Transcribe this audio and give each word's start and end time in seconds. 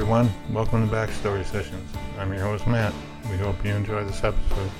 everyone. 0.00 0.30
Welcome 0.50 0.88
to 0.88 0.94
Backstory 0.96 1.44
Sessions. 1.44 1.92
I'm 2.18 2.32
your 2.32 2.40
host, 2.40 2.66
Matt. 2.66 2.94
We 3.30 3.36
hope 3.36 3.62
you 3.62 3.72
enjoy 3.72 4.02
this 4.04 4.24
episode. 4.24 4.70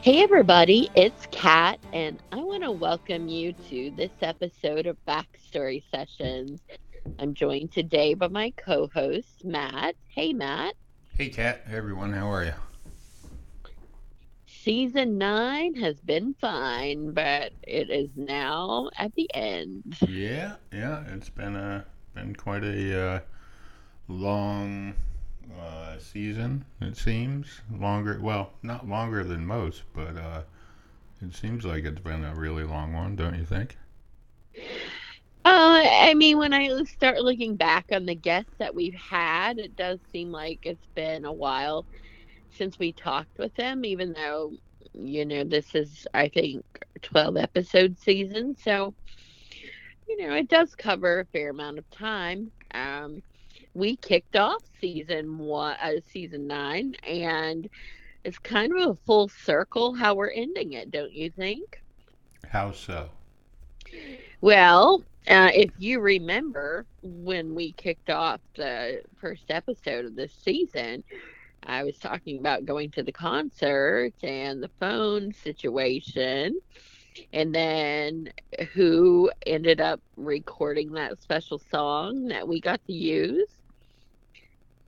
Hey 0.00 0.22
everybody, 0.22 0.88
it's 0.94 1.26
Kat, 1.32 1.80
and 1.92 2.22
to 2.66 2.72
welcome 2.72 3.28
you 3.28 3.52
to 3.52 3.92
this 3.92 4.10
episode 4.22 4.86
of 4.86 4.96
Backstory 5.06 5.84
Sessions. 5.88 6.60
I'm 7.20 7.32
joined 7.32 7.70
today 7.70 8.14
by 8.14 8.26
my 8.26 8.52
co-host 8.56 9.44
Matt. 9.44 9.94
Hey 10.08 10.32
Matt. 10.32 10.74
Hey, 11.16 11.28
Kat. 11.28 11.62
Hey, 11.68 11.76
everyone. 11.76 12.12
How 12.12 12.28
are 12.28 12.44
you? 12.44 12.54
Season 14.46 15.16
nine 15.16 15.76
has 15.76 16.00
been 16.00 16.34
fine, 16.40 17.12
but 17.12 17.52
it 17.62 17.88
is 17.88 18.10
now 18.16 18.90
at 18.96 19.14
the 19.14 19.32
end. 19.32 19.96
Yeah, 20.00 20.56
yeah. 20.72 21.04
It's 21.14 21.30
been 21.30 21.54
a 21.54 21.84
been 22.14 22.34
quite 22.34 22.64
a 22.64 23.00
uh, 23.00 23.20
long 24.08 24.94
uh, 25.56 25.98
season. 25.98 26.64
It 26.80 26.96
seems 26.96 27.60
longer. 27.72 28.18
Well, 28.20 28.54
not 28.60 28.88
longer 28.88 29.22
than 29.22 29.46
most, 29.46 29.84
but 29.94 30.16
uh, 30.16 30.42
it 31.20 31.34
seems 31.34 31.64
like 31.64 31.84
it's 31.84 32.00
been 32.00 32.24
a 32.24 32.34
really 32.34 32.64
long 32.64 32.92
one. 32.92 33.16
Don't 33.16 33.36
you 33.38 33.44
think? 33.44 33.76
Uh, 35.44 35.84
I 35.84 36.14
mean, 36.14 36.38
when 36.38 36.52
I 36.52 36.82
start 36.84 37.20
looking 37.20 37.56
back 37.56 37.86
on 37.92 38.04
the 38.06 38.14
guests 38.16 38.52
that 38.58 38.74
we've 38.74 38.94
had, 38.94 39.58
it 39.58 39.76
does 39.76 40.00
seem 40.10 40.32
like 40.32 40.60
it's 40.64 40.88
been 40.94 41.24
a 41.24 41.32
while 41.32 41.86
since 42.50 42.78
we 42.78 42.92
talked 42.92 43.38
with 43.38 43.54
them, 43.54 43.84
even 43.84 44.12
though, 44.12 44.52
you 44.92 45.24
know, 45.24 45.44
this 45.44 45.74
is, 45.74 46.06
I 46.14 46.28
think, 46.28 46.64
12 47.02 47.36
episode 47.36 47.98
season. 47.98 48.56
So, 48.56 48.94
you 50.08 50.26
know, 50.26 50.34
it 50.34 50.48
does 50.48 50.74
cover 50.74 51.20
a 51.20 51.26
fair 51.26 51.50
amount 51.50 51.78
of 51.78 51.88
time. 51.90 52.50
Um, 52.74 53.22
we 53.74 53.96
kicked 53.96 54.36
off 54.36 54.62
season 54.80 55.38
one, 55.38 55.76
uh, 55.80 56.00
season 56.12 56.46
nine, 56.46 56.94
and 57.06 57.68
it's 58.26 58.38
kind 58.40 58.76
of 58.76 58.90
a 58.90 58.94
full 59.06 59.28
circle 59.28 59.94
how 59.94 60.12
we're 60.14 60.30
ending 60.30 60.72
it, 60.72 60.90
don't 60.90 61.12
you 61.12 61.30
think? 61.30 61.80
How 62.48 62.72
so? 62.72 63.08
Well, 64.40 65.04
uh, 65.28 65.50
if 65.54 65.70
you 65.78 66.00
remember 66.00 66.86
when 67.02 67.54
we 67.54 67.70
kicked 67.72 68.10
off 68.10 68.40
the 68.56 69.02
first 69.20 69.44
episode 69.48 70.06
of 70.06 70.16
this 70.16 70.32
season, 70.32 71.04
I 71.62 71.84
was 71.84 71.98
talking 71.98 72.40
about 72.40 72.64
going 72.64 72.90
to 72.92 73.04
the 73.04 73.12
concert 73.12 74.12
and 74.24 74.60
the 74.60 74.70
phone 74.80 75.32
situation, 75.32 76.58
and 77.32 77.54
then 77.54 78.32
who 78.72 79.30
ended 79.46 79.80
up 79.80 80.00
recording 80.16 80.90
that 80.92 81.22
special 81.22 81.60
song 81.60 82.26
that 82.26 82.46
we 82.46 82.60
got 82.60 82.84
to 82.86 82.92
use? 82.92 83.48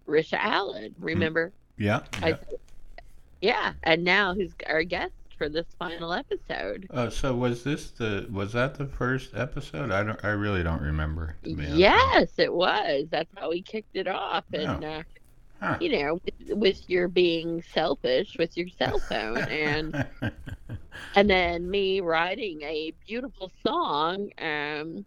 Risha 0.09 0.39
Allen. 0.41 0.97
Remember? 0.99 1.53
Yeah. 1.77 2.01
I, 2.21 2.37
yeah. 3.41 3.73
and 3.85 4.05
now 4.05 4.35
who's 4.35 4.53
our 4.67 4.83
guest 4.85 5.13
for 5.37 5.49
this 5.49 5.67
final 5.79 6.13
episode? 6.13 6.87
Uh, 6.91 7.09
so 7.11 7.35
was 7.35 7.63
this 7.65 7.91
the 7.93 8.27
was 8.31 8.53
that 8.55 8.75
the 8.75 8.87
first 8.87 9.35
episode? 9.35 9.91
I 9.93 10.03
don't. 10.03 10.23
I 10.25 10.31
really 10.31 10.63
don't 10.63 10.83
remember. 10.83 11.37
to 11.45 11.55
be 11.55 11.65
honest. 11.65 11.79
Yes, 11.79 12.31
it 12.39 12.53
was. 12.53 13.07
That's 13.11 13.31
how 13.37 13.51
we 13.51 13.63
kicked 13.63 13.95
it 13.95 14.09
off. 14.09 14.45
And, 14.53 14.85
uh, 14.85 15.03
Huh. 15.61 15.77
you 15.81 15.91
know, 15.91 16.21
with, 16.25 16.57
with 16.57 16.89
your 16.89 17.09
being 17.09 17.63
selfish 17.75 18.37
with 18.39 18.57
your 18.57 18.69
cell 18.69 18.99
phone 19.09 19.39
and 19.39 20.07
and 21.17 21.29
then 21.29 21.69
me 21.69 22.01
writing 22.01 22.63
a 22.63 22.93
beautiful 23.07 23.51
song. 23.65 24.31
Um, 24.39 25.05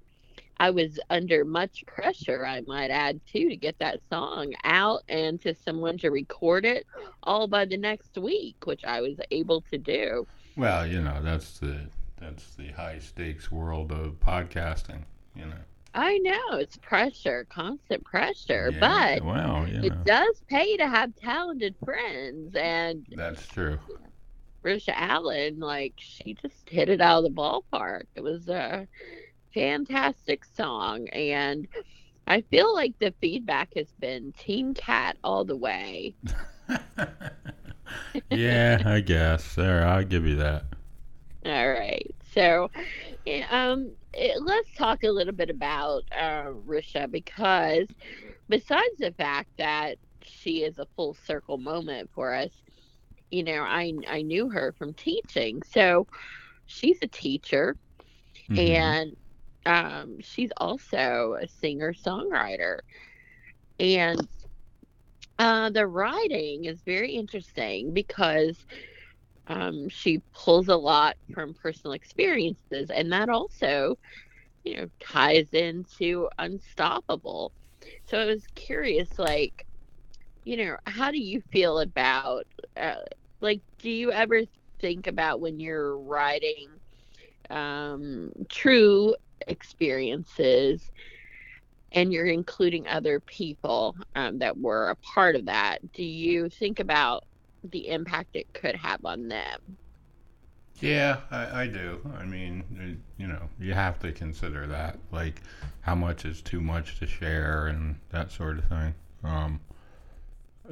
I 0.62 0.70
was 0.70 1.00
under 1.10 1.44
much 1.44 1.84
pressure, 1.88 2.46
I 2.46 2.62
might 2.68 2.92
add, 2.92 3.20
too, 3.26 3.50
to 3.50 3.56
get 3.56 3.80
that 3.80 4.00
song 4.12 4.54
out 4.64 5.02
and 5.10 5.42
to 5.42 5.56
someone 5.56 5.98
to 5.98 6.12
record 6.12 6.66
it 6.66 6.86
all 7.24 7.48
by 7.48 7.66
the 7.66 7.78
next 7.78 8.16
week, 8.16 8.58
which 8.66 8.86
I 8.86 9.02
was 9.02 9.20
able 9.32 9.62
to 9.72 9.80
do. 9.80 10.28
well, 10.56 10.86
you 10.86 11.02
know 11.02 11.20
that's 11.24 11.58
the 11.58 11.90
that's 12.20 12.54
the 12.54 12.68
high 12.74 13.00
stakes 13.00 13.52
world 13.52 13.92
of 13.92 14.20
podcasting. 14.20 15.06
You 15.36 15.46
know. 15.46 15.64
I 15.96 16.20
know 16.20 16.60
it's 16.60 16.78
pressure, 16.78 17.48
constant 17.50 18.04
pressure, 18.04 18.70
Yeah, 18.72 18.80
but 18.80 19.26
well, 19.26 19.68
you 19.68 19.80
know 19.80 19.88
it 19.88 20.04
does 20.06 20.44
pay 20.48 20.78
to 20.78 20.88
have 20.88 21.16
talented 21.16 21.76
friends 21.84 22.54
and 22.56 23.04
that's 23.16 23.48
true. 23.48 23.80
Risha 24.64 24.94
Allen, 24.96 25.60
like 25.60 25.94
she 25.98 26.36
just 26.36 26.70
hit 26.70 26.88
it 26.88 27.02
out 27.02 27.24
of 27.26 27.34
the 27.34 27.42
ballpark. 27.42 28.04
It 28.14 28.22
was 28.22 28.48
a 28.48 28.88
fantastic 29.54 30.46
song, 30.46 31.08
and 31.10 31.68
I 32.28 32.42
feel 32.42 32.74
like 32.74 32.96
the 33.00 33.14
feedback 33.22 33.70
has 33.76 33.92
been 34.00 34.34
Team 34.34 34.74
Kat 34.74 35.18
all 35.24 35.46
the 35.46 35.58
way. 35.58 36.16
yeah, 38.30 38.82
I 38.86 39.00
guess. 39.02 39.56
There, 39.56 39.86
I'll 39.86 40.04
give 40.04 40.26
you 40.26 40.36
that. 40.38 40.66
All 41.46 41.70
right, 41.72 42.08
so 42.34 42.70
um, 43.50 43.96
it, 44.14 44.42
let's 44.44 44.74
talk 44.76 45.04
a 45.04 45.10
little 45.10 45.34
bit 45.34 45.50
about 45.50 46.04
uh, 46.16 46.46
Risha 46.68 47.10
because 47.10 47.88
besides 48.50 48.98
the 49.00 49.12
fact 49.14 49.50
that 49.58 49.98
she 50.24 50.64
is 50.64 50.78
a 50.80 50.88
full 50.96 51.14
circle 51.14 51.58
moment 51.58 52.10
for 52.14 52.34
us, 52.34 52.52
you 53.32 53.44
know, 53.44 53.62
I 53.64 53.94
I 54.08 54.22
knew 54.24 54.50
her 54.50 54.74
from 54.78 54.94
teaching, 54.94 55.62
so 55.64 56.08
she's 56.66 57.00
a 57.02 57.08
teacher. 57.08 57.78
Mhm. 58.50 58.96
and 58.96 59.16
um, 59.66 60.18
she's 60.22 60.52
also 60.58 61.36
a 61.42 61.48
singer 61.48 61.94
songwriter 61.94 62.80
and 63.80 64.28
uh, 65.40 65.70
the 65.70 65.86
writing 65.88 66.66
is 66.66 66.82
very 66.86 67.14
interesting 67.14 67.94
because 67.94 68.66
um, 69.48 69.90
she 69.90 70.20
pulls 70.34 70.68
a 70.68 70.76
lot 70.76 71.16
from 71.34 71.54
personal 71.54 71.94
experiences 71.94 72.90
and 72.90 73.12
that 73.12 73.30
also 73.30 73.96
you 74.64 74.78
know 74.78 74.88
ties 75.00 75.54
into 75.54 76.28
unstoppable. 76.38 77.54
So 78.06 78.20
i 78.20 78.26
was 78.26 78.46
curious 78.56 79.18
like 79.20 79.66
you 80.44 80.58
know 80.58 80.78
how 80.86 81.12
do 81.12 81.20
you 81.20 81.42
feel 81.52 81.80
about 81.80 82.46
uh, 82.78 82.96
like 83.42 83.62
do 83.80 83.90
you 83.90 84.12
ever 84.12 84.42
think 84.80 85.08
about 85.08 85.40
when 85.42 85.60
you're 85.60 85.98
writing 85.98 86.68
um, 87.50 88.32
true 88.50 89.16
experiences 89.48 90.92
and 91.92 92.14
you're 92.14 92.26
including 92.26 92.88
other 92.88 93.20
people 93.20 93.96
um, 94.16 94.40
that 94.40 94.58
were 94.58 94.90
a 94.90 94.96
part 94.98 95.36
of 95.36 95.46
that 95.46 95.80
do 95.94 96.04
you 96.04 96.50
think 96.50 96.80
about 96.80 97.24
the 97.64 97.88
impact 97.90 98.30
it 98.36 98.48
could 98.54 98.76
have 98.76 99.04
on 99.06 99.28
them 99.28 99.78
Yeah, 100.80 101.22
I, 101.30 101.62
I 101.64 101.68
do. 101.68 102.02
I 102.18 102.26
mean, 102.26 103.02
you 103.18 103.28
know, 103.28 103.50
you 103.60 103.74
have 103.74 104.00
to 104.00 104.12
consider 104.12 104.66
that, 104.68 104.98
like 105.12 105.42
how 105.82 105.96
much 105.96 106.26
is 106.26 106.42
too 106.42 106.60
much 106.62 106.98
to 107.00 107.08
share 107.08 107.68
and 107.68 108.00
that 108.10 108.32
sort 108.32 108.58
of 108.58 108.66
thing. 108.68 108.96
Um, 109.24 109.60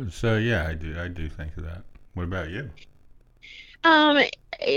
so 0.10 0.38
yeah, 0.38 0.68
I 0.68 0.74
do. 0.74 1.00
I 1.00 1.08
do 1.08 1.30
think 1.30 1.56
of 1.58 1.64
that. 1.64 1.84
What 2.14 2.24
about 2.24 2.50
you? 2.50 2.72
um 3.84 4.18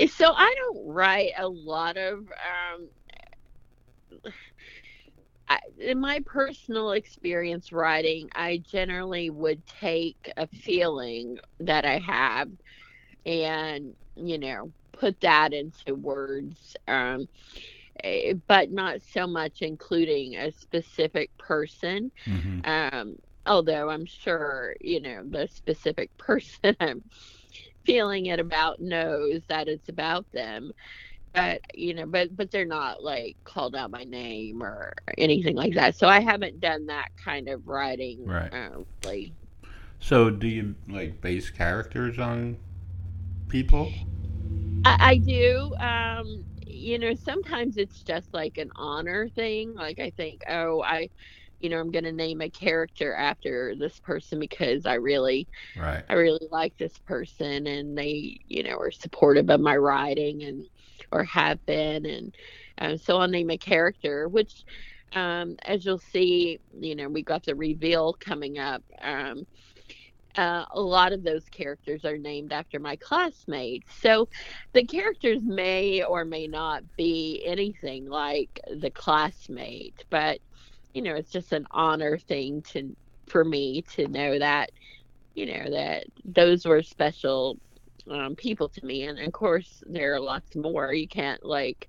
so 0.08 0.32
i 0.36 0.54
don't 0.56 0.86
write 0.86 1.32
a 1.38 1.48
lot 1.48 1.96
of 1.96 2.18
um 2.20 2.88
I, 5.48 5.58
in 5.78 6.00
my 6.00 6.20
personal 6.24 6.92
experience 6.92 7.72
writing 7.72 8.28
i 8.34 8.62
generally 8.70 9.30
would 9.30 9.64
take 9.66 10.30
a 10.36 10.46
feeling 10.46 11.38
that 11.60 11.84
i 11.84 11.98
have 11.98 12.48
and 13.26 13.94
you 14.16 14.38
know 14.38 14.72
put 14.92 15.20
that 15.20 15.52
into 15.52 15.94
words 15.94 16.76
um 16.88 17.26
eh, 18.02 18.34
but 18.48 18.70
not 18.70 19.02
so 19.02 19.26
much 19.26 19.62
including 19.62 20.36
a 20.36 20.50
specific 20.52 21.30
person. 21.38 22.10
Hmm 22.26 22.60
um 22.64 23.16
although 23.46 23.90
i'm 23.90 24.06
sure 24.06 24.74
you 24.80 25.00
know 25.00 25.22
the 25.28 25.46
specific 25.48 26.10
person 26.18 26.76
i'm 26.80 27.02
feeling 27.84 28.26
it 28.26 28.38
about 28.40 28.80
knows 28.80 29.42
that 29.48 29.68
it's 29.68 29.88
about 29.88 30.26
them 30.32 30.70
but 31.34 31.61
you 31.75 31.94
know 31.94 32.06
but 32.06 32.34
but 32.37 32.50
they're 32.50 32.64
not 32.67 33.02
like 33.02 33.37
called 33.44 33.75
out 33.76 33.90
by 33.90 34.05
name 34.05 34.62
or 34.62 34.93
anything 35.19 35.56
like 35.56 35.75
that 35.75 35.96
so 35.96 36.06
i 36.08 36.20
haven't 36.20 36.61
done 36.61 36.87
that 36.87 37.08
kind 37.23 37.49
of 37.49 37.67
writing 37.67 38.32
Right. 38.32 38.52
uh, 38.52 38.70
really 39.05 39.34
So 40.00 40.31
do 40.31 40.46
you 40.49 40.76
like 40.88 41.20
base 41.20 41.50
characters 41.50 42.19
on 42.19 42.58
people? 43.49 43.93
I, 44.84 44.96
I 45.00 45.17
do 45.19 45.75
um 45.81 46.44
you 46.67 46.99
know, 46.99 47.14
sometimes 47.14 47.76
it's 47.76 48.02
just 48.02 48.32
like 48.32 48.56
an 48.58 48.70
honor 48.76 49.29
thing. 49.29 49.75
Like 49.75 49.99
I 49.99 50.11
think, 50.17 50.40
oh, 50.49 50.82
I, 50.82 51.11
you 51.61 51.69
know, 51.69 51.79
I'm 51.79 51.90
going 51.90 52.05
to 52.05 52.12
name 52.12 52.40
a 52.40 52.49
character 52.50 53.14
after 53.14 53.75
this 53.76 54.00
person 54.00 54.38
because 54.38 54.87
I 54.87 54.94
really, 54.94 55.49
Right. 55.76 56.05
I 56.08 56.14
really 56.14 56.49
like 56.50 56.76
this 56.79 56.99
person 57.06 57.67
and 57.67 57.96
they, 57.99 58.40
you 58.49 58.62
know, 58.64 58.76
are 58.79 58.90
supportive 58.93 59.50
of 59.50 59.61
my 59.61 59.76
writing 59.76 60.43
and, 60.44 60.67
or 61.10 61.25
have 61.25 61.64
been. 61.66 62.06
And 62.06 62.34
um, 62.78 62.99
so 62.99 63.19
I'll 63.19 63.28
name 63.28 63.50
a 63.50 63.58
character, 63.58 64.28
which, 64.28 64.64
um, 65.14 65.56
as 65.64 65.84
you'll 65.84 65.99
see, 65.99 66.60
you 66.78 66.94
know, 66.94 67.08
we 67.08 67.22
got 67.22 67.44
the 67.44 67.54
reveal 67.54 68.14
coming 68.14 68.58
up. 68.58 68.82
Um, 69.00 69.46
uh, 70.37 70.64
a 70.72 70.81
lot 70.81 71.12
of 71.12 71.22
those 71.22 71.44
characters 71.50 72.04
are 72.04 72.16
named 72.16 72.52
after 72.52 72.78
my 72.78 72.96
classmates. 72.96 73.93
So 74.00 74.28
the 74.72 74.84
characters 74.84 75.40
may 75.43 76.02
or 76.02 76.25
may 76.25 76.46
not 76.46 76.84
be 76.96 77.43
anything 77.44 78.08
like 78.08 78.60
the 78.75 78.90
classmate, 78.90 80.05
but 80.10 80.40
you 80.94 81.02
know, 81.02 81.14
it's 81.14 81.31
just 81.31 81.52
an 81.52 81.66
honor 81.70 82.19
thing 82.19 82.62
to 82.72 82.94
for 83.28 83.44
me 83.44 83.82
to 83.94 84.08
know 84.08 84.38
that 84.38 84.70
you 85.34 85.46
know 85.46 85.70
that 85.70 86.05
those 86.25 86.66
were 86.66 86.82
special 86.82 87.58
um, 88.10 88.34
people 88.37 88.69
to 88.70 88.84
me, 88.84 89.04
and 89.04 89.19
of 89.19 89.32
course 89.32 89.82
there 89.87 90.14
are 90.14 90.20
lots 90.20 90.54
more. 90.56 90.93
You 90.93 91.08
can't 91.08 91.44
like 91.44 91.88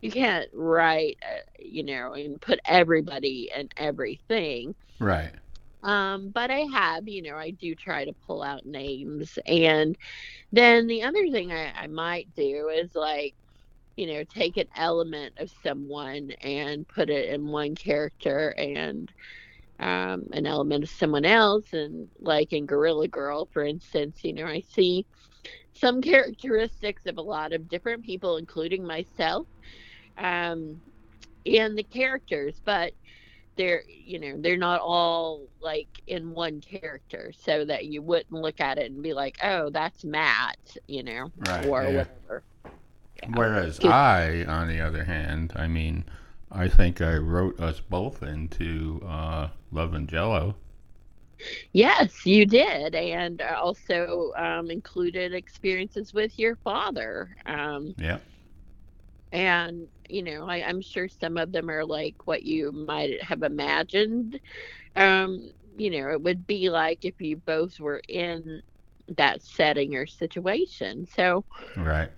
you 0.00 0.10
can't 0.10 0.48
write, 0.52 1.16
uh, 1.24 1.40
you 1.58 1.82
know, 1.84 2.12
and 2.14 2.40
put 2.40 2.58
everybody 2.66 3.50
and 3.54 3.70
everything 3.76 4.74
Right. 5.00 5.34
um, 5.82 6.30
but 6.32 6.50
I 6.50 6.60
have, 6.72 7.08
you 7.08 7.22
know, 7.22 7.36
I 7.36 7.50
do 7.50 7.74
try 7.74 8.04
to 8.04 8.12
pull 8.26 8.42
out 8.42 8.64
names. 8.66 9.38
And 9.46 9.96
then 10.52 10.86
the 10.86 11.02
other 11.02 11.28
thing 11.30 11.52
I, 11.52 11.72
I 11.72 11.86
might 11.86 12.32
do 12.34 12.68
is 12.68 12.94
like, 12.94 13.34
you 13.96 14.06
know, 14.06 14.24
take 14.24 14.56
an 14.56 14.66
element 14.76 15.34
of 15.38 15.50
someone 15.62 16.30
and 16.42 16.86
put 16.88 17.10
it 17.10 17.28
in 17.30 17.46
one 17.46 17.74
character 17.74 18.54
and 18.58 19.12
um, 19.80 20.24
an 20.32 20.46
element 20.46 20.84
of 20.84 20.90
someone 20.90 21.24
else. 21.24 21.72
And 21.72 22.08
like 22.20 22.52
in 22.52 22.66
Gorilla 22.66 23.08
Girl, 23.08 23.46
for 23.52 23.64
instance, 23.64 24.20
you 24.24 24.32
know, 24.34 24.46
I 24.46 24.60
see 24.60 25.06
some 25.78 26.00
characteristics 26.00 27.06
of 27.06 27.18
a 27.18 27.22
lot 27.22 27.52
of 27.52 27.68
different 27.68 28.04
people, 28.04 28.36
including 28.36 28.84
myself, 28.86 29.46
um, 30.18 30.80
in 31.44 31.74
the 31.74 31.82
characters. 31.82 32.60
But 32.64 32.92
they're 33.56 33.82
you 33.88 34.18
know 34.18 34.34
they're 34.38 34.56
not 34.58 34.80
all 34.80 35.46
like 35.60 35.88
in 36.06 36.32
one 36.32 36.60
character 36.60 37.32
so 37.38 37.64
that 37.64 37.86
you 37.86 38.02
wouldn't 38.02 38.32
look 38.32 38.60
at 38.60 38.76
it 38.76 38.90
and 38.90 39.02
be 39.02 39.14
like 39.14 39.38
oh 39.42 39.70
that's 39.70 40.04
matt 40.04 40.58
you 40.86 41.02
know 41.02 41.32
Right. 41.38 41.66
or 41.66 41.82
yeah. 41.84 41.88
whatever 41.88 42.42
Yeah. 43.22 43.28
Whereas 43.34 43.80
I, 43.82 44.44
on 44.44 44.68
the 44.68 44.80
other 44.80 45.04
hand, 45.04 45.52
I 45.56 45.66
mean, 45.68 46.04
I 46.52 46.68
think 46.68 47.00
I 47.00 47.14
wrote 47.16 47.58
us 47.58 47.80
both 47.80 48.22
into 48.22 49.00
uh, 49.08 49.48
Love 49.72 49.94
and 49.94 50.06
Jello. 50.06 50.54
Yes 51.72 52.24
you 52.26 52.46
did 52.46 52.94
and 52.94 53.40
also 53.42 54.32
um, 54.36 54.70
included 54.70 55.32
experiences 55.34 56.12
with 56.12 56.38
your 56.38 56.56
father 56.56 57.34
um, 57.46 57.94
Yeah. 57.98 58.18
and 59.32 59.88
you 60.08 60.22
know 60.22 60.46
I, 60.48 60.56
i'm 60.66 60.80
sure 60.80 61.08
some 61.08 61.36
of 61.36 61.52
them 61.52 61.70
are 61.70 61.84
like 61.84 62.16
what 62.26 62.42
you 62.42 62.72
might 62.72 63.22
have 63.22 63.42
imagined 63.42 64.38
um, 64.96 65.50
you 65.76 65.90
know 65.90 66.10
it 66.10 66.22
would 66.22 66.46
be 66.46 66.70
like 66.70 67.04
if 67.04 67.20
you 67.20 67.36
both 67.36 67.78
were 67.80 68.02
in 68.08 68.62
that 69.16 69.42
setting 69.42 69.94
or 69.94 70.06
situation 70.06 71.06
so 71.06 71.44
Right. 71.76 72.10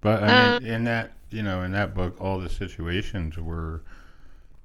But 0.00 0.22
I 0.22 0.32
mean, 0.32 0.56
in 0.56 0.84
that, 0.84 1.12
you 1.30 1.42
know, 1.42 1.62
in 1.62 1.72
that 1.72 1.94
book, 1.94 2.20
all 2.20 2.38
the 2.38 2.48
situations 2.48 3.36
were 3.36 3.82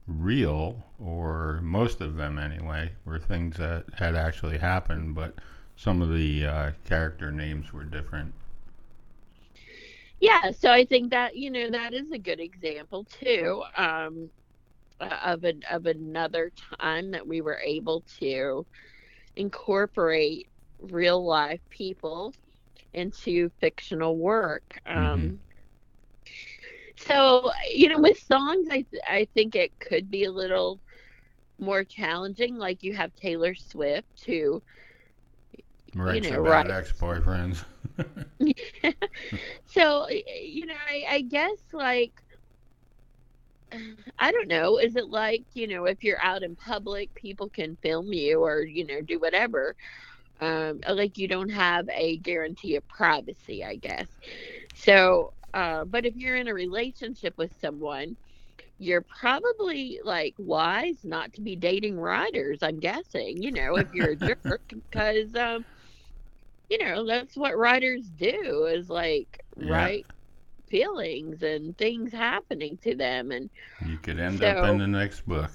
real, 0.10 0.84
or 1.00 1.60
most 1.64 2.02
of 2.02 2.16
them 2.18 2.38
anyway, 2.40 2.92
were 3.06 3.20
things 3.20 3.58
that 3.58 3.86
had 3.98 4.16
actually 4.16 4.58
happened, 4.60 5.16
but 5.16 5.36
some 5.76 6.02
of 6.02 6.10
the 6.14 6.46
uh, 6.46 6.72
character 6.86 7.32
names 7.32 7.74
were 7.74 7.84
different. 7.86 8.34
Yeah, 10.20 10.52
so 10.52 10.72
I 10.72 10.86
think 10.86 11.12
that 11.12 11.36
you 11.36 11.52
know 11.52 11.70
that 11.72 11.94
is 11.94 12.12
a 12.12 12.20
good 12.20 12.40
example 12.40 13.06
too 13.06 13.64
um, 13.78 14.30
of 15.02 15.44
an 15.44 15.62
of 15.70 15.86
another 15.86 16.52
time 16.82 17.12
that 17.12 17.28
we 17.28 17.42
were 17.42 17.60
able 17.60 18.04
to 18.20 18.66
incorporate 19.36 20.48
real 20.80 21.26
life 21.26 21.62
people 21.70 22.34
into 22.94 23.50
fictional 23.60 24.18
work. 24.18 24.64
Um, 24.86 25.40
So 27.06 27.52
you 27.74 27.90
know, 27.90 28.00
with 28.00 28.18
songs, 28.18 28.68
I 28.72 28.82
th- 28.90 29.04
I 29.08 29.28
think 29.34 29.56
it 29.56 29.72
could 29.80 30.10
be 30.10 30.26
a 30.26 30.32
little 30.32 30.82
more 31.60 31.84
challenging. 31.84 32.58
Like 32.58 32.84
you 32.84 32.94
have 32.96 33.16
Taylor 33.16 33.56
Swift 33.56 34.26
who 34.26 34.64
Writes 35.96 36.32
know, 36.32 36.42
about 36.42 36.70
right. 36.70 36.70
ex-boyfriends. 36.70 37.64
so 39.66 40.08
you 40.10 40.66
know 40.66 40.76
I, 40.88 41.06
I 41.10 41.22
guess 41.22 41.58
like 41.74 42.14
i 44.20 44.32
don't 44.32 44.48
know 44.48 44.78
is 44.78 44.96
it 44.96 45.08
like 45.10 45.44
you 45.54 45.68
know 45.68 45.86
if 45.86 46.04
you're 46.04 46.22
out 46.22 46.44
in 46.44 46.56
public 46.56 47.14
people 47.16 47.50
can 47.50 47.78
film 47.82 48.12
you 48.14 48.42
or 48.44 48.62
you 48.64 48.86
know 48.86 49.02
do 49.02 49.20
whatever 49.20 49.76
um 50.42 50.80
like 50.90 51.18
you 51.18 51.28
don't 51.28 51.50
have 51.50 51.88
a 51.94 52.18
guarantee 52.18 52.76
of 52.76 52.88
privacy 52.88 53.64
i 53.64 53.76
guess 53.76 54.08
so 54.74 55.34
uh 55.54 55.86
but 55.86 56.06
if 56.06 56.16
you're 56.16 56.36
in 56.36 56.48
a 56.48 56.54
relationship 56.54 57.34
with 57.38 57.52
someone 57.60 58.16
you're 58.78 59.06
probably 59.20 60.00
like 60.04 60.34
wise 60.38 61.00
not 61.04 61.34
to 61.34 61.42
be 61.42 61.56
dating 61.56 61.98
writers 62.00 62.60
i'm 62.64 62.80
guessing 62.80 63.42
you 63.42 63.52
know 63.52 63.76
if 63.76 63.88
you're 63.94 64.10
a 64.12 64.16
jerk 64.18 64.40
because 64.70 65.36
um 65.36 65.66
you 66.70 66.78
know 66.84 67.06
that's 67.06 67.38
what 67.38 67.58
writers 67.58 68.10
do 68.10 68.66
is 68.72 68.90
like 68.90 69.40
Yeah. 69.60 69.90
write 69.90 70.08
feelings 70.70 71.42
and 71.44 71.78
things 71.78 72.12
happening 72.12 72.78
to 72.82 72.96
them 72.96 73.32
and 73.32 73.50
you 73.86 73.98
could 73.98 74.20
end 74.20 74.44
up 74.44 74.64
in 74.64 74.78
the 74.78 74.88
next 74.88 75.28
book. 75.28 75.52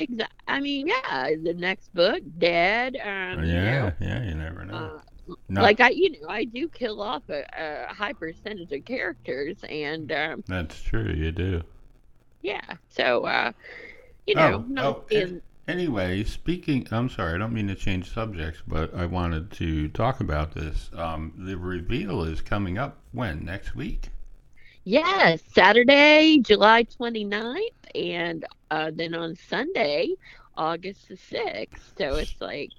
exa- 0.00 0.26
i 0.46 0.60
mean 0.60 0.86
yeah 0.86 1.30
the 1.42 1.54
next 1.54 1.92
book 1.94 2.22
dead 2.38 2.96
um 2.96 3.44
you 3.44 3.60
yeah, 3.60 3.80
know, 3.80 3.92
yeah, 4.00 4.22
you 4.24 4.34
never 4.34 4.64
know. 4.64 4.90
uh, 4.90 5.00
No, 5.48 5.62
like 5.62 5.80
i 5.80 5.90
you 5.90 6.10
know 6.20 6.28
i 6.28 6.44
do 6.44 6.68
kill 6.68 7.00
off 7.02 7.22
a, 7.28 7.44
a 7.56 7.92
high 7.94 8.12
percentage 8.12 8.72
of 8.72 8.84
characters 8.84 9.56
and 9.68 10.10
um 10.12 10.44
that's 10.46 10.80
true, 10.82 11.12
you 11.12 11.32
do. 11.32 11.62
yeah 12.42 12.76
so 12.88 13.24
uh 13.24 13.52
you 14.26 14.34
know 14.36 14.64
Oh, 14.76 14.76
oh, 14.78 15.04
being 15.08 15.42
Anyway, 15.68 16.24
speaking, 16.24 16.86
I'm 16.90 17.08
sorry, 17.08 17.34
I 17.34 17.38
don't 17.38 17.52
mean 17.52 17.68
to 17.68 17.74
change 17.76 18.12
subjects, 18.12 18.62
but 18.66 18.92
I 18.94 19.06
wanted 19.06 19.52
to 19.52 19.88
talk 19.88 20.18
about 20.20 20.54
this. 20.54 20.90
Um, 20.92 21.32
the 21.36 21.56
reveal 21.56 22.24
is 22.24 22.40
coming 22.40 22.78
up 22.78 22.98
when? 23.12 23.44
Next 23.44 23.74
week? 23.74 24.10
Yes, 24.84 25.42
Saturday, 25.52 26.38
July 26.40 26.84
29th, 26.84 27.58
and 27.94 28.44
uh, 28.70 28.90
then 28.92 29.14
on 29.14 29.36
Sunday, 29.36 30.14
August 30.56 31.08
the 31.08 31.14
6th. 31.14 31.96
So 31.96 32.16
it's 32.16 32.34
like 32.40 32.72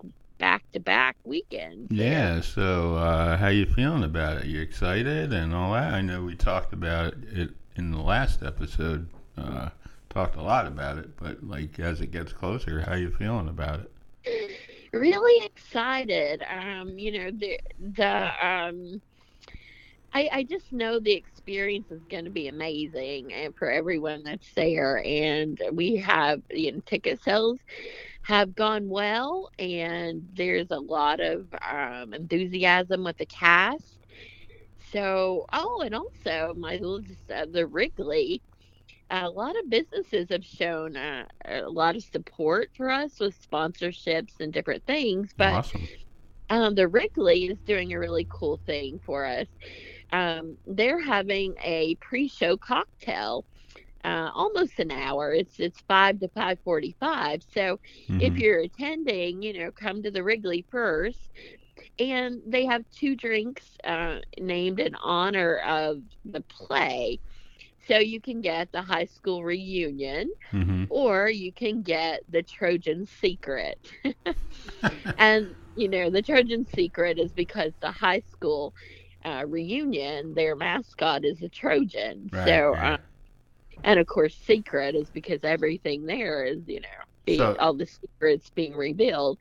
back 0.44 0.70
to 0.74 0.80
back 0.82 1.16
weekend. 1.24 1.88
Yeah, 1.90 2.42
so 2.42 2.96
uh, 2.96 3.38
how 3.38 3.48
you 3.48 3.66
feeling 3.66 4.04
about 4.04 4.40
it? 4.40 4.46
You 4.46 4.60
excited 4.60 5.32
and 5.32 5.56
all 5.56 5.72
that? 5.72 5.94
I 5.94 6.02
know 6.02 6.22
we 6.22 6.36
talked 6.36 6.74
about 6.74 7.14
it 7.32 7.52
in 7.78 7.92
the 7.92 8.02
last 8.02 8.44
episode, 8.44 9.08
uh, 9.38 9.70
talked 10.10 10.36
a 10.36 10.42
lot 10.42 10.68
about 10.68 10.98
it, 10.98 11.16
but 11.16 11.48
like 11.48 11.80
as 11.80 12.02
it 12.02 12.12
gets 12.12 12.34
closer, 12.34 12.82
how 12.82 12.96
you 12.96 13.10
feeling 13.12 13.48
about 13.48 13.80
it? 13.80 14.60
Really 14.92 15.46
excited. 15.46 16.44
Um, 16.44 16.90
you 17.00 17.18
know, 17.18 17.32
the 17.32 17.60
the 17.80 18.46
um 18.46 19.02
I, 20.14 20.30
I 20.32 20.44
just 20.44 20.72
know 20.72 21.00
the 21.00 21.14
experience 21.14 21.90
is 21.90 22.04
going 22.10 22.26
to 22.26 22.32
be 22.32 22.48
amazing 22.48 23.34
and 23.34 23.56
for 23.56 23.72
everyone 23.72 24.24
that's 24.24 24.54
there 24.56 25.04
and 25.04 25.60
we 25.72 25.96
have 25.98 26.42
you 26.52 26.74
know 26.74 26.82
ticket 26.86 27.22
sales 27.24 27.60
have 28.24 28.56
gone 28.56 28.90
well 28.90 29.50
and 29.60 30.24
there's 30.34 30.72
a 30.72 30.80
lot 30.80 31.20
of 31.20 31.48
um, 31.62 32.14
enthusiasm 32.14 33.04
with 33.04 33.18
the 33.18 33.26
cast 33.26 34.00
so 34.92 35.46
oh 35.54 35.82
and 35.86 35.96
also 35.96 36.54
my 36.58 36.74
little 36.74 37.02
uh, 37.34 37.46
the 37.52 37.66
wrigley 37.68 38.42
a 39.10 39.30
lot 39.30 39.56
of 39.60 39.70
businesses 39.70 40.30
have 40.30 40.44
shown 40.44 40.96
uh, 40.96 41.26
a 41.46 41.62
lot 41.70 41.96
of 41.96 42.04
support 42.04 42.70
for 42.76 42.90
us 42.90 43.20
with 43.20 43.36
sponsorships 43.52 44.40
and 44.40 44.54
different 44.54 44.84
things 44.86 45.32
but 45.38 45.56
awesome. 45.56 45.88
um, 46.50 46.76
the 46.76 46.88
Wrigley 46.88 47.46
is 47.46 47.60
doing 47.66 47.94
a 47.94 48.00
really 48.00 48.28
cool 48.30 48.60
thing 48.66 49.00
for 49.06 49.26
us. 49.26 49.48
Um, 50.12 50.58
they're 50.66 51.02
having 51.04 51.56
a 51.64 51.96
pre-show 52.02 52.58
cocktail, 52.58 53.46
uh, 54.04 54.32
almost 54.34 54.80
an 54.80 54.92
hour. 54.92 55.34
It's 55.34 55.60
it's 55.60 55.82
five 55.88 56.20
to 56.20 56.28
five 56.30 56.60
forty-five. 56.64 57.44
So 57.44 57.80
if 58.18 58.38
Mhm. 58.38 58.40
you're 58.40 58.60
attending, 58.60 59.42
you 59.44 59.54
know, 59.60 59.72
come 59.72 60.02
to 60.04 60.12
the 60.12 60.24
Wrigley 60.24 60.66
first, 60.70 61.32
and 62.00 62.42
they 62.46 62.66
have 62.66 62.84
two 62.92 63.16
drinks 63.16 63.78
uh, 63.84 64.20
named 64.40 64.80
in 64.80 64.96
honor 64.96 65.58
of 65.60 66.02
the 66.26 66.42
play. 66.42 67.20
So 67.88 67.98
you 67.98 68.22
can 68.22 68.42
get 68.42 68.72
the 68.72 68.82
high 68.82 69.06
school 69.06 69.44
reunion, 69.44 70.30
hmm 70.52 70.84
or 70.90 71.30
you 71.30 71.52
can 71.54 71.82
get 71.82 72.22
the 72.30 72.44
Trojan 72.44 73.06
Secret. 73.06 73.78
and 75.18 75.56
you 75.76 75.88
know, 75.90 76.10
the 76.10 76.22
Trojan 76.22 76.66
Secret 76.66 77.20
is 77.20 77.34
because 77.34 77.74
the 77.82 77.92
high 77.92 78.20
school 78.20 78.74
uh, 79.26 79.46
reunion, 79.48 80.34
their 80.36 80.56
mascot 80.56 81.24
is 81.26 81.42
a 81.42 81.50
Trojan. 81.50 82.32
Right, 82.32 82.44
so, 82.44 82.74
right. 82.74 82.82
uh, 82.82 82.98
and 83.84 84.00
of 84.00 84.08
course, 84.08 84.36
secret 84.36 84.96
is 84.96 85.10
because 85.10 85.40
everything 85.44 86.06
there 86.06 86.44
is, 86.46 86.68
you 86.68 86.82
know, 86.82 86.88
being, 87.26 87.40
So- 87.40 87.56
all 87.60 87.74
the 87.74 87.86
secrets 87.86 88.50
being 88.50 88.76
revealed. 88.76 89.40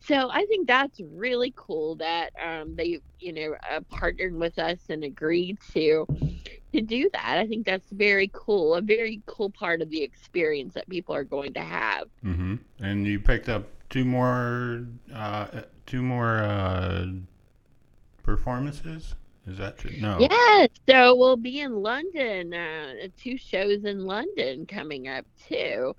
So 0.00 0.30
I 0.30 0.44
think 0.46 0.66
that's 0.66 1.00
really 1.00 1.52
cool 1.56 1.96
that 1.96 2.30
um, 2.42 2.74
they, 2.76 3.00
you 3.20 3.32
know, 3.32 3.54
uh, 3.70 3.80
partnered 3.90 4.34
with 4.34 4.58
us 4.58 4.80
and 4.88 5.04
agreed 5.04 5.58
to 5.72 6.06
to 6.72 6.80
do 6.80 7.08
that. 7.12 7.38
I 7.38 7.46
think 7.46 7.66
that's 7.66 7.90
very 7.90 8.30
cool, 8.32 8.74
a 8.74 8.82
very 8.82 9.22
cool 9.26 9.50
part 9.50 9.80
of 9.82 9.90
the 9.90 10.02
experience 10.02 10.74
that 10.74 10.88
people 10.88 11.14
are 11.14 11.24
going 11.24 11.54
to 11.54 11.60
have. 11.60 12.08
hmm 12.22 12.56
And 12.80 13.06
you 13.06 13.20
picked 13.20 13.48
up 13.48 13.64
two 13.88 14.04
more, 14.04 14.86
uh, 15.14 15.46
two 15.86 16.02
more 16.02 16.38
uh, 16.38 17.06
performances. 18.22 19.14
Is 19.48 19.56
that 19.58 19.78
true? 19.78 19.92
No. 19.98 20.18
Yes, 20.20 20.68
so 20.88 21.14
we'll 21.16 21.36
be 21.36 21.60
in 21.60 21.72
London. 21.74 22.52
Uh, 22.52 23.08
two 23.16 23.38
shows 23.38 23.84
in 23.84 24.04
London 24.04 24.66
coming 24.66 25.08
up 25.08 25.24
too. 25.48 25.94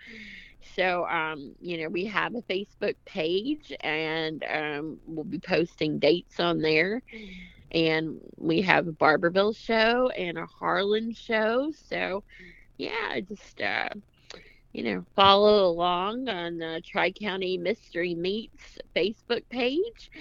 So, 0.76 1.06
um, 1.08 1.56
you 1.60 1.82
know, 1.82 1.90
we 1.90 2.06
have 2.06 2.36
a 2.36 2.42
Facebook 2.44 2.96
page, 3.06 3.74
and 3.82 4.44
um, 4.50 5.00
we'll 5.08 5.26
be 5.26 5.40
posting 5.40 5.98
dates 5.98 6.40
on 6.40 6.60
there. 6.62 7.02
And 7.72 8.20
we 8.38 8.62
have 8.62 8.88
a 8.88 8.92
Barbourville 8.92 9.56
show 9.56 10.10
and 10.10 10.38
a 10.38 10.46
Harlan 10.46 11.14
show. 11.14 11.72
So, 11.90 12.24
yeah, 12.78 13.20
just 13.28 13.62
uh, 13.62 13.90
you 14.74 14.84
know, 14.84 15.06
follow 15.16 15.66
along 15.66 16.30
on 16.30 16.58
the 16.58 16.82
Tri 16.86 17.12
County 17.12 17.58
Mystery 17.58 18.14
Meets 18.14 18.78
Facebook 18.96 19.44
page, 19.50 20.12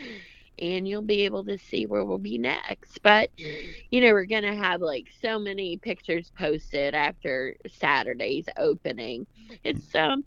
and 0.60 0.86
you'll 0.88 1.02
be 1.02 1.22
able 1.22 1.44
to 1.44 1.58
see 1.58 1.86
where 1.86 2.04
we'll 2.04 2.18
be 2.18 2.38
next. 2.38 3.00
But 3.02 3.30
you 3.90 4.00
know, 4.00 4.12
we're 4.12 4.26
gonna 4.26 4.54
have 4.54 4.80
like 4.80 5.08
so 5.20 5.38
many 5.38 5.76
pictures 5.78 6.30
posted 6.36 6.94
after 6.94 7.56
Saturday's 7.66 8.46
opening. 8.56 9.26
It's 9.64 9.94
um, 9.94 10.24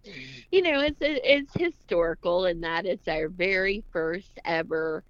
you 0.52 0.62
know, 0.62 0.82
it's 0.82 0.98
it's 1.02 1.54
historical 1.56 2.46
in 2.46 2.62
that 2.62 2.86
it's 2.86 3.08
our 3.08 3.30
very 3.30 3.84
first 3.92 4.40
ever 4.46 5.04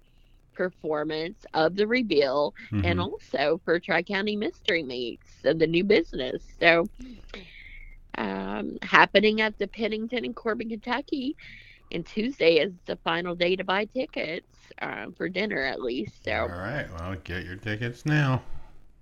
performance 0.54 1.44
of 1.54 1.76
the 1.76 1.86
reveal 1.86 2.52
and 2.82 2.98
Mhm. 2.98 3.00
also 3.00 3.60
for 3.64 3.78
Tri 3.78 4.02
County 4.02 4.36
Mystery 4.36 4.82
Meets 4.82 5.44
and 5.44 5.60
the 5.60 5.66
new 5.66 5.84
business. 5.84 6.44
So, 6.58 6.88
um, 8.18 8.76
happening 8.82 9.40
at 9.40 9.58
the 9.58 9.66
Pennington 9.68 10.24
in 10.24 10.34
Corbin, 10.34 10.68
Kentucky. 10.68 11.36
And 11.92 12.04
Tuesday 12.06 12.56
is 12.56 12.72
the 12.86 12.96
final 12.96 13.34
day 13.36 13.56
to 13.56 13.64
buy 13.64 13.84
tickets 13.86 14.72
um, 14.80 15.12
for 15.12 15.28
dinner, 15.28 15.62
at 15.62 15.80
least. 15.82 16.28
All 16.38 16.48
So 16.48 16.48
right. 16.48 16.86
Well, 16.98 17.14
get 17.24 17.44
your 17.44 17.56
tickets 17.56 18.04
now. 18.06 18.42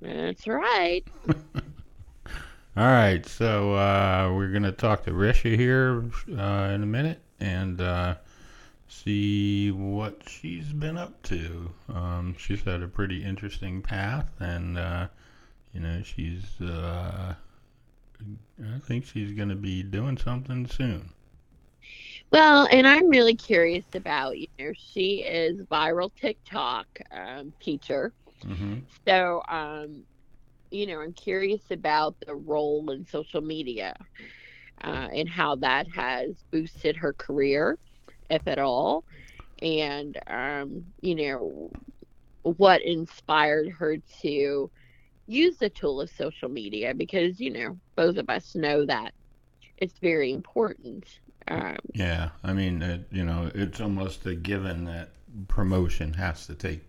that's 0.01 0.47
right. 0.47 1.05
All 2.77 2.87
right, 2.87 3.25
so 3.27 3.75
uh, 3.75 4.33
we're 4.35 4.53
gonna 4.53 4.73
talk 4.73 5.05
to 5.05 5.11
Risha 5.11 5.57
here 5.57 6.05
uh, 6.31 6.71
in 6.75 6.83
a 6.83 6.87
minute 6.87 7.21
and 7.41 7.81
uh, 7.81 8.17
see 8.89 9.71
what 9.71 10.23
she's 10.29 10.73
been 10.73 10.97
up 10.97 11.23
to. 11.25 11.73
Um, 11.89 12.35
she's 12.39 12.63
had 12.63 12.83
a 12.83 12.89
pretty 12.89 13.25
interesting 13.25 13.83
path, 13.83 14.31
and 14.41 14.79
uh, 14.79 15.09
you 15.73 15.81
know 15.81 16.03
she's. 16.03 16.61
Uh, 16.61 17.35
I 18.75 18.79
think 18.79 19.05
she's 19.07 19.33
gonna 19.33 19.57
be 19.57 19.83
doing 19.83 20.17
something 20.17 20.67
soon. 20.67 21.11
Well, 22.33 22.69
and 22.71 22.87
I'm 22.87 23.09
really 23.09 23.35
curious 23.37 23.87
about, 23.95 24.39
you 24.39 24.47
know, 24.59 24.73
she 24.75 25.23
is 25.25 25.61
viral 25.71 26.11
TikTok 26.15 26.87
um, 27.11 27.53
teacher. 27.61 28.13
hmm 28.45 28.87
So, 29.07 29.43
um, 29.49 30.05
you 30.71 30.87
know, 30.87 31.01
I'm 31.01 31.13
curious 31.15 31.71
about 31.71 32.17
the 32.27 32.35
role 32.35 32.91
in 32.91 33.05
social 33.05 33.41
media 33.41 33.95
uh, 34.83 35.09
and 35.13 35.29
how 35.29 35.57
that 35.57 35.87
has 35.95 36.45
boosted 36.53 36.97
her 36.97 37.13
career, 37.15 37.79
if 38.31 38.47
at 38.47 38.59
all, 38.59 39.05
and 39.63 40.19
um, 40.27 40.85
you 41.03 41.15
know, 41.17 41.71
what 42.43 42.83
inspired 42.83 43.69
her 43.79 43.97
to 44.23 44.71
use 45.27 45.57
the 45.59 45.71
tool 45.71 46.01
of 46.01 46.11
social 46.11 46.49
media 46.49 46.95
because 46.95 47.41
you 47.41 47.51
know 47.51 47.79
both 47.97 48.17
of 48.17 48.29
us 48.29 48.55
know 48.55 48.85
that 48.87 49.13
it's 49.79 49.99
very 50.01 50.33
important. 50.33 51.05
Yeah, 51.95 52.31
I 52.45 52.53
mean, 52.53 52.83
it, 52.83 53.07
you 53.11 53.25
know, 53.25 53.51
it's 53.55 53.81
almost 53.81 54.27
a 54.27 54.35
given 54.35 54.85
that 54.85 55.11
promotion 55.49 56.13
has 56.15 56.47
to 56.47 56.55
take 56.55 56.83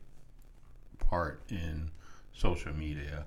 part 0.99 1.41
in 1.49 1.91
social 2.33 2.73
media 2.73 3.25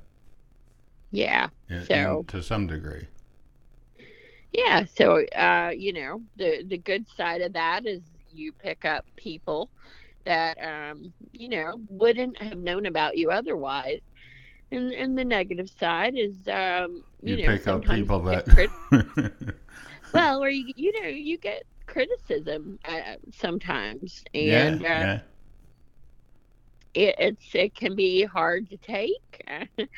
yeah. 1.11 1.49
in- 1.69 1.85
So- 1.85 2.19
in- 2.21 2.25
to 2.27 2.43
some 2.43 2.67
degree. 2.67 3.07
Yeah, 4.53 4.85
so 4.85 5.25
uh, 5.35 5.73
you 5.77 5.93
know, 5.93 6.23
the 6.37 6.63
the 6.69 6.79
good 6.79 7.07
side 7.09 7.41
of 7.41 7.53
that 7.55 7.87
is 7.87 8.03
you 8.33 8.53
pick 8.53 8.85
up 8.85 9.05
people 9.17 9.69
that 10.25 10.57
um, 10.63 11.13
you 11.33 11.49
know, 11.49 11.81
wouldn't 11.89 12.41
have 12.41 12.59
known 12.59 12.87
about 12.87 13.17
you 13.17 13.33
otherwise. 13.33 14.01
And 14.71 14.93
and 14.93 15.19
the 15.19 15.25
negative 15.25 15.69
side 15.69 16.15
is 16.17 16.37
um, 16.47 17.03
you, 17.21 17.35
You, 17.35 17.47
know, 17.47 17.53
pick 17.53 17.67
up 17.67 17.85
people 17.85 18.21
that. 18.21 19.55
well, 20.15 20.43
or 20.43 20.51
you 20.51 20.73
you 20.77 21.03
know, 21.03 21.09
you 21.09 21.39
get 21.39 21.65
criticism 21.87 22.79
uh, 22.87 23.17
sometimes 23.33 24.25
yeah, 24.39 24.79
and 24.79 24.85
uh, 24.85 25.07
yeah. 25.07 25.21
it, 26.95 27.15
it's 27.19 27.55
it 27.55 27.75
can 27.75 27.95
be 27.97 28.25
hard 28.25 28.69
to 28.71 28.77
take. 28.79 29.43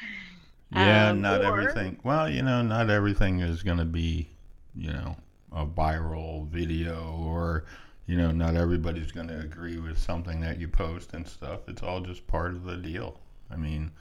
Yeah, 0.71 1.13
um, 1.13 1.13
not 1.13 1.43
or- 1.45 1.45
everything. 1.45 1.99
Well, 2.05 2.29
you 2.29 2.43
know, 2.43 2.63
not 2.63 2.91
everything 2.91 3.41
is 3.41 3.63
going 3.63 3.79
to 3.79 3.85
be, 3.85 4.31
you 4.75 4.93
know, 4.93 5.17
a 5.53 5.67
viral 5.67 6.47
video 6.49 7.15
or, 7.25 7.65
you 8.07 8.17
know, 8.17 8.33
not 8.33 8.57
everybody's 8.57 9.13
going 9.13 9.29
to 9.29 9.39
agree 9.39 9.79
with 9.79 9.99
something 9.99 10.41
that 10.41 10.59
you 10.59 10.69
post 10.69 11.13
and 11.15 11.27
stuff. 11.27 11.69
It's 11.69 11.83
all 11.83 12.01
just 12.01 12.27
part 12.27 12.53
of 12.53 12.65
the 12.65 12.77
deal. 12.77 13.21
I 13.51 13.57
mean, 13.57 13.93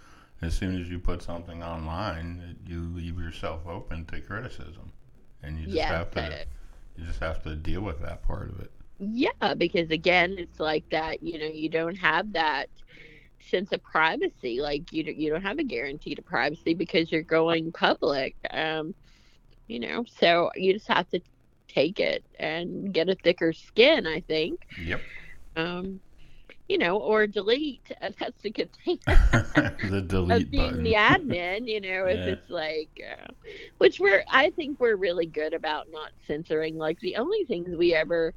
as 0.41 0.53
soon 0.55 0.79
as 0.79 0.89
you 0.89 0.99
put 0.99 1.21
something 1.21 1.63
online, 1.63 2.57
you 2.65 2.81
leave 2.81 3.19
yourself 3.19 3.65
open 3.67 4.05
to 4.07 4.21
criticism, 4.21 4.91
and 5.45 5.59
you 5.61 5.67
just 5.67 5.87
yes, 5.87 5.97
have 5.97 6.11
to 6.13 6.39
you 6.97 7.05
just 7.05 7.19
have 7.21 7.43
to 7.43 7.55
deal 7.55 7.81
with 7.81 8.01
that 8.01 8.23
part 8.23 8.49
of 8.49 8.59
it. 8.61 8.71
Yeah, 8.99 9.55
because 9.57 9.89
again, 9.91 10.35
it's 10.37 10.59
like 10.59 10.85
that. 10.91 11.21
You 11.23 11.39
know, 11.39 11.45
you 11.47 11.69
don't 11.69 11.95
have 11.97 12.33
that 12.33 12.69
sense 13.41 13.71
of 13.71 13.83
privacy. 13.83 14.59
Like 14.61 14.91
you, 14.91 15.03
don't- 15.03 15.17
you 15.17 15.31
don't 15.31 15.41
have 15.43 15.59
a 15.59 15.63
guarantee 15.63 16.15
to 16.15 16.21
privacy 16.23 16.73
because 16.75 17.11
you're 17.11 17.23
going 17.23 17.71
public. 17.71 18.35
Um, 18.51 18.95
you 19.67 19.79
know, 19.79 20.05
so 20.07 20.51
you 20.55 20.73
just 20.73 20.87
have 20.89 21.09
to 21.09 21.21
take 21.69 21.99
it 21.99 22.25
and 22.39 22.93
get 22.93 23.09
a 23.09 23.15
thicker 23.23 23.53
skin. 23.53 24.07
I 24.07 24.21
think. 24.21 24.61
Yep. 24.77 25.03
Um, 25.55 26.01
you 26.67 26.77
know, 26.77 26.97
or 26.97 27.27
delete. 27.27 27.91
Uh, 28.01 28.11
that's 28.19 28.43
a 28.45 28.49
good 28.49 28.69
thing. 28.85 28.99
the 29.81 30.01
of 30.29 30.49
delete 30.49 30.51
being 30.51 30.81
button. 30.81 30.83
the 30.83 30.93
admin, 30.97 31.67
you 31.67 31.81
know, 31.81 32.05
if 32.05 32.25
Yeah. 32.25 32.25
it's 32.25 32.49
like, 32.49 32.89
uh, 33.09 33.27
which 33.77 33.99
we're, 33.99 34.23
I 34.29 34.51
think 34.51 34.79
we're 34.79 34.95
really 34.95 35.25
good 35.27 35.53
about 35.53 35.87
not 35.91 36.11
censoring. 36.27 36.77
Like 36.77 36.99
the 36.99 37.17
only 37.17 37.43
things 37.45 37.75
we 37.75 37.93
ever 37.93 38.33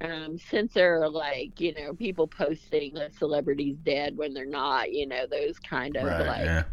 um, 0.00 0.38
censor 0.38 1.02
are 1.02 1.08
like, 1.08 1.60
you 1.60 1.74
know, 1.74 1.94
people 1.94 2.26
posting 2.26 2.94
that 2.94 3.14
celebrities 3.14 3.76
dead 3.84 4.16
when 4.16 4.34
they're 4.34 4.44
not, 4.46 4.92
you 4.92 5.06
know, 5.06 5.26
those 5.26 5.58
kind 5.58 5.96
of 5.96 6.04
right. 6.04 6.26
like 6.26 6.44
yeah. 6.44 6.64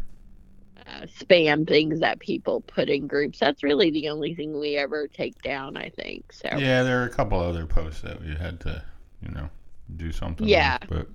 uh, 0.88 1.06
spam 1.06 1.68
things 1.68 2.00
that 2.00 2.20
people 2.20 2.62
put 2.62 2.90
in 2.90 3.08
groups. 3.08 3.40
That's 3.40 3.64
really 3.64 3.92
the 3.92 4.10
only 4.10 4.36
thing 4.36 4.60
we 4.60 4.78
ever 4.78 5.08
take 5.08 5.42
down, 5.42 5.78
I 5.78 5.90
think. 5.90 6.32
So, 6.34 6.50
Yeah, 6.52 6.84
there 6.84 7.02
are 7.02 7.06
a 7.06 7.10
couple 7.10 7.40
other 7.40 7.66
posts 7.66 8.02
that 8.02 8.22
we 8.22 8.36
had 8.36 8.60
to, 8.62 8.84
you 9.22 9.30
know, 9.32 9.50
do 9.98 10.12
something. 10.12 10.48
Yeah. 10.48 10.78
but 10.90 11.08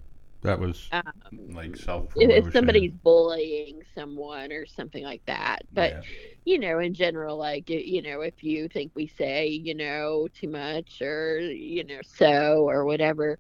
that 0.43 0.61
was 0.61 0.89
um, 0.93 1.03
like 1.51 1.77
self 1.77 2.13
if, 2.17 2.53
somebody's 2.53 2.93
bullying 2.93 3.83
someone 3.95 4.53
or 4.53 4.65
something 4.67 5.03
like 5.03 5.23
that. 5.27 5.63
But 5.73 6.05
you 6.45 6.59
know, 6.61 6.79
in 6.79 6.95
general, 6.95 7.37
like, 7.37 7.69
you 7.69 8.01
know, 8.03 8.21
if 8.21 8.45
you 8.45 8.69
think 8.69 8.93
we 8.95 9.09
say, 9.09 9.49
you 9.49 9.75
know, 9.75 10.29
too 10.33 10.49
much 10.49 11.03
or, 11.03 11.41
you 11.41 11.83
know, 11.85 11.99
so 12.05 12.69
or 12.69 12.85
whatever, 12.85 13.39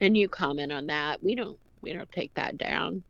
and 0.00 0.16
you 0.16 0.28
comment 0.28 0.72
on 0.72 0.86
that, 0.86 1.22
we 1.22 1.34
don't, 1.34 1.58
we 1.82 1.92
don't 1.92 2.10
take 2.10 2.32
that 2.34 2.56
down. 2.56 3.02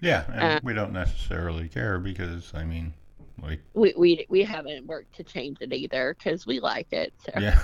yeah, 0.00 0.24
and 0.32 0.40
uh, 0.42 0.60
we 0.62 0.72
don't 0.72 0.92
necessarily 0.92 1.68
care 1.68 1.98
because 1.98 2.52
I 2.54 2.64
mean, 2.64 2.94
like, 3.42 3.60
We, 3.74 3.94
we, 3.96 4.26
we 4.28 4.42
haven't 4.42 4.86
worked 4.86 5.14
to 5.16 5.24
change 5.24 5.58
it 5.60 5.72
either 5.72 6.14
because 6.18 6.46
we 6.46 6.60
like 6.60 6.92
it. 6.92 7.12
So, 7.24 7.32
yeah. 7.38 7.60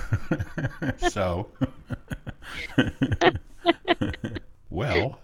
so, 1.09 1.49
well. 4.69 5.19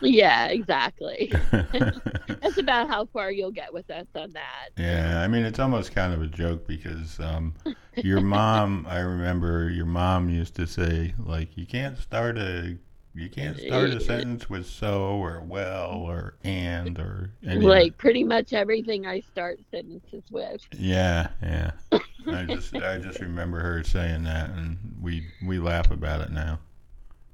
Yeah, 0.00 0.46
exactly. 0.46 1.32
That's 1.50 2.56
about 2.58 2.88
how 2.88 3.06
far 3.06 3.30
you'll 3.30 3.50
get 3.50 3.72
with 3.72 3.90
us 3.90 4.06
on 4.14 4.30
that. 4.32 4.70
yeah, 4.76 5.20
I 5.20 5.28
mean, 5.28 5.44
it's 5.44 5.58
almost 5.58 5.94
kind 5.94 6.14
of 6.14 6.22
a 6.22 6.26
joke 6.26 6.66
because 6.66 7.20
um, 7.20 7.54
your 7.96 8.20
mom, 8.20 8.86
I 8.88 9.00
remember 9.00 9.68
your 9.68 9.86
mom 9.86 10.30
used 10.30 10.54
to 10.56 10.66
say, 10.66 11.14
like, 11.18 11.56
you 11.56 11.66
can't 11.66 11.98
start 11.98 12.38
a. 12.38 12.78
You 13.14 13.28
can't 13.28 13.58
start 13.58 13.90
a 13.90 14.00
sentence 14.00 14.48
with 14.48 14.66
so 14.66 15.16
or 15.16 15.40
well 15.40 15.92
or 15.92 16.36
and 16.44 16.98
or 16.98 17.32
any 17.44 17.56
of 17.56 17.62
Like 17.62 17.98
pretty 17.98 18.22
much 18.22 18.52
everything 18.52 19.06
I 19.06 19.20
start 19.20 19.58
sentences 19.70 20.24
with. 20.30 20.60
Yeah, 20.76 21.28
yeah. 21.42 21.72
I 22.28 22.44
just 22.44 22.74
I 22.76 22.98
just 22.98 23.20
remember 23.20 23.58
her 23.60 23.82
saying 23.82 24.22
that, 24.24 24.50
and 24.50 24.96
we 25.00 25.26
we 25.44 25.58
laugh 25.58 25.90
about 25.90 26.20
it 26.20 26.30
now. 26.30 26.60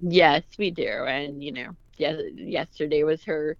Yes, 0.00 0.42
we 0.58 0.70
do. 0.70 1.04
And, 1.06 1.42
you 1.42 1.52
know, 1.52 1.76
yes, 1.96 2.20
yesterday 2.34 3.02
was 3.04 3.24
her 3.24 3.56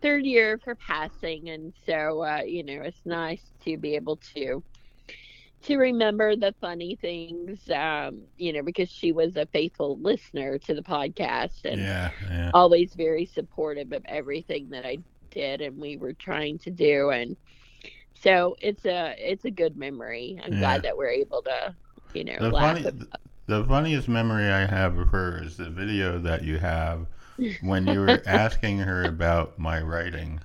third 0.00 0.24
year 0.24 0.54
of 0.54 0.62
her 0.64 0.74
passing. 0.74 1.50
And 1.50 1.72
so, 1.86 2.22
uh, 2.24 2.42
you 2.44 2.62
know, 2.62 2.82
it's 2.82 3.04
nice 3.04 3.42
to 3.64 3.76
be 3.76 3.94
able 3.94 4.16
to 4.34 4.62
to 5.62 5.76
remember 5.78 6.36
the 6.36 6.54
funny 6.60 6.96
things, 6.96 7.68
um, 7.70 8.22
you 8.36 8.52
know, 8.52 8.62
because 8.62 8.90
she 8.90 9.12
was 9.12 9.36
a 9.36 9.46
faithful 9.46 9.98
listener 10.00 10.58
to 10.58 10.74
the 10.74 10.82
podcast 10.82 11.64
and 11.64 11.88
Yeah, 11.88 12.10
yeah, 12.28 12.52
always 12.52 12.94
very 12.94 13.26
supportive 13.26 13.92
of 13.92 14.04
everything 14.06 14.70
that 14.70 14.86
I 14.86 14.98
did 15.30 15.60
and 15.60 15.78
we 15.78 15.96
were 15.96 16.14
trying 16.14 16.58
to 16.60 16.70
do. 16.70 17.10
And 17.10 17.36
so 18.14 18.56
it's 18.60 18.84
a 18.86 19.14
it's 19.18 19.44
a 19.44 19.50
good 19.50 19.76
memory. 19.76 20.40
I'm 20.42 20.54
Yeah. 20.54 20.56
glad 20.56 20.82
that 20.82 20.96
we're 20.96 21.10
able 21.10 21.42
to, 21.42 21.76
you 22.12 22.24
know, 22.24 22.38
The 22.38 22.52
laugh. 22.52 22.78
funny, 22.80 22.84
about- 22.84 23.20
the 23.46 23.64
funniest 23.64 24.08
memory 24.08 24.48
I 24.50 24.66
have 24.66 24.96
of 24.98 25.08
her 25.08 25.42
is 25.42 25.56
the 25.56 25.70
video 25.70 26.18
that 26.18 26.42
you 26.44 26.58
have 26.58 27.06
when 27.60 27.86
you 27.86 28.00
were 28.00 28.22
asking 28.26 28.78
her 28.80 29.06
about 29.06 29.58
my 29.58 29.80
writing, 29.80 30.40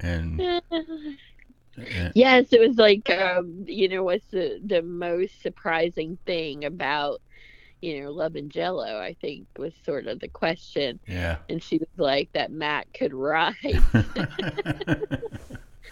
and, 0.00 0.46
Yes, 2.14 2.52
it 2.52 2.60
was 2.60 2.76
like 2.76 3.08
um, 3.10 3.64
you 3.66 3.88
know 3.88 4.04
what's 4.04 4.26
the 4.30 4.60
the 4.64 4.82
most 4.82 5.42
surprising 5.42 6.18
thing 6.26 6.64
about 6.64 7.20
you 7.80 8.02
know 8.02 8.10
Love 8.10 8.36
and 8.36 8.50
Jello? 8.50 8.98
I 8.98 9.14
think 9.20 9.46
was 9.58 9.72
sort 9.84 10.06
of 10.06 10.20
the 10.20 10.28
question, 10.28 11.00
yeah. 11.06 11.38
and 11.48 11.62
she 11.62 11.78
was 11.78 11.88
like 11.96 12.30
that 12.32 12.50
Matt 12.50 12.92
could 12.92 13.14
write. 13.14 13.56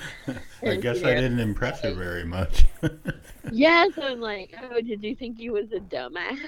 I 0.62 0.76
guess 0.76 1.02
I 1.02 1.14
didn't 1.14 1.40
impress 1.40 1.80
her 1.82 1.94
very 1.94 2.24
much. 2.24 2.66
yes, 3.52 3.92
I'm 4.00 4.20
like, 4.20 4.54
oh, 4.62 4.80
did 4.80 5.02
you 5.02 5.14
think 5.14 5.38
he 5.38 5.50
was 5.50 5.72
a 5.72 5.80
dumbass? 5.80 6.38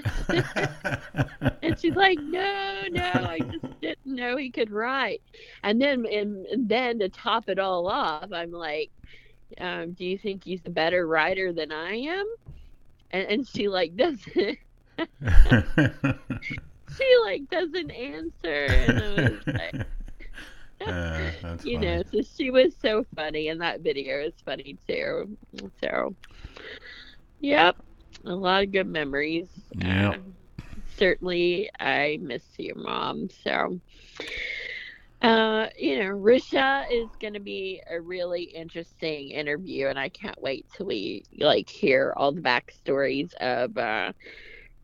and 1.62 1.78
she's 1.78 1.94
like, 1.94 2.18
no, 2.20 2.82
no, 2.90 3.02
I 3.02 3.38
just 3.38 3.80
didn't 3.80 4.06
know 4.06 4.37
he 4.37 4.50
could 4.50 4.70
write. 4.70 5.23
And 5.62 5.80
then 5.80 6.06
and, 6.06 6.47
and 6.47 6.68
then 6.68 6.99
to 7.00 7.09
top 7.09 7.49
it 7.49 7.59
all 7.59 7.88
off, 7.88 8.32
I'm 8.32 8.52
like, 8.52 8.90
um, 9.59 9.92
do 9.92 10.04
you 10.04 10.19
think 10.19 10.45
he's 10.45 10.62
a 10.66 10.71
better 10.71 11.07
writer 11.07 11.52
than 11.52 11.73
I 11.73 11.95
am? 11.95 12.26
And, 13.11 13.26
and 13.28 13.47
she 13.49 13.69
like 13.69 13.97
doesn't 13.97 14.59
she 16.88 17.04
like 17.25 17.42
doesn't 17.50 17.91
answer 17.91 18.84
and 18.89 19.00
I 19.00 19.10
was 19.10 19.41
like 19.58 19.76
Uh, 20.80 20.93
you 21.63 21.78
funny. 21.78 21.78
know 21.78 22.02
so 22.10 22.21
she 22.23 22.50
was 22.50 22.76
so 22.78 23.04
funny 23.15 23.49
and 23.49 23.60
that 23.60 23.80
video 23.82 24.21
is 24.21 24.34
funny 24.45 24.78
too 24.89 25.36
so 25.80 26.15
yep 27.41 27.76
a 28.26 28.34
lot 28.34 28.63
of 28.63 28.73
good 28.73 28.86
memories 28.86 29.50
Yep. 29.75 30.15
Uh, 30.15 30.17
certainly 30.86 31.71
i 31.78 32.19
miss 32.21 32.45
you 32.58 32.75
mom 32.76 33.28
so 33.30 33.80
uh 35.23 35.67
you 35.78 35.99
know 35.99 36.11
risha 36.11 36.85
is 36.91 37.11
going 37.21 37.35
to 37.35 37.41
be 37.41 37.83
a 37.91 38.00
really 38.00 38.45
interesting 38.45 39.30
interview 39.30 39.87
and 39.89 39.99
i 39.99 40.09
can't 40.09 40.41
wait 40.41 40.67
till 40.75 40.87
we 40.87 41.25
like 41.39 41.69
hear 41.69 42.15
all 42.17 42.33
the 42.33 42.41
backstories 42.41 43.35
of 43.35 43.76
uh 43.76 44.13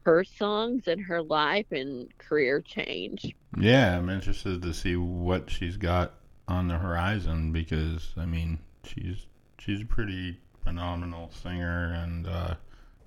her 0.05 0.25
songs 0.25 0.87
and 0.89 1.01
her 1.01 1.23
life 1.23 1.67
and 1.73 2.17
career 2.19 2.61
change 2.61 3.35
Yeah, 3.59 3.97
I'm 3.97 4.09
interested 4.09 4.63
to 4.63 4.73
see 4.75 4.97
what 4.97 5.51
she's 5.51 5.77
got 5.77 6.15
on 6.49 6.69
the 6.69 6.79
horizon 6.79 7.53
because 7.53 8.13
I 8.17 8.27
mean 8.27 8.59
she's 8.85 9.27
she's 9.59 9.83
a 9.83 9.87
pretty 9.87 10.39
phenomenal 10.63 11.31
singer 11.31 11.93
and 11.93 12.27
uh, 12.27 12.55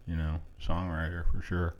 you 0.06 0.16
know 0.16 0.42
songwriter 0.62 1.26
for 1.32 1.42
sure. 1.42 1.76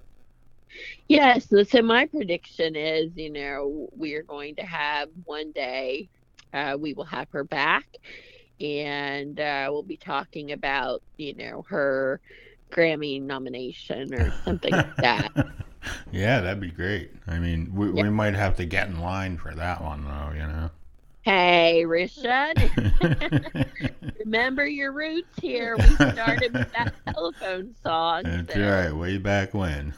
Yes. 1.08 1.50
So, 1.50 1.64
so 1.64 1.82
my 1.82 2.06
prediction 2.06 2.76
is, 2.76 3.12
you 3.16 3.32
know, 3.32 3.90
we 3.96 4.14
are 4.16 4.24
going 4.24 4.56
to 4.56 4.64
have 4.64 5.10
one 5.26 5.52
day, 5.52 6.10
uh, 6.54 6.78
we 6.80 6.94
will 6.94 7.06
have 7.06 7.28
her 7.32 7.44
back, 7.44 7.86
and 8.60 9.40
uh, 9.40 9.68
we'll 9.72 9.84
be 9.84 9.98
talking 9.98 10.52
about, 10.52 11.02
you 11.18 11.36
know, 11.36 11.64
her 11.70 12.22
Grammy 12.72 13.22
nomination 13.22 14.14
or 14.14 14.32
something 14.46 14.76
like 14.78 14.96
that. 15.02 15.32
yeah, 16.12 16.40
that'd 16.42 16.60
be 16.60 16.72
great. 16.72 17.12
I 17.28 17.40
mean, 17.40 17.74
we, 17.74 17.92
Yeah. 17.92 18.04
we 18.04 18.10
might 18.10 18.36
have 18.36 18.56
to 18.58 18.66
get 18.66 18.88
in 18.88 19.00
line 19.02 19.38
for 19.38 19.54
that 19.56 19.82
one 19.82 20.06
though, 20.06 20.32
you 20.34 20.46
know. 20.48 20.70
Hey, 21.30 21.84
Risha, 21.86 22.56
remember 24.26 24.66
your 24.66 24.92
roots 24.92 25.40
here. 25.40 25.78
We 25.78 25.84
started 25.84 26.54
with 26.54 26.72
that 26.74 26.92
telephone 27.14 27.76
song. 27.84 28.24
That's 28.24 28.56
so- 28.56 28.68
right, 28.68 28.92
way 28.92 29.20
back 29.20 29.54
when. 29.54 29.94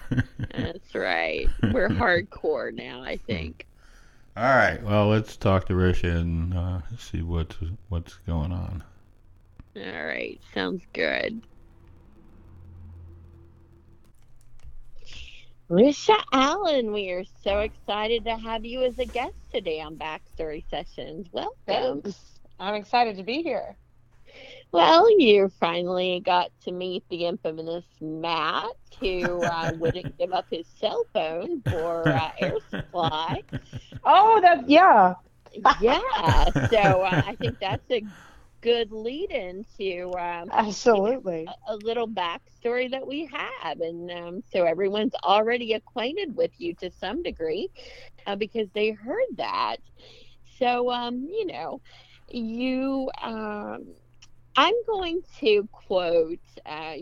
That's 0.53 0.93
right. 0.93 1.47
We're 1.71 1.87
hardcore 1.87 2.73
now, 2.73 3.01
I 3.01 3.15
think. 3.15 3.65
All 4.35 4.43
right, 4.43 4.83
well, 4.83 5.07
let's 5.07 5.37
talk 5.37 5.67
to 5.67 5.73
Risha 5.73 6.17
and 6.17 6.53
uh, 6.53 6.81
see 6.97 7.21
what's 7.21 7.55
what's 7.87 8.15
going 8.27 8.51
on. 8.51 8.83
All 9.77 10.03
right. 10.05 10.37
Sounds 10.53 10.83
good. 10.91 11.41
Risha 15.71 16.21
Allen, 16.33 16.91
we 16.91 17.11
are 17.11 17.23
so 17.45 17.59
excited 17.59 18.25
to 18.25 18.35
have 18.35 18.65
you 18.65 18.83
as 18.83 18.99
a 18.99 19.05
guest 19.05 19.37
today 19.53 19.79
on 19.79 19.95
Backstory 19.95 20.65
Sessions. 20.69 21.29
Welcome. 21.31 22.01
Thanks. 22.01 22.41
I'm 22.59 22.75
excited 22.75 23.15
to 23.15 23.23
be 23.23 23.41
here. 23.41 23.77
Well, 24.73 25.07
you 25.17 25.47
finally 25.61 26.21
got 26.25 26.51
to 26.63 26.73
meet 26.73 27.05
the 27.09 27.25
infamous 27.25 27.85
Matt, 28.01 28.65
who 28.99 29.45
uh, 29.45 29.71
wouldn't 29.79 30.17
give 30.17 30.33
up 30.33 30.47
his 30.51 30.67
cell 30.67 31.05
phone 31.13 31.61
for 31.69 32.17
uh, 32.17 32.31
air 32.37 32.57
supply. 32.69 33.41
Oh, 34.03 34.39
that 34.41 34.67
yeah. 34.67 35.13
Yeah, 35.79 35.99
so 36.69 37.03
uh, 37.03 37.21
I 37.25 37.37
think 37.39 37.59
that's 37.61 37.89
a 37.91 38.03
good 38.61 38.91
lead 38.91 39.31
into 39.31 40.15
um, 40.17 40.51
Absolutely. 40.51 41.55
a 41.67 41.75
little 41.75 42.07
backstory 42.07 42.89
that 42.91 43.07
we 43.07 43.27
have. 43.31 43.79
And 43.79 44.11
um, 44.11 44.41
so 44.51 44.63
everyone's 44.65 45.15
already 45.23 45.73
acquainted 45.73 46.35
with 46.35 46.51
you 46.57 46.73
to 46.75 46.91
some 46.91 47.23
degree 47.23 47.69
uh, 48.25 48.35
because 48.35 48.69
they 48.73 48.91
heard 48.91 49.37
that. 49.37 49.77
So 50.59 50.91
um, 50.91 51.27
you 51.29 51.47
know 51.47 51.81
you 52.29 53.09
um, 53.21 53.95
i'm 54.55 54.73
going 54.87 55.21
to 55.39 55.67
quote 55.71 56.39
uh, 56.65 56.93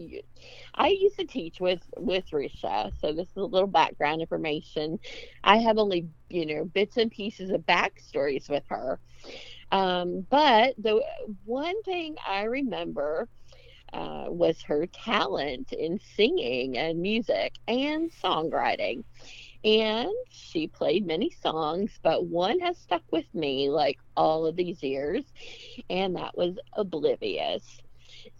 i 0.75 0.87
used 0.87 1.17
to 1.17 1.25
teach 1.25 1.59
with 1.59 1.81
with 1.97 2.25
risha. 2.33 2.91
So 2.99 3.13
this 3.13 3.29
is 3.29 3.37
a 3.37 3.43
little 3.43 3.67
background 3.67 4.21
information. 4.21 4.99
I 5.43 5.57
have 5.57 5.77
only 5.77 6.07
you 6.29 6.45
know 6.45 6.65
bits 6.65 6.97
and 6.97 7.11
pieces 7.11 7.49
of 7.51 7.61
backstories 7.61 8.49
with 8.49 8.63
her 8.69 8.99
um, 9.71 10.25
but 10.29 10.73
the 10.77 11.01
one 11.45 11.81
thing 11.83 12.15
i 12.27 12.43
remember 12.43 13.27
uh, 13.93 14.25
was 14.27 14.61
her 14.63 14.85
talent 14.87 15.71
in 15.71 15.99
singing 15.99 16.77
and 16.77 16.99
music 17.01 17.53
and 17.67 18.11
songwriting. 18.11 19.03
And 19.63 20.09
she 20.29 20.67
played 20.67 21.05
many 21.05 21.29
songs, 21.31 21.99
but 22.03 22.25
one 22.25 22.59
has 22.59 22.77
stuck 22.77 23.03
with 23.11 23.25
me 23.33 23.69
like 23.69 23.97
all 24.15 24.45
of 24.45 24.55
these 24.55 24.83
years, 24.83 25.25
and 25.89 26.15
that 26.15 26.37
was 26.37 26.57
Oblivious. 26.73 27.79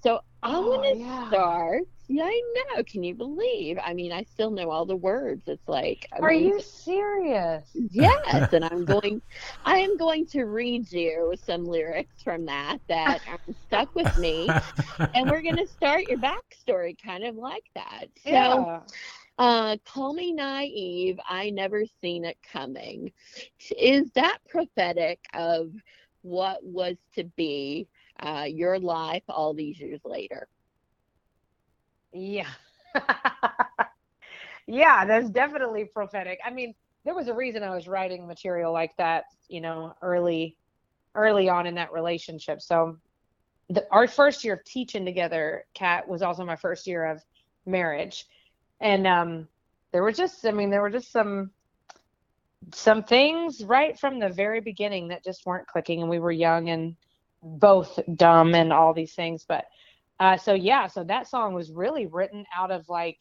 So 0.03 0.19
I 0.43 0.57
Oh, 0.57 0.59
want 0.59 0.99
to 0.99 1.05
yeah. 1.05 1.27
start. 1.27 1.83
Yeah, 2.09 2.23
I 2.23 2.41
know. 2.75 2.83
Can 2.83 3.03
you 3.03 3.13
believe? 3.13 3.77
I 3.83 3.93
mean, 3.93 4.11
I 4.11 4.23
still 4.23 4.49
know 4.49 4.71
all 4.71 4.85
the 4.85 4.95
words. 4.95 5.43
It's 5.47 5.67
like, 5.67 6.07
Are 6.19 6.33
you 6.33 6.59
serious? 6.59 7.69
Yes, 7.91 8.51
and 8.51 8.65
I'm 8.65 8.83
going. 8.83 9.21
I 9.63 9.77
am 9.77 9.95
going 9.95 10.25
to 10.27 10.45
read 10.45 10.91
you 10.91 11.35
some 11.37 11.65
lyrics 11.65 12.23
from 12.23 12.45
that 12.47 12.79
that 12.89 13.19
stuck 13.67 13.89
with 13.93 14.17
me, 14.17 14.57
and 15.13 15.29
we're 15.29 15.43
going 15.43 15.57
to 15.57 15.67
start 15.67 16.05
your 16.07 16.17
backstory 16.17 16.95
kind 17.01 17.23
of 17.23 17.35
like 17.35 17.65
that. 17.75 18.05
So, 18.23 18.31
yeah. 18.31 18.79
uh, 19.37 19.77
call 19.85 20.13
me 20.13 20.33
naive. 20.33 21.19
I 21.29 21.51
never 21.51 21.83
seen 22.01 22.25
it 22.25 22.37
coming. 22.51 23.11
Is 23.77 24.09
that 24.15 24.39
prophetic 24.49 25.19
of 25.35 25.71
what 26.23 26.63
was 26.63 26.97
to 27.15 27.23
be 27.23 27.87
uh, 28.19 28.45
your 28.47 28.79
life 28.79 29.23
all 29.29 29.53
these 29.53 29.79
years 29.79 30.01
later? 30.03 30.47
Yeah. 32.13 32.47
yeah, 34.67 35.05
that's 35.05 35.29
definitely 35.29 35.85
prophetic. 35.85 36.39
I 36.45 36.51
mean, 36.51 36.73
there 37.05 37.15
was 37.15 37.27
a 37.27 37.33
reason 37.33 37.63
I 37.63 37.75
was 37.75 37.87
writing 37.87 38.27
material 38.27 38.73
like 38.73 38.95
that, 38.97 39.25
you 39.47 39.61
know, 39.61 39.93
early 40.01 40.55
early 41.15 41.49
on 41.49 41.65
in 41.65 41.75
that 41.75 41.91
relationship. 41.91 42.61
So 42.61 42.97
the, 43.69 43.85
our 43.91 44.07
first 44.07 44.43
year 44.43 44.53
of 44.53 44.63
teaching 44.63 45.05
together, 45.05 45.65
Kat, 45.73 46.07
was 46.07 46.21
also 46.21 46.45
my 46.45 46.55
first 46.55 46.85
year 46.87 47.05
of 47.05 47.21
marriage. 47.65 48.27
And 48.79 49.07
um 49.07 49.47
there 49.91 50.03
were 50.03 50.11
just 50.11 50.45
I 50.45 50.51
mean, 50.51 50.69
there 50.69 50.81
were 50.81 50.89
just 50.89 51.11
some 51.11 51.51
some 52.73 53.03
things 53.03 53.63
right 53.63 53.97
from 53.97 54.19
the 54.19 54.29
very 54.29 54.59
beginning 54.59 55.07
that 55.07 55.23
just 55.23 55.45
weren't 55.45 55.67
clicking 55.67 56.01
and 56.01 56.09
we 56.09 56.19
were 56.19 56.31
young 56.31 56.69
and 56.69 56.95
both 57.41 57.99
dumb 58.15 58.53
and 58.53 58.73
all 58.73 58.93
these 58.93 59.13
things 59.13 59.45
but 59.47 59.65
uh 60.19 60.37
so 60.37 60.53
yeah 60.53 60.87
so 60.87 61.03
that 61.03 61.27
song 61.27 61.53
was 61.53 61.71
really 61.71 62.05
written 62.07 62.45
out 62.57 62.71
of 62.71 62.87
like 62.89 63.19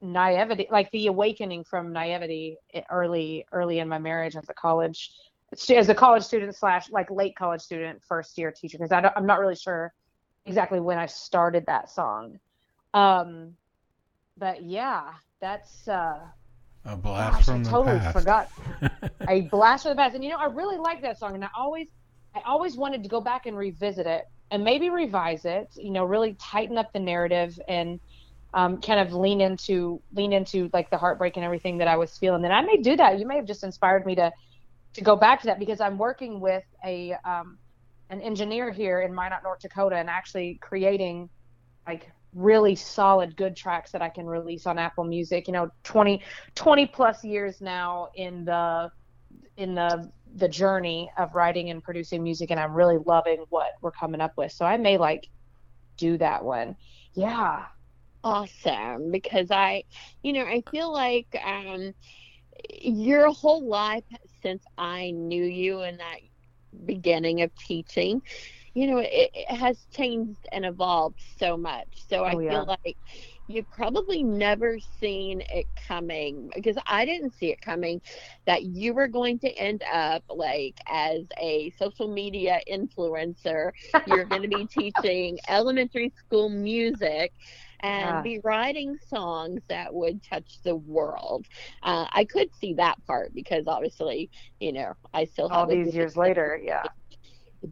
naivety 0.00 0.66
like 0.70 0.90
the 0.90 1.06
awakening 1.06 1.64
from 1.64 1.92
naivety 1.92 2.56
early 2.90 3.44
early 3.52 3.78
in 3.78 3.88
my 3.88 3.98
marriage 3.98 4.36
as 4.36 4.48
a 4.48 4.54
college 4.54 5.10
as 5.70 5.88
a 5.88 5.94
college 5.94 6.22
student 6.22 6.54
slash 6.54 6.90
like 6.90 7.10
late 7.10 7.34
college 7.36 7.60
student 7.60 8.02
first 8.06 8.36
year 8.36 8.52
teacher 8.52 8.76
because 8.78 8.92
i'm 8.92 9.26
not 9.26 9.40
really 9.40 9.56
sure 9.56 9.92
exactly 10.46 10.80
when 10.80 10.98
i 10.98 11.06
started 11.06 11.64
that 11.66 11.90
song. 11.90 12.38
Um 12.92 13.54
but 14.36 14.62
yeah 14.62 15.12
that's 15.40 15.88
uh 15.88 16.18
a 16.84 16.96
blast 16.96 17.36
gosh, 17.36 17.44
from 17.44 17.60
I 17.60 17.64
the 17.64 17.70
totally 17.70 17.98
past. 17.98 18.12
forgot. 18.12 18.48
A 19.28 19.42
blast 19.42 19.84
from 19.84 19.90
the 19.90 19.96
past. 19.96 20.14
And 20.14 20.22
you 20.24 20.30
know 20.30 20.36
i 20.38 20.46
really 20.46 20.76
like 20.76 21.02
that 21.02 21.18
song 21.18 21.34
and 21.34 21.44
i 21.44 21.48
always 21.56 21.88
i 22.34 22.40
always 22.46 22.76
wanted 22.76 23.02
to 23.02 23.08
go 23.08 23.20
back 23.20 23.46
and 23.46 23.56
revisit 23.56 24.06
it 24.06 24.24
and 24.50 24.62
maybe 24.62 24.90
revise 24.90 25.44
it 25.44 25.68
you 25.76 25.90
know 25.90 26.04
really 26.04 26.34
tighten 26.34 26.78
up 26.78 26.92
the 26.92 27.00
narrative 27.00 27.58
and 27.68 28.00
um, 28.54 28.80
kind 28.80 29.00
of 29.00 29.12
lean 29.12 29.40
into 29.40 30.00
lean 30.14 30.32
into 30.32 30.70
like 30.72 30.88
the 30.88 30.96
heartbreak 30.96 31.36
and 31.36 31.44
everything 31.44 31.78
that 31.78 31.88
I 31.88 31.96
was 31.96 32.16
feeling. 32.16 32.44
And 32.44 32.54
I 32.54 32.62
may 32.62 32.76
do 32.76 32.96
that. 32.96 33.18
You 33.18 33.26
may 33.26 33.36
have 33.36 33.46
just 33.46 33.64
inspired 33.64 34.06
me 34.06 34.14
to 34.14 34.32
to 34.94 35.00
go 35.02 35.16
back 35.16 35.40
to 35.40 35.46
that 35.46 35.58
because 35.58 35.80
I'm 35.80 35.98
working 35.98 36.40
with 36.40 36.62
a 36.84 37.14
um, 37.24 37.58
an 38.10 38.20
engineer 38.20 38.70
here 38.70 39.02
in 39.02 39.12
Minot, 39.12 39.42
North 39.42 39.58
Dakota, 39.60 39.96
and 39.96 40.08
actually 40.08 40.58
creating 40.62 41.28
like 41.86 42.10
really 42.32 42.76
solid 42.76 43.36
good 43.36 43.56
tracks 43.56 43.90
that 43.90 44.02
I 44.02 44.08
can 44.08 44.24
release 44.24 44.66
on 44.66 44.78
Apple 44.78 45.04
Music. 45.04 45.48
You 45.48 45.52
know, 45.52 45.70
20 45.82 46.22
20 46.54 46.86
plus 46.86 47.24
years 47.24 47.60
now 47.60 48.10
in 48.14 48.44
the 48.44 48.90
in 49.56 49.74
the 49.74 50.12
the 50.34 50.48
journey 50.48 51.10
of 51.18 51.34
writing 51.34 51.70
and 51.70 51.82
producing 51.82 52.22
music 52.22 52.50
and 52.50 52.60
I'm 52.60 52.74
really 52.74 52.98
loving 53.04 53.44
what 53.50 53.68
we're 53.82 53.92
coming 53.92 54.20
up 54.20 54.32
with. 54.36 54.52
So 54.52 54.66
I 54.66 54.78
may 54.78 54.98
like 54.98 55.28
do 55.98 56.18
that 56.18 56.44
one. 56.44 56.76
Yeah 57.14 57.66
awesome 58.24 59.10
because 59.10 59.50
I, 59.50 59.84
you 60.22 60.32
know, 60.32 60.44
I 60.44 60.62
feel 60.70 60.92
like 60.92 61.28
um, 61.44 61.92
your 62.80 63.32
whole 63.32 63.68
life 63.68 64.04
since 64.42 64.64
I 64.78 65.10
knew 65.12 65.44
you 65.44 65.80
and 65.80 66.00
that 66.00 66.18
beginning 66.86 67.42
of 67.42 67.50
teaching, 67.56 68.22
you 68.74 68.86
know, 68.88 68.98
it, 68.98 69.30
it 69.34 69.56
has 69.56 69.86
changed 69.94 70.46
and 70.52 70.64
evolved 70.64 71.20
so 71.38 71.56
much. 71.56 71.88
So 72.08 72.24
I 72.24 72.36
Oh, 72.36 72.40
yeah. 72.40 72.48
feel 72.48 72.66
like 72.66 72.96
you've 73.46 73.70
probably 73.70 74.22
never 74.22 74.78
seen 74.78 75.42
it 75.50 75.66
coming 75.88 76.50
because 76.54 76.76
I 76.86 77.04
didn't 77.04 77.32
see 77.34 77.50
it 77.50 77.60
coming 77.60 78.00
that 78.46 78.62
you 78.64 78.94
were 78.94 79.08
going 79.08 79.38
to 79.40 79.48
end 79.50 79.82
up 79.92 80.24
like 80.28 80.76
as 80.88 81.22
a 81.40 81.70
social 81.78 82.08
media 82.12 82.60
influencer. 82.70 83.70
You're 84.04 84.24
going 84.26 84.42
to 84.42 84.48
be 84.48 84.66
teaching 84.66 85.38
elementary 85.48 86.10
school 86.16 86.48
music 86.48 87.32
and 87.80 88.22
Yeah. 88.22 88.22
be 88.22 88.40
writing 88.44 88.96
songs 89.08 89.62
that 89.68 89.92
would 89.94 90.22
touch 90.22 90.58
the 90.64 90.76
world. 90.76 91.46
Uh, 91.82 92.06
I 92.12 92.24
could 92.24 92.48
see 92.54 92.74
that 92.74 92.96
part 93.06 93.32
because 93.34 93.64
obviously, 93.66 94.30
you 94.60 94.72
know, 94.72 94.94
I 95.12 95.24
still 95.24 95.50
have 95.50 95.68
all 95.68 95.82
these 95.84 95.94
years 95.94 96.16
later, 96.16 96.60
yeah. 96.62 96.88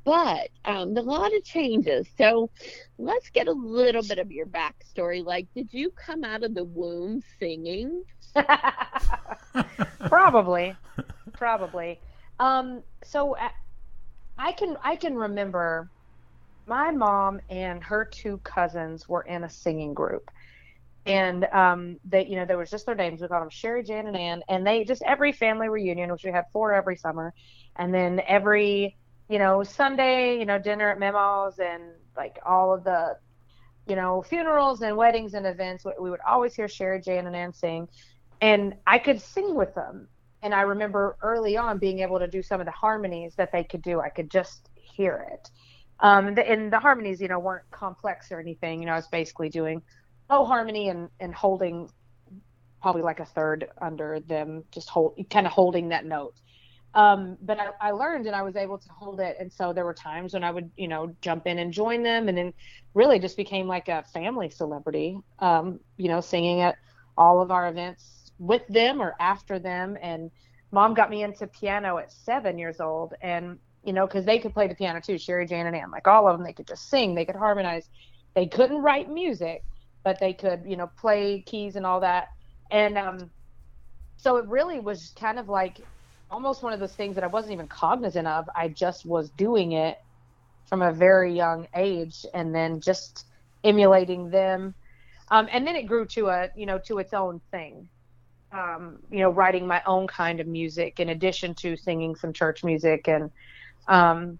But 0.05 0.49
um, 0.65 0.97
a 0.97 1.03
lot 1.03 1.35
of 1.35 1.45
changes. 1.45 2.09
So 2.17 2.51
let's 2.99 3.31
get 3.31 3.49
a 3.49 3.53
little 3.53 4.03
bit 4.03 4.19
of 4.19 4.31
your 4.31 4.47
backstory. 4.47 5.25
Like, 5.25 5.49
did 5.55 5.73
you 5.73 5.91
come 5.91 6.25
out 6.25 6.45
of 6.45 6.55
the 6.55 6.65
womb 6.65 7.23
singing? 7.39 8.03
probably 10.09 10.75
probably 11.33 12.01
um 12.41 12.83
so 13.05 13.37
i 14.39 14.53
can 14.53 14.77
i 14.83 14.97
can 14.97 15.15
remember 15.15 15.91
my 16.67 16.91
mom 16.91 17.41
and 17.51 17.83
her 17.83 18.09
two 18.11 18.39
cousins 18.39 19.09
were 19.09 19.23
in 19.23 19.45
a 19.45 19.51
singing 19.51 19.93
group 19.93 20.31
and 21.05 21.45
um 21.53 21.99
they 22.05 22.27
you 22.27 22.37
know 22.37 22.47
there 22.47 22.59
was 22.59 22.71
just 22.71 22.87
their 22.87 22.95
names 22.95 23.21
we 23.21 23.29
called 23.29 23.43
them 23.43 23.51
sherry 23.51 23.83
jan 23.83 24.07
and 24.07 24.17
ann 24.17 24.43
and 24.49 24.67
they 24.67 24.85
just 24.85 25.03
every 25.03 25.33
family 25.33 25.69
reunion 25.69 26.11
which 26.11 26.25
we 26.25 26.31
had 26.31 26.45
four 26.53 26.73
every 26.73 26.97
summer 26.97 27.35
and 27.77 27.93
then 27.93 28.21
every 28.27 28.97
you 29.33 29.39
know 29.39 29.63
sunday 29.63 30.39
you 30.39 30.45
know 30.45 30.59
dinner 30.59 30.91
at 30.91 30.99
memos 30.99 31.59
and 31.59 31.83
like 32.17 32.39
all 32.45 32.73
of 32.75 32.85
the 32.85 33.17
you 33.87 33.97
know 33.97 34.23
funerals 34.23 34.83
and 34.83 34.97
weddings 34.97 35.35
and 35.35 35.47
events 35.47 35.85
we- 35.85 36.11
would 36.11 36.21
always 36.29 36.55
hear 36.55 36.69
sherry 36.69 37.01
jan 37.01 37.27
and 37.27 37.35
ann 37.35 37.53
sing 37.53 37.89
and 38.43 38.75
I 38.87 38.99
could 38.99 39.21
sing 39.23 39.55
with 39.55 39.75
them. 39.75 40.09
And 40.43 40.53
I 40.53 40.63
remember 40.63 41.17
early 41.23 41.57
on 41.57 41.79
being 41.79 42.01
able 42.01 42.19
to 42.19 42.27
do 42.27 42.43
some 42.43 42.61
of 42.61 42.67
the 42.67 42.73
harmonies 42.73 43.35
that 43.37 43.53
they 43.53 43.63
could 43.63 43.81
do. 43.83 44.01
I 44.01 44.09
could 44.09 44.29
just 44.29 44.69
hear 44.75 45.25
it. 45.33 45.49
Um, 46.01 46.35
the, 46.35 46.51
and 46.51 46.73
the 46.73 46.81
harmonies, 46.81 47.21
you 47.21 47.29
know, 47.29 47.39
weren't 47.39 47.71
complex 47.71 48.33
or 48.33 48.41
anything. 48.41 48.81
You 48.81 48.87
know, 48.87 48.93
I 48.95 48.97
was 48.97 49.07
basically 49.07 49.49
doing 49.49 49.81
low 50.29 50.45
harmony 50.45 50.89
and, 50.89 51.09
and 51.21 51.33
holding 51.33 51.89
probably 52.83 53.03
like 53.03 53.21
a 53.21 53.25
third 53.25 53.69
under 53.81 54.19
them, 54.19 54.65
just 54.73 54.89
hold, 54.89 55.17
kind 55.31 55.47
of 55.47 55.53
holding 55.53 55.91
that 55.91 56.05
note. 56.05 56.35
Um, 56.95 57.39
but 57.43 57.59
I, 57.59 57.69
I 57.81 57.91
learned 57.93 58.27
and 58.27 58.37
I 58.37 58.43
was 58.43 58.57
able 58.57 58.79
to 58.79 58.89
hold 58.91 59.21
it. 59.21 59.37
And 59.41 59.51
so 59.53 59.73
there 59.73 59.85
were 59.85 59.95
times 59.95 60.35
when 60.35 60.45
I 60.45 60.51
would, 60.51 60.71
you 60.77 60.89
know, 60.89 61.15
jump 61.23 61.47
in 61.47 61.59
and 61.59 61.73
join 61.73 62.03
them 62.03 62.29
and 62.29 62.37
then 62.37 62.53
really 62.95 63.19
just 63.19 63.37
became 63.37 63.67
like 63.67 63.89
a 63.89 64.03
family 64.13 64.51
celebrity, 64.51 65.19
um, 65.39 65.81
you 65.97 66.09
know, 66.09 66.21
singing 66.21 66.61
at 66.61 66.77
all 67.17 67.41
of 67.41 67.51
our 67.51 67.69
events 67.69 68.33
with 68.39 68.63
them 68.69 69.01
or 69.01 69.15
after 69.21 69.59
them. 69.59 69.97
And 70.03 70.31
mom 70.71 70.93
got 70.93 71.09
me 71.09 71.23
into 71.23 71.47
piano 71.47 71.97
at 71.97 72.13
seven 72.13 72.59
years 72.59 72.79
old. 72.79 73.15
And, 73.23 73.59
you 73.85 73.95
know, 73.95 74.07
because 74.07 74.27
they 74.27 74.39
could 74.39 74.53
play 74.53 74.69
the 74.69 74.75
piano 74.75 75.01
too, 75.01 75.17
Sherry, 75.17 75.47
Jan, 75.47 75.67
and 75.67 75.75
Ann, 75.75 75.91
like 75.91 76.07
all 76.07 76.29
of 76.29 76.37
them, 76.37 76.45
they 76.45 76.53
could 76.53 76.67
just 76.67 76.91
sing, 76.91 77.15
they 77.15 77.25
could 77.25 77.37
harmonize. 77.37 77.89
They 78.35 78.47
couldn't 78.47 78.83
write 78.83 79.11
music, 79.11 79.65
but 80.05 80.19
they 80.21 80.33
could, 80.33 80.63
you 80.67 80.77
know, 80.77 80.91
play 80.99 81.43
keys 81.47 81.77
and 81.77 81.87
all 81.87 82.01
that. 82.01 82.29
And 82.71 82.97
um, 82.97 83.31
so 84.17 84.37
it 84.37 84.47
really 84.47 84.81
was 84.81 85.13
kind 85.19 85.39
of 85.39 85.49
like 85.49 85.81
almost 86.33 86.63
one 86.63 86.73
of 86.73 86.81
those 86.81 86.95
things 86.95 87.15
that 87.15 87.23
I 87.23 87.27
wasn't 87.27 87.53
even 87.53 87.69
cognizant 87.69 88.27
of. 88.27 88.49
I 88.57 88.69
just 88.69 89.05
was 89.05 89.29
doing 89.31 89.73
it 89.73 90.01
from 90.65 90.81
a 90.81 90.91
very 90.91 91.33
young 91.33 91.69
age 91.77 92.25
and 92.33 92.55
then 92.55 92.81
just 92.81 93.27
emulating 93.63 94.31
them. 94.31 94.75
Um, 95.31 95.47
and 95.53 95.67
then 95.67 95.77
it 95.77 95.83
grew 95.83 96.07
to 96.07 96.29
a, 96.29 96.49
you 96.57 96.65
know, 96.67 96.79
to 96.87 96.99
its 96.99 97.13
own 97.13 97.41
thing. 97.51 97.89
Um, 98.51 98.99
you 99.11 99.21
know, 99.21 99.31
writing 99.31 99.67
my 99.67 99.83
own 99.87 100.07
kind 100.07 100.41
of 100.41 100.47
music 100.47 101.01
in 101.01 101.11
addition 101.11 101.55
to 101.57 101.77
singing 101.77 102.15
some 102.15 102.33
church 102.33 102.65
music 102.65 103.09
and 103.09 103.31
um, 103.89 104.39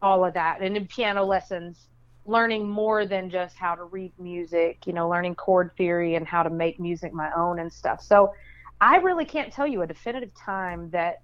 all 0.00 0.24
of 0.24 0.34
that. 0.34 0.60
And 0.60 0.76
in 0.76 0.86
piano 0.86 1.24
lessons, 1.24 1.88
learning 2.26 2.66
more 2.66 3.04
than 3.04 3.28
just 3.28 3.56
how 3.56 3.74
to 3.74 3.84
read 3.84 4.12
music, 4.18 4.86
you 4.86 4.94
know, 4.94 5.10
learning 5.10 5.34
chord 5.34 5.72
theory 5.76 6.14
and 6.14 6.26
how 6.26 6.42
to 6.42 6.48
make 6.48 6.80
music 6.80 7.12
my 7.12 7.30
own 7.36 7.58
and 7.58 7.70
stuff. 7.70 8.02
So 8.02 8.32
I 8.80 8.96
really 8.96 9.24
can't 9.24 9.52
tell 9.52 9.66
you 9.66 9.82
a 9.82 9.86
definitive 9.86 10.34
time 10.34 10.90
that 10.90 11.22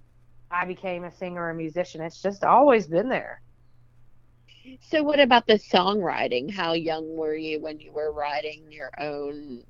I 0.49 0.65
became 0.65 1.03
a 1.03 1.11
singer 1.11 1.41
or 1.41 1.49
a 1.51 1.55
musician. 1.55 2.01
It's 2.01 2.21
just 2.21 2.43
always 2.43 2.87
been 2.87 3.09
there. 3.09 3.41
So, 4.79 5.03
what 5.03 5.19
about 5.19 5.47
the 5.47 5.53
songwriting? 5.53 6.51
How 6.51 6.73
young 6.73 7.15
were 7.15 7.35
you 7.35 7.59
when 7.61 7.79
you 7.79 7.91
were 7.91 8.11
writing 8.11 8.71
your 8.71 8.91
own? 8.99 9.63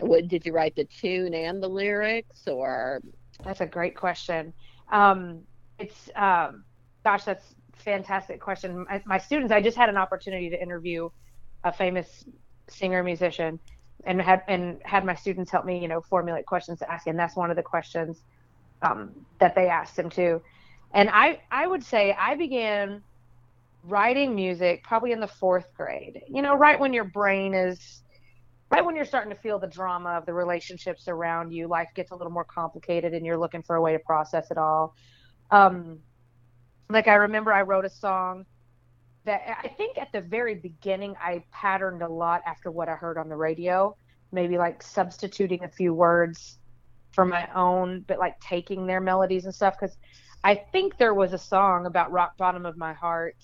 What 0.00 0.28
did 0.28 0.44
you 0.44 0.52
write 0.52 0.76
the 0.76 0.84
tune 0.84 1.32
and 1.32 1.62
the 1.62 1.68
lyrics, 1.68 2.46
or 2.46 3.00
That's 3.44 3.62
a 3.62 3.66
great 3.66 3.96
question. 3.96 4.52
Um, 4.92 5.42
it's, 5.78 6.10
um, 6.14 6.64
gosh, 7.02 7.24
that's 7.24 7.54
fantastic 7.74 8.40
question. 8.40 8.84
My, 8.88 9.02
my 9.06 9.18
students, 9.18 9.52
I 9.52 9.62
just 9.62 9.76
had 9.76 9.88
an 9.88 9.96
opportunity 9.96 10.50
to 10.50 10.60
interview 10.60 11.08
a 11.64 11.72
famous 11.72 12.24
singer 12.68 13.02
musician, 13.02 13.58
and 14.04 14.20
had 14.20 14.42
and 14.48 14.78
had 14.84 15.04
my 15.04 15.14
students 15.14 15.50
help 15.50 15.64
me, 15.64 15.78
you 15.78 15.88
know, 15.88 16.00
formulate 16.00 16.46
questions 16.46 16.78
to 16.80 16.90
ask, 16.90 17.06
and 17.06 17.18
that's 17.18 17.36
one 17.36 17.50
of 17.50 17.56
the 17.56 17.62
questions 17.62 18.22
um, 18.82 19.10
that 19.38 19.54
they 19.54 19.68
asked 19.68 19.98
him 19.98 20.10
too. 20.10 20.40
And 20.92 21.10
I, 21.12 21.40
I 21.50 21.66
would 21.66 21.84
say 21.84 22.16
I 22.18 22.36
began 22.36 23.02
writing 23.84 24.34
music 24.34 24.82
probably 24.82 25.12
in 25.12 25.20
the 25.20 25.28
fourth 25.28 25.72
grade. 25.74 26.22
You 26.28 26.42
know, 26.42 26.56
right 26.56 26.78
when 26.78 26.92
your 26.92 27.04
brain 27.04 27.54
is 27.54 28.02
right 28.70 28.84
when 28.84 28.96
you're 28.96 29.04
starting 29.04 29.32
to 29.32 29.40
feel 29.40 29.58
the 29.58 29.66
drama 29.66 30.10
of 30.10 30.26
the 30.26 30.32
relationships 30.32 31.06
around 31.06 31.52
you, 31.52 31.68
life 31.68 31.88
gets 31.94 32.10
a 32.10 32.16
little 32.16 32.32
more 32.32 32.44
complicated 32.44 33.14
and 33.14 33.24
you're 33.24 33.38
looking 33.38 33.62
for 33.62 33.76
a 33.76 33.80
way 33.80 33.92
to 33.92 33.98
process 34.00 34.50
it 34.50 34.58
all. 34.58 34.94
Um, 35.50 36.00
like 36.88 37.06
I 37.06 37.14
remember 37.14 37.52
I 37.52 37.62
wrote 37.62 37.84
a 37.84 37.90
song 37.90 38.44
that 39.26 39.58
I 39.62 39.68
think 39.68 39.98
at 39.98 40.10
the 40.12 40.20
very 40.20 40.54
beginning 40.54 41.14
I 41.20 41.44
patterned 41.52 42.02
a 42.02 42.08
lot 42.08 42.42
after 42.46 42.70
what 42.70 42.88
I 42.88 42.94
heard 42.94 43.18
on 43.18 43.28
the 43.28 43.36
radio, 43.36 43.96
maybe 44.32 44.56
like 44.56 44.82
substituting 44.82 45.64
a 45.64 45.68
few 45.68 45.92
words 45.92 46.58
for 47.12 47.24
my 47.24 47.48
own, 47.54 48.04
but 48.06 48.18
like 48.18 48.38
taking 48.40 48.86
their 48.86 49.00
melodies 49.00 49.44
and 49.44 49.54
stuff. 49.54 49.74
Because 49.78 49.96
I 50.42 50.54
think 50.54 50.96
there 50.96 51.14
was 51.14 51.32
a 51.32 51.38
song 51.38 51.86
about 51.86 52.12
rock 52.12 52.36
bottom 52.36 52.64
of 52.64 52.76
my 52.76 52.94
heart 52.94 53.36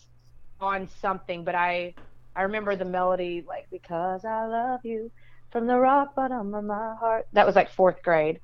on 0.61 0.89
something, 1.01 1.45
but 1.45 1.55
I 1.55 1.95
I 2.35 2.43
remember 2.43 2.77
the 2.77 2.85
melody 2.85 3.45
like 3.47 3.67
because 3.71 4.25
I 4.25 4.47
love 4.47 4.81
you 4.85 5.11
from 5.51 5.67
the 5.67 5.77
rock 5.77 6.15
bottom 6.15 6.55
of 6.55 6.65
my 6.65 6.95
heart. 6.99 7.27
That 7.33 7.47
was 7.47 7.57
like 7.57 7.71
fourth 7.71 8.03
grade. 8.03 8.41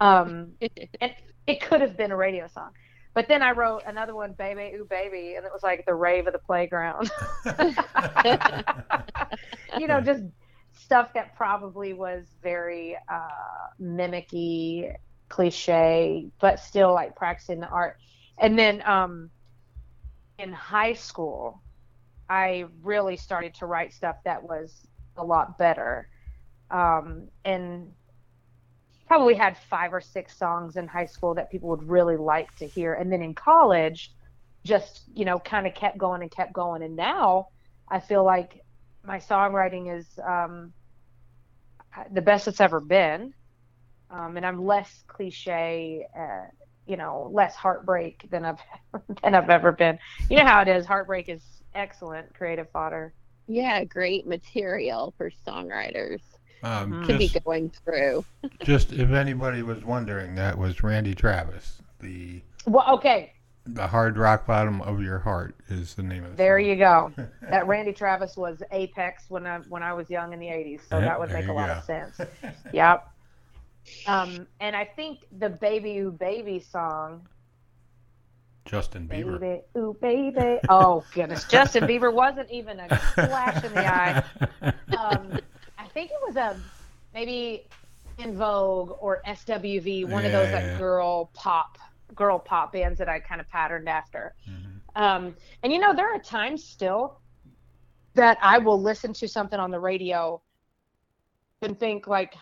Um, 0.00 0.52
and 1.00 1.14
it 1.46 1.60
could 1.62 1.80
have 1.80 1.96
been 1.96 2.10
a 2.10 2.16
radio 2.16 2.48
song. 2.48 2.70
But 3.20 3.28
then 3.28 3.42
I 3.42 3.50
wrote 3.50 3.82
another 3.86 4.14
one, 4.14 4.32
Baby 4.32 4.74
Ooh 4.76 4.86
Baby, 4.88 5.34
and 5.34 5.44
it 5.44 5.52
was 5.52 5.62
like 5.62 5.84
the 5.84 5.92
rave 5.92 6.26
of 6.26 6.32
the 6.32 6.38
playground. 6.38 7.10
you 9.78 9.86
know, 9.86 10.00
just 10.00 10.22
stuff 10.72 11.12
that 11.12 11.36
probably 11.36 11.92
was 11.92 12.34
very 12.42 12.96
uh, 13.12 13.66
mimicky, 13.78 14.94
cliche, 15.28 16.30
but 16.40 16.60
still 16.60 16.94
like 16.94 17.14
practicing 17.14 17.60
the 17.60 17.68
art. 17.68 17.98
And 18.38 18.58
then 18.58 18.82
um, 18.88 19.28
in 20.38 20.54
high 20.54 20.94
school, 20.94 21.60
I 22.30 22.64
really 22.82 23.18
started 23.18 23.52
to 23.56 23.66
write 23.66 23.92
stuff 23.92 24.16
that 24.24 24.42
was 24.42 24.88
a 25.18 25.24
lot 25.26 25.58
better. 25.58 26.08
Um, 26.70 27.28
and 27.44 27.92
probably 29.10 29.34
had 29.34 29.56
five 29.68 29.92
or 29.92 30.00
six 30.00 30.36
songs 30.36 30.76
in 30.76 30.86
high 30.86 31.04
school 31.04 31.34
that 31.34 31.50
people 31.50 31.68
would 31.68 31.82
really 31.88 32.16
like 32.16 32.54
to 32.54 32.64
hear. 32.64 32.94
And 32.94 33.10
then 33.10 33.22
in 33.22 33.34
college, 33.34 34.12
just, 34.62 35.02
you 35.16 35.24
know, 35.24 35.40
kind 35.40 35.66
of 35.66 35.74
kept 35.74 35.98
going 35.98 36.22
and 36.22 36.30
kept 36.30 36.52
going. 36.52 36.84
And 36.84 36.94
now 36.94 37.48
I 37.88 37.98
feel 37.98 38.24
like 38.24 38.62
my 39.02 39.18
songwriting 39.18 39.98
is 39.98 40.06
um, 40.24 40.72
the 42.12 42.20
best 42.20 42.46
it's 42.46 42.60
ever 42.60 42.78
been. 42.78 43.34
Um, 44.12 44.36
and 44.36 44.46
I'm 44.46 44.64
less 44.64 45.02
cliche, 45.08 46.06
uh, 46.16 46.44
you 46.86 46.96
know, 46.96 47.28
less 47.32 47.56
heartbreak 47.56 48.30
than 48.30 48.44
I've 48.44 48.60
than 49.24 49.34
I've 49.34 49.50
ever 49.50 49.72
been. 49.72 49.98
You 50.28 50.36
know 50.36 50.46
how 50.46 50.60
it 50.62 50.68
is. 50.68 50.86
Heartbreak 50.86 51.28
is 51.28 51.42
excellent 51.74 52.32
creative 52.34 52.70
fodder. 52.70 53.12
Yeah, 53.48 53.82
great 53.82 54.28
material 54.28 55.14
for 55.18 55.32
songwriters 55.44 56.20
Um, 56.62 56.92
Mhm. 56.92 57.06
to 57.06 57.18
be 57.18 57.28
going 57.40 57.70
through. 57.84 58.24
just 58.62 58.92
if 58.92 59.10
anybody 59.10 59.62
was 59.62 59.82
wondering, 59.84 60.34
that 60.34 60.58
was 60.58 60.82
Randy 60.82 61.14
Travis. 61.14 61.80
The 62.00 62.42
Well, 62.66 62.84
okay, 62.96 63.32
the 63.66 63.86
hard 63.86 64.16
rock 64.18 64.46
bottom 64.46 64.80
of 64.82 65.02
your 65.02 65.18
heart 65.18 65.54
is 65.68 65.94
the 65.94 66.02
name 66.02 66.24
of 66.24 66.32
the 66.32 66.36
there 66.36 66.58
song. 66.60 66.68
you 66.68 66.76
go. 66.76 67.12
That 67.50 67.66
Randy 67.66 67.92
Travis 67.92 68.36
was 68.36 68.62
apex 68.72 69.24
when 69.28 69.46
I 69.46 69.58
when 69.68 69.82
I 69.82 69.92
was 69.94 70.08
young 70.10 70.32
in 70.32 70.38
the 70.40 70.46
'80s, 70.48 70.80
so 70.88 70.98
Yeah, 70.98 71.04
that 71.06 71.18
would 71.20 71.30
make 71.32 71.44
a 71.44 71.48
you 71.48 71.52
lot 71.54 71.66
go. 71.68 71.72
of 71.74 71.84
sense. 71.84 72.20
Yep. 72.72 73.06
Um, 74.06 74.46
and 74.60 74.76
I 74.76 74.84
think 74.84 75.20
the 75.38 75.48
"Baby 75.48 75.98
Ooh 75.98 76.12
Baby" 76.12 76.60
song, 76.60 77.26
Justin 78.66 79.08
Bieber. 79.08 79.40
"Baby 79.40 79.62
Ooh 79.78 79.96
Baby," 80.00 80.60
oh 80.68 81.02
goodness, 81.14 81.44
Justin 81.44 81.84
Bieber 81.84 82.12
wasn't 82.12 82.50
even 82.50 82.78
a 82.80 82.88
flash 83.14 83.64
in 83.64 83.72
the 83.72 83.86
eye. 83.86 84.22
Um, 84.96 85.32
I 85.32 85.49
think 85.92 86.10
it 86.10 86.18
was 86.26 86.36
a 86.36 86.56
maybe 87.14 87.66
En 88.18 88.36
Vogue 88.36 88.96
or 89.00 89.22
SWV, 89.26 90.08
one 90.08 90.24
of 90.24 90.32
those 90.32 90.52
like 90.52 90.62
yeah. 90.62 90.78
girl 90.78 91.30
pop 91.34 91.78
girl 92.14 92.38
pop 92.38 92.72
bands 92.72 92.98
that 92.98 93.08
I 93.08 93.20
kind 93.20 93.40
of 93.40 93.48
patterned 93.48 93.88
after. 93.88 94.34
Mhm. 94.48 94.80
Um, 94.96 95.36
and 95.62 95.72
you 95.72 95.78
know, 95.78 95.94
there 95.94 96.12
are 96.12 96.18
times 96.18 96.64
still 96.64 97.20
that 98.14 98.38
I 98.42 98.58
will 98.58 98.80
listen 98.80 99.12
to 99.14 99.28
something 99.28 99.58
on 99.58 99.70
the 99.70 99.78
radio 99.78 100.42
and 101.62 101.78
think 101.78 102.06
like, 102.06 102.34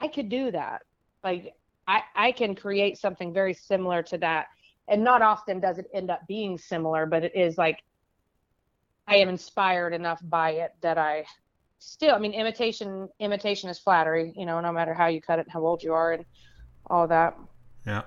I 0.00 0.08
could 0.08 0.28
do 0.28 0.50
that. 0.50 0.82
Like 1.22 1.54
I, 1.86 2.02
I 2.14 2.32
can 2.32 2.54
create 2.54 2.98
something 2.98 3.32
very 3.32 3.52
similar 3.52 4.02
to 4.04 4.18
that. 4.18 4.46
And 4.88 5.04
not 5.04 5.22
often 5.22 5.60
does 5.60 5.78
it 5.78 5.86
end 5.92 6.10
up 6.10 6.26
being 6.26 6.56
similar, 6.56 7.06
but 7.06 7.22
it 7.24 7.32
is 7.36 7.58
like 7.58 7.78
I 9.06 9.16
am 9.16 9.28
inspired 9.28 9.92
enough 9.92 10.20
by 10.22 10.52
it 10.52 10.72
that 10.80 10.96
I 10.96 11.24
still 11.80 12.14
I 12.14 12.18
mean 12.18 12.32
imitation 12.34 13.08
imitation 13.18 13.68
is 13.70 13.78
flattery, 13.78 14.32
you 14.36 14.46
know, 14.46 14.60
no 14.60 14.72
matter 14.72 14.94
how 14.94 15.06
you 15.08 15.20
cut 15.20 15.38
it 15.38 15.46
and 15.46 15.52
how 15.52 15.66
old 15.66 15.82
you 15.82 15.92
are 15.94 16.12
and 16.12 16.24
all 16.88 17.08
that. 17.08 17.36
Yeah. 17.86 18.02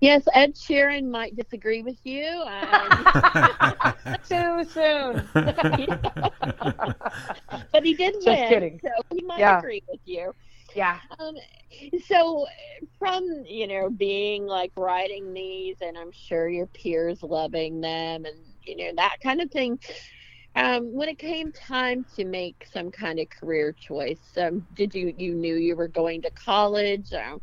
Yes, 0.00 0.24
Ed 0.34 0.54
Sheeran 0.54 1.08
might 1.10 1.34
disagree 1.36 1.82
with 1.82 1.98
you. 2.04 2.26
Um, 2.26 3.06
Too 4.28 4.64
soon. 4.64 5.28
but 7.72 7.84
he 7.84 7.94
did 7.94 8.14
Just 8.14 8.26
win, 8.26 8.48
kidding. 8.48 8.80
so 8.84 8.90
he 9.14 9.22
might 9.24 9.38
Yeah. 9.40 9.58
agree 9.58 9.82
with 9.88 10.00
you. 10.04 10.32
yeah. 10.74 10.98
Um, 11.18 11.34
so 12.06 12.46
from 12.98 13.24
you 13.46 13.66
know 13.66 13.88
being 13.90 14.46
like 14.46 14.72
writing 14.76 15.32
these, 15.32 15.76
and 15.80 15.96
I'm 15.96 16.10
sure 16.12 16.48
your 16.48 16.66
peers 16.66 17.22
loving 17.22 17.80
them, 17.80 18.24
and 18.24 18.36
you 18.64 18.76
know 18.76 18.90
that 18.96 19.16
kind 19.22 19.40
of 19.40 19.50
thing. 19.50 19.78
Um, 20.56 20.92
when 20.92 21.08
it 21.08 21.18
came 21.18 21.52
time 21.52 22.04
to 22.16 22.24
make 22.24 22.66
some 22.72 22.90
kind 22.92 23.18
of 23.18 23.28
career 23.28 23.72
choice, 23.72 24.22
um, 24.36 24.66
did 24.72 24.94
you 24.94 25.12
you 25.16 25.34
knew 25.34 25.56
you 25.56 25.76
were 25.76 25.88
going 25.88 26.22
to 26.22 26.30
college? 26.30 27.12
Um, 27.12 27.40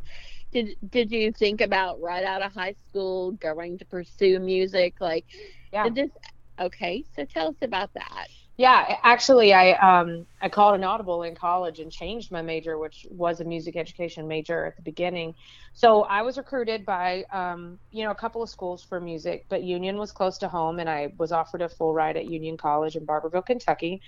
did 0.53 0.77
did 0.89 1.11
you 1.11 1.31
think 1.33 1.61
about 1.61 2.01
right 2.01 2.23
out 2.23 2.41
of 2.41 2.53
high 2.53 2.75
school 2.89 3.33
going 3.33 3.77
to 3.79 3.85
pursue 3.85 4.39
music? 4.39 4.95
Like, 5.01 5.25
Yeah. 5.73 5.89
this? 5.93 6.11
Okay, 6.59 7.03
so 7.15 7.25
tell 7.25 7.49
us 7.49 7.55
about 7.61 7.91
that. 7.95 8.27
Yeah, 8.61 8.97
actually, 9.03 9.53
I 9.53 9.71
um 9.73 10.27
I 10.41 10.49
called 10.49 10.75
an 10.75 10.83
audible 10.83 11.23
in 11.23 11.35
college 11.35 11.79
and 11.79 11.91
changed 11.91 12.31
my 12.31 12.43
major, 12.43 12.77
which 12.77 13.07
was 13.09 13.39
a 13.41 13.45
music 13.45 13.75
education 13.75 14.27
major 14.27 14.65
at 14.65 14.75
the 14.75 14.83
beginning. 14.83 15.33
So 15.73 16.03
I 16.03 16.21
was 16.21 16.37
recruited 16.37 16.85
by 16.85 17.23
um 17.31 17.79
you 17.91 18.03
know 18.05 18.11
a 18.11 18.15
couple 18.15 18.43
of 18.43 18.49
schools 18.49 18.83
for 18.83 18.99
music, 19.01 19.45
but 19.49 19.63
Union 19.63 19.97
was 19.97 20.11
close 20.11 20.37
to 20.39 20.49
home, 20.49 20.79
and 20.79 20.89
I 20.89 21.13
was 21.17 21.31
offered 21.31 21.61
a 21.63 21.69
full 21.69 21.93
ride 21.95 22.17
at 22.17 22.27
Union 22.27 22.57
College 22.57 22.95
in 22.95 23.05
Barbourville, 23.05 23.45
Kentucky. 23.45 24.01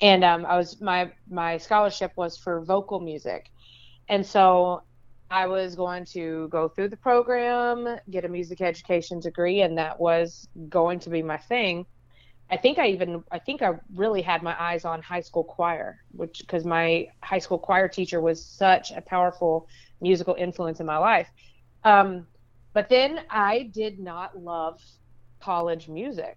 And 0.00 0.24
um, 0.24 0.46
I 0.46 0.56
was 0.56 0.80
my 0.80 1.12
my 1.28 1.58
scholarship 1.58 2.12
was 2.16 2.36
for 2.38 2.64
vocal 2.64 3.00
music, 3.00 3.50
and 4.08 4.24
so 4.26 4.82
I 5.30 5.46
was 5.48 5.76
going 5.76 6.06
to 6.14 6.48
go 6.50 6.68
through 6.68 6.90
the 6.90 6.96
program, 6.98 7.98
get 8.10 8.24
a 8.24 8.28
music 8.28 8.60
education 8.62 9.20
degree, 9.20 9.62
and 9.62 9.78
that 9.78 10.00
was 10.00 10.48
going 10.68 11.00
to 11.00 11.10
be 11.10 11.22
my 11.22 11.38
thing. 11.38 11.86
I 12.50 12.56
think 12.56 12.78
I 12.78 12.88
even 12.88 13.22
I 13.30 13.38
think 13.38 13.62
I 13.62 13.74
really 13.94 14.22
had 14.22 14.42
my 14.42 14.54
eyes 14.60 14.84
on 14.84 15.02
high 15.02 15.20
school 15.20 15.44
choir, 15.44 15.98
which 16.12 16.38
because 16.40 16.64
my 16.64 17.08
high 17.22 17.38
school 17.38 17.58
choir 17.58 17.88
teacher 17.88 18.20
was 18.20 18.44
such 18.44 18.90
a 18.90 19.00
powerful 19.00 19.68
musical 20.00 20.34
influence 20.34 20.80
in 20.80 20.86
my 20.86 20.98
life. 20.98 21.28
Um, 21.84 22.26
but 22.72 22.88
then 22.88 23.20
I 23.30 23.70
did 23.72 23.98
not 23.98 24.38
love 24.38 24.80
college 25.40 25.88
music. 25.88 26.36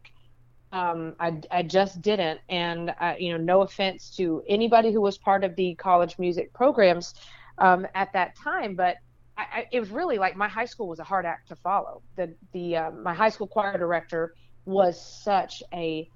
Um, 0.71 1.15
I, 1.19 1.39
I 1.52 1.63
just 1.63 2.02
didn't, 2.02 2.39
and 2.50 2.93
I, 3.00 3.17
you 3.17 3.32
know, 3.32 3.38
no 3.43 3.62
offense 3.62 4.10
to 4.17 4.41
anybody 4.47 4.91
who 4.93 5.02
was 5.02 5.17
part 5.17 5.43
of 5.43 5.56
the 5.56 5.76
college 5.76 6.17
music 6.17 6.54
programs 6.54 7.13
um, 7.58 7.86
at 7.93 8.13
that 8.13 8.36
time, 8.38 8.76
but 8.76 8.95
I, 9.38 9.41
I, 9.41 9.67
it 9.71 9.80
was 9.80 9.89
really 9.89 10.17
like 10.17 10.36
my 10.36 10.47
high 10.47 10.65
school 10.65 10.88
was 10.88 11.00
a 11.00 11.04
hard 11.04 11.26
act 11.26 11.50
to 11.50 11.56
follow. 11.56 12.02
The 12.15 12.36
the 12.54 12.78
uh, 12.78 12.91
my 12.91 13.13
high 13.13 13.30
school 13.30 13.47
choir 13.47 13.78
director 13.78 14.34
was 14.71 14.99
such 15.23 15.62
a 15.73 16.10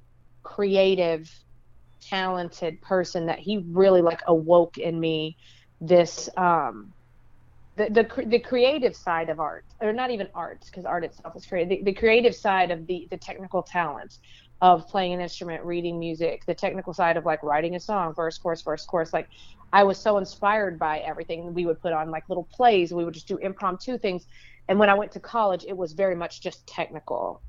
creative 0.44 1.30
talented 2.10 2.82
person 2.82 3.28
that 3.28 3.40
he 3.40 3.64
really 3.72 4.02
like 4.02 4.22
awoke 4.28 4.78
in 4.78 5.00
me 5.00 5.38
this 5.82 6.30
um 6.38 6.94
the 7.78 7.90
the, 7.90 8.26
the 8.28 8.40
creative 8.40 8.96
side 8.96 9.30
of 9.30 9.40
art 9.40 9.66
or 9.82 9.92
not 9.92 10.12
even 10.12 10.28
art 10.36 10.64
because 10.66 10.86
art 10.86 11.04
itself 11.04 11.36
is 11.36 11.46
creative 11.46 11.70
the, 11.70 11.92
the 11.92 11.94
creative 11.94 12.36
side 12.36 12.72
of 12.72 12.86
the 12.88 13.08
the 13.12 13.18
technical 13.18 13.64
talent 13.64 14.14
of 14.62 14.88
playing 14.88 15.14
an 15.14 15.20
instrument 15.20 15.64
reading 15.64 16.00
music 16.00 16.44
the 16.46 16.54
technical 16.54 16.94
side 16.94 17.18
of 17.18 17.26
like 17.26 17.42
writing 17.44 17.76
a 17.76 17.80
song 17.80 18.14
verse 18.16 18.38
chorus 18.38 18.62
verse 18.62 18.86
chorus 18.86 19.12
like 19.14 19.28
i 19.74 19.84
was 19.84 19.98
so 19.98 20.18
inspired 20.18 20.78
by 20.80 21.00
everything 21.00 21.54
we 21.54 21.66
would 21.66 21.82
put 21.82 21.92
on 21.92 22.12
like 22.12 22.24
little 22.30 22.48
plays 22.54 22.94
we 22.94 23.04
would 23.04 23.14
just 23.14 23.28
do 23.28 23.38
impromptu 23.38 23.98
things. 23.98 24.26
And 24.68 24.80
when 24.80 24.90
i 24.90 24.94
went 24.94 25.12
to 25.14 25.20
college 25.20 25.66
it 25.68 25.76
was 25.76 25.94
very 25.94 26.16
much 26.16 26.42
just 26.42 26.66
technical 26.68 27.42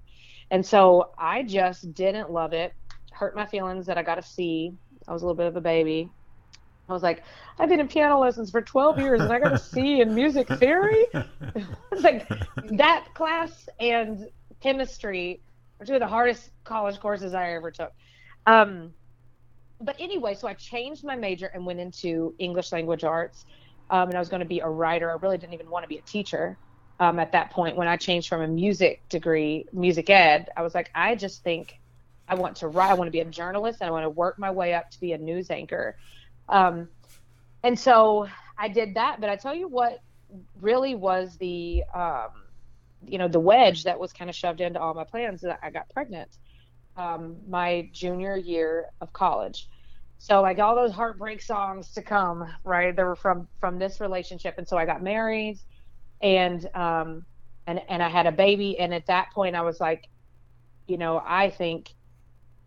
and 0.50 0.64
so 0.64 1.10
I 1.18 1.42
just 1.42 1.94
didn't 1.94 2.30
love 2.30 2.52
it. 2.52 2.72
Hurt 3.12 3.34
my 3.34 3.46
feelings 3.46 3.86
that 3.86 3.98
I 3.98 4.02
got 4.02 4.18
a 4.18 4.22
C. 4.22 4.72
I 5.08 5.12
was 5.12 5.22
a 5.22 5.26
little 5.26 5.36
bit 5.36 5.46
of 5.46 5.56
a 5.56 5.60
baby. 5.60 6.10
I 6.88 6.92
was 6.92 7.02
like, 7.02 7.24
I've 7.58 7.68
been 7.68 7.80
in 7.80 7.88
piano 7.88 8.18
lessons 8.18 8.50
for 8.50 8.62
12 8.62 9.00
years 9.00 9.20
and 9.20 9.32
I 9.32 9.40
got 9.40 9.52
a 9.52 9.58
C 9.74 10.00
in 10.00 10.14
music 10.14 10.48
theory. 10.48 11.06
It's 11.12 12.02
like 12.02 12.28
that 12.72 13.08
class 13.14 13.68
and 13.80 14.28
chemistry 14.60 15.40
are 15.80 15.86
two 15.86 15.94
of 15.94 16.00
the 16.00 16.06
hardest 16.06 16.50
college 16.64 17.00
courses 17.00 17.34
I 17.34 17.52
ever 17.54 17.70
took. 17.70 17.92
Um, 18.46 18.92
but 19.80 19.96
anyway, 19.98 20.34
so 20.34 20.46
I 20.46 20.54
changed 20.54 21.04
my 21.04 21.16
major 21.16 21.46
and 21.46 21.66
went 21.66 21.80
into 21.80 22.34
English 22.38 22.72
language 22.72 23.04
arts. 23.04 23.44
Um, 23.90 24.08
and 24.08 24.16
I 24.16 24.18
was 24.18 24.28
going 24.28 24.40
to 24.40 24.46
be 24.46 24.60
a 24.60 24.68
writer. 24.68 25.10
I 25.10 25.14
really 25.14 25.38
didn't 25.38 25.54
even 25.54 25.70
want 25.70 25.84
to 25.84 25.88
be 25.88 25.98
a 25.98 26.02
teacher 26.02 26.56
um, 27.00 27.18
at 27.18 27.32
that 27.32 27.50
point 27.50 27.76
when 27.76 27.88
I 27.88 27.96
changed 27.96 28.28
from 28.28 28.42
a 28.42 28.48
music 28.48 29.06
degree, 29.08 29.66
music 29.72 30.10
ed. 30.10 30.48
I 30.56 30.62
was 30.62 30.74
like, 30.74 30.90
I 30.94 31.14
just 31.14 31.42
think 31.42 31.78
I 32.28 32.34
want 32.34 32.56
to 32.56 32.68
write. 32.68 32.90
I 32.90 32.94
want 32.94 33.08
to 33.08 33.12
be 33.12 33.20
a 33.20 33.24
journalist 33.24 33.80
and 33.80 33.88
I 33.88 33.90
want 33.90 34.04
to 34.04 34.10
work 34.10 34.38
my 34.38 34.50
way 34.50 34.74
up 34.74 34.90
to 34.90 35.00
be 35.00 35.12
a 35.12 35.18
news 35.18 35.50
anchor. 35.50 35.96
Um, 36.48 36.88
and 37.62 37.78
so 37.78 38.28
I 38.58 38.68
did 38.68 38.94
that. 38.94 39.20
But 39.20 39.30
I 39.30 39.36
tell 39.36 39.54
you 39.54 39.68
what 39.68 40.00
really 40.60 40.94
was 40.94 41.36
the 41.36 41.84
um, 41.94 42.28
you 43.06 43.18
know 43.18 43.28
the 43.28 43.40
wedge 43.40 43.84
that 43.84 43.98
was 43.98 44.12
kind 44.12 44.30
of 44.30 44.36
shoved 44.36 44.60
into 44.60 44.80
all 44.80 44.94
my 44.94 45.04
plans 45.04 45.42
that 45.42 45.60
I 45.62 45.70
got 45.70 45.88
pregnant 45.90 46.30
um, 46.96 47.36
my 47.48 47.88
junior 47.92 48.36
year 48.36 48.86
of 49.00 49.12
college. 49.12 49.68
So 50.18 50.40
like 50.40 50.58
all 50.58 50.74
those 50.74 50.92
heartbreak 50.92 51.42
songs 51.42 51.92
to 51.92 52.02
come, 52.02 52.50
right? 52.64 52.94
They 52.94 53.02
were 53.02 53.16
from 53.16 53.48
from 53.60 53.78
this 53.78 54.00
relationship, 54.00 54.54
and 54.58 54.66
so 54.66 54.76
I 54.76 54.86
got 54.86 55.02
married, 55.02 55.58
and 56.20 56.68
um, 56.74 57.24
and 57.66 57.80
and 57.88 58.02
I 58.02 58.08
had 58.08 58.26
a 58.26 58.32
baby, 58.32 58.78
and 58.78 58.94
at 58.94 59.06
that 59.06 59.32
point 59.32 59.56
I 59.56 59.62
was 59.62 59.80
like, 59.80 60.08
you 60.86 60.98
know, 60.98 61.22
I 61.24 61.50
think 61.50 61.92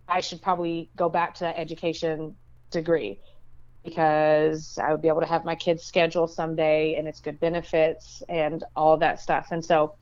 I 0.08 0.22
should 0.22 0.42
probably 0.42 0.90
go 0.96 1.10
back 1.10 1.36
to 1.36 1.46
that 1.46 1.58
education 1.58 2.36
degree 2.72 3.20
because 3.84 4.78
I 4.78 4.92
would 4.92 5.02
be 5.02 5.08
able 5.08 5.22
to 5.22 5.28
have 5.28 5.46
my 5.46 5.56
kids 5.56 5.84
schedule 5.84 6.28
someday 6.28 6.96
and 6.96 7.08
it's 7.08 7.22
good 7.22 7.40
benefits 7.40 8.22
and 8.28 8.64
all 8.76 8.98
that 8.98 9.20
stuff. 9.22 9.48
And 9.52 9.64
so 9.64 9.96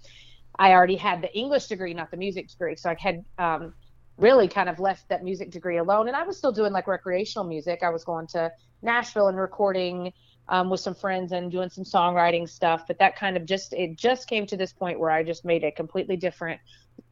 I 0.57 0.71
already 0.71 0.95
had 0.95 1.21
the 1.21 1.33
English 1.37 1.67
degree, 1.67 1.93
not 1.93 2.09
the 2.09 2.17
music 2.17 2.49
degree. 2.49 2.75
So 2.75 2.89
I 2.89 2.95
had 2.99 3.23
um, 3.37 3.73
really 4.17 4.47
kind 4.47 4.69
of 4.69 4.79
left 4.79 5.07
that 5.09 5.23
music 5.23 5.51
degree 5.51 5.77
alone. 5.77 6.07
And 6.07 6.17
I 6.17 6.23
was 6.23 6.37
still 6.37 6.51
doing 6.51 6.73
like 6.73 6.87
recreational 6.87 7.47
music. 7.47 7.83
I 7.83 7.89
was 7.89 8.03
going 8.03 8.27
to 8.27 8.51
Nashville 8.81 9.27
and 9.27 9.37
recording 9.37 10.11
um, 10.49 10.69
with 10.69 10.79
some 10.79 10.95
friends 10.95 11.31
and 11.31 11.51
doing 11.51 11.69
some 11.69 11.83
songwriting 11.83 12.47
stuff. 12.47 12.85
But 12.87 12.99
that 12.99 13.15
kind 13.15 13.37
of 13.37 13.45
just, 13.45 13.73
it 13.73 13.97
just 13.97 14.27
came 14.27 14.45
to 14.47 14.57
this 14.57 14.73
point 14.73 14.99
where 14.99 15.11
I 15.11 15.23
just 15.23 15.45
made 15.45 15.63
a 15.63 15.71
completely 15.71 16.17
different 16.17 16.59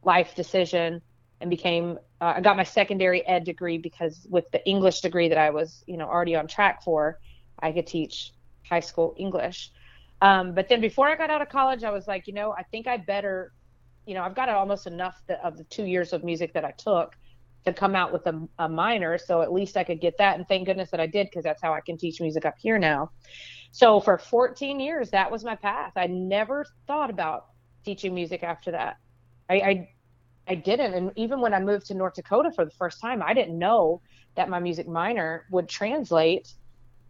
life 0.02 0.34
decision 0.34 1.02
and 1.40 1.50
became, 1.50 1.98
uh, 2.20 2.34
I 2.36 2.40
got 2.40 2.56
my 2.56 2.64
secondary 2.64 3.26
ed 3.26 3.44
degree 3.44 3.78
because 3.78 4.26
with 4.30 4.50
the 4.52 4.66
English 4.66 5.00
degree 5.00 5.28
that 5.28 5.38
I 5.38 5.50
was, 5.50 5.84
you 5.86 5.96
know, 5.96 6.06
already 6.06 6.34
on 6.34 6.46
track 6.46 6.82
for, 6.82 7.18
I 7.58 7.72
could 7.72 7.86
teach 7.86 8.32
high 8.68 8.80
school 8.80 9.14
English. 9.18 9.70
Um, 10.22 10.54
but 10.54 10.68
then 10.68 10.80
before 10.80 11.08
I 11.08 11.16
got 11.16 11.28
out 11.28 11.42
of 11.42 11.50
college, 11.50 11.84
I 11.84 11.90
was 11.90 12.08
like, 12.08 12.26
you 12.26 12.32
know, 12.32 12.52
I 12.52 12.62
think 12.62 12.86
I 12.86 12.96
better 12.96 13.52
you 14.06 14.14
know, 14.14 14.22
I've 14.22 14.34
got 14.34 14.48
almost 14.48 14.86
enough 14.86 15.20
of 15.42 15.58
the 15.58 15.64
two 15.64 15.84
years 15.84 16.12
of 16.12 16.24
music 16.24 16.54
that 16.54 16.64
I 16.64 16.70
took 16.70 17.16
to 17.66 17.72
come 17.72 17.94
out 17.94 18.12
with 18.12 18.26
a, 18.26 18.48
a 18.60 18.68
minor. 18.68 19.18
So 19.18 19.42
at 19.42 19.52
least 19.52 19.76
I 19.76 19.84
could 19.84 20.00
get 20.00 20.16
that. 20.18 20.36
And 20.36 20.46
thank 20.48 20.66
goodness 20.66 20.90
that 20.92 21.00
I 21.00 21.06
did 21.06 21.26
because 21.26 21.44
that's 21.44 21.60
how 21.60 21.74
I 21.74 21.80
can 21.80 21.98
teach 21.98 22.20
music 22.20 22.46
up 22.46 22.54
here 22.58 22.78
now. 22.78 23.10
So 23.72 24.00
for 24.00 24.16
14 24.16 24.80
years, 24.80 25.10
that 25.10 25.30
was 25.30 25.44
my 25.44 25.56
path. 25.56 25.92
I 25.96 26.06
never 26.06 26.64
thought 26.86 27.10
about 27.10 27.46
teaching 27.84 28.14
music 28.14 28.42
after 28.42 28.70
that. 28.70 28.96
I, 29.50 29.54
I, 29.54 29.88
I 30.48 30.54
didn't. 30.54 30.94
And 30.94 31.12
even 31.16 31.40
when 31.40 31.52
I 31.52 31.60
moved 31.60 31.86
to 31.86 31.94
North 31.94 32.14
Dakota 32.14 32.52
for 32.54 32.64
the 32.64 32.70
first 32.70 33.00
time, 33.00 33.20
I 33.22 33.34
didn't 33.34 33.58
know 33.58 34.00
that 34.36 34.48
my 34.48 34.60
music 34.60 34.86
minor 34.86 35.44
would 35.50 35.68
translate 35.68 36.52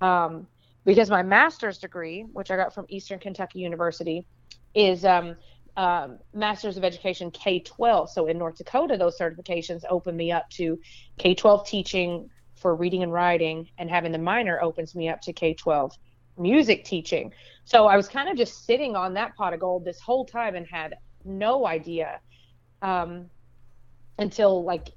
um, 0.01 0.47
because 0.87 1.11
my 1.11 1.23
master's 1.23 1.79
degree, 1.79 2.23
which 2.33 2.51
I 2.51 2.57
got 2.57 2.75
from 2.75 2.87
Eastern 2.89 3.19
Kentucky 3.19 3.59
University, 3.59 4.27
is 4.75 5.05
um, 5.05 5.37
um, 5.77 6.19
Masters 6.33 6.77
of 6.77 6.85
Education 6.85 7.31
K 7.31 7.61
12. 7.61 8.11
So 8.11 8.27
in 8.27 8.39
North 8.39 8.57
Dakota, 8.57 8.97
those 8.97 9.19
certifications 9.19 9.83
open 9.91 10.17
me 10.17 10.33
up 10.33 10.49
to 10.51 10.79
K 11.19 11.35
12 11.35 11.67
teaching 11.67 12.31
for 12.55 12.75
reading 12.75 13.03
and 13.03 13.13
writing, 13.13 13.69
and 13.79 13.91
having 13.91 14.13
the 14.13 14.19
minor 14.19 14.63
opens 14.63 14.95
me 14.95 15.09
up 15.09 15.21
to 15.23 15.33
K 15.33 15.55
12 15.55 15.93
music 16.39 16.85
teaching. 16.85 17.33
So 17.65 17.87
I 17.87 17.97
was 17.97 18.09
kind 18.09 18.29
of 18.29 18.37
just 18.37 18.65
sitting 18.65 18.97
on 18.97 19.15
that 19.15 19.37
pot 19.37 19.53
of 19.53 19.61
gold 19.61 19.85
this 19.85 20.01
whole 20.01 20.25
time 20.25 20.55
and 20.55 20.67
had 20.67 20.95
no 21.25 21.67
idea 21.67 22.21
um, 22.83 23.27
until 24.19 24.65
like 24.65 24.89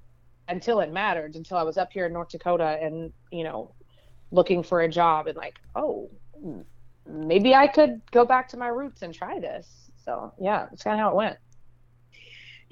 until 0.47 0.79
it 0.79 0.91
mattered 0.91 1.35
until 1.35 1.57
I 1.57 1.63
was 1.63 1.77
up 1.77 1.91
here 1.91 2.05
in 2.07 2.13
North 2.13 2.29
Dakota 2.29 2.77
and 2.81 3.11
you 3.31 3.43
know 3.43 3.73
looking 4.31 4.63
for 4.63 4.81
a 4.81 4.89
job 4.89 5.27
and 5.27 5.37
like 5.37 5.59
oh 5.75 6.09
maybe 7.07 7.55
I 7.55 7.67
could 7.67 8.01
go 8.11 8.25
back 8.25 8.47
to 8.49 8.57
my 8.57 8.67
roots 8.67 9.01
and 9.01 9.13
try 9.13 9.39
this 9.39 9.88
so 10.09 10.33
yeah, 10.39 10.65
that's 10.69 10.83
kind 10.83 10.99
of 10.99 11.03
how 11.03 11.09
it 11.09 11.15
went. 11.15 11.37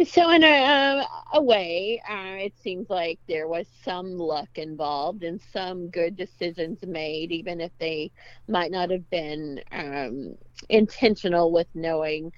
So 0.05 0.29
in 0.29 0.43
a, 0.43 0.47
uh, 0.47 1.05
a 1.33 1.41
way, 1.41 2.01
uh, 2.07 2.37
it 2.45 2.53
seems 2.61 2.87
like 2.87 3.19
there 3.27 3.47
was 3.47 3.65
some 3.83 4.17
luck 4.17 4.49
involved 4.55 5.23
and 5.23 5.41
some 5.51 5.89
good 5.89 6.15
decisions 6.15 6.77
made, 6.85 7.31
even 7.31 7.59
if 7.59 7.71
they 7.79 8.11
might 8.47 8.69
not 8.71 8.91
have 8.91 9.09
been 9.09 9.59
um, 9.71 10.35
intentional 10.69 11.51
with 11.51 11.67
knowing 11.73 12.31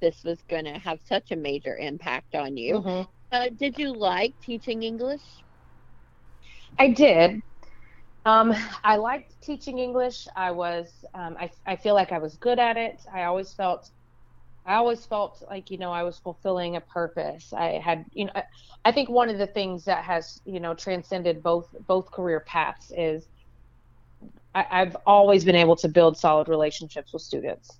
this 0.00 0.22
was 0.24 0.38
going 0.48 0.66
to 0.66 0.78
have 0.78 1.00
such 1.04 1.32
a 1.32 1.36
major 1.36 1.76
impact 1.76 2.36
on 2.36 2.56
you. 2.56 2.74
Mm-hmm. 2.76 3.10
Uh, 3.32 3.48
did 3.56 3.76
you 3.76 3.92
like 3.92 4.34
teaching 4.40 4.84
English? 4.84 5.22
I 6.78 6.88
did. 6.88 7.42
Um, 8.24 8.54
I 8.84 8.96
liked 8.96 9.34
teaching 9.42 9.78
English. 9.78 10.28
I 10.36 10.52
was, 10.52 11.04
um, 11.14 11.36
I, 11.40 11.50
I 11.66 11.74
feel 11.74 11.94
like 11.94 12.12
I 12.12 12.18
was 12.18 12.36
good 12.36 12.60
at 12.60 12.76
it. 12.76 13.00
I 13.12 13.24
always 13.24 13.52
felt 13.52 13.90
I 14.66 14.74
always 14.74 15.04
felt 15.06 15.42
like 15.48 15.70
you 15.70 15.78
know 15.78 15.92
I 15.92 16.02
was 16.02 16.18
fulfilling 16.18 16.76
a 16.76 16.80
purpose. 16.80 17.52
I 17.52 17.80
had 17.82 18.04
you 18.12 18.26
know 18.26 18.32
I 18.84 18.92
think 18.92 19.08
one 19.08 19.28
of 19.28 19.38
the 19.38 19.46
things 19.46 19.84
that 19.84 20.04
has 20.04 20.40
you 20.44 20.60
know 20.60 20.74
transcended 20.74 21.42
both 21.42 21.68
both 21.86 22.10
career 22.10 22.40
paths 22.40 22.92
is 22.96 23.26
I, 24.54 24.66
I've 24.70 24.96
always 25.06 25.44
been 25.44 25.56
able 25.56 25.76
to 25.76 25.88
build 25.88 26.18
solid 26.18 26.48
relationships 26.48 27.12
with 27.12 27.22
students, 27.22 27.70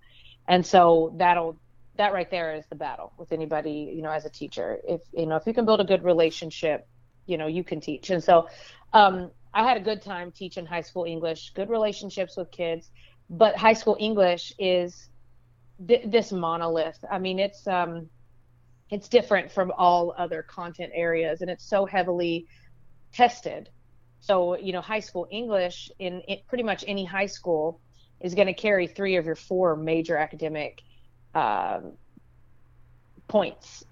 and 0.49 0.65
so 0.65 1.15
that'll 1.17 1.57
that 1.97 2.13
right 2.15 2.31
there 2.31 2.55
is 2.55 2.65
the 2.71 2.77
battle 2.77 3.13
with 3.19 3.33
anybody 3.33 3.93
you 3.95 4.03
know 4.03 4.11
as 4.11 4.25
a 4.25 4.31
teacher. 4.31 4.79
If 4.89 5.03
you 5.13 5.27
know 5.27 5.37
if 5.37 5.47
you 5.47 5.53
can 5.53 5.67
build 5.67 5.81
a 5.81 5.85
good 5.85 6.03
relationship, 6.03 6.87
you 7.27 7.37
know 7.37 7.47
you 7.47 7.63
can 7.63 7.81
teach. 7.81 8.11
And 8.11 8.25
so 8.25 8.49
um, 8.95 9.31
I 9.53 9.65
had 9.65 9.77
a 9.77 9.81
good 9.81 10.01
time 10.01 10.33
teaching 10.33 10.65
high 10.65 10.81
school 10.81 11.05
English, 11.05 11.53
good 11.55 11.69
relationships 11.69 12.37
with 12.37 12.51
kids, 12.51 12.91
but 13.29 13.57
high 13.57 13.75
school 13.75 13.97
English 14.01 14.53
is 14.59 15.11
th- 15.87 16.05
this 16.07 16.33
monolith. 16.33 16.99
I 17.11 17.19
mean, 17.19 17.39
it's 17.39 17.67
um, 17.67 18.09
it's 18.91 19.09
different 19.09 19.51
from 19.51 19.73
all 19.77 20.15
other 20.17 20.43
content 20.43 20.93
areas, 20.95 21.41
and 21.41 21.51
it's 21.51 21.65
so 21.65 21.87
heavily 21.87 22.47
tested. 23.13 23.69
So 24.21 24.57
you 24.57 24.73
know, 24.73 24.81
high 24.81 25.01
school 25.01 25.27
English 25.31 25.91
in 25.99 26.23
pretty 26.49 26.65
much 26.65 26.85
any 26.87 27.05
high 27.05 27.27
school 27.27 27.81
is 28.21 28.35
going 28.35 28.49
to 28.49 28.55
carry 28.55 28.87
three 28.87 29.17
of 29.17 29.25
your 29.25 29.37
four 29.37 29.77
major 29.77 30.17
academic 30.17 30.83
um, 31.35 31.93
points. 33.29 33.85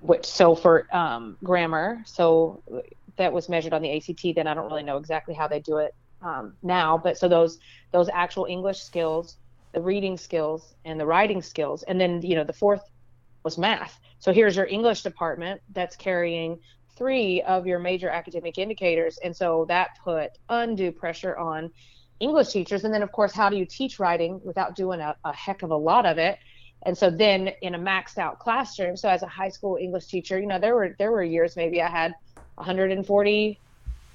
Which 0.00 0.26
so 0.26 0.54
for 0.54 0.94
um, 0.94 1.38
grammar, 1.42 2.02
so 2.04 2.62
that 3.16 3.32
was 3.32 3.48
measured 3.48 3.72
on 3.72 3.80
the 3.80 3.96
ACT. 3.96 4.34
Then 4.36 4.46
I 4.46 4.54
don't 4.54 4.66
really 4.66 4.82
know 4.82 4.98
exactly 4.98 5.34
how 5.34 5.48
they 5.48 5.58
do 5.58 5.78
it 5.78 5.94
um, 6.20 6.54
now, 6.62 6.98
but 6.98 7.16
so 7.16 7.28
those 7.28 7.58
those 7.92 8.10
actual 8.12 8.44
English 8.44 8.82
skills 8.82 9.38
the 9.76 9.82
reading 9.82 10.16
skills 10.16 10.74
and 10.86 10.98
the 10.98 11.04
writing 11.04 11.42
skills. 11.42 11.82
And 11.82 12.00
then 12.00 12.22
you 12.22 12.34
know 12.34 12.44
the 12.44 12.52
fourth 12.54 12.80
was 13.44 13.58
math. 13.58 14.00
So 14.18 14.32
here's 14.32 14.56
your 14.56 14.64
english 14.64 15.02
department 15.02 15.60
that's 15.74 15.94
carrying 15.96 16.58
three 16.96 17.42
of 17.42 17.66
your 17.66 17.78
major 17.78 18.08
academic 18.08 18.56
indicators. 18.56 19.18
And 19.22 19.36
so 19.36 19.66
that 19.68 19.98
put 20.02 20.30
undue 20.48 20.92
pressure 20.92 21.36
on 21.36 21.70
english 22.20 22.48
teachers. 22.48 22.84
And 22.84 22.94
then 22.94 23.02
of 23.02 23.12
course 23.12 23.34
how 23.34 23.50
do 23.50 23.58
you 23.58 23.66
teach 23.66 24.00
writing 24.00 24.40
without 24.42 24.76
doing 24.76 25.00
a, 25.00 25.14
a 25.26 25.34
heck 25.34 25.62
of 25.62 25.70
a 25.70 25.76
lot 25.76 26.06
of 26.06 26.16
it? 26.16 26.38
And 26.86 26.96
so 26.96 27.10
then 27.10 27.50
in 27.60 27.74
a 27.74 27.78
maxed 27.78 28.16
out 28.16 28.38
classroom 28.38 28.96
so 28.96 29.10
as 29.10 29.22
a 29.22 29.28
high 29.28 29.50
school 29.50 29.76
english 29.78 30.06
teacher 30.06 30.40
you 30.40 30.46
know 30.46 30.58
there 30.58 30.74
were 30.74 30.96
there 30.98 31.12
were 31.12 31.22
years 31.22 31.54
maybe 31.54 31.82
i 31.82 31.90
had 31.90 32.14
140 32.54 33.60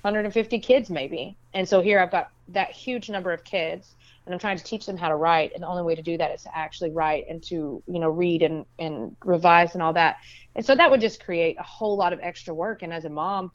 150 0.01 0.59
kids 0.59 0.89
maybe. 0.89 1.37
And 1.53 1.69
so 1.69 1.81
here 1.81 1.99
i've 1.99 2.09
got 2.09 2.31
that 2.47 2.71
huge 2.71 3.11
number 3.11 3.31
of 3.31 3.43
kids 3.43 3.93
and 4.25 4.33
I'm 4.33 4.39
trying 4.39 4.57
to 4.57 4.63
teach 4.63 4.85
them 4.85 4.97
how 4.97 5.09
to 5.09 5.15
write. 5.15 5.51
And 5.53 5.63
the 5.63 5.67
only 5.67 5.83
way 5.83 5.95
to 5.95 6.01
do 6.01 6.17
that 6.17 6.31
is 6.33 6.43
to 6.43 6.55
actually 6.55 6.91
write 6.91 7.25
and 7.29 7.41
to, 7.43 7.81
you 7.87 7.99
know, 7.99 8.09
read 8.09 8.43
and, 8.43 8.65
and 8.77 9.15
revise 9.25 9.73
and 9.73 9.81
all 9.81 9.93
that. 9.93 10.17
And 10.55 10.65
so 10.65 10.75
that 10.75 10.91
would 10.91 11.01
just 11.01 11.23
create 11.23 11.57
a 11.59 11.63
whole 11.63 11.97
lot 11.97 12.13
of 12.13 12.19
extra 12.21 12.53
work. 12.53 12.83
And 12.83 12.93
as 12.93 13.05
a 13.05 13.09
mom, 13.09 13.51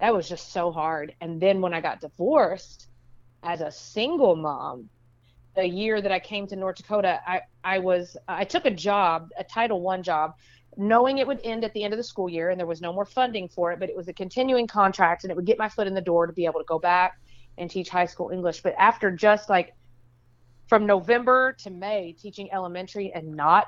that 0.00 0.14
was 0.14 0.28
just 0.28 0.52
so 0.52 0.70
hard. 0.70 1.14
And 1.20 1.40
then 1.40 1.60
when 1.60 1.74
I 1.74 1.80
got 1.80 2.00
divorced 2.00 2.88
as 3.42 3.60
a 3.60 3.70
single 3.70 4.36
mom, 4.36 4.88
the 5.56 5.66
year 5.66 6.00
that 6.00 6.12
I 6.12 6.18
came 6.18 6.46
to 6.48 6.56
North 6.56 6.76
Dakota, 6.76 7.20
I, 7.26 7.42
I 7.62 7.78
was 7.78 8.16
I 8.26 8.44
took 8.44 8.66
a 8.66 8.70
job, 8.70 9.30
a 9.38 9.44
Title 9.44 9.80
One 9.80 10.02
job, 10.02 10.34
knowing 10.76 11.18
it 11.18 11.26
would 11.26 11.40
end 11.44 11.64
at 11.64 11.72
the 11.74 11.84
end 11.84 11.92
of 11.92 11.98
the 11.98 12.04
school 12.04 12.28
year 12.28 12.50
and 12.50 12.58
there 12.58 12.66
was 12.66 12.80
no 12.80 12.92
more 12.92 13.04
funding 13.04 13.48
for 13.48 13.72
it, 13.72 13.78
but 13.78 13.88
it 13.88 13.96
was 13.96 14.08
a 14.08 14.12
continuing 14.12 14.66
contract 14.66 15.24
and 15.24 15.30
it 15.30 15.36
would 15.36 15.46
get 15.46 15.58
my 15.58 15.68
foot 15.68 15.86
in 15.86 15.94
the 15.94 16.00
door 16.00 16.26
to 16.26 16.32
be 16.32 16.44
able 16.44 16.60
to 16.60 16.66
go 16.66 16.78
back 16.78 17.20
and 17.58 17.70
teach 17.70 17.88
high 17.88 18.06
school 18.06 18.30
English. 18.30 18.62
But 18.62 18.74
after 18.78 19.10
just 19.10 19.48
like 19.48 19.74
from 20.66 20.86
November 20.86 21.52
to 21.60 21.70
May 21.70 22.12
teaching 22.12 22.52
elementary 22.52 23.12
and 23.12 23.34
not 23.34 23.66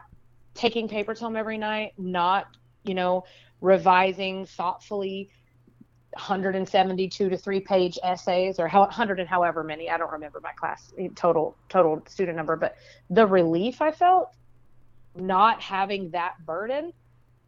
taking 0.54 0.88
papers 0.88 1.20
home 1.20 1.36
every 1.36 1.58
night, 1.58 1.92
not, 1.98 2.46
you 2.84 2.94
know, 2.94 3.24
revising 3.60 4.46
thoughtfully 4.46 5.30
172 6.12 7.28
to 7.28 7.36
3 7.36 7.60
page 7.60 7.98
essays 8.02 8.58
or 8.58 8.68
100 8.68 9.20
and 9.20 9.28
however 9.28 9.62
many, 9.62 9.90
I 9.90 9.98
don't 9.98 10.10
remember 10.10 10.40
my 10.40 10.52
class 10.52 10.92
eh, 10.98 11.08
total 11.14 11.56
total 11.68 12.02
student 12.08 12.36
number, 12.36 12.56
but 12.56 12.76
the 13.10 13.26
relief 13.26 13.82
I 13.82 13.90
felt 13.90 14.32
not 15.14 15.60
having 15.62 16.10
that 16.10 16.34
burden 16.44 16.92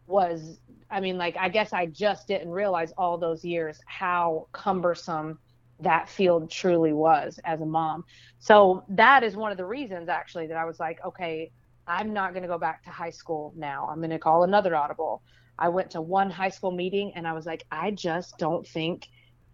was 0.07 0.61
I 0.90 1.01
mean 1.01 1.18
like 1.18 1.36
I 1.38 1.49
guess 1.49 1.72
I 1.72 1.86
just 1.86 2.28
didn't 2.28 2.51
realize 2.51 2.92
all 2.96 3.18
those 3.18 3.44
years 3.44 3.80
how 3.86 4.49
cumbersome 4.53 5.38
that 5.81 6.09
field 6.09 6.51
truly 6.51 6.93
was 6.93 7.39
as 7.45 7.61
a 7.61 7.66
mom. 7.66 8.05
So 8.41 8.85
that 8.91 9.22
is 9.22 9.37
one 9.37 9.53
of 9.53 9.59
the 9.59 9.64
reasons 9.64 10.09
actually 10.09 10.47
that 10.49 10.57
I 10.57 10.64
was 10.64 10.81
like, 10.81 10.99
okay, 11.05 11.51
I'm 11.87 12.12
not 12.12 12.33
going 12.33 12.43
to 12.43 12.49
go 12.49 12.59
back 12.59 12.83
to 12.85 12.91
high 12.91 13.11
school 13.11 13.53
now. 13.57 13.89
I'm 13.91 13.99
going 13.99 14.11
to 14.11 14.18
call 14.18 14.43
another 14.43 14.76
audible. 14.76 15.22
I 15.59 15.68
went 15.68 15.91
to 15.93 16.01
one 16.01 16.31
high 16.31 16.51
school 16.51 16.70
meeting 16.70 17.12
and 17.14 17.26
I 17.26 17.33
was 17.33 17.47
like, 17.47 17.64
I 17.70 17.91
just 17.91 18.39
don't 18.39 18.66
think 18.66 19.09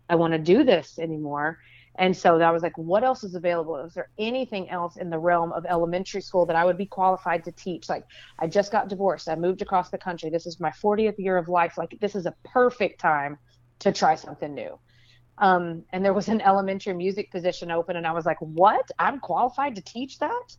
I 0.08 0.16
want 0.16 0.32
to 0.32 0.38
do 0.38 0.64
this 0.64 0.98
anymore. 0.98 1.58
And 1.96 2.16
so 2.16 2.40
I 2.40 2.50
was 2.50 2.62
like, 2.62 2.76
what 2.76 3.04
else 3.04 3.22
is 3.22 3.36
available? 3.36 3.76
Is 3.76 3.94
there 3.94 4.10
anything 4.18 4.68
else 4.68 4.96
in 4.96 5.10
the 5.10 5.18
realm 5.18 5.52
of 5.52 5.64
elementary 5.64 6.20
school 6.20 6.44
that 6.46 6.56
I 6.56 6.64
would 6.64 6.76
be 6.76 6.86
qualified 6.86 7.44
to 7.44 7.52
teach? 7.52 7.88
Like, 7.88 8.04
I 8.38 8.48
just 8.48 8.72
got 8.72 8.88
divorced. 8.88 9.28
I 9.28 9.36
moved 9.36 9.62
across 9.62 9.90
the 9.90 9.98
country. 9.98 10.28
This 10.28 10.46
is 10.46 10.58
my 10.58 10.70
40th 10.70 11.14
year 11.18 11.36
of 11.36 11.48
life. 11.48 11.78
Like, 11.78 11.96
this 12.00 12.16
is 12.16 12.26
a 12.26 12.34
perfect 12.44 13.00
time 13.00 13.38
to 13.78 13.92
try 13.92 14.16
something 14.16 14.52
new. 14.52 14.76
Um, 15.38 15.84
and 15.92 16.04
there 16.04 16.12
was 16.12 16.28
an 16.28 16.40
elementary 16.42 16.94
music 16.94 17.30
position 17.30 17.70
open, 17.70 17.96
and 17.96 18.06
I 18.06 18.12
was 18.12 18.26
like, 18.26 18.38
what? 18.40 18.90
I'm 18.98 19.20
qualified 19.20 19.74
to 19.76 19.82
teach 19.82 20.18
that? 20.18 20.56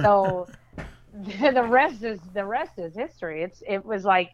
So 0.00 0.48
the 1.12 1.66
rest 1.68 2.02
is 2.02 2.20
the 2.34 2.44
rest 2.44 2.78
is 2.78 2.94
history. 2.94 3.42
It's 3.42 3.62
it 3.66 3.84
was 3.84 4.04
like, 4.04 4.32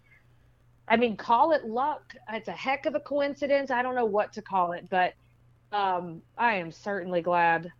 I 0.88 0.96
mean, 0.96 1.16
call 1.16 1.52
it 1.52 1.64
luck. 1.64 2.14
It's 2.32 2.48
a 2.48 2.52
heck 2.52 2.86
of 2.86 2.94
a 2.94 3.00
coincidence. 3.00 3.70
I 3.70 3.82
don't 3.82 3.94
know 3.94 4.04
what 4.04 4.32
to 4.34 4.42
call 4.42 4.72
it, 4.72 4.88
but 4.90 5.14
um, 5.72 6.22
I 6.36 6.54
am 6.56 6.70
certainly 6.70 7.22
glad 7.22 7.72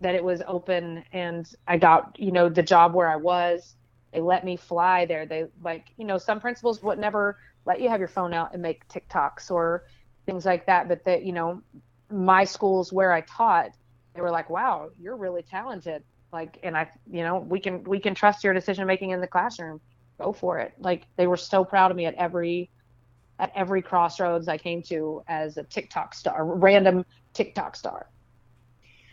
that 0.00 0.14
it 0.14 0.22
was 0.22 0.42
open 0.46 1.02
and 1.12 1.50
I 1.66 1.78
got, 1.78 2.18
you 2.18 2.30
know, 2.30 2.48
the 2.48 2.62
job 2.62 2.94
where 2.94 3.08
I 3.08 3.16
was. 3.16 3.74
They 4.12 4.20
let 4.20 4.44
me 4.44 4.56
fly 4.56 5.06
there. 5.06 5.26
They 5.26 5.46
like, 5.62 5.86
you 5.96 6.04
know, 6.04 6.18
some 6.18 6.40
principals 6.40 6.82
would 6.82 6.98
never 6.98 7.38
let 7.64 7.80
you 7.80 7.88
have 7.88 7.98
your 7.98 8.08
phone 8.08 8.34
out 8.34 8.52
and 8.52 8.62
make 8.62 8.86
TikToks 8.88 9.50
or 9.50 9.84
things 10.26 10.44
like 10.44 10.66
that. 10.66 10.88
But 10.88 11.04
that, 11.04 11.24
you 11.24 11.32
know, 11.32 11.62
my 12.10 12.44
schools 12.44 12.92
where 12.92 13.12
I 13.12 13.22
taught, 13.22 13.70
they 14.14 14.20
were 14.20 14.30
like, 14.30 14.50
wow, 14.50 14.90
you're 15.00 15.16
really 15.16 15.42
talented. 15.42 16.02
Like, 16.32 16.58
and 16.62 16.76
I, 16.76 16.88
you 17.10 17.22
know, 17.22 17.38
we 17.38 17.60
can, 17.60 17.84
we 17.84 18.00
can 18.00 18.14
trust 18.14 18.42
your 18.44 18.54
decision 18.54 18.86
making 18.86 19.10
in 19.10 19.20
the 19.20 19.26
classroom. 19.26 19.80
Go 20.18 20.32
for 20.32 20.58
it. 20.58 20.74
Like 20.78 21.06
they 21.16 21.26
were 21.26 21.36
so 21.36 21.64
proud 21.64 21.90
of 21.90 21.96
me 21.96 22.06
at 22.06 22.14
every 22.14 22.70
at 23.38 23.50
every 23.54 23.82
crossroads 23.82 24.48
I 24.48 24.58
came 24.58 24.82
to 24.82 25.22
as 25.26 25.56
a 25.56 25.64
TikTok 25.64 26.14
star, 26.14 26.44
random 26.44 27.04
TikTok 27.32 27.76
star. 27.76 28.06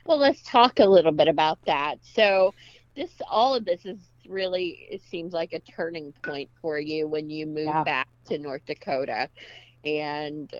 Well, 0.05 0.17
let's 0.17 0.41
talk 0.43 0.79
a 0.79 0.85
little 0.85 1.11
bit 1.11 1.27
about 1.27 1.59
that. 1.65 1.99
So, 2.03 2.53
this 2.95 3.11
all 3.29 3.55
of 3.55 3.65
this 3.65 3.85
is 3.85 3.97
really 4.27 4.87
it 4.89 5.01
seems 5.09 5.33
like 5.33 5.53
a 5.53 5.59
turning 5.59 6.13
point 6.23 6.49
for 6.61 6.79
you 6.79 7.07
when 7.07 7.29
you 7.29 7.45
move 7.45 7.65
yeah. 7.65 7.83
back 7.83 8.07
to 8.25 8.37
North 8.37 8.65
Dakota 8.65 9.29
and 9.83 10.51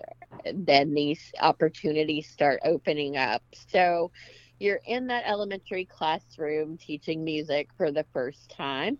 then 0.52 0.94
these 0.94 1.32
opportunities 1.40 2.28
start 2.28 2.60
opening 2.64 3.16
up. 3.16 3.42
So, 3.68 4.10
you're 4.58 4.80
in 4.86 5.08
that 5.08 5.24
elementary 5.26 5.84
classroom 5.84 6.78
teaching 6.78 7.24
music 7.24 7.70
for 7.76 7.90
the 7.90 8.06
first 8.12 8.50
time 8.50 8.98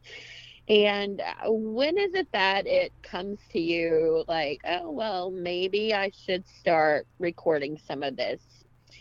and 0.68 1.20
when 1.44 1.98
is 1.98 2.14
it 2.14 2.28
that 2.32 2.66
it 2.66 2.92
comes 3.02 3.40
to 3.50 3.60
you 3.60 4.24
like, 4.28 4.60
oh, 4.64 4.90
well, 4.90 5.30
maybe 5.30 5.92
I 5.92 6.12
should 6.14 6.46
start 6.46 7.06
recording 7.18 7.78
some 7.86 8.02
of 8.02 8.16
this 8.16 8.40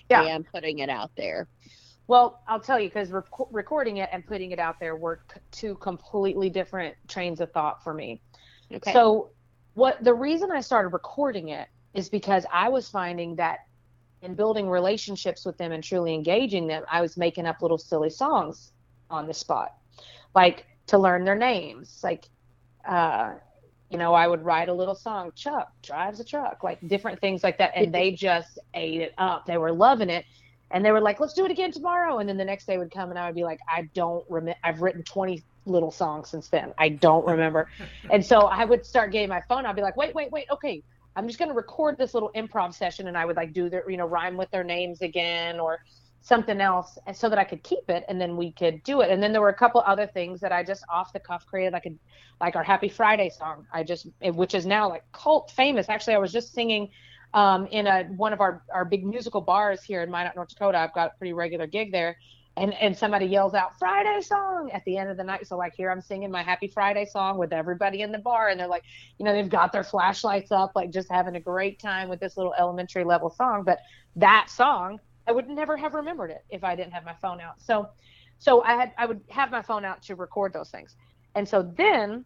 yeah. 0.10 0.24
and 0.24 0.46
putting 0.52 0.80
it 0.80 0.90
out 0.90 1.12
there? 1.16 1.48
Well, 2.08 2.42
I'll 2.48 2.60
tell 2.60 2.80
you 2.80 2.90
because 2.90 3.12
rec- 3.12 3.26
recording 3.52 3.98
it 3.98 4.10
and 4.12 4.26
putting 4.26 4.52
it 4.52 4.60
out 4.60 4.80
there 4.80 4.96
were 4.96 5.22
two 5.52 5.76
completely 5.76 6.50
different 6.50 6.96
trains 7.08 7.40
of 7.40 7.52
thought 7.52 7.84
for 7.84 7.94
me. 7.94 8.22
Okay. 8.74 8.92
So, 8.92 9.32
what 9.74 10.04
the 10.04 10.14
reason 10.14 10.52
I 10.52 10.62
started 10.62 10.90
recording 10.90 11.50
it 11.50 11.68
is 11.94 12.10
because 12.10 12.46
I 12.52 12.70
was 12.70 12.90
finding 12.90 13.36
that 13.36 13.60
in 14.22 14.36
building 14.36 14.70
relationships 14.70 15.46
with 15.46 15.58
them 15.58 15.72
and 15.72 15.84
truly 15.84 16.14
engaging 16.14 16.68
them, 16.68 16.84
I 16.90 17.02
was 17.02 17.18
making 17.18 17.46
up 17.46 17.62
little 17.62 17.78
silly 17.78 18.10
songs 18.10 18.72
on 19.10 19.28
the 19.28 19.34
spot. 19.34 19.74
Like 20.36 20.66
to 20.88 20.98
learn 20.98 21.24
their 21.24 21.36
names. 21.36 22.02
Like, 22.04 22.30
uh, 22.88 23.34
you 23.90 23.98
know, 23.98 24.14
I 24.14 24.28
would 24.28 24.44
write 24.44 24.70
a 24.70 24.74
little 24.74 24.96
song, 24.96 25.32
Chuck 25.36 25.72
drives 25.82 26.20
a 26.20 26.24
truck, 26.24 26.64
like 26.64 26.86
different 26.88 27.20
things 27.20 27.44
like 27.44 27.58
that. 27.58 27.72
And 27.76 27.94
they 27.94 28.12
just 28.12 28.60
ate 28.74 29.02
it 29.02 29.14
up. 29.18 29.46
They 29.46 29.58
were 29.58 29.72
loving 29.72 30.10
it. 30.10 30.26
And 30.70 30.86
they 30.86 30.92
were 30.92 31.02
like, 31.02 31.20
let's 31.20 31.34
do 31.34 31.44
it 31.44 31.52
again 31.52 31.72
tomorrow. 31.72 32.20
And 32.20 32.30
then 32.30 32.38
the 32.38 32.46
next 32.46 32.66
day 32.66 32.78
would 32.78 32.92
come 32.92 33.10
and 33.10 33.20
I 33.20 33.26
would 33.26 33.36
be 33.36 33.44
like, 33.44 33.60
I 33.68 33.90
don't 33.94 34.26
remember. 34.30 34.58
I've 34.64 34.82
written 34.82 35.04
20 35.04 35.44
little 35.66 35.92
song 35.92 36.26
since 36.26 36.50
then. 36.50 36.74
I 36.78 36.90
don't 36.90 37.26
remember. 37.26 37.70
and 38.10 38.26
so 38.26 38.42
I 38.42 38.66
would 38.66 38.86
start 38.86 39.12
getting 39.12 39.30
my 39.30 39.42
phone. 39.48 39.66
I'd 39.66 39.76
be 39.76 39.82
like, 39.82 39.98
wait, 39.98 40.14
wait, 40.16 40.32
wait. 40.32 40.46
Okay. 40.52 40.84
I'm 41.16 41.28
just 41.28 41.40
going 41.40 41.50
to 41.50 41.56
record 41.56 41.98
this 41.98 42.14
little 42.14 42.32
improv 42.36 42.74
session. 42.74 43.08
And 43.08 43.18
I 43.18 43.26
would 43.26 43.36
like 43.36 43.54
do 43.54 43.70
their, 43.70 43.90
you 43.90 43.98
know, 43.98 44.06
rhyme 44.06 44.38
with 44.38 44.50
their 44.52 44.64
names 44.64 45.02
again 45.02 45.60
or 45.60 45.80
something 46.22 46.62
else 46.62 46.98
so 47.14 47.28
that 47.30 47.38
I 47.38 47.44
could 47.44 47.64
keep 47.64 47.90
it 47.90 48.06
and 48.08 48.22
then 48.22 48.38
we 48.38 48.52
could 48.52 48.84
do 48.84 49.02
it. 49.02 49.10
And 49.10 49.22
then 49.22 49.32
there 49.32 49.42
were 49.42 49.50
a 49.50 49.54
couple 49.54 49.82
other 49.86 50.08
things 50.08 50.40
that 50.42 50.52
I 50.52 50.64
just 50.64 50.84
off 50.90 51.12
the 51.14 51.20
cuff 51.20 51.46
created. 51.48 51.74
like 51.74 51.86
a, 51.88 51.92
like 52.40 52.56
our 52.56 52.64
Happy 52.64 52.90
Friday 52.90 53.30
song. 53.30 53.66
I 53.74 53.84
just 53.84 54.08
which 54.22 54.54
is 54.54 54.66
now 54.66 54.90
like 54.90 55.04
cult 55.12 55.52
famous. 55.52 55.90
Actually, 55.90 56.16
I 56.16 56.20
was 56.20 56.32
just 56.32 56.54
singing 56.54 56.90
um, 57.34 57.68
in 57.68 57.88
a 57.88 58.04
one 58.16 58.34
of 58.34 58.42
our 58.42 58.64
our 58.74 58.86
big 58.86 59.06
musical 59.06 59.42
bars 59.42 59.84
here 59.84 60.02
in 60.02 60.12
Minot, 60.12 60.36
North 60.36 60.50
Dakota. 60.50 60.78
I've 60.78 60.94
got 60.94 61.12
a 61.14 61.18
pretty 61.18 61.34
regular 61.34 61.68
gig 61.68 61.92
there. 61.92 62.18
And, 62.58 62.74
and 62.74 62.96
somebody 62.98 63.26
yells 63.28 63.54
out 63.54 63.80
Friday 63.80 64.22
song 64.22 64.72
at 64.74 64.84
the 64.84 64.98
end 64.98 65.10
of 65.10 65.16
the 65.16 65.24
night. 65.24 65.48
So 65.48 65.58
like 65.58 65.74
here 65.74 65.90
I'm 65.90 66.02
singing 66.02 66.30
my 66.30 66.44
Happy 66.44 66.68
Friday 66.68 67.06
song 67.06 67.38
with 67.38 67.54
everybody 67.54 68.02
in 68.02 68.12
the 68.12 68.18
bar, 68.18 68.50
and 68.50 68.60
they're 68.60 68.68
like, 68.68 68.84
you 69.18 69.26
know, 69.26 69.32
they've 69.32 69.50
got 69.50 69.72
their 69.72 69.86
flashlights 69.86 70.52
up, 70.52 70.74
like 70.76 70.92
just 70.92 71.10
having 71.10 71.36
a 71.38 71.40
great 71.40 71.80
time 71.80 72.10
with 72.10 72.20
this 72.20 72.36
little 72.36 72.54
elementary 72.60 73.06
level 73.06 73.30
song. 73.30 73.64
But 73.64 73.80
that 74.18 74.50
song 74.50 75.00
I 75.28 75.32
would 75.32 75.48
never 75.48 75.78
have 75.78 75.94
remembered 75.94 76.32
it 76.32 76.44
if 76.50 76.64
I 76.64 76.76
didn't 76.76 76.92
have 76.94 77.06
my 77.06 77.16
phone 77.22 77.40
out. 77.40 77.62
So, 77.62 77.88
so 78.40 78.64
I 78.64 78.74
had 78.74 78.92
I 78.98 79.06
would 79.06 79.22
have 79.30 79.52
my 79.52 79.62
phone 79.62 79.86
out 79.86 80.02
to 80.04 80.16
record 80.16 80.52
those 80.52 80.70
things, 80.70 80.96
and 81.36 81.48
so 81.48 81.62
then 81.78 82.26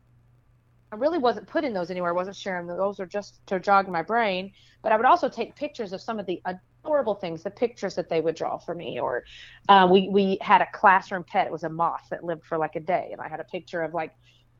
I 0.91 0.95
really 0.95 1.17
wasn't 1.17 1.47
putting 1.47 1.73
those 1.73 1.91
anywhere. 1.91 2.11
I 2.11 2.13
wasn't 2.13 2.37
sharing 2.37 2.67
them. 2.67 2.77
Those 2.77 2.99
are 2.99 3.05
just 3.05 3.45
to 3.47 3.59
jog 3.59 3.87
my 3.89 4.01
brain. 4.01 4.53
But 4.81 4.91
I 4.91 4.97
would 4.97 5.05
also 5.05 5.27
take 5.27 5.55
pictures 5.55 5.93
of 5.93 6.01
some 6.01 6.19
of 6.19 6.25
the 6.25 6.41
uh, 6.45 6.53
adorable 6.85 7.15
things, 7.15 7.43
the 7.43 7.49
pictures 7.49 7.95
that 7.95 8.09
they 8.09 8.21
would 8.21 8.35
draw 8.35 8.57
for 8.57 8.75
me. 8.75 8.99
Or 8.99 9.23
uh, 9.67 9.87
we 9.91 10.09
we 10.09 10.37
had 10.41 10.61
a 10.61 10.67
classroom 10.71 11.23
pet. 11.23 11.47
It 11.47 11.51
was 11.51 11.63
a 11.63 11.69
moth 11.69 12.07
that 12.11 12.23
lived 12.23 12.45
for 12.45 12.57
like 12.57 12.75
a 12.75 12.79
day, 12.79 13.09
and 13.11 13.19
I 13.19 13.27
had 13.27 13.39
a 13.39 13.45
picture 13.45 13.81
of 13.81 13.93
like 13.93 14.13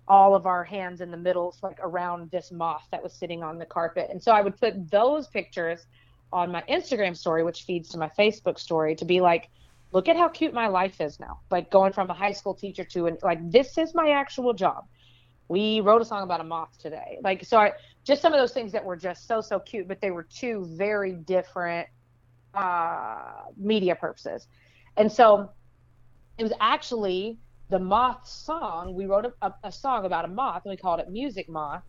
all 0.08 0.36
of 0.36 0.46
our 0.46 0.64
hands 0.64 1.02
in 1.02 1.10
the 1.12 1.18
middle, 1.18 1.56
like 1.64 1.80
around 1.82 2.30
this 2.32 2.52
moth 2.52 2.86
that 2.92 3.02
was 3.02 3.14
sitting 3.14 3.44
on 3.44 3.58
the 3.58 3.66
carpet. 3.66 4.08
And 4.12 4.22
so 4.22 4.32
I 4.32 4.42
would 4.42 4.58
put 4.58 4.92
those 4.92 5.28
pictures 5.28 5.88
on 6.32 6.52
my 6.52 6.64
Instagram 6.70 7.18
story, 7.18 7.44
which 7.44 7.64
feeds 7.64 7.90
to 7.90 7.98
my 7.98 8.10
Facebook 8.18 8.60
story, 8.60 8.96
to 8.96 9.06
be 9.06 9.22
like, 9.22 9.50
look 9.92 10.08
at 10.08 10.16
how 10.16 10.28
cute 10.28 10.54
my 10.54 10.68
life 10.68 11.02
is 11.02 11.20
now. 11.20 11.40
Like 11.50 11.72
going 11.72 11.94
from 11.94 12.10
a 12.10 12.14
high 12.14 12.34
school 12.34 12.54
teacher 12.54 12.84
to 12.84 13.08
and 13.08 13.18
like 13.24 13.40
this 13.50 13.78
is 13.78 13.94
my 13.96 14.12
actual 14.12 14.54
job. 14.54 14.86
We 15.48 15.80
wrote 15.80 16.02
a 16.02 16.06
song 16.06 16.24
about 16.24 16.42
a 16.42 16.44
moth 16.44 16.78
today. 16.80 17.20
Like 17.24 17.46
so 17.46 17.58
I 17.58 17.74
just 18.04 18.22
some 18.22 18.34
of 18.34 18.40
those 18.40 18.54
things 18.54 18.72
that 18.74 18.84
were 18.84 18.98
just 18.98 19.28
so 19.28 19.42
so 19.42 19.60
cute, 19.60 19.88
but 19.88 20.02
they 20.02 20.12
were 20.12 20.24
two 20.24 20.66
very 20.78 21.14
different 21.14 21.88
uh 22.56 23.50
media 23.58 23.96
purposes. 23.96 24.48
And 24.98 25.12
so 25.12 25.50
it 26.38 26.44
was 26.44 26.54
actually 26.60 27.38
the 27.70 27.80
moth 27.80 28.28
song. 28.28 28.94
We 28.94 29.06
wrote 29.06 29.34
a, 29.42 29.54
a, 29.64 29.72
song 29.72 30.06
about 30.06 30.26
a 30.26 30.28
moth 30.28 30.64
and 30.66 30.72
we 30.72 30.78
called 30.78 31.00
it 31.00 31.10
Music 31.10 31.50
Moth. 31.50 31.84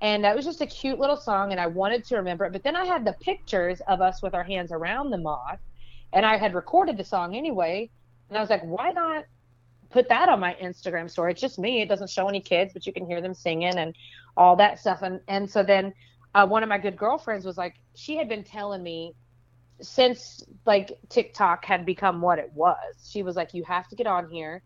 And 0.00 0.24
that 0.24 0.36
was 0.36 0.44
just 0.44 0.60
a 0.60 0.66
cute 0.66 0.98
little 0.98 1.16
song 1.16 1.52
and 1.52 1.60
i 1.60 1.66
wanted 1.66 2.04
to 2.04 2.16
remember 2.16 2.44
it. 2.44 2.52
But 2.52 2.62
then 2.62 2.76
i 2.76 2.84
had 2.84 3.04
the 3.04 3.14
pictures 3.14 3.80
of 3.88 4.00
us 4.00 4.22
with 4.22 4.34
our 4.34 4.44
hands 4.44 4.72
around 4.72 5.10
the 5.10 5.18
moth 5.18 5.58
and 6.12 6.24
i 6.24 6.36
had 6.36 6.54
recorded 6.54 6.96
the 6.96 7.04
song 7.04 7.34
anyway. 7.34 7.90
And 8.28 8.38
i 8.38 8.40
was 8.40 8.50
like 8.50 8.62
why 8.62 8.92
not 8.92 9.24
put 9.90 10.08
that 10.08 10.28
on 10.28 10.38
my 10.40 10.54
instagram 10.62 11.10
story? 11.10 11.32
It's 11.32 11.40
just 11.40 11.58
me. 11.58 11.80
It 11.80 11.88
doesn't 11.88 12.10
show 12.10 12.28
any 12.28 12.40
kids 12.40 12.72
but 12.72 12.86
you 12.86 12.92
can 12.92 13.06
hear 13.06 13.20
them 13.20 13.34
singing 13.34 13.76
and 13.76 13.94
all 14.36 14.56
that 14.56 14.78
stuff. 14.78 15.02
And 15.02 15.20
and 15.28 15.50
so 15.50 15.62
then 15.62 15.92
uh, 16.34 16.46
one 16.46 16.62
of 16.62 16.68
my 16.68 16.78
good 16.78 16.96
girlfriends 16.96 17.46
was 17.46 17.56
like 17.56 17.74
she 17.94 18.16
had 18.16 18.28
been 18.28 18.44
telling 18.44 18.82
me 18.82 19.14
since 19.80 20.42
like 20.64 20.98
tiktok 21.08 21.64
had 21.64 21.84
become 21.84 22.20
what 22.20 22.38
it 22.38 22.50
was 22.54 22.76
she 23.10 23.22
was 23.22 23.36
like 23.36 23.52
you 23.54 23.62
have 23.64 23.86
to 23.88 23.96
get 23.96 24.06
on 24.06 24.28
here 24.28 24.62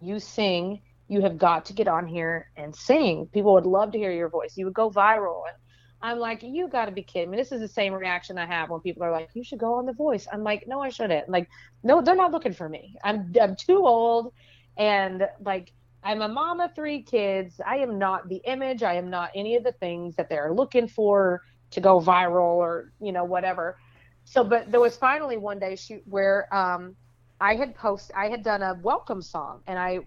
you 0.00 0.18
sing 0.18 0.80
you 1.12 1.20
have 1.20 1.36
got 1.36 1.66
to 1.66 1.74
get 1.74 1.88
on 1.88 2.06
here 2.06 2.50
and 2.56 2.74
sing. 2.74 3.28
People 3.34 3.52
would 3.52 3.66
love 3.66 3.92
to 3.92 3.98
hear 3.98 4.12
your 4.12 4.30
voice. 4.30 4.56
You 4.56 4.64
would 4.64 4.74
go 4.74 4.90
viral. 4.90 5.42
And 5.46 5.56
I'm 6.00 6.18
like, 6.18 6.42
you 6.42 6.68
got 6.68 6.86
to 6.86 6.90
be 6.90 7.02
kidding 7.02 7.30
me. 7.30 7.36
This 7.36 7.52
is 7.52 7.60
the 7.60 7.68
same 7.68 7.92
reaction 7.92 8.38
I 8.38 8.46
have 8.46 8.70
when 8.70 8.80
people 8.80 9.02
are 9.02 9.12
like, 9.12 9.28
you 9.34 9.44
should 9.44 9.58
go 9.58 9.74
on 9.74 9.84
The 9.84 9.92
Voice. 9.92 10.26
I'm 10.32 10.42
like, 10.42 10.64
no, 10.66 10.80
I 10.80 10.88
shouldn't. 10.88 11.28
Like, 11.28 11.50
no, 11.82 12.00
they're 12.00 12.16
not 12.16 12.32
looking 12.32 12.54
for 12.54 12.66
me. 12.66 12.96
I'm 13.04 13.30
I'm 13.40 13.56
too 13.56 13.86
old, 13.86 14.32
and 14.76 15.28
like. 15.44 15.72
I'm 16.04 16.20
a 16.20 16.26
mom 16.26 16.58
of 16.58 16.74
three 16.74 17.04
kids. 17.04 17.60
I 17.64 17.76
am 17.76 17.96
not 17.96 18.28
the 18.28 18.42
image. 18.44 18.82
I 18.82 18.94
am 18.94 19.08
not 19.08 19.30
any 19.36 19.54
of 19.54 19.62
the 19.62 19.70
things 19.70 20.16
that 20.16 20.28
they're 20.28 20.52
looking 20.52 20.88
for 20.88 21.42
to 21.70 21.80
go 21.80 22.00
viral 22.00 22.56
or, 22.56 22.92
you 23.00 23.12
know, 23.12 23.22
whatever. 23.22 23.78
So, 24.24 24.44
but 24.44 24.70
there 24.70 24.80
was 24.80 24.96
finally 24.96 25.36
one 25.36 25.58
day 25.58 25.76
shoot 25.76 26.02
where 26.06 26.52
um, 26.54 26.96
I 27.40 27.54
had 27.54 27.74
post, 27.74 28.10
I 28.16 28.28
had 28.28 28.42
done 28.42 28.62
a 28.62 28.78
welcome 28.82 29.22
song, 29.22 29.60
and 29.66 29.78
I 29.78 30.00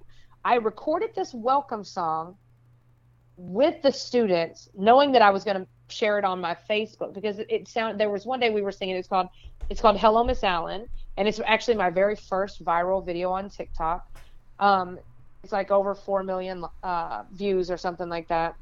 I 0.43 0.55
recorded 0.55 1.15
this 1.15 1.33
welcome 1.33 1.83
song 1.83 2.37
with 3.37 3.81
the 3.81 3.91
students, 3.91 4.69
knowing 4.77 5.11
that 5.11 5.21
I 5.21 5.29
was 5.29 5.43
going 5.43 5.57
to 5.57 5.67
share 5.93 6.17
it 6.17 6.25
on 6.25 6.39
my 6.39 6.55
Facebook 6.69 7.13
because 7.13 7.39
it, 7.39 7.47
it 7.49 7.67
sounded. 7.67 7.99
There 7.99 8.09
was 8.09 8.25
one 8.25 8.39
day 8.39 8.49
we 8.49 8.61
were 8.61 8.71
singing. 8.71 8.95
It's 8.95 9.07
called 9.07 9.27
it's 9.69 9.81
called 9.81 9.97
Hello 9.97 10.23
Miss 10.23 10.43
Allen, 10.43 10.87
and 11.17 11.27
it's 11.27 11.39
actually 11.45 11.77
my 11.77 11.89
very 11.89 12.15
first 12.15 12.63
viral 12.63 13.05
video 13.05 13.31
on 13.31 13.49
TikTok. 13.49 14.07
Um, 14.59 14.99
it's 15.43 15.51
like 15.51 15.71
over 15.71 15.93
four 15.93 16.23
million 16.23 16.65
uh, 16.83 17.23
views 17.31 17.69
or 17.69 17.77
something 17.77 18.09
like 18.09 18.27
that. 18.29 18.55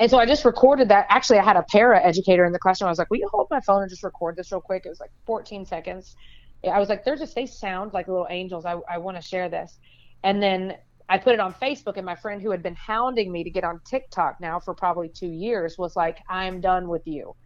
And 0.00 0.10
so 0.10 0.18
I 0.18 0.24
just 0.24 0.46
recorded 0.46 0.88
that. 0.88 1.04
Actually, 1.10 1.40
I 1.40 1.44
had 1.44 1.56
a 1.56 1.64
para 1.70 2.02
educator 2.02 2.46
in 2.46 2.52
the 2.52 2.58
classroom. 2.58 2.86
I 2.86 2.90
was 2.90 2.98
like, 2.98 3.10
"Will 3.10 3.18
you 3.18 3.28
hold 3.30 3.48
my 3.50 3.60
phone 3.60 3.82
and 3.82 3.90
just 3.90 4.02
record 4.02 4.34
this 4.34 4.50
real 4.50 4.62
quick?" 4.62 4.86
It 4.86 4.88
was 4.88 4.98
like 4.98 5.10
14 5.26 5.66
seconds. 5.66 6.16
I 6.64 6.78
was 6.78 6.88
like, 6.88 7.04
"They're 7.04 7.16
just 7.16 7.34
they 7.34 7.44
sound 7.44 7.92
like 7.92 8.08
little 8.08 8.26
angels. 8.30 8.64
I 8.64 8.76
I 8.88 8.96
want 8.96 9.18
to 9.18 9.22
share 9.22 9.50
this." 9.50 9.78
And 10.22 10.42
then 10.42 10.78
I 11.10 11.18
put 11.18 11.34
it 11.34 11.40
on 11.40 11.52
Facebook, 11.52 11.98
and 11.98 12.06
my 12.06 12.14
friend 12.14 12.40
who 12.40 12.50
had 12.50 12.62
been 12.62 12.76
hounding 12.76 13.30
me 13.30 13.44
to 13.44 13.50
get 13.50 13.62
on 13.62 13.78
TikTok 13.84 14.40
now 14.40 14.58
for 14.58 14.72
probably 14.72 15.10
two 15.10 15.28
years 15.30 15.76
was 15.76 15.96
like, 15.96 16.18
"I'm 16.30 16.62
done 16.62 16.88
with 16.88 17.06
you. 17.06 17.36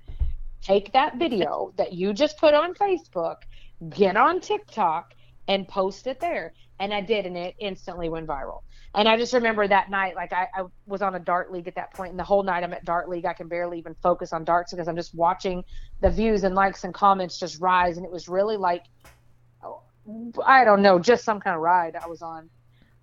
Take 0.63 0.93
that 0.93 1.17
video 1.17 1.73
that 1.77 1.93
you 1.93 2.13
just 2.13 2.39
put 2.39 2.55
on 2.55 2.75
Facebook, 2.75 3.39
get 3.89 4.17
on 4.17 4.41
TikTok, 4.41 5.13
and 5.49 5.67
post 5.67 6.07
it 6.07 6.21
there." 6.21 6.55
And 6.79 6.95
I 6.95 7.01
did, 7.01 7.27
and 7.27 7.37
it 7.37 7.57
instantly 7.59 8.09
went 8.09 8.29
viral. 8.29 8.61
And 8.95 9.09
I 9.09 9.17
just 9.17 9.33
remember 9.33 9.67
that 9.67 9.91
night, 9.91 10.15
like 10.15 10.33
I, 10.33 10.47
I 10.55 10.63
was 10.87 11.03
on 11.03 11.17
a 11.17 11.19
dart 11.19 11.51
league 11.51 11.67
at 11.67 11.75
that 11.75 11.93
point, 11.95 12.11
and 12.11 12.19
the 12.19 12.25
whole 12.25 12.45
night 12.45 12.63
I'm 12.63 12.73
at 12.73 12.85
dart 12.85 13.09
league. 13.09 13.25
I 13.27 13.33
can 13.33 13.49
barely 13.49 13.77
even 13.79 13.95
focus 14.03 14.33
on 14.33 14.45
darts 14.45 14.73
because 14.73 14.87
I'm 14.87 14.95
just 14.95 15.15
watching 15.15 15.65
the 16.01 16.11
views 16.11 16.45
and 16.45 16.55
likes 16.55 16.85
and 16.85 16.95
comments 16.95 17.39
just 17.39 17.61
rise, 17.61 17.97
and 17.97 18.07
it 18.07 18.13
was 18.13 18.29
really 18.29 18.57
like, 18.57 18.85
I 20.47 20.65
don't 20.65 20.83
know, 20.83 20.99
just 21.01 21.25
some 21.25 21.41
kind 21.41 21.57
of 21.57 21.63
ride 21.63 21.97
I 21.97 22.07
was 22.07 22.23
on, 22.23 22.49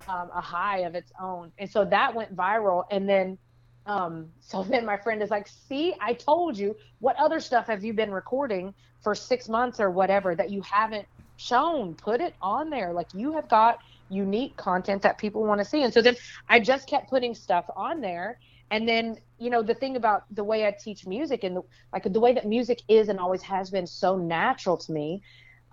um, 0.08 0.30
a 0.34 0.40
high 0.40 0.80
of 0.80 0.96
its 0.96 1.12
own. 1.20 1.52
And 1.58 1.70
so 1.70 1.84
that 1.84 2.16
went 2.16 2.36
viral, 2.38 2.86
and 2.90 3.08
then, 3.10 3.38
um, 3.86 4.30
so 4.40 4.64
then 4.64 4.86
my 4.86 4.96
friend 4.96 5.22
is 5.22 5.30
like, 5.30 5.50
"See, 5.50 5.94
I 6.00 6.14
told 6.14 6.58
you. 6.58 6.74
What 7.00 7.18
other 7.18 7.42
stuff 7.42 7.68
have 7.68 7.84
you 7.84 7.92
been 7.94 8.12
recording 8.12 8.74
for 9.02 9.14
six 9.14 9.50
months 9.50 9.82
or 9.82 9.92
whatever 9.92 10.36
that 10.36 10.52
you 10.52 10.62
haven't 10.62 11.08
shown? 11.36 11.96
Put 11.96 12.22
it 12.22 12.34
on 12.42 12.70
there. 12.70 12.94
Like 12.94 13.14
you 13.14 13.34
have 13.34 13.50
got." 13.50 13.80
Unique 14.12 14.58
content 14.58 15.02
that 15.02 15.18
people 15.18 15.44
want 15.44 15.60
to 15.60 15.66
see. 15.66 15.84
And 15.84 15.94
so 15.94 16.02
then 16.02 16.16
I 16.50 16.60
just 16.60 16.88
kept 16.88 17.10
putting 17.10 17.34
stuff 17.34 17.66
on 17.76 18.02
there. 18.02 18.40
And 18.70 18.88
then, 18.88 19.18
you 19.38 19.50
know, 19.50 19.64
the 19.64 19.74
thing 19.74 19.96
about 19.96 20.24
the 20.32 20.44
way 20.44 20.66
I 20.66 20.72
teach 20.72 21.06
music 21.06 21.44
and 21.44 21.58
the, 21.58 21.62
like 21.92 22.04
the 22.12 22.20
way 22.20 22.34
that 22.34 22.46
music 22.46 22.82
is 22.88 23.10
and 23.10 23.20
always 23.20 23.42
has 23.42 23.70
been 23.70 23.88
so 23.88 24.18
natural 24.18 24.78
to 24.78 24.92
me. 24.92 25.22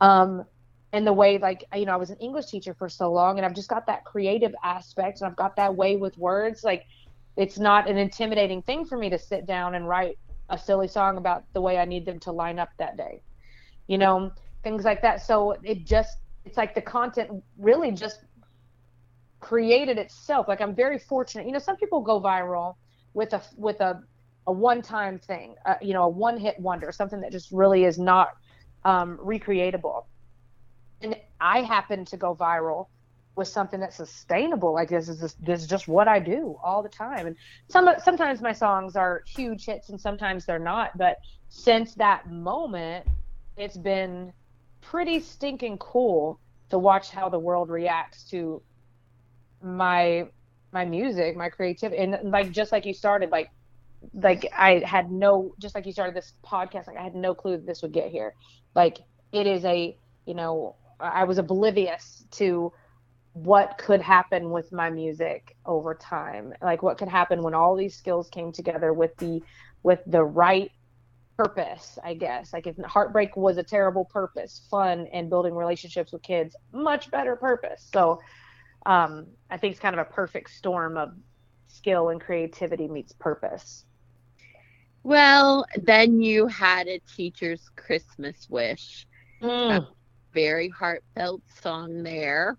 Um, 0.01 0.45
and 0.93 1.07
the 1.07 1.13
way 1.13 1.39
like 1.39 1.65
you 1.75 1.85
know 1.85 1.93
i 1.93 1.97
was 1.97 2.11
an 2.11 2.17
english 2.17 2.47
teacher 2.47 2.75
for 2.75 2.89
so 2.89 3.13
long 3.13 3.37
and 3.37 3.45
i've 3.45 3.55
just 3.55 3.69
got 3.69 3.87
that 3.87 4.05
creative 4.05 4.55
aspect 4.65 5.21
and 5.21 5.29
i've 5.29 5.37
got 5.37 5.57
that 5.57 5.75
way 5.75 5.97
with 5.97 6.17
words 6.19 6.65
like 6.65 6.87
it's 7.37 7.59
not 7.59 7.89
an 7.89 7.99
intimidating 7.99 8.63
thing 8.63 8.85
for 8.85 8.97
me 8.97 9.11
to 9.11 9.19
sit 9.19 9.47
down 9.47 9.75
and 9.75 9.89
write 9.89 10.19
a 10.51 10.59
silly 10.59 10.89
song 10.89 11.17
about 11.17 11.45
the 11.53 11.61
way 11.61 11.79
i 11.79 11.85
need 11.85 12.07
them 12.07 12.19
to 12.19 12.33
line 12.33 12.59
up 12.59 12.71
that 12.79 12.97
day 12.97 13.21
you 13.87 13.99
know 13.99 14.31
things 14.63 14.85
like 14.85 15.03
that 15.03 15.21
so 15.21 15.55
it 15.63 15.85
just 15.85 16.19
it's 16.45 16.57
like 16.57 16.75
the 16.75 16.81
content 16.81 17.31
really 17.59 17.91
just 17.91 18.25
created 19.41 19.99
itself. 19.99 20.49
Like 20.49 20.61
I'm 20.61 20.75
very 20.75 20.99
fortunate. 20.99 21.47
You 21.47 21.53
know, 21.53 21.59
some 21.59 21.77
people 21.77 22.01
go 22.01 22.21
viral 22.21 22.77
with 23.15 23.33
a 23.33 23.43
with 23.57 23.81
a 23.81 24.03
a 24.47 24.53
one-time 24.53 25.19
thing, 25.19 25.55
uh, 25.67 25.75
you 25.83 25.93
know, 25.93 26.05
a 26.05 26.09
one-hit 26.09 26.59
wonder, 26.59 26.91
something 26.91 27.21
that 27.21 27.31
just 27.31 27.53
really 27.53 27.85
is 27.85 27.99
not 27.99 28.31
um, 28.87 29.19
recreatable. 29.19 30.07
And 31.03 31.17
I 31.39 31.61
happen 31.61 32.07
to 32.07 32.17
go 32.17 32.35
viral 32.35 32.87
with 33.37 33.47
something 33.47 33.79
that's 33.79 33.97
sustainable. 33.97 34.73
Like 34.73 34.89
this 34.89 35.09
is 35.11 35.21
just, 35.21 35.45
this 35.45 35.61
is 35.61 35.67
just 35.67 35.87
what 35.87 36.09
I 36.09 36.19
do 36.19 36.59
all 36.65 36.83
the 36.83 36.89
time. 36.89 37.27
And 37.27 37.37
some 37.69 37.89
sometimes 38.03 38.41
my 38.41 38.53
songs 38.53 38.97
are 38.97 39.23
huge 39.27 39.67
hits 39.67 39.91
and 39.91 40.01
sometimes 40.01 40.47
they're 40.47 40.59
not. 40.59 40.97
But 40.97 41.19
since 41.51 41.95
that 41.97 42.31
moment, 42.31 43.07
it's 43.59 43.77
been 43.77 44.33
pretty 44.81 45.21
stinking 45.21 45.77
cool 45.77 46.41
to 46.71 46.79
watch 46.79 47.11
how 47.11 47.29
the 47.29 47.39
world 47.39 47.69
reacts 47.69 48.25
to 48.31 48.63
my 49.63 50.29
my 50.73 50.85
music, 50.85 51.37
my 51.37 51.49
creativity, 51.49 52.03
and 52.03 52.31
like 52.31 52.51
just 52.51 52.73
like 52.73 52.85
you 52.87 52.95
started, 52.95 53.31
like 53.31 53.51
like 54.15 54.47
I 54.57 54.83
had 54.85 55.11
no 55.11 55.55
just 55.59 55.75
like 55.75 55.87
you 55.87 55.93
started 55.93 56.15
this 56.15 56.33
podcast, 56.45 56.87
like 56.87 56.97
I 56.97 57.03
had 57.03 57.15
no 57.15 57.35
clue 57.35 57.57
that 57.57 57.67
this 57.67 57.83
would 57.83 57.93
get 57.93 58.11
here. 58.11 58.35
Like 58.75 58.99
it 59.33 59.47
is 59.47 59.65
a 59.65 59.97
you 60.27 60.35
know 60.35 60.77
I 61.01 61.25
was 61.25 61.39
oblivious 61.39 62.25
to 62.33 62.73
what 63.33 63.79
could 63.79 64.01
happen 64.01 64.51
with 64.51 64.73
my 64.73 64.91
music 64.91 65.57
over 65.65 65.95
time. 65.95 66.53
Like 66.61 66.83
what 66.83 66.99
could 66.99 67.09
happen 67.09 67.43
when 67.43 67.55
all 67.55 67.77
these 67.77 67.97
skills 67.97 68.29
came 68.29 68.53
together 68.53 68.93
with 68.93 69.17
the 69.17 69.43
with 69.83 70.01
the 70.07 70.25
right 70.25 70.71
purpose 71.37 71.99
i 72.03 72.15
guess. 72.15 72.53
Like 72.53 72.67
if 72.67 72.77
heartbreak 72.79 73.37
was 73.37 73.59
a 73.59 73.63
terrible 73.63 74.05
purpose 74.05 74.67
fun 74.71 75.07
and 75.13 75.31
building 75.31 75.55
relationships 75.55 76.13
with 76.13 76.23
kids 76.23 76.57
much 76.73 77.11
better 77.11 77.37
purpose. 77.37 77.89
So 77.93 78.21
um, 78.87 79.27
I 79.51 79.57
think 79.57 79.73
it's 79.73 79.81
kind 79.81 79.99
of 79.99 80.07
a 80.07 80.11
perfect 80.11 80.51
storm 80.51 80.97
of 80.97 81.13
skill 81.67 82.09
and 82.09 82.21
creativity 82.21 82.89
meets 82.89 83.13
purpose. 83.13 83.85
Well, 85.03 85.65
then 85.83 86.21
you 86.21 86.47
had 86.47 86.89
a 86.89 87.01
teacher's 87.17 87.71
Christmas 87.77 88.49
wish. 88.51 89.07
Mm. 89.43 89.87
very 90.35 90.69
heartfelt 90.69 91.43
song 91.63 92.03
there. 92.03 92.59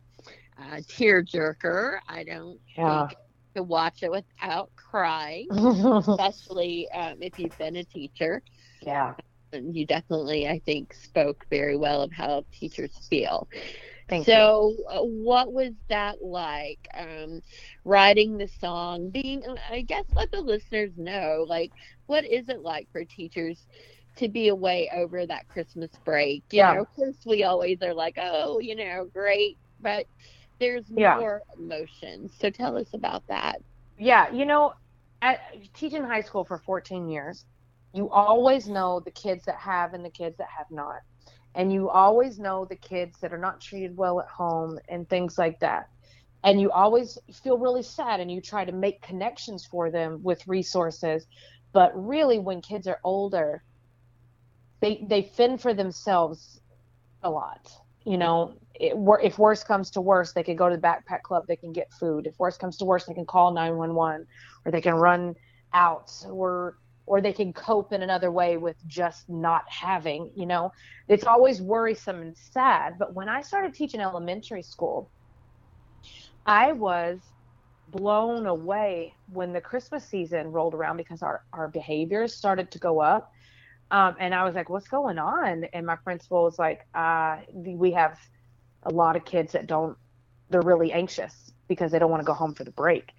Uh, 0.57 0.77
tearjerker. 0.87 1.99
I 2.07 2.23
don't 2.23 2.59
yeah. 2.77 3.07
think 3.07 3.19
to 3.55 3.63
watch 3.63 4.03
it 4.03 4.11
without 4.11 4.69
crying, 4.75 5.47
especially 5.51 6.89
um, 6.91 7.17
if 7.21 7.37
you've 7.39 7.57
been 7.57 7.75
a 7.77 7.83
teacher. 7.83 8.41
Yeah. 8.81 9.13
And 9.51 9.75
you 9.75 9.85
definitely, 9.85 10.47
I 10.47 10.59
think, 10.59 10.93
spoke 10.93 11.45
very 11.49 11.75
well 11.75 12.01
of 12.01 12.11
how 12.11 12.45
teachers 12.51 12.91
feel. 13.09 13.47
Thank 14.09 14.25
so, 14.25 14.75
uh, 14.89 15.01
what 15.01 15.53
was 15.53 15.73
that 15.87 16.23
like? 16.23 16.87
Um, 16.97 17.41
writing 17.85 18.37
the 18.37 18.47
song, 18.47 19.11
being, 19.11 19.43
uh, 19.47 19.55
I 19.69 19.81
guess, 19.81 20.05
let 20.15 20.31
the 20.31 20.41
listeners 20.41 20.91
know, 20.97 21.45
like, 21.47 21.71
what 22.07 22.25
is 22.25 22.49
it 22.49 22.61
like 22.61 22.87
for 22.91 23.05
teachers 23.05 23.67
to 24.15 24.27
be 24.27 24.47
away 24.47 24.89
over 24.95 25.27
that 25.27 25.47
Christmas 25.47 25.91
break? 26.03 26.43
You 26.51 26.57
yeah. 26.57 26.73
know, 26.73 26.81
of 26.81 26.95
course, 26.95 27.17
we 27.23 27.43
always 27.43 27.83
are 27.83 27.93
like, 27.93 28.17
oh, 28.19 28.59
you 28.59 28.75
know, 28.75 29.07
great, 29.13 29.59
but 29.79 30.07
there's 30.59 30.85
yeah. 30.89 31.17
more 31.19 31.43
emotions. 31.57 32.33
So, 32.39 32.49
tell 32.49 32.77
us 32.77 32.87
about 32.93 33.27
that. 33.27 33.61
Yeah, 33.99 34.31
you 34.31 34.45
know, 34.45 34.73
at, 35.21 35.39
teaching 35.75 36.03
high 36.03 36.21
school 36.21 36.45
for 36.45 36.57
14 36.57 37.09
years, 37.09 37.45
you 37.93 38.09
always 38.09 38.67
know 38.67 38.99
the 38.99 39.11
kids 39.11 39.45
that 39.45 39.57
have 39.57 39.93
and 39.93 40.03
the 40.03 40.09
kids 40.09 40.37
that 40.37 40.47
have 40.57 40.67
not 40.71 41.01
and 41.55 41.71
you 41.73 41.89
always 41.89 42.39
know 42.39 42.65
the 42.65 42.75
kids 42.75 43.19
that 43.19 43.33
are 43.33 43.37
not 43.39 43.61
treated 43.61 43.97
well 43.97 44.19
at 44.19 44.27
home 44.27 44.79
and 44.87 45.09
things 45.09 45.37
like 45.37 45.59
that. 45.59 45.89
And 46.43 46.61
you 46.61 46.71
always 46.71 47.17
feel 47.43 47.57
really 47.57 47.83
sad 47.83 48.19
and 48.19 48.31
you 48.31 48.39
try 48.39 48.63
to 48.63 48.71
make 48.71 49.01
connections 49.01 49.65
for 49.65 49.91
them 49.91 50.21
with 50.23 50.47
resources. 50.47 51.25
But 51.73 51.91
really 51.95 52.39
when 52.39 52.61
kids 52.61 52.87
are 52.87 52.99
older 53.03 53.63
they 54.81 55.05
they 55.07 55.23
fend 55.23 55.61
for 55.61 55.73
themselves 55.73 56.61
a 57.21 57.29
lot 57.29 57.69
you 58.05 58.17
know? 58.17 58.55
It, 58.75 58.93
if 59.21 59.37
worse 59.37 59.63
comes 59.63 59.91
to 59.91 60.01
worse 60.01 60.31
they 60.31 60.43
can 60.43 60.55
go 60.55 60.69
to 60.69 60.75
the 60.77 60.81
backpack 60.81 61.21
club 61.23 61.45
they 61.47 61.57
can 61.57 61.73
get 61.73 61.91
food. 61.91 62.27
If 62.27 62.39
worse 62.39 62.57
comes 62.57 62.77
to 62.77 62.85
worse 62.85 63.05
they 63.05 63.13
can 63.13 63.25
call 63.25 63.53
911 63.53 64.25
or 64.65 64.71
they 64.71 64.81
can 64.81 64.95
run 64.95 65.35
out 65.73 66.11
or 66.29 66.77
or 67.09 67.21
they 67.21 67.33
can 67.33 67.51
cope 67.51 67.91
in 67.91 68.03
another 68.03 68.31
way 68.31 68.55
with 68.55 68.75
just 68.87 69.27
not 69.27 69.63
having, 69.67 70.29
you 70.35 70.45
know. 70.45 70.71
It's 71.07 71.25
always 71.25 71.59
worrisome 71.59 72.21
and 72.21 72.37
sad. 72.37 72.99
But 72.99 73.15
when 73.15 73.27
I 73.27 73.41
started 73.41 73.73
teaching 73.73 73.99
elementary 73.99 74.61
school, 74.61 75.09
I 76.45 76.71
was 76.71 77.17
blown 77.87 78.45
away 78.45 79.15
when 79.33 79.53
the 79.53 79.59
Christmas 79.59 80.05
season 80.05 80.51
rolled 80.51 80.75
around 80.75 80.97
because 80.97 81.23
our, 81.23 81.43
our 81.51 81.67
behaviors 81.67 82.35
started 82.35 82.69
to 82.69 82.77
go 82.77 82.99
up. 82.99 83.33
Um, 83.89 84.15
and 84.19 84.35
I 84.35 84.43
was 84.43 84.53
like, 84.53 84.69
what's 84.69 84.87
going 84.87 85.17
on? 85.17 85.63
And 85.73 85.87
my 85.87 85.95
principal 85.95 86.43
was 86.43 86.59
like, 86.59 86.85
uh, 86.93 87.37
we 87.51 87.91
have 87.93 88.19
a 88.83 88.91
lot 88.91 89.15
of 89.15 89.25
kids 89.25 89.53
that 89.53 89.65
don't, 89.65 89.97
they're 90.51 90.61
really 90.61 90.91
anxious 90.91 91.51
because 91.67 91.91
they 91.91 91.97
don't 91.97 92.11
want 92.11 92.21
to 92.21 92.27
go 92.27 92.33
home 92.33 92.53
for 92.53 92.63
the 92.63 92.71
break. 92.71 93.13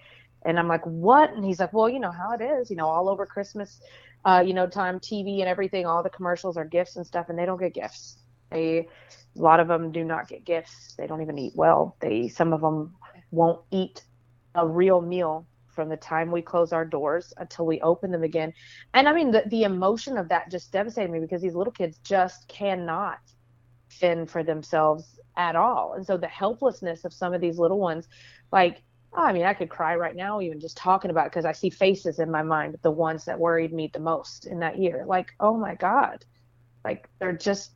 And 0.44 0.58
I'm 0.58 0.68
like, 0.68 0.84
what? 0.84 1.32
And 1.32 1.44
he's 1.44 1.60
like, 1.60 1.72
well, 1.72 1.88
you 1.88 2.00
know 2.00 2.10
how 2.10 2.32
it 2.32 2.40
is, 2.40 2.70
you 2.70 2.76
know, 2.76 2.88
all 2.88 3.08
over 3.08 3.26
Christmas, 3.26 3.80
uh, 4.24 4.42
you 4.44 4.54
know, 4.54 4.66
time 4.66 4.98
TV 4.98 5.40
and 5.40 5.48
everything, 5.48 5.86
all 5.86 6.02
the 6.02 6.10
commercials 6.10 6.56
are 6.56 6.64
gifts 6.64 6.96
and 6.96 7.06
stuff, 7.06 7.28
and 7.28 7.38
they 7.38 7.46
don't 7.46 7.60
get 7.60 7.74
gifts. 7.74 8.18
They, 8.50 8.88
a 9.36 9.40
lot 9.40 9.60
of 9.60 9.68
them 9.68 9.92
do 9.92 10.04
not 10.04 10.28
get 10.28 10.44
gifts. 10.44 10.94
They 10.96 11.06
don't 11.06 11.22
even 11.22 11.38
eat 11.38 11.52
well. 11.54 11.96
They, 12.00 12.28
some 12.28 12.52
of 12.52 12.60
them 12.60 12.94
won't 13.30 13.60
eat 13.70 14.02
a 14.54 14.66
real 14.66 15.00
meal 15.00 15.46
from 15.68 15.88
the 15.88 15.96
time 15.96 16.30
we 16.30 16.42
close 16.42 16.72
our 16.72 16.84
doors 16.84 17.32
until 17.36 17.64
we 17.64 17.80
open 17.80 18.10
them 18.10 18.24
again. 18.24 18.52
And 18.92 19.08
I 19.08 19.12
mean, 19.12 19.30
the, 19.30 19.44
the 19.46 19.62
emotion 19.62 20.18
of 20.18 20.28
that 20.28 20.50
just 20.50 20.72
devastated 20.72 21.10
me 21.10 21.20
because 21.20 21.40
these 21.40 21.54
little 21.54 21.72
kids 21.72 21.98
just 22.02 22.48
cannot 22.48 23.20
fend 23.88 24.30
for 24.30 24.42
themselves 24.42 25.20
at 25.36 25.56
all. 25.56 25.94
And 25.94 26.04
so 26.04 26.16
the 26.16 26.26
helplessness 26.26 27.04
of 27.04 27.12
some 27.12 27.32
of 27.32 27.40
these 27.40 27.58
little 27.58 27.78
ones, 27.78 28.08
like 28.52 28.82
I 29.14 29.32
mean, 29.32 29.44
I 29.44 29.54
could 29.54 29.70
cry 29.70 29.96
right 29.96 30.16
now, 30.16 30.40
even 30.40 30.60
just 30.60 30.76
talking 30.76 31.10
about 31.10 31.26
it, 31.26 31.32
because 31.32 31.44
I 31.46 31.52
see 31.52 31.70
faces 31.70 32.18
in 32.20 32.30
my 32.30 32.42
mind, 32.42 32.76
the 32.82 32.90
ones 32.92 33.24
that 33.26 33.38
worried 33.40 33.72
me 33.72 33.90
the 33.92 34.00
most 34.00 34.46
in 34.46 34.60
that 34.60 34.78
year. 34.78 35.04
Like, 35.06 35.32
oh 35.40 35.56
my 35.56 35.74
God, 35.76 36.24
Like 36.84 37.08
they're 37.20 37.36
just 37.36 37.72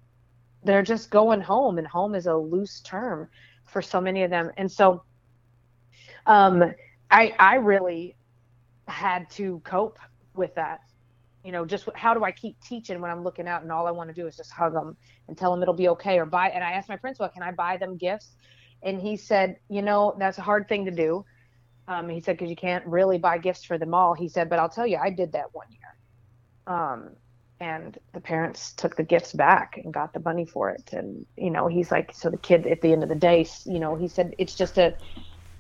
they're 0.64 0.82
just 0.82 1.11
going 1.11 1.41
home 1.43 1.78
and 1.78 1.87
home 1.87 2.14
is 2.14 2.26
a 2.26 2.35
loose 2.37 2.80
term 2.82 3.28
for 3.66 3.82
so 3.82 4.01
many 4.01 4.22
of 4.24 4.30
them. 4.30 4.51
And 4.59 4.70
so 4.72 5.05
um 6.26 6.62
I 7.11 7.35
I 7.39 7.57
really 7.57 8.16
had 8.89 9.30
to 9.32 9.61
cope 9.64 9.99
with 10.35 10.55
that. 10.57 10.80
You 11.45 11.53
know, 11.53 11.66
just 11.66 11.89
how 11.97 12.14
do 12.14 12.24
I 12.24 12.32
keep 12.32 12.61
teaching 12.61 13.01
when 13.01 13.11
I'm 13.11 13.24
looking 13.24 13.49
out 13.49 13.62
and 13.62 13.72
all 13.72 13.87
I 13.87 13.93
want 13.93 14.11
to 14.11 14.14
do 14.14 14.26
is 14.26 14.37
just 14.37 14.53
hug 14.53 14.74
them 14.74 14.97
and 15.28 15.39
tell 15.39 15.53
them 15.53 15.62
it'll 15.62 15.74
be 15.74 15.89
okay 15.91 16.18
or 16.18 16.26
buy 16.26 16.51
and 16.51 16.64
I 16.64 16.72
asked 16.72 16.89
my 16.89 16.97
principal, 16.97 17.28
"Can 17.30 17.43
I 17.43 17.53
buy 17.53 17.78
them 17.78 17.97
gifts?" 17.99 18.37
And 18.85 19.01
he 19.01 19.16
said, 19.16 19.57
"You 19.68 19.82
know, 19.82 20.14
that's 20.18 20.39
a 20.39 20.43
hard 20.43 20.68
thing 20.68 20.85
to 20.85 20.93
do." 20.93 21.24
Um, 21.89 22.09
he 22.09 22.20
said, 22.20 22.39
because 22.39 22.49
you 22.49 22.57
can't 22.57 22.87
really 22.87 23.18
buy 23.18 23.39
gifts 23.39 23.64
for 23.64 23.76
them 23.76 23.93
all. 23.93 24.14
He 24.14 24.28
said, 24.28 24.49
but 24.49 24.59
I'll 24.59 24.70
tell 24.70 24.87
you, 24.87 24.97
I 24.97 25.11
did 25.11 25.32
that 25.32 25.47
one 25.53 25.66
year. 25.70 26.74
Um, 26.74 27.11
and 27.61 27.99
the 28.12 28.20
parents 28.20 28.72
took 28.72 28.97
the 28.97 29.03
gifts 29.03 29.32
back 29.32 29.78
and 29.82 29.95
got 29.95 30.12
the 30.12 30.20
money 30.20 30.45
for 30.45 30.70
it 30.70 30.91
and 30.93 31.24
you 31.37 31.51
know 31.51 31.68
he's 31.68 31.91
like 31.91 32.12
so 32.12 32.28
the 32.28 32.37
kid 32.37 32.66
at 32.66 32.80
the 32.80 32.93
end 32.93 33.03
of 33.03 33.09
the 33.09 33.14
day 33.14 33.47
you 33.64 33.78
know 33.78 33.95
he 33.95 34.09
said 34.09 34.35
it's 34.39 34.55
just 34.55 34.76
a 34.76 34.95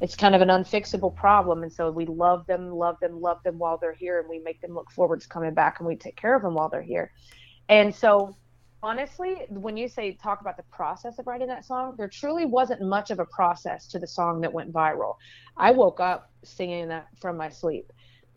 it's 0.00 0.16
kind 0.16 0.34
of 0.34 0.42
an 0.42 0.48
unfixable 0.48 1.14
problem 1.14 1.62
and 1.62 1.72
so 1.72 1.90
we 1.90 2.04
love 2.06 2.44
them 2.46 2.70
love 2.70 2.96
them 3.00 3.20
love 3.20 3.38
them 3.44 3.58
while 3.58 3.78
they're 3.78 3.94
here 3.94 4.18
and 4.18 4.28
we 4.28 4.40
make 4.40 4.60
them 4.60 4.74
look 4.74 4.90
forward 4.90 5.20
to 5.20 5.28
coming 5.28 5.54
back 5.54 5.78
and 5.78 5.86
we 5.86 5.94
take 5.94 6.16
care 6.16 6.34
of 6.34 6.42
them 6.42 6.54
while 6.54 6.68
they're 6.68 6.82
here 6.82 7.12
and 7.68 7.94
so 7.94 8.36
honestly 8.84 9.46
when 9.48 9.76
you 9.76 9.88
say 9.88 10.12
talk 10.12 10.40
about 10.40 10.56
the 10.56 10.62
process 10.64 11.18
of 11.18 11.26
writing 11.26 11.48
that 11.48 11.64
song 11.64 11.94
there 11.96 12.08
truly 12.08 12.44
wasn't 12.44 12.80
much 12.82 13.10
of 13.10 13.18
a 13.18 13.24
process 13.26 13.88
to 13.88 13.98
the 13.98 14.06
song 14.06 14.40
that 14.40 14.52
went 14.52 14.72
viral 14.72 15.16
i 15.56 15.70
woke 15.70 16.00
up 16.00 16.30
singing 16.42 16.88
that 16.88 17.08
from 17.20 17.36
my 17.36 17.48
sleep 17.48 17.92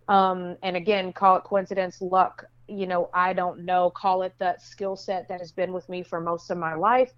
um, 0.07 0.55
and 0.63 0.77
again 0.77 1.11
call 1.11 1.35
it 1.35 1.43
coincidence 1.43 2.01
luck 2.01 2.45
you 2.67 2.85
know, 2.87 3.09
I 3.13 3.33
don't 3.33 3.65
know, 3.65 3.89
call 3.89 4.23
it 4.23 4.33
that 4.39 4.61
skill 4.61 4.95
set 4.95 5.27
that 5.29 5.39
has 5.39 5.51
been 5.51 5.73
with 5.73 5.87
me 5.89 6.03
for 6.03 6.19
most 6.19 6.49
of 6.51 6.57
my 6.57 6.75
life. 6.75 7.11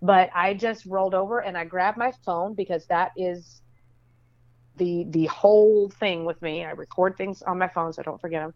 But 0.00 0.30
I 0.34 0.54
just 0.54 0.86
rolled 0.86 1.14
over 1.14 1.40
and 1.40 1.56
I 1.56 1.64
grabbed 1.64 1.98
my 1.98 2.12
phone 2.24 2.54
because 2.54 2.86
that 2.86 3.12
is 3.16 3.62
the 4.76 5.06
the 5.10 5.26
whole 5.26 5.90
thing 5.90 6.24
with 6.24 6.40
me. 6.42 6.64
I 6.64 6.70
record 6.70 7.16
things 7.16 7.42
on 7.42 7.58
my 7.58 7.68
phone 7.68 7.92
so 7.92 8.02
I 8.02 8.04
don't 8.04 8.20
forget 8.20 8.42
them. 8.42 8.54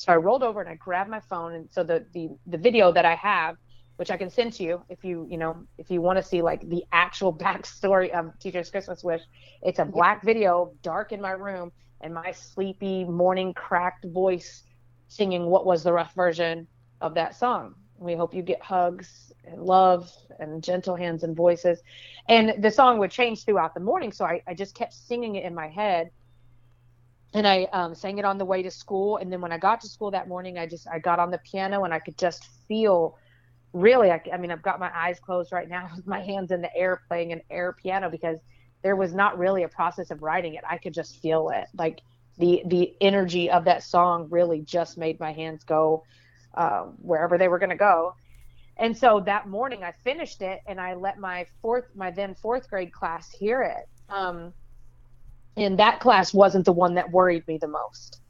So 0.00 0.10
I 0.10 0.16
rolled 0.16 0.42
over 0.42 0.62
and 0.62 0.70
I 0.70 0.76
grabbed 0.76 1.10
my 1.10 1.20
phone 1.20 1.52
and 1.52 1.68
so 1.70 1.84
the 1.84 2.06
the 2.14 2.30
the 2.46 2.56
video 2.56 2.90
that 2.90 3.04
I 3.04 3.16
have, 3.16 3.56
which 3.96 4.10
I 4.10 4.16
can 4.16 4.30
send 4.30 4.54
to 4.54 4.62
you 4.62 4.82
if 4.88 5.04
you 5.04 5.26
you 5.28 5.36
know 5.36 5.64
if 5.76 5.90
you 5.90 6.00
want 6.00 6.16
to 6.16 6.22
see 6.22 6.40
like 6.40 6.66
the 6.66 6.84
actual 6.90 7.34
backstory 7.44 8.10
of 8.10 8.32
Teacher's 8.38 8.70
Christmas 8.70 9.04
Wish, 9.04 9.20
it's 9.60 9.78
a 9.78 9.84
black 9.84 10.24
video, 10.24 10.72
dark 10.82 11.12
in 11.12 11.20
my 11.20 11.32
room, 11.32 11.70
and 12.00 12.14
my 12.14 12.32
sleepy 12.32 13.04
morning 13.04 13.52
cracked 13.52 14.06
voice 14.06 14.64
singing 15.08 15.46
what 15.46 15.66
was 15.66 15.82
the 15.82 15.92
rough 15.92 16.14
version 16.14 16.66
of 17.02 17.14
that 17.14 17.36
song. 17.36 17.74
We 17.98 18.14
hope 18.14 18.32
you 18.32 18.42
get 18.42 18.62
hugs 18.62 19.30
and 19.44 19.60
love 19.62 20.10
and 20.38 20.62
gentle 20.64 20.96
hands 20.96 21.24
and 21.24 21.36
voices. 21.36 21.82
And 22.26 22.62
the 22.62 22.70
song 22.70 22.98
would 23.00 23.10
change 23.10 23.44
throughout 23.44 23.74
the 23.74 23.80
morning. 23.80 24.12
So 24.12 24.24
I, 24.24 24.40
I 24.48 24.54
just 24.54 24.74
kept 24.74 24.94
singing 24.94 25.34
it 25.34 25.44
in 25.44 25.54
my 25.54 25.68
head. 25.68 26.10
And 27.32 27.46
I 27.46 27.68
um, 27.72 27.94
sang 27.94 28.18
it 28.18 28.24
on 28.24 28.38
the 28.38 28.44
way 28.44 28.62
to 28.62 28.70
school. 28.70 29.18
And 29.18 29.32
then 29.32 29.40
when 29.40 29.52
I 29.52 29.58
got 29.58 29.80
to 29.82 29.88
school 29.88 30.10
that 30.10 30.26
morning, 30.26 30.58
I 30.58 30.66
just, 30.66 30.88
I 30.88 30.98
got 30.98 31.18
on 31.18 31.30
the 31.30 31.38
piano 31.38 31.84
and 31.84 31.94
I 31.94 32.00
could 32.00 32.18
just 32.18 32.44
feel 32.66 33.16
really, 33.72 34.10
I, 34.10 34.20
I 34.32 34.36
mean, 34.36 34.50
I've 34.50 34.62
got 34.62 34.80
my 34.80 34.90
eyes 34.94 35.20
closed 35.20 35.52
right 35.52 35.68
now 35.68 35.90
with 35.94 36.06
my 36.06 36.20
hands 36.20 36.50
in 36.50 36.60
the 36.60 36.74
air 36.76 37.02
playing 37.08 37.32
an 37.32 37.42
air 37.50 37.72
piano 37.72 38.10
because 38.10 38.38
there 38.82 38.96
was 38.96 39.12
not 39.14 39.38
really 39.38 39.62
a 39.62 39.68
process 39.68 40.10
of 40.10 40.22
writing 40.22 40.54
it. 40.54 40.64
I 40.68 40.78
could 40.78 40.94
just 40.94 41.20
feel 41.20 41.50
it. 41.50 41.66
Like 41.76 42.00
the 42.38 42.62
the 42.66 42.94
energy 43.00 43.50
of 43.50 43.64
that 43.66 43.82
song 43.82 44.28
really 44.30 44.62
just 44.62 44.96
made 44.96 45.20
my 45.20 45.32
hands 45.32 45.62
go 45.64 46.04
uh, 46.54 46.84
wherever 47.02 47.38
they 47.38 47.48
were 47.48 47.58
going 47.58 47.70
to 47.70 47.76
go. 47.76 48.14
And 48.76 48.96
so 48.96 49.20
that 49.26 49.46
morning 49.46 49.84
I 49.84 49.92
finished 50.02 50.40
it 50.40 50.60
and 50.66 50.80
I 50.80 50.94
let 50.94 51.18
my 51.18 51.46
fourth 51.60 51.84
my 51.94 52.10
then 52.10 52.34
fourth 52.34 52.68
grade 52.68 52.92
class 52.92 53.30
hear 53.30 53.62
it. 53.62 53.86
Um, 54.08 54.54
and 55.56 55.78
that 55.78 56.00
class 56.00 56.32
wasn't 56.32 56.64
the 56.64 56.72
one 56.72 56.94
that 56.94 57.10
worried 57.10 57.46
me 57.46 57.58
the 57.58 57.68
most. 57.68 58.20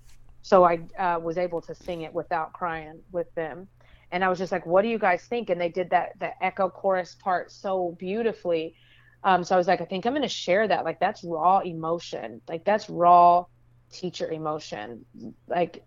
So 0.43 0.64
I 0.64 0.81
uh, 0.99 1.18
was 1.21 1.39
able 1.39 1.61
to 1.62 1.75
sing 1.75 2.03
it 2.03 2.12
without 2.12 2.53
crying 2.53 3.01
with 3.12 3.33
them. 3.35 3.68
And 4.11 4.25
I 4.25 4.29
was 4.29 4.39
just 4.39 4.51
like, 4.51 4.66
"What 4.66 4.83
do 4.83 4.89
you 4.89 4.99
guys 4.99 5.25
think?" 5.25 5.51
And 5.51 5.61
they 5.61 5.68
did 5.68 5.91
that 5.91 6.18
the 6.18 6.31
echo 6.43 6.68
chorus 6.68 7.14
part 7.14 7.53
so 7.53 7.95
beautifully. 7.99 8.75
Um, 9.23 9.45
so 9.45 9.55
I 9.55 9.59
was 9.59 9.68
like, 9.68 9.81
I 9.81 9.85
think 9.85 10.07
I'm 10.07 10.12
going 10.12 10.23
to 10.23 10.29
share 10.29 10.66
that. 10.66 10.85
Like 10.85 10.99
that's 10.99 11.23
raw 11.23 11.61
emotion. 11.61 12.41
Like 12.49 12.64
that's 12.64 12.89
raw 12.89 13.45
teacher 13.93 14.31
emotion. 14.31 15.05
Like, 15.47 15.85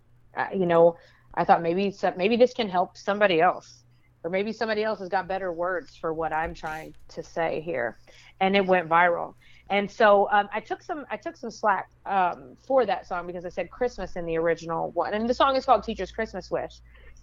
you 0.54 0.66
know, 0.66 0.96
I 1.34 1.44
thought 1.44 1.62
maybe 1.62 1.94
maybe 2.16 2.36
this 2.36 2.54
can 2.54 2.68
help 2.68 2.96
somebody 2.96 3.40
else, 3.40 3.84
or 4.22 4.30
maybe 4.30 4.52
somebody 4.52 4.84
else 4.84 5.00
has 5.00 5.08
got 5.08 5.26
better 5.26 5.52
words 5.52 5.96
for 5.96 6.12
what 6.14 6.32
I'm 6.32 6.54
trying 6.54 6.94
to 7.08 7.22
say 7.22 7.60
here, 7.60 7.98
and 8.40 8.56
it 8.56 8.64
went 8.64 8.88
viral. 8.88 9.34
And 9.70 9.90
so 9.90 10.28
um, 10.30 10.48
I 10.52 10.60
took 10.60 10.82
some 10.82 11.06
I 11.10 11.16
took 11.16 11.36
some 11.36 11.50
slack 11.50 11.88
um, 12.04 12.56
for 12.66 12.84
that 12.84 13.06
song 13.06 13.26
because 13.26 13.46
I 13.46 13.48
said 13.48 13.70
Christmas 13.70 14.16
in 14.16 14.26
the 14.26 14.36
original 14.36 14.90
one, 14.90 15.14
and 15.14 15.28
the 15.28 15.34
song 15.34 15.56
is 15.56 15.64
called 15.64 15.84
Teacher's 15.84 16.12
Christmas 16.12 16.50
Wish. 16.50 16.80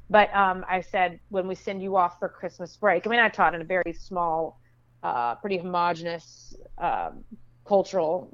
But 0.09 0.33
um, 0.35 0.65
I 0.67 0.81
said 0.81 1.19
when 1.29 1.47
we 1.47 1.55
send 1.55 1.81
you 1.81 1.95
off 1.95 2.19
for 2.19 2.27
Christmas 2.27 2.75
break. 2.75 3.05
I 3.05 3.09
mean, 3.09 3.19
I 3.19 3.29
taught 3.29 3.55
in 3.55 3.61
a 3.61 3.65
very 3.65 3.93
small, 3.93 4.59
uh, 5.03 5.35
pretty 5.35 5.57
homogenous 5.57 6.55
um, 6.77 7.23
cultural, 7.65 8.27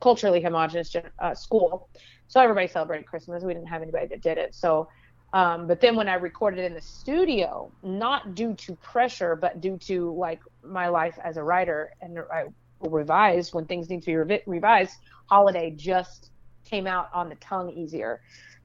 culturally 0.00 0.40
homogenous 0.40 0.94
uh, 1.18 1.34
school. 1.34 1.88
So 2.28 2.40
everybody 2.40 2.68
celebrated 2.68 3.06
Christmas. 3.06 3.42
We 3.42 3.54
didn't 3.54 3.68
have 3.68 3.82
anybody 3.82 4.06
that 4.08 4.22
did 4.22 4.38
it. 4.38 4.54
So, 4.54 4.88
um, 5.32 5.66
but 5.66 5.80
then 5.80 5.96
when 5.96 6.08
I 6.08 6.14
recorded 6.14 6.64
in 6.64 6.74
the 6.74 6.80
studio, 6.80 7.72
not 7.82 8.34
due 8.34 8.54
to 8.54 8.76
pressure, 8.76 9.34
but 9.34 9.60
due 9.60 9.78
to 9.78 10.14
like 10.14 10.40
my 10.62 10.88
life 10.88 11.18
as 11.24 11.36
a 11.36 11.42
writer, 11.42 11.90
and 12.00 12.18
I 12.32 12.44
revise 12.80 13.52
when 13.52 13.64
things 13.66 13.88
need 13.88 14.02
to 14.02 14.06
be 14.06 14.12
revi- 14.12 14.42
revised. 14.46 14.94
Holiday 15.28 15.70
just 15.70 16.30
came 16.64 16.86
out 16.86 17.08
on 17.12 17.28
the 17.28 17.36
tongue 17.36 17.70
easier, 17.70 18.20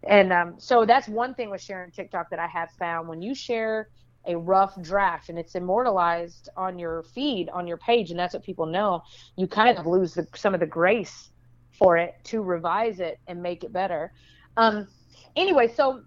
and 0.07 0.31
um, 0.33 0.55
so 0.57 0.85
that's 0.85 1.07
one 1.07 1.33
thing 1.35 1.49
with 1.49 1.61
sharing 1.61 1.91
TikTok 1.91 2.29
that 2.29 2.39
I 2.39 2.47
have 2.47 2.69
found. 2.79 3.07
When 3.07 3.21
you 3.21 3.35
share 3.35 3.89
a 4.25 4.37
rough 4.37 4.79
draft 4.81 5.29
and 5.29 5.39
it's 5.39 5.55
immortalized 5.55 6.49
on 6.55 6.77
your 6.77 7.03
feed 7.03 7.49
on 7.49 7.67
your 7.67 7.77
page 7.77 8.11
and 8.11 8.19
that's 8.19 8.33
what 8.33 8.43
people 8.43 8.65
know 8.65 9.01
you 9.35 9.47
kind 9.47 9.77
of 9.77 9.85
lose 9.85 10.13
the, 10.13 10.27
some 10.35 10.53
of 10.53 10.59
the 10.59 10.65
grace 10.65 11.31
for 11.71 11.97
it 11.97 12.13
to 12.23 12.41
revise 12.41 12.99
it 12.99 13.19
and 13.27 13.41
make 13.41 13.63
it 13.63 13.73
better 13.73 14.11
um 14.57 14.87
anyway 15.35 15.67
so 15.67 16.03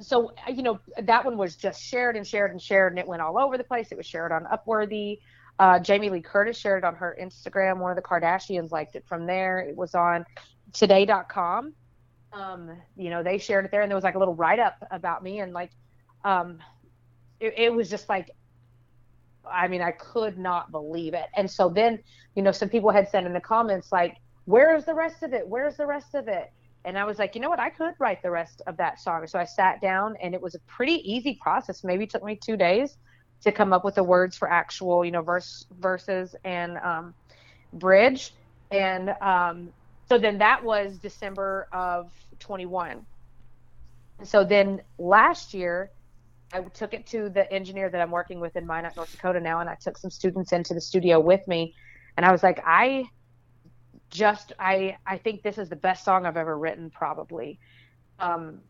so 0.00 0.32
you 0.48 0.62
know 0.62 0.78
that 1.02 1.24
one 1.24 1.36
was 1.36 1.56
just 1.56 1.82
shared 1.82 2.16
and 2.16 2.26
shared 2.26 2.50
and 2.50 2.60
shared 2.60 2.92
and 2.92 2.98
it 2.98 3.06
went 3.06 3.22
all 3.22 3.38
over 3.38 3.56
the 3.56 3.64
place 3.64 3.88
it 3.90 3.96
was 3.96 4.06
shared 4.06 4.32
on 4.32 4.44
upworthy 4.44 5.18
uh, 5.60 5.78
jamie 5.78 6.10
lee 6.10 6.20
curtis 6.20 6.58
shared 6.58 6.82
it 6.82 6.86
on 6.86 6.94
her 6.94 7.16
instagram 7.22 7.78
one 7.78 7.90
of 7.90 7.96
the 7.96 8.02
kardashians 8.02 8.72
liked 8.72 8.96
it 8.96 9.04
from 9.06 9.26
there 9.26 9.60
it 9.60 9.76
was 9.76 9.94
on 9.94 10.24
today.com 10.72 11.72
um, 12.32 12.76
you 12.96 13.10
know 13.10 13.22
they 13.22 13.38
shared 13.38 13.64
it 13.64 13.70
there 13.70 13.82
and 13.82 13.90
there 13.90 13.96
was 13.96 14.04
like 14.04 14.14
a 14.14 14.18
little 14.18 14.34
write-up 14.34 14.76
about 14.90 15.22
me 15.22 15.40
and 15.40 15.52
like 15.52 15.70
um, 16.24 16.58
it, 17.40 17.54
it 17.56 17.72
was 17.72 17.88
just 17.88 18.08
like 18.08 18.30
I 19.50 19.68
mean, 19.68 19.82
I 19.82 19.92
could 19.92 20.38
not 20.38 20.70
believe 20.70 21.14
it. 21.14 21.26
And 21.36 21.50
so 21.50 21.68
then, 21.68 21.98
you 22.34 22.42
know, 22.42 22.52
some 22.52 22.68
people 22.68 22.90
had 22.90 23.08
said 23.08 23.24
in 23.24 23.32
the 23.32 23.40
comments, 23.40 23.92
like, 23.92 24.16
where's 24.44 24.84
the 24.84 24.94
rest 24.94 25.22
of 25.22 25.32
it? 25.32 25.46
Where's 25.46 25.76
the 25.76 25.86
rest 25.86 26.14
of 26.14 26.28
it? 26.28 26.52
And 26.84 26.98
I 26.98 27.04
was 27.04 27.18
like, 27.18 27.34
you 27.34 27.40
know 27.40 27.50
what? 27.50 27.60
I 27.60 27.70
could 27.70 27.94
write 27.98 28.22
the 28.22 28.30
rest 28.30 28.62
of 28.66 28.76
that 28.78 29.00
song. 29.00 29.26
So 29.26 29.38
I 29.38 29.44
sat 29.44 29.80
down 29.80 30.16
and 30.22 30.34
it 30.34 30.40
was 30.40 30.54
a 30.54 30.60
pretty 30.60 30.94
easy 31.10 31.38
process. 31.40 31.84
Maybe 31.84 32.06
took 32.06 32.24
me 32.24 32.36
two 32.36 32.56
days 32.56 32.96
to 33.42 33.52
come 33.52 33.72
up 33.72 33.84
with 33.84 33.94
the 33.94 34.04
words 34.04 34.36
for 34.36 34.50
actual, 34.50 35.04
you 35.04 35.10
know, 35.10 35.22
verse, 35.22 35.66
verses 35.78 36.34
and 36.44 36.76
um, 36.78 37.14
bridge. 37.72 38.34
And 38.70 39.10
um, 39.20 39.72
so 40.08 40.18
then 40.18 40.38
that 40.38 40.62
was 40.62 40.98
December 40.98 41.68
of 41.72 42.10
21. 42.38 43.04
So 44.24 44.44
then 44.44 44.82
last 44.98 45.54
year, 45.54 45.90
I 46.52 46.60
took 46.62 46.94
it 46.94 47.06
to 47.08 47.28
the 47.28 47.50
engineer 47.52 47.88
that 47.88 48.00
I'm 48.00 48.10
working 48.10 48.40
with 48.40 48.56
in 48.56 48.66
Minot, 48.66 48.96
North 48.96 49.12
Dakota 49.12 49.40
now, 49.40 49.60
and 49.60 49.70
I 49.70 49.76
took 49.76 49.96
some 49.96 50.10
students 50.10 50.52
into 50.52 50.74
the 50.74 50.80
studio 50.80 51.20
with 51.20 51.46
me, 51.46 51.74
and 52.16 52.26
I 52.26 52.32
was 52.32 52.42
like, 52.42 52.60
I 52.66 53.08
just 54.10 54.52
I 54.58 54.96
I 55.06 55.18
think 55.18 55.42
this 55.42 55.58
is 55.58 55.68
the 55.68 55.76
best 55.76 56.04
song 56.04 56.26
I've 56.26 56.36
ever 56.36 56.58
written, 56.58 56.90
probably. 56.90 57.60
Um, 58.18 58.60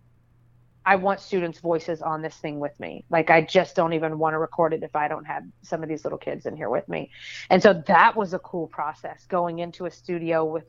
I 0.91 0.97
want 0.97 1.20
students' 1.20 1.61
voices 1.61 2.03
on 2.03 2.20
this 2.20 2.34
thing 2.34 2.59
with 2.59 2.78
me. 2.80 3.05
Like 3.11 3.30
I 3.30 3.43
just 3.43 3.76
don't 3.76 3.93
even 3.93 4.18
want 4.18 4.34
to 4.34 4.38
record 4.38 4.74
it 4.74 4.82
if 4.82 4.97
I 4.97 5.07
don't 5.07 5.24
have 5.24 5.45
some 5.62 5.84
of 5.84 5.88
these 5.88 6.03
little 6.03 6.18
kids 6.18 6.47
in 6.47 6.57
here 6.57 6.68
with 6.68 6.88
me. 6.88 7.12
And 7.49 7.62
so 7.62 7.80
that 7.86 8.16
was 8.16 8.34
a 8.34 8.41
cool 8.41 8.66
process 8.66 9.24
going 9.28 9.61
into 9.61 9.86
a 9.86 9.91
studio 9.93 10.45
with 10.45 10.64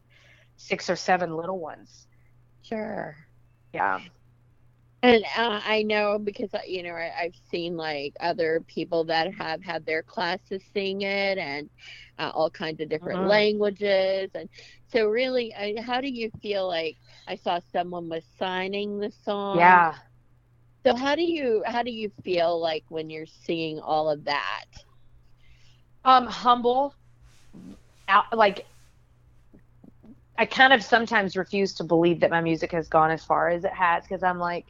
six 0.57 0.91
or 0.91 0.95
seven 0.95 1.35
little 1.35 1.57
ones. 1.57 2.05
Sure. 2.61 3.17
Yeah. 3.73 4.01
And 5.01 5.23
uh, 5.35 5.59
I 5.65 5.81
know 5.81 6.19
because 6.19 6.53
uh, 6.53 6.59
you 6.67 6.83
know 6.83 6.93
I, 6.93 7.23
have 7.23 7.33
seen 7.49 7.75
like 7.75 8.13
other 8.19 8.63
people 8.67 9.03
that 9.05 9.33
have 9.33 9.63
had 9.63 9.87
their 9.87 10.03
classes 10.03 10.61
sing 10.71 11.01
it 11.01 11.39
and 11.39 11.67
uh, 12.19 12.31
all 12.35 12.51
kinds 12.51 12.79
of 12.79 12.89
different 12.89 13.21
uh-huh. 13.21 13.29
languages 13.29 14.29
and 14.35 14.47
so 14.93 15.07
really 15.07 15.51
uh, 15.55 15.81
how 15.81 15.99
do 15.99 16.07
you 16.07 16.29
feel 16.43 16.67
like 16.67 16.97
I 17.27 17.35
saw 17.35 17.59
someone 17.73 18.09
was 18.09 18.23
signing 18.37 18.99
the 18.99 19.11
song 19.25 19.57
yeah 19.57 19.95
So 20.85 20.95
how 20.95 21.15
do 21.15 21.21
you 21.21 21.63
how 21.65 21.83
do 21.83 21.91
you 21.91 22.11
feel 22.23 22.59
like 22.59 22.85
when 22.89 23.09
you're 23.09 23.27
seeing 23.45 23.79
all 23.79 24.09
of 24.09 24.25
that? 24.25 24.65
Um, 26.03 26.25
humble. 26.25 26.95
Out, 28.07 28.25
like 28.35 28.65
I 30.37 30.45
kind 30.45 30.73
of 30.73 30.83
sometimes 30.83 31.37
refuse 31.37 31.75
to 31.75 31.83
believe 31.83 32.21
that 32.21 32.31
my 32.31 32.41
music 32.41 32.71
has 32.71 32.87
gone 32.87 33.11
as 33.11 33.23
far 33.23 33.49
as 33.49 33.63
it 33.63 33.73
has 33.73 34.03
because 34.03 34.23
I'm 34.23 34.39
like, 34.39 34.65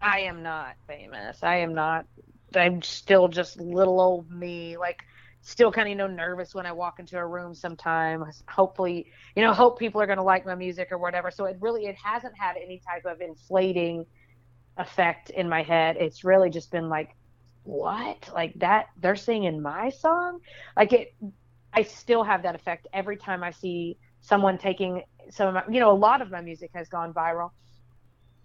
I 0.00 0.20
am 0.20 0.42
not 0.42 0.76
famous. 0.86 1.42
I 1.42 1.56
am 1.56 1.74
not. 1.74 2.06
I'm 2.54 2.80
still 2.82 3.28
just 3.28 3.58
little 3.60 4.00
old 4.00 4.30
me. 4.30 4.76
Like 4.76 5.00
still 5.42 5.72
kind 5.72 5.88
of 5.88 5.90
you 5.90 5.96
know 5.96 6.06
nervous 6.06 6.54
when 6.54 6.66
I 6.66 6.72
walk 6.72 7.00
into 7.00 7.18
a 7.18 7.26
room 7.26 7.54
sometimes. 7.54 8.42
Hopefully, 8.48 9.06
you 9.34 9.42
know, 9.42 9.52
hope 9.52 9.78
people 9.78 10.00
are 10.00 10.06
going 10.06 10.18
to 10.18 10.22
like 10.22 10.46
my 10.46 10.54
music 10.54 10.88
or 10.92 10.98
whatever. 10.98 11.30
So 11.32 11.46
it 11.46 11.56
really 11.60 11.86
it 11.86 11.96
hasn't 12.02 12.34
had 12.38 12.56
any 12.56 12.80
type 12.88 13.04
of 13.06 13.20
inflating 13.20 14.06
effect 14.76 15.30
in 15.30 15.48
my 15.48 15.62
head. 15.62 15.96
It's 15.98 16.24
really 16.24 16.50
just 16.50 16.70
been 16.70 16.88
like 16.88 17.10
what? 17.62 18.30
Like 18.34 18.54
that 18.60 18.86
they're 18.96 19.16
singing 19.16 19.60
my 19.62 19.90
song? 19.90 20.40
Like 20.76 20.92
it 20.92 21.14
I 21.72 21.82
still 21.82 22.24
have 22.24 22.42
that 22.42 22.54
effect 22.54 22.88
every 22.92 23.16
time 23.16 23.42
I 23.44 23.50
see 23.50 23.98
someone 24.20 24.58
taking 24.58 25.02
some 25.30 25.48
of 25.48 25.54
my 25.54 25.64
you 25.72 25.80
know, 25.80 25.92
a 25.92 25.96
lot 25.96 26.22
of 26.22 26.30
my 26.30 26.40
music 26.40 26.70
has 26.74 26.88
gone 26.88 27.12
viral 27.12 27.50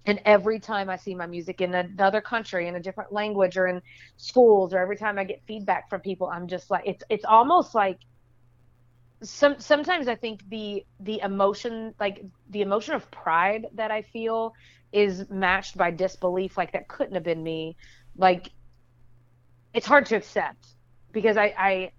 and 0.05 0.21
every 0.25 0.59
time 0.59 0.89
I 0.89 0.97
see 0.97 1.15
my 1.15 1.25
music 1.25 1.61
in 1.61 1.73
another 1.73 2.21
country, 2.21 2.67
in 2.67 2.75
a 2.75 2.79
different 2.79 3.11
language, 3.11 3.57
or 3.57 3.67
in 3.67 3.81
schools, 4.17 4.73
or 4.73 4.79
every 4.79 4.97
time 4.97 5.17
I 5.17 5.23
get 5.23 5.41
feedback 5.47 5.89
from 5.89 6.01
people, 6.01 6.27
I'm 6.27 6.47
just 6.47 6.69
like, 6.69 6.83
it's 6.85 7.03
it's 7.09 7.25
almost 7.25 7.73
like 7.73 7.99
some 9.23 9.59
sometimes 9.59 10.07
I 10.07 10.15
think 10.15 10.47
the 10.49 10.85
the 10.99 11.21
emotion, 11.21 11.95
like 11.99 12.23
the 12.49 12.61
emotion 12.61 12.93
of 12.93 13.09
pride 13.09 13.67
that 13.73 13.91
I 13.91 14.03
feel, 14.03 14.53
is 14.95 15.29
matched 15.29 15.77
by 15.77 15.91
disbelief. 15.91 16.57
Like 16.57 16.71
that 16.71 16.87
couldn't 16.87 17.15
have 17.15 17.23
been 17.23 17.43
me. 17.43 17.75
Like 18.17 18.49
it's 19.73 19.85
hard 19.85 20.05
to 20.07 20.15
accept 20.15 20.67
because 21.11 21.35
I, 21.35 21.53
I 21.57 21.91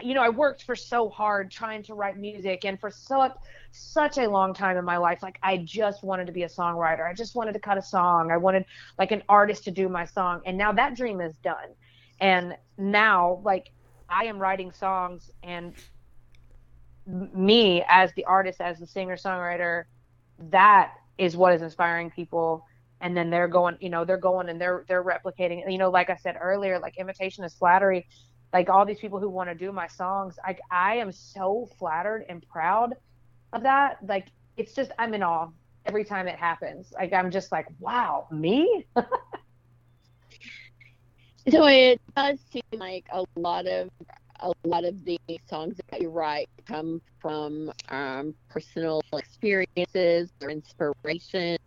you 0.00 0.14
know, 0.14 0.22
I 0.22 0.30
worked 0.30 0.62
for 0.62 0.74
so 0.74 1.10
hard 1.10 1.50
trying 1.50 1.82
to 1.82 1.94
write 1.94 2.16
music 2.16 2.64
and 2.64 2.80
for 2.80 2.90
so 2.90 3.28
such 3.72 4.16
a 4.16 4.26
long 4.26 4.54
time 4.54 4.78
in 4.78 4.86
my 4.86 4.96
life. 4.96 5.22
Like 5.22 5.38
I 5.42 5.58
just 5.58 6.02
wanted 6.02 6.26
to 6.28 6.32
be 6.32 6.44
a 6.44 6.48
songwriter. 6.48 7.06
I 7.06 7.12
just 7.12 7.34
wanted 7.34 7.52
to 7.52 7.60
cut 7.60 7.76
a 7.76 7.82
song. 7.82 8.30
I 8.30 8.38
wanted 8.38 8.64
like 8.98 9.12
an 9.12 9.22
artist 9.28 9.64
to 9.64 9.70
do 9.70 9.90
my 9.90 10.06
song. 10.06 10.40
And 10.46 10.56
now 10.56 10.72
that 10.72 10.96
dream 10.96 11.20
is 11.20 11.36
done. 11.44 11.74
And 12.20 12.56
now 12.78 13.42
like 13.44 13.70
I 14.08 14.24
am 14.24 14.38
writing 14.38 14.72
songs 14.72 15.30
and 15.42 15.74
me 17.06 17.84
as 17.86 18.14
the 18.14 18.24
artist, 18.24 18.62
as 18.62 18.78
the 18.78 18.86
singer 18.86 19.16
songwriter, 19.16 19.84
that 20.50 20.94
is 21.18 21.36
what 21.36 21.52
is 21.54 21.62
inspiring 21.62 22.10
people. 22.10 22.64
And 23.00 23.16
then 23.16 23.30
they're 23.30 23.48
going 23.48 23.76
you 23.80 23.90
know 23.90 24.04
they're 24.04 24.16
going 24.16 24.48
and 24.48 24.60
they're 24.60 24.84
they're 24.88 25.02
replicating 25.02 25.70
you 25.70 25.78
know 25.78 25.90
like 25.90 26.08
i 26.08 26.16
said 26.16 26.36
earlier 26.40 26.78
like 26.78 26.96
imitation 26.98 27.44
is 27.44 27.54
flattery. 27.54 28.06
Like 28.52 28.68
all 28.68 28.84
these 28.84 29.00
people 29.00 29.18
who 29.18 29.28
want 29.30 29.48
to 29.48 29.54
do 29.54 29.72
my 29.72 29.88
songs 29.88 30.36
I 30.44 30.56
I 30.70 30.96
am 30.96 31.10
so 31.12 31.68
flattered 31.78 32.24
and 32.28 32.46
proud 32.48 32.94
of 33.52 33.62
that. 33.64 33.98
Like 34.06 34.28
it's 34.56 34.74
just 34.74 34.92
I'm 34.98 35.14
in 35.14 35.22
awe 35.22 35.48
every 35.86 36.04
time 36.04 36.28
it 36.28 36.36
happens. 36.38 36.92
Like 36.92 37.12
I'm 37.12 37.30
just 37.30 37.50
like 37.50 37.66
wow 37.80 38.28
me? 38.30 38.86
So 41.50 41.66
it 41.66 42.00
does 42.16 42.38
seem 42.52 42.62
like 42.74 43.04
a 43.12 43.24
lot 43.34 43.66
of 43.66 43.90
a 44.42 44.52
lot 44.68 44.84
of 44.84 45.04
the 45.04 45.18
songs 45.48 45.76
that 45.90 46.02
you 46.02 46.10
write 46.10 46.48
come 46.66 47.00
from 47.20 47.72
um, 47.88 48.34
personal 48.48 49.00
experiences 49.12 50.30
or 50.42 50.50
inspirations 50.50 51.58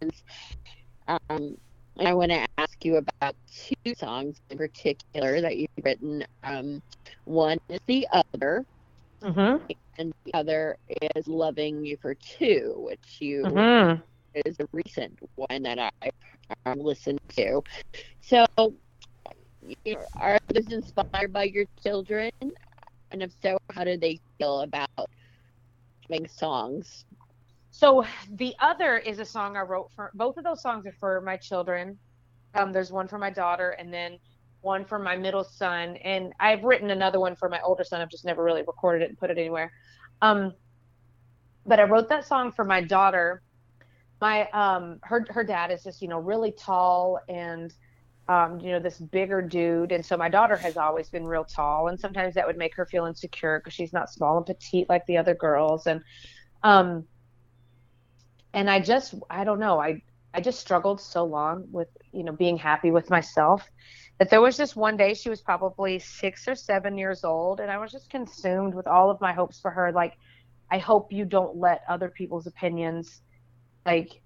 um, 1.07 1.57
I 1.99 2.13
want 2.13 2.31
to 2.31 2.45
ask 2.57 2.83
you 2.83 2.97
about 2.97 3.35
two 3.53 3.95
songs 3.95 4.41
in 4.49 4.57
particular 4.57 5.39
that 5.41 5.57
you've 5.57 5.69
written. 5.81 6.25
Um, 6.43 6.81
one 7.23 7.57
is 7.69 7.79
The 7.85 8.07
Other, 8.11 8.65
mm-hmm. 9.21 9.71
and 9.97 10.13
the 10.25 10.33
other 10.33 10.77
is 11.15 11.27
Loving 11.27 11.85
You 11.85 11.97
for 12.01 12.15
Two, 12.15 12.73
which 12.77 13.17
you 13.19 13.43
mm-hmm. 13.43 14.01
is 14.45 14.57
a 14.59 14.67
recent 14.73 15.17
one 15.35 15.63
that 15.63 15.79
I 15.79 16.11
um, 16.65 16.79
listened 16.79 17.21
to. 17.37 17.63
So, 18.21 18.45
are 18.57 20.39
those 20.53 20.71
inspired 20.71 21.31
by 21.31 21.43
your 21.45 21.65
children? 21.81 22.31
And 23.15 23.23
if 23.23 23.31
so, 23.41 23.57
how 23.71 23.85
do 23.85 23.95
they 23.95 24.19
feel 24.37 24.59
about 24.59 24.89
making 26.09 26.27
songs? 26.27 27.05
So 27.71 28.03
the 28.33 28.53
other 28.59 28.97
is 28.97 29.19
a 29.19 29.25
song 29.25 29.55
I 29.55 29.61
wrote 29.61 29.89
for 29.95 30.11
both 30.15 30.35
of 30.35 30.43
those 30.43 30.61
songs 30.61 30.85
are 30.85 30.91
for 30.99 31.21
my 31.21 31.37
children. 31.37 31.97
Um, 32.55 32.73
there's 32.73 32.91
one 32.91 33.07
for 33.07 33.17
my 33.17 33.29
daughter 33.29 33.69
and 33.69 33.93
then 33.93 34.17
one 34.59 34.83
for 34.83 34.99
my 34.99 35.15
middle 35.15 35.45
son. 35.45 35.95
And 36.03 36.33
I've 36.41 36.65
written 36.65 36.89
another 36.89 37.21
one 37.21 37.37
for 37.37 37.47
my 37.47 37.61
older 37.61 37.85
son. 37.85 38.01
I've 38.01 38.09
just 38.09 38.25
never 38.25 38.43
really 38.43 38.63
recorded 38.63 39.01
it 39.03 39.07
and 39.07 39.17
put 39.17 39.29
it 39.29 39.37
anywhere. 39.37 39.71
Um, 40.21 40.51
but 41.65 41.79
I 41.79 41.83
wrote 41.83 42.09
that 42.09 42.27
song 42.27 42.51
for 42.51 42.65
my 42.65 42.81
daughter. 42.81 43.41
My 44.19 44.49
um 44.49 44.99
her 45.03 45.25
her 45.29 45.45
dad 45.45 45.71
is 45.71 45.83
just, 45.83 46.01
you 46.01 46.09
know, 46.09 46.19
really 46.19 46.51
tall 46.51 47.21
and 47.29 47.73
um, 48.27 48.59
you 48.59 48.71
know, 48.71 48.79
this 48.79 48.97
bigger 48.97 49.41
dude. 49.41 49.91
And 49.91 50.05
so 50.05 50.17
my 50.17 50.29
daughter 50.29 50.57
has 50.57 50.77
always 50.77 51.09
been 51.09 51.25
real 51.25 51.45
tall. 51.45 51.87
And 51.89 51.99
sometimes 51.99 52.33
that 52.35 52.47
would 52.47 52.57
make 52.57 52.75
her 52.75 52.85
feel 52.85 53.05
insecure 53.05 53.59
because 53.59 53.73
she's 53.73 53.93
not 53.93 54.09
small 54.09 54.37
and 54.37 54.45
petite 54.45 54.89
like 54.89 55.05
the 55.05 55.17
other 55.17 55.35
girls. 55.35 55.87
And 55.87 56.01
um 56.63 57.05
and 58.53 58.69
I 58.69 58.79
just 58.79 59.13
I 59.29 59.43
don't 59.43 59.59
know 59.59 59.79
I 59.79 60.01
I 60.33 60.41
just 60.41 60.59
struggled 60.59 60.99
so 61.01 61.23
long 61.25 61.67
with 61.71 61.89
you 62.11 62.23
know 62.23 62.31
being 62.31 62.57
happy 62.57 62.91
with 62.91 63.09
myself 63.09 63.69
that 64.17 64.29
there 64.29 64.41
was 64.41 64.57
just 64.57 64.75
one 64.75 64.97
day 64.97 65.13
she 65.13 65.29
was 65.29 65.41
probably 65.41 65.99
six 65.99 66.47
or 66.47 66.55
seven 66.55 66.97
years 66.97 67.23
old 67.23 67.59
and 67.59 67.69
I 67.69 67.77
was 67.77 67.91
just 67.91 68.09
consumed 68.09 68.73
with 68.73 68.87
all 68.87 69.11
of 69.11 69.21
my 69.21 69.33
hopes 69.33 69.59
for 69.59 69.69
her 69.71 69.91
like 69.91 70.17
I 70.71 70.79
hope 70.79 71.11
you 71.11 71.25
don't 71.25 71.57
let 71.57 71.83
other 71.87 72.09
people's 72.09 72.47
opinions 72.47 73.21
like 73.85 74.21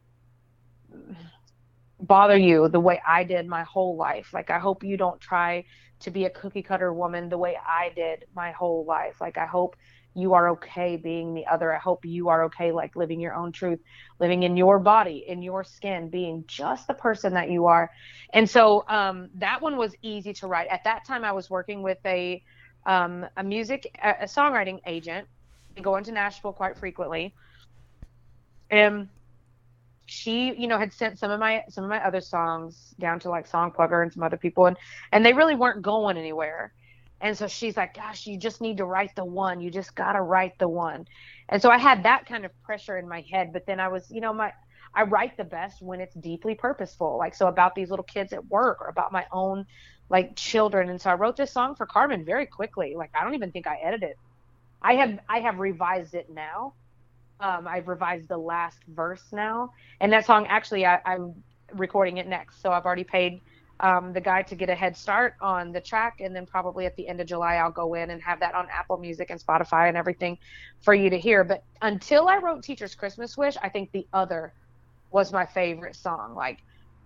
bother 1.99 2.37
you 2.37 2.69
the 2.69 2.79
way 2.79 3.01
I 3.05 3.23
did 3.23 3.47
my 3.47 3.63
whole 3.63 3.97
life 3.97 4.33
like 4.33 4.49
I 4.49 4.59
hope 4.59 4.83
you 4.83 4.97
don't 4.97 5.19
try 5.19 5.65
to 6.01 6.11
be 6.11 6.25
a 6.25 6.29
cookie 6.29 6.63
cutter 6.63 6.93
woman 6.93 7.29
the 7.29 7.37
way 7.37 7.57
I 7.57 7.91
did 7.95 8.25
my 8.35 8.51
whole 8.51 8.85
life 8.85 9.19
like 9.19 9.37
I 9.37 9.45
hope 9.45 9.75
you 10.15 10.33
are 10.33 10.49
okay 10.49 10.97
being 10.97 11.33
the 11.33 11.45
other. 11.45 11.73
I 11.73 11.79
hope 11.79 12.05
you 12.05 12.29
are 12.29 12.43
okay, 12.45 12.71
like 12.71 12.95
living 12.95 13.19
your 13.19 13.33
own 13.33 13.51
truth, 13.51 13.79
living 14.19 14.43
in 14.43 14.57
your 14.57 14.79
body, 14.79 15.25
in 15.27 15.41
your 15.41 15.63
skin, 15.63 16.09
being 16.09 16.43
just 16.47 16.87
the 16.87 16.93
person 16.93 17.33
that 17.33 17.49
you 17.49 17.67
are. 17.67 17.91
And 18.33 18.49
so 18.49 18.85
um, 18.87 19.29
that 19.35 19.61
one 19.61 19.77
was 19.77 19.95
easy 20.01 20.33
to 20.33 20.47
write. 20.47 20.67
At 20.67 20.83
that 20.83 21.05
time, 21.05 21.23
I 21.23 21.31
was 21.31 21.49
working 21.49 21.81
with 21.81 21.99
a 22.05 22.43
um, 22.85 23.25
a 23.35 23.43
music, 23.43 23.93
a, 24.01 24.23
songwriting 24.23 24.79
agent, 24.87 25.27
going 25.81 26.03
to 26.05 26.11
Nashville 26.11 26.53
quite 26.53 26.77
frequently, 26.77 27.35
and 28.71 29.09
she 30.09 30.53
you 30.55 30.67
know 30.67 30.77
had 30.77 30.91
sent 30.93 31.19
some 31.19 31.31
of 31.31 31.39
my 31.39 31.63
some 31.69 31.83
of 31.83 31.89
my 31.89 32.03
other 32.05 32.21
songs 32.21 32.93
down 32.99 33.19
to 33.19 33.29
like 33.29 33.47
song 33.47 33.71
Songplugger 33.71 34.03
and 34.03 34.11
some 34.11 34.23
other 34.23 34.37
people 34.37 34.65
and 34.65 34.77
and 35.11 35.25
they 35.25 35.33
really 35.33 35.55
weren't 35.55 35.81
going 35.81 36.17
anywhere 36.17 36.73
and 37.21 37.37
so 37.37 37.47
she's 37.47 37.75
like, 37.75 37.95
gosh, 37.95 38.27
you 38.27 38.37
just 38.37 38.61
need 38.61 38.77
to 38.77 38.85
write 38.85 39.15
the 39.15 39.25
one. 39.25 39.59
You 39.59 39.69
just 39.69 39.93
got 39.95 40.13
to 40.13 40.21
write 40.21 40.57
the 40.57 40.69
one. 40.69 41.07
And 41.49 41.61
so 41.61 41.69
I 41.69 41.77
had 41.77 42.03
that 42.03 42.25
kind 42.25 42.45
of 42.45 42.63
pressure 42.63 42.97
in 42.97 43.07
my 43.09 43.21
head. 43.29 43.51
But 43.51 43.65
then 43.65 43.79
I 43.79 43.89
was, 43.89 44.09
you 44.09 44.21
know, 44.21 44.33
my, 44.33 44.53
I 44.93 45.03
write 45.03 45.35
the 45.35 45.43
best 45.43 45.81
when 45.81 45.99
it's 45.99 46.15
deeply 46.15 46.55
purposeful. 46.55 47.17
Like, 47.17 47.35
so 47.35 47.47
about 47.47 47.75
these 47.75 47.89
little 47.89 48.03
kids 48.03 48.31
at 48.31 48.45
work 48.47 48.81
or 48.81 48.87
about 48.87 49.11
my 49.11 49.25
own 49.31 49.65
like 50.09 50.35
children. 50.35 50.89
And 50.89 50.99
so 50.99 51.09
I 51.09 51.15
wrote 51.15 51.35
this 51.35 51.51
song 51.51 51.75
for 51.75 51.85
Carmen 51.85 52.23
very 52.23 52.45
quickly. 52.45 52.95
Like, 52.95 53.11
I 53.19 53.23
don't 53.23 53.35
even 53.35 53.51
think 53.51 53.67
I 53.67 53.77
edited. 53.83 54.15
I 54.81 54.93
have, 54.93 55.19
I 55.27 55.41
have 55.41 55.59
revised 55.59 56.13
it 56.13 56.29
now. 56.29 56.73
Um, 57.39 57.67
I've 57.67 57.87
revised 57.87 58.27
the 58.27 58.37
last 58.37 58.79
verse 58.87 59.23
now. 59.31 59.71
And 60.01 60.11
that 60.11 60.25
song, 60.25 60.45
actually, 60.47 60.85
I, 60.85 60.99
I'm 61.05 61.35
recording 61.73 62.17
it 62.17 62.27
next. 62.27 62.61
So 62.61 62.71
I've 62.71 62.85
already 62.85 63.03
paid 63.03 63.41
um, 63.79 64.11
the 64.11 64.19
guy 64.19 64.41
to 64.41 64.55
get 64.55 64.69
a 64.69 64.75
head 64.75 64.97
start 64.97 65.35
on 65.39 65.71
the 65.71 65.79
track. 65.79 66.19
And 66.19 66.35
then 66.35 66.45
probably 66.45 66.85
at 66.85 66.95
the 66.97 67.07
end 67.07 67.21
of 67.21 67.27
July, 67.27 67.55
I'll 67.55 67.71
go 67.71 67.93
in 67.93 68.09
and 68.09 68.21
have 68.21 68.39
that 68.41 68.55
on 68.55 68.67
Apple 68.69 68.97
Music 68.97 69.29
and 69.29 69.39
Spotify 69.39 69.87
and 69.87 69.95
everything 69.95 70.37
for 70.81 70.93
you 70.93 71.09
to 71.09 71.17
hear. 71.17 71.43
But 71.43 71.63
until 71.81 72.27
I 72.27 72.37
wrote 72.37 72.63
Teacher's 72.63 72.95
Christmas 72.95 73.37
Wish, 73.37 73.55
I 73.63 73.69
think 73.69 73.91
the 73.91 74.05
other 74.11 74.53
was 75.11 75.31
my 75.31 75.45
favorite 75.45 75.95
song. 75.95 76.35
Like, 76.35 76.59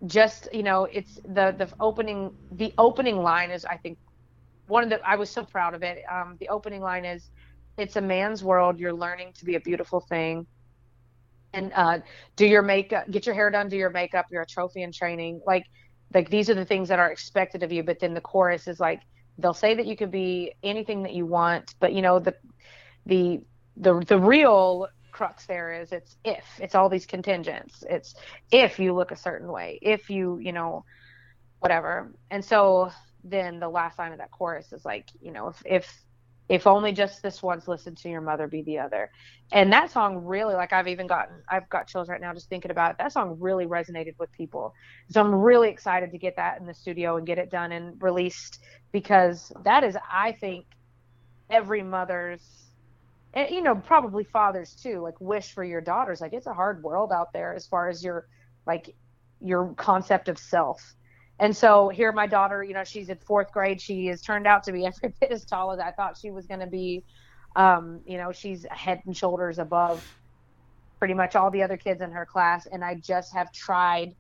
just 0.08 0.50
you 0.54 0.64
know, 0.64 0.86
it's 0.86 1.16
the 1.24 1.56
the 1.58 1.70
opening 1.80 2.36
the 2.52 2.74
opening 2.78 3.18
line 3.18 3.52
is 3.52 3.66
I 3.66 3.78
think 3.78 3.98
one 4.68 4.84
of 4.84 4.90
the 4.90 5.00
I 5.08 5.16
was 5.16 5.30
so 5.30 5.44
proud 5.44 5.74
of 5.74 5.84
it. 5.84 6.04
Um, 6.12 6.38
the 6.40 6.50
opening 6.50 6.82
line 6.82 7.06
is, 7.06 7.30
"It's 7.78 7.96
a 7.96 8.02
man's 8.02 8.44
world. 8.44 8.80
You're 8.80 8.94
learning 8.94 9.34
to 9.34 9.46
be 9.46 9.56
a 9.56 9.60
beautiful 9.60 10.00
thing." 10.00 10.46
And 11.56 11.72
uh, 11.76 12.00
do 12.36 12.48
your 12.48 12.64
makeup, 12.64 13.12
get 13.12 13.28
your 13.28 13.36
hair 13.36 13.52
done, 13.52 13.70
do 13.70 13.78
your 13.78 13.92
makeup. 13.92 14.26
You're 14.32 14.42
a 14.42 14.46
trophy 14.46 14.82
in 14.82 14.92
training. 14.92 15.42
Like 15.46 15.66
like 16.14 16.30
these 16.30 16.50
are 16.50 16.54
the 16.54 16.66
things 16.66 16.90
that 16.90 17.00
are 17.00 17.12
expected 17.12 17.64
of 17.64 17.72
you 17.72 17.84
but 17.84 18.00
then 18.00 18.14
the 18.14 18.22
chorus 18.22 18.68
is 18.68 18.80
like 18.80 19.02
they'll 19.38 19.54
say 19.54 19.74
that 19.74 19.86
you 19.86 19.96
can 19.96 20.10
be 20.10 20.54
anything 20.64 21.04
that 21.04 21.14
you 21.14 21.26
want 21.26 21.76
but 21.80 21.94
you 21.94 22.02
know 22.02 22.20
the 22.20 22.36
the 23.06 23.42
the 23.78 24.00
the 24.08 24.20
real 24.20 24.88
crux 25.12 25.46
there 25.46 25.74
is 25.74 25.92
it's 25.92 26.18
if 26.24 26.44
it's 26.60 26.76
all 26.76 26.90
these 26.90 27.06
contingents 27.06 27.84
it's 27.90 28.16
if 28.52 28.80
you 28.80 28.94
look 28.94 29.12
a 29.12 29.16
certain 29.16 29.52
way 29.52 29.80
if 29.82 30.10
you 30.10 30.40
you 30.40 30.52
know 30.52 30.84
whatever 31.60 32.12
and 32.32 32.44
so 32.44 32.90
then 33.24 33.60
the 33.60 33.70
last 33.70 33.98
line 33.98 34.12
of 34.12 34.18
that 34.18 34.32
chorus 34.32 34.74
is 34.74 34.84
like 34.86 35.08
you 35.22 35.32
know 35.32 35.48
if 35.48 35.62
if 35.66 36.03
if 36.50 36.68
only 36.68 36.92
just 36.92 37.24
this 37.24 37.42
once 37.42 37.68
listen 37.68 37.96
to 37.96 38.10
your 38.10 38.22
mother 38.22 38.48
be 38.48 38.62
the 38.64 38.80
other. 38.80 39.10
And 39.52 39.72
that 39.72 39.92
song 39.92 40.18
really 40.18 40.56
like 40.56 40.74
i've 40.74 40.88
even 40.88 41.08
gotten 41.08 41.36
i've 41.50 41.70
got 41.70 41.88
chills 41.88 42.10
right 42.10 42.20
now 42.22 42.34
just 42.34 42.50
thinking 42.50 42.72
about 42.72 42.92
it. 42.92 42.98
That 42.98 43.12
song 43.14 43.38
really 43.40 43.66
resonated 43.66 44.16
with 44.20 44.32
people. 44.32 44.74
So 45.10 45.22
i'm 45.22 45.34
really 45.34 45.70
excited 45.70 46.12
to 46.12 46.18
get 46.18 46.36
that 46.36 46.60
in 46.60 46.66
the 46.66 46.74
studio 46.74 47.18
and 47.18 47.26
get 47.26 47.38
it 47.38 47.50
done 47.50 47.72
and 47.72 48.02
released 48.02 48.60
because 48.92 49.52
that 49.64 49.84
is 49.84 49.98
i 50.12 50.34
think 50.34 50.66
every 51.50 51.84
mother's 51.84 52.64
and 53.34 53.50
you 53.50 53.62
know 53.62 53.76
probably 53.76 54.24
fathers 54.24 54.76
too 54.76 55.00
like 55.02 55.20
wish 55.20 55.54
for 55.54 55.64
your 55.64 55.82
daughters. 55.82 56.22
Like 56.22 56.34
it's 56.34 56.48
a 56.48 56.54
hard 56.54 56.84
world 56.84 57.12
out 57.12 57.34
there 57.34 57.54
as 57.54 57.66
far 57.68 57.90
as 57.90 58.04
your 58.04 58.28
like 58.66 58.96
your 59.42 59.74
concept 59.76 60.30
of 60.30 60.38
self 60.38 60.96
and 61.40 61.56
so 61.56 61.90
here 61.90 62.12
my 62.12 62.28
daughter 62.28 62.64
you 62.64 62.74
know 62.74 62.84
she's 62.84 63.10
in 63.10 63.18
fourth 63.18 63.52
grade. 63.52 63.82
She 63.82 64.08
has 64.08 64.22
turned 64.22 64.48
out 64.48 64.64
to 64.64 64.72
be 64.72 64.86
every 64.88 65.14
bit 65.20 65.32
as 65.32 65.46
tall 65.46 65.72
as 65.72 65.80
i 65.80 65.92
thought 65.92 66.18
she 66.18 66.32
was 66.32 66.46
going 66.46 66.62
to 66.62 66.68
be. 66.68 67.04
Um, 67.56 68.02
you 68.08 68.18
know 68.18 68.32
she's 68.32 68.66
head 68.72 69.02
and 69.06 69.16
shoulders 69.16 69.60
above 69.60 70.04
pretty 70.98 71.14
much 71.14 71.36
all 71.36 71.52
the 71.52 71.62
other 71.62 71.78
kids 71.78 72.02
in 72.02 72.10
her 72.10 72.26
class 72.26 72.66
and 72.66 72.84
i 72.84 72.96
just 72.96 73.32
have 73.34 73.52
tried 73.52 74.16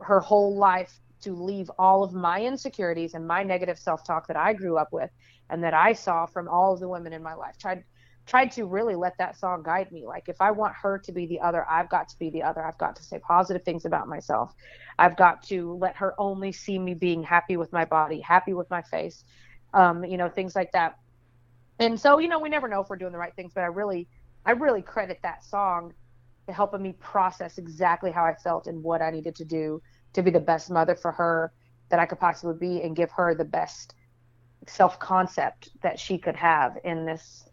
her 0.00 0.20
whole 0.20 0.56
life 0.56 0.98
to 1.20 1.34
leave 1.34 1.70
all 1.78 2.02
of 2.02 2.14
my 2.14 2.40
insecurities 2.40 3.12
and 3.12 3.26
my 3.26 3.42
negative 3.42 3.78
self-talk 3.78 4.26
that 4.28 4.36
i 4.36 4.54
grew 4.54 4.78
up 4.78 4.92
with 4.92 5.10
and 5.50 5.62
that 5.62 5.74
i 5.74 5.92
saw 5.92 6.24
from 6.24 6.48
all 6.48 6.72
of 6.72 6.80
the 6.80 6.88
women 6.88 7.12
in 7.12 7.22
my 7.22 7.34
life. 7.34 7.58
Tried 7.58 7.84
tried 8.30 8.52
to 8.52 8.64
really 8.64 8.94
let 8.94 9.18
that 9.18 9.36
song 9.36 9.60
guide 9.60 9.90
me. 9.90 10.06
Like 10.06 10.28
if 10.28 10.40
I 10.40 10.52
want 10.52 10.72
her 10.80 10.98
to 10.98 11.10
be 11.12 11.26
the 11.26 11.40
other, 11.40 11.66
I've 11.68 11.88
got 11.88 12.08
to 12.10 12.18
be 12.18 12.30
the 12.30 12.44
other. 12.44 12.64
I've 12.64 12.78
got 12.78 12.94
to 12.96 13.02
say 13.02 13.18
positive 13.18 13.64
things 13.64 13.84
about 13.84 14.06
myself. 14.06 14.54
I've 15.00 15.16
got 15.16 15.42
to 15.44 15.74
let 15.74 15.96
her 15.96 16.14
only 16.16 16.52
see 16.52 16.78
me 16.78 16.94
being 16.94 17.24
happy 17.24 17.56
with 17.56 17.72
my 17.72 17.84
body, 17.84 18.20
happy 18.20 18.54
with 18.54 18.70
my 18.70 18.82
face, 18.82 19.24
um, 19.74 20.04
you 20.04 20.16
know, 20.16 20.28
things 20.28 20.54
like 20.54 20.70
that. 20.72 20.96
And 21.80 21.98
so, 21.98 22.20
you 22.20 22.28
know, 22.28 22.38
we 22.38 22.48
never 22.48 22.68
know 22.68 22.80
if 22.80 22.88
we're 22.88 22.96
doing 22.96 23.10
the 23.10 23.18
right 23.18 23.34
things, 23.34 23.50
but 23.52 23.62
I 23.62 23.66
really, 23.66 24.06
I 24.46 24.52
really 24.52 24.82
credit 24.82 25.18
that 25.24 25.44
song 25.44 25.92
to 26.46 26.52
helping 26.52 26.82
me 26.82 26.92
process 27.00 27.58
exactly 27.58 28.12
how 28.12 28.24
I 28.24 28.34
felt 28.34 28.68
and 28.68 28.80
what 28.80 29.02
I 29.02 29.10
needed 29.10 29.34
to 29.36 29.44
do 29.44 29.82
to 30.12 30.22
be 30.22 30.30
the 30.30 30.38
best 30.38 30.70
mother 30.70 30.94
for 30.94 31.10
her 31.10 31.52
that 31.88 31.98
I 31.98 32.06
could 32.06 32.20
possibly 32.20 32.54
be 32.54 32.82
and 32.82 32.94
give 32.94 33.10
her 33.10 33.34
the 33.34 33.44
best 33.44 33.96
self 34.68 35.00
concept 35.00 35.70
that 35.82 35.98
she 35.98 36.16
could 36.16 36.36
have 36.36 36.78
in 36.84 37.06
this 37.06 37.49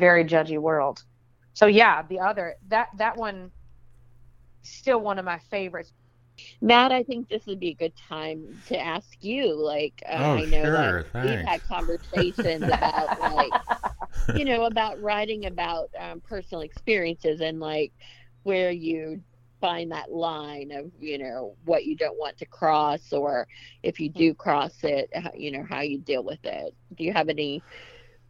very 0.00 0.24
judgy 0.24 0.58
world. 0.58 1.04
So 1.54 1.66
yeah, 1.66 2.02
the 2.08 2.20
other 2.20 2.56
that 2.68 2.88
that 2.98 3.16
one 3.16 3.52
still 4.62 5.00
one 5.00 5.18
of 5.18 5.24
my 5.24 5.38
favorites. 5.50 5.92
Matt, 6.62 6.92
I 6.92 7.02
think 7.02 7.28
this 7.28 7.46
would 7.46 7.60
be 7.60 7.70
a 7.70 7.74
good 7.74 7.94
time 8.08 8.62
to 8.68 8.78
ask 8.78 9.08
you. 9.20 9.54
Like, 9.54 10.02
uh, 10.08 10.16
oh, 10.18 10.32
I 10.38 10.44
know 10.46 10.64
sure, 10.64 11.04
that 11.12 11.24
we've 11.24 11.46
had 11.46 11.60
conversations 11.68 12.64
about, 12.72 13.20
like, 13.20 13.52
you 14.36 14.44
know, 14.46 14.64
about 14.64 15.00
writing 15.02 15.46
about 15.46 15.90
um, 15.98 16.22
personal 16.22 16.62
experiences 16.62 17.40
and 17.40 17.60
like 17.60 17.92
where 18.44 18.70
you 18.70 19.20
find 19.60 19.92
that 19.92 20.10
line 20.10 20.72
of, 20.72 20.90
you 20.98 21.18
know, 21.18 21.56
what 21.64 21.84
you 21.84 21.94
don't 21.96 22.18
want 22.18 22.38
to 22.38 22.46
cross, 22.46 23.12
or 23.12 23.46
if 23.82 24.00
you 24.00 24.08
do 24.08 24.34
cross 24.34 24.82
it, 24.82 25.10
you 25.34 25.50
know, 25.50 25.64
how 25.68 25.80
you 25.80 25.98
deal 25.98 26.24
with 26.24 26.44
it. 26.44 26.74
Do 26.96 27.04
you 27.04 27.12
have 27.12 27.28
any 27.28 27.64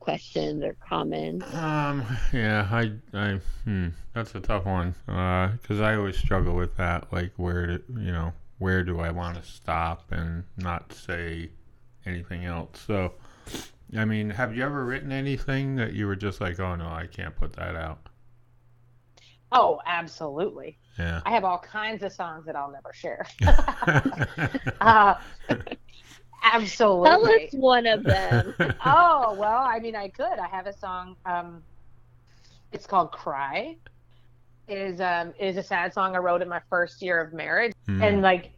questions 0.01 0.65
or 0.65 0.75
comments? 0.87 1.47
Um, 1.55 2.05
yeah, 2.33 2.69
I, 2.71 2.93
I, 3.15 3.41
hmm, 3.65 3.89
that's 4.15 4.35
a 4.35 4.41
tough 4.41 4.65
one. 4.65 4.95
Uh, 5.07 5.53
cause 5.63 5.81
I 5.81 5.95
always 5.95 6.17
struggle 6.17 6.55
with 6.55 6.77
that. 6.77 7.13
Like, 7.13 7.33
where, 7.37 7.67
to, 7.67 7.83
you 7.89 8.11
know, 8.11 8.33
where 8.59 8.83
do 8.83 9.01
I 9.01 9.11
want 9.11 9.43
to 9.43 9.49
stop 9.49 10.11
and 10.11 10.45
not 10.57 10.93
say 10.93 11.51
anything 12.05 12.45
else? 12.45 12.81
So, 12.87 13.15
I 13.97 14.05
mean, 14.05 14.31
have 14.31 14.57
you 14.57 14.65
ever 14.65 14.85
written 14.85 15.13
anything 15.13 15.77
that 15.77 15.93
you 15.93 16.07
were 16.07 16.17
just 16.17 16.41
like, 16.41 16.59
oh 16.61 16.75
no, 16.77 16.89
I 16.89 17.07
can't 17.07 17.37
put 17.37 17.55
that 17.55 17.77
out? 17.77 18.09
Oh, 19.53 19.81
absolutely. 19.85 20.79
Yeah. 20.99 21.21
I 21.27 21.31
have 21.31 21.45
all 21.45 21.59
kinds 21.59 22.03
of 22.03 22.13
songs 22.13 22.47
that 22.47 22.55
I'll 22.55 22.71
never 22.71 22.93
share. 22.93 23.27
uh, 24.81 25.15
Absolutely. 26.43 27.09
Tell 27.09 27.27
us 27.27 27.53
one 27.53 27.87
of 27.87 28.03
them. 28.05 28.55
oh 28.85 29.35
well, 29.39 29.63
I 29.63 29.79
mean, 29.81 29.97
I 29.97 30.09
could. 30.09 30.39
I 30.39 30.49
have 30.49 30.67
a 30.67 30.73
song. 30.73 31.17
Um, 31.27 31.63
it's 32.73 32.87
called 32.87 33.13
"Cry." 33.13 33.77
It 34.69 34.79
is 34.79 35.01
um 35.01 35.35
it 35.39 35.49
is 35.49 35.57
a 35.57 35.63
sad 35.63 35.93
song 35.93 36.15
I 36.15 36.19
wrote 36.19 36.43
in 36.43 36.49
my 36.49 36.61
first 36.71 37.03
year 37.03 37.21
of 37.21 37.33
marriage, 37.33 37.73
Mm. 37.89 38.03
and 38.03 38.23
like, 38.23 38.51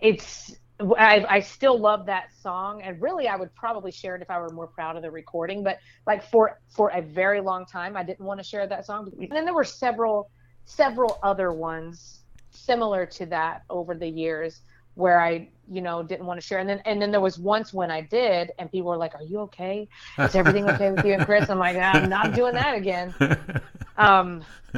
it's 0.00 0.56
I 0.98 1.24
I 1.28 1.40
still 1.40 1.78
love 1.78 2.06
that 2.06 2.30
song, 2.40 2.82
and 2.82 3.00
really 3.00 3.28
I 3.28 3.36
would 3.36 3.54
probably 3.54 3.92
share 3.92 4.16
it 4.16 4.22
if 4.22 4.30
I 4.30 4.38
were 4.40 4.48
more 4.50 4.66
proud 4.66 4.96
of 4.96 5.02
the 5.02 5.10
recording. 5.10 5.62
But 5.62 5.78
like 6.06 6.24
for 6.30 6.58
for 6.70 6.90
a 6.90 7.02
very 7.02 7.40
long 7.40 7.66
time, 7.66 7.96
I 7.96 8.02
didn't 8.02 8.24
want 8.24 8.40
to 8.40 8.44
share 8.44 8.66
that 8.66 8.86
song. 8.86 9.12
And 9.20 9.30
then 9.30 9.44
there 9.44 9.54
were 9.54 9.64
several 9.64 10.30
several 10.64 11.18
other 11.22 11.52
ones 11.52 12.20
similar 12.50 13.06
to 13.06 13.26
that 13.26 13.62
over 13.70 13.94
the 13.94 14.08
years 14.08 14.60
where 14.94 15.20
I, 15.20 15.48
you 15.72 15.80
know, 15.80 16.02
didn't 16.02 16.26
want 16.26 16.40
to 16.40 16.46
share. 16.46 16.58
And 16.58 16.68
then 16.68 16.80
and 16.84 17.00
then 17.00 17.10
there 17.10 17.20
was 17.20 17.38
once 17.38 17.72
when 17.72 17.90
I 17.90 18.02
did, 18.02 18.52
and 18.58 18.70
people 18.70 18.90
were 18.90 18.96
like, 18.96 19.14
"Are 19.14 19.22
you 19.22 19.40
okay? 19.40 19.88
Is 20.18 20.34
everything 20.34 20.68
okay 20.68 20.90
with 20.90 21.04
you 21.04 21.14
and 21.14 21.24
Chris?" 21.24 21.48
I'm 21.48 21.58
like, 21.58 21.76
"I'm 21.76 22.08
not 22.08 22.34
doing 22.34 22.54
that 22.54 22.76
again." 22.76 23.14
Um, 23.94 24.42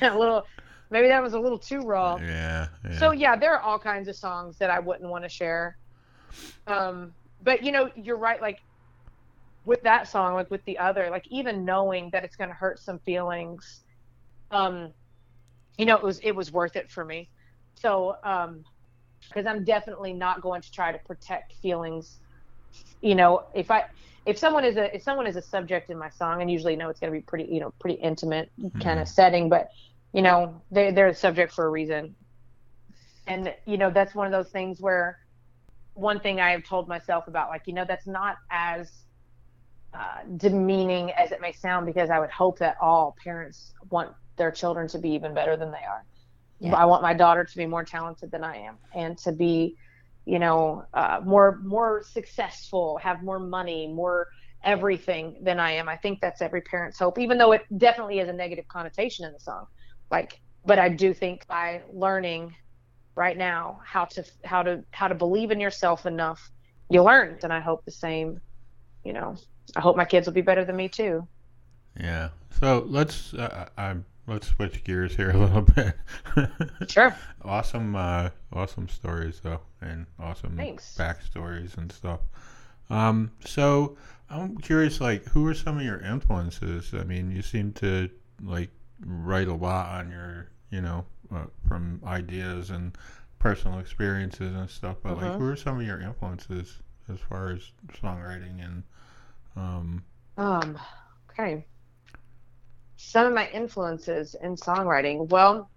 a 0.00 0.18
little, 0.18 0.42
maybe 0.90 1.08
that 1.08 1.22
was 1.22 1.34
a 1.34 1.38
little 1.38 1.58
too 1.58 1.80
raw. 1.80 2.16
yeah, 2.16 2.68
yeah. 2.88 2.98
So 2.98 3.12
yeah, 3.12 3.36
there 3.36 3.52
are 3.52 3.60
all 3.60 3.78
kinds 3.78 4.08
of 4.08 4.16
songs 4.16 4.56
that 4.58 4.70
I 4.70 4.78
wouldn't 4.78 5.10
want 5.10 5.24
to 5.24 5.28
share. 5.28 5.76
Um, 6.66 7.12
but 7.42 7.62
you 7.62 7.70
know, 7.70 7.90
you're 7.96 8.16
right. 8.16 8.40
Like 8.40 8.58
with 9.64 9.82
that 9.82 10.08
song, 10.08 10.34
like 10.34 10.50
with 10.50 10.64
the 10.64 10.78
other, 10.78 11.10
like 11.10 11.26
even 11.28 11.64
knowing 11.64 12.08
that 12.12 12.24
it's 12.24 12.36
going 12.36 12.50
to 12.50 12.56
hurt 12.56 12.78
some 12.78 12.98
feelings, 13.00 13.82
um, 14.50 14.92
you 15.76 15.84
know, 15.84 15.96
it 15.96 16.02
was 16.02 16.18
it 16.20 16.32
was 16.32 16.50
worth 16.50 16.76
it 16.76 16.90
for 16.90 17.04
me. 17.04 17.28
So 17.74 18.16
um, 18.24 18.64
because 19.28 19.46
I'm 19.46 19.64
definitely 19.64 20.12
not 20.12 20.40
going 20.40 20.62
to 20.62 20.70
try 20.70 20.92
to 20.92 20.98
protect 21.06 21.54
feelings. 21.60 22.20
You 23.00 23.14
know, 23.14 23.42
if 23.54 23.70
I 23.70 23.84
if 24.26 24.38
someone 24.38 24.64
is 24.64 24.76
a 24.76 24.94
if 24.94 25.02
someone 25.02 25.26
is 25.26 25.36
a 25.36 25.42
subject 25.42 25.90
in 25.90 25.98
my 25.98 26.10
song, 26.10 26.42
and 26.42 26.50
usually 26.50 26.72
you 26.72 26.78
know 26.78 26.90
it's 26.90 27.00
going 27.00 27.12
to 27.12 27.18
be 27.18 27.22
pretty 27.22 27.52
you 27.52 27.60
know 27.60 27.72
pretty 27.80 28.00
intimate 28.00 28.50
kind 28.82 29.00
of 29.00 29.08
setting, 29.08 29.48
but 29.48 29.68
you 30.12 30.22
know 30.22 30.62
they 30.70 30.90
they're 30.90 31.08
a 31.08 31.14
subject 31.14 31.52
for 31.52 31.66
a 31.66 31.70
reason, 31.70 32.16
and 33.26 33.54
you 33.66 33.78
know 33.78 33.90
that's 33.90 34.14
one 34.14 34.26
of 34.26 34.32
those 34.32 34.50
things 34.50 34.80
where 34.80 35.18
one 35.94 36.20
thing 36.20 36.40
I 36.40 36.50
have 36.50 36.64
told 36.64 36.88
myself 36.88 37.28
about 37.28 37.48
like 37.48 37.62
you 37.66 37.72
know 37.72 37.84
that's 37.86 38.06
not 38.06 38.36
as 38.50 38.90
uh, 39.94 40.20
demeaning 40.36 41.10
as 41.12 41.32
it 41.32 41.40
may 41.40 41.52
sound 41.52 41.86
because 41.86 42.10
I 42.10 42.18
would 42.18 42.30
hope 42.30 42.58
that 42.58 42.76
all 42.82 43.16
parents 43.24 43.72
want 43.90 44.12
their 44.36 44.50
children 44.50 44.88
to 44.88 44.98
be 44.98 45.10
even 45.10 45.32
better 45.34 45.56
than 45.56 45.70
they 45.70 45.78
are. 45.78 46.04
Yes. 46.58 46.74
I 46.74 46.84
want 46.86 47.02
my 47.02 47.14
daughter 47.14 47.44
to 47.44 47.56
be 47.56 47.66
more 47.66 47.84
talented 47.84 48.30
than 48.30 48.42
I 48.42 48.56
am 48.58 48.78
and 48.94 49.18
to 49.18 49.32
be, 49.32 49.76
you 50.24 50.38
know, 50.38 50.84
uh, 50.94 51.20
more 51.24 51.60
more 51.62 52.02
successful, 52.02 52.98
have 52.98 53.22
more 53.22 53.38
money, 53.38 53.88
more 53.88 54.28
everything 54.64 55.36
than 55.42 55.60
I 55.60 55.72
am. 55.72 55.88
I 55.88 55.96
think 55.96 56.20
that's 56.20 56.40
every 56.42 56.62
parent's 56.62 56.98
hope, 56.98 57.18
even 57.18 57.38
though 57.38 57.52
it 57.52 57.62
definitely 57.76 58.18
is 58.18 58.28
a 58.28 58.32
negative 58.32 58.66
connotation 58.68 59.24
in 59.24 59.32
the 59.32 59.40
song. 59.40 59.66
Like, 60.10 60.40
but 60.64 60.78
I 60.78 60.88
do 60.88 61.14
think 61.14 61.46
by 61.46 61.82
learning 61.92 62.54
right 63.14 63.36
now 63.36 63.80
how 63.84 64.04
to 64.06 64.24
how 64.44 64.62
to 64.62 64.82
how 64.90 65.08
to 65.08 65.14
believe 65.14 65.50
in 65.50 65.60
yourself 65.60 66.06
enough, 66.06 66.50
you 66.88 67.02
learn. 67.02 67.38
And 67.42 67.52
I 67.52 67.60
hope 67.60 67.84
the 67.84 67.92
same, 67.92 68.40
you 69.04 69.12
know, 69.12 69.36
I 69.76 69.80
hope 69.80 69.96
my 69.96 70.04
kids 70.04 70.26
will 70.26 70.34
be 70.34 70.42
better 70.42 70.64
than 70.64 70.76
me 70.76 70.88
too. 70.88 71.26
Yeah. 71.98 72.30
So 72.60 72.84
let's 72.88 73.34
uh, 73.34 73.68
I, 73.76 73.96
let's 74.26 74.48
switch 74.48 74.84
gears 74.84 75.16
here 75.16 75.30
a 75.30 75.36
little 75.38 75.62
bit. 75.62 75.94
Sure. 76.88 77.14
awesome, 77.44 77.94
uh, 77.96 78.30
awesome 78.52 78.88
stories 78.88 79.40
though, 79.42 79.60
and 79.80 80.06
awesome 80.18 80.56
Thanks. 80.56 80.96
backstories 80.98 81.76
and 81.76 81.90
stuff. 81.92 82.20
Um, 82.90 83.32
so 83.44 83.96
I'm 84.30 84.56
curious, 84.58 85.00
like, 85.00 85.24
who 85.26 85.46
are 85.46 85.54
some 85.54 85.78
of 85.78 85.84
your 85.84 86.00
influences? 86.00 86.92
I 86.94 87.04
mean, 87.04 87.30
you 87.30 87.42
seem 87.42 87.72
to 87.74 88.08
like 88.42 88.70
write 89.04 89.48
a 89.48 89.54
lot 89.54 89.88
on 89.88 90.10
your, 90.10 90.48
you 90.70 90.80
know, 90.80 91.04
uh, 91.34 91.46
from 91.68 92.00
ideas 92.06 92.70
and 92.70 92.96
personal 93.38 93.78
experiences 93.78 94.54
and 94.54 94.68
stuff. 94.70 94.96
But 95.02 95.16
like, 95.16 95.32
Mhm. 95.32 95.38
who 95.38 95.48
are 95.48 95.56
some 95.56 95.80
of 95.80 95.86
your 95.86 96.00
influences 96.00 96.78
as 97.08 97.18
far 97.20 97.50
as 97.50 97.70
songwriting 98.02 98.64
and 98.64 98.82
um, 99.56 100.04
Um, 100.36 100.78
okay. 101.30 101.64
Some 102.96 103.26
of 103.26 103.34
my 103.34 103.48
influences 103.50 104.34
in 104.42 104.56
songwriting. 104.56 105.28
Well, 105.28 105.70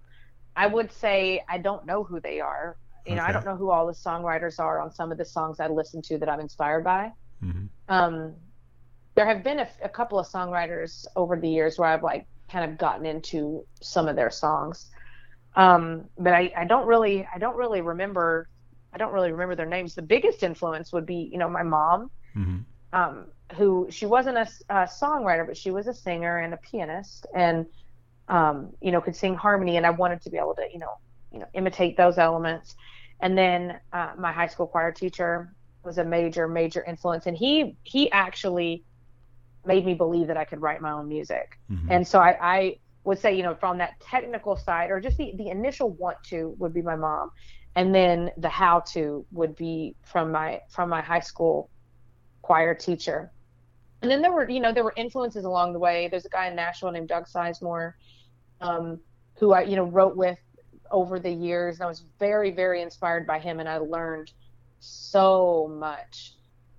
I 0.56 0.68
would 0.68 0.92
say 0.92 1.42
I 1.50 1.58
don't 1.60 1.86
know 1.86 2.04
who 2.04 2.20
they 2.20 2.40
are. 2.40 2.78
You 3.06 3.16
know, 3.16 3.24
I 3.24 3.32
don't 3.32 3.46
know 3.46 3.56
who 3.56 3.72
all 3.72 3.88
the 3.88 3.94
songwriters 3.94 4.60
are 4.60 4.80
on 4.82 4.92
some 4.92 5.12
of 5.12 5.18
the 5.18 5.26
songs 5.26 5.60
I 5.60 5.68
listen 5.68 6.02
to 6.04 6.18
that 6.20 6.30
I'm 6.30 6.40
inspired 6.40 6.84
by. 6.84 7.12
mhm. 7.42 7.70
Um, 7.88 8.36
there 9.16 9.26
have 9.26 9.44
been 9.44 9.60
a, 9.60 9.68
a 9.84 9.90
couple 9.90 10.20
of 10.20 10.28
songwriters 10.28 11.06
over 11.16 11.38
the 11.40 11.50
years 11.50 11.78
where 11.78 11.90
I've 11.90 12.04
like 12.04 12.28
kind 12.52 12.70
of 12.70 12.78
gotten 12.78 13.06
into 13.06 13.64
some 13.82 14.08
of 14.08 14.16
their 14.16 14.30
songs. 14.30 14.90
Um, 15.56 16.06
but 16.18 16.34
I, 16.34 16.52
I 16.58 16.66
don't 16.66 16.88
really 16.88 17.28
I 17.34 17.40
don't 17.40 17.56
really 17.58 17.82
remember 17.82 18.48
I 18.94 18.98
don't 18.98 19.14
really 19.14 19.32
remember 19.32 19.56
their 19.56 19.66
names. 19.66 19.96
The 19.96 20.02
biggest 20.02 20.44
influence 20.44 20.92
would 20.94 21.06
be 21.06 21.30
you 21.32 21.38
know 21.40 21.50
my 21.50 21.64
mom, 21.64 22.10
hmm 22.36 22.66
um, 22.94 23.28
who 23.56 23.88
she 23.90 24.06
wasn't 24.06 24.38
a 24.38 24.48
songwriter, 25.02 25.46
but 25.46 25.58
she 25.58 25.72
was 25.72 25.88
a 25.88 25.94
singer 25.94 26.38
and 26.38 26.54
a 26.54 26.58
pianist, 26.58 27.26
and 27.36 27.66
um, 28.28 28.72
you 28.82 28.92
know 28.92 29.02
could 29.02 29.16
sing 29.16 29.36
harmony. 29.36 29.78
And 29.78 29.86
I 29.86 29.92
wanted 29.92 30.22
to 30.24 30.30
be 30.30 30.38
able 30.38 30.56
to 30.56 30.68
you 30.72 30.80
know 30.80 30.94
you 31.32 31.40
know 31.40 31.48
imitate 31.54 31.98
those 31.98 32.18
elements. 32.18 32.76
And 33.22 33.38
then 33.38 33.80
uh, 33.92 34.12
my 34.18 34.32
high 34.32 34.48
school 34.48 34.68
choir 34.68 34.92
teacher 34.92 35.54
was 35.84 35.98
a 35.98 36.04
major 36.06 36.48
major 36.48 36.84
influence, 36.84 37.26
and 37.26 37.36
he 37.38 37.78
he 37.84 38.12
actually 38.12 38.86
made 39.66 39.86
me 39.86 39.94
believe 39.94 40.28
that 40.28 40.38
I 40.38 40.46
could 40.46 40.62
write 40.62 40.82
my 40.82 40.92
own 40.92 41.08
music. 41.08 41.48
hmm 41.70 41.90
And 41.90 42.08
so 42.08 42.20
I, 42.20 42.38
I 42.42 42.76
would 43.04 43.20
say, 43.20 43.36
you 43.36 43.44
know, 43.44 43.56
from 43.56 43.78
that 43.80 43.92
technical 44.00 44.56
side, 44.56 44.92
or 44.92 45.00
just 45.00 45.18
the, 45.18 45.34
the 45.38 45.50
initial 45.50 45.90
want 45.92 46.18
to 46.30 46.56
would 46.60 46.74
be 46.74 46.82
my 46.82 46.96
mom, 46.96 47.30
and 47.76 47.94
then 47.94 48.32
the 48.38 48.50
how 48.50 48.82
to 48.94 49.26
would 49.32 49.56
be 49.56 49.96
from 50.04 50.32
my 50.32 50.62
from 50.70 50.90
my 50.90 51.02
high 51.02 51.20
school 51.22 51.70
choir 52.42 52.76
teacher. 52.76 53.32
And 54.02 54.10
then 54.10 54.22
there 54.22 54.32
were, 54.32 54.50
you 54.50 54.60
know, 54.60 54.72
there 54.74 54.84
were 54.84 54.94
influences 54.96 55.46
along 55.46 55.74
the 55.74 55.80
way. 55.80 56.08
There's 56.10 56.26
a 56.26 56.30
guy 56.30 56.48
in 56.48 56.56
Nashville 56.56 56.92
named 56.92 57.10
Doug 57.10 57.26
Sizemore, 57.28 57.94
um, 58.62 59.00
who 59.38 59.54
I, 59.54 59.64
you 59.64 59.76
know, 59.76 59.84
wrote 59.86 60.16
with 60.16 60.40
over 60.92 61.20
the 61.20 61.32
years, 61.32 61.76
and 61.76 61.84
I 61.84 61.88
was 61.88 62.06
very, 62.20 62.52
very 62.52 62.82
inspired 62.82 63.28
by 63.28 63.40
him, 63.40 63.60
and 63.60 63.70
I 63.70 63.78
learned 63.78 64.32
so 64.80 65.68
much 65.80 66.34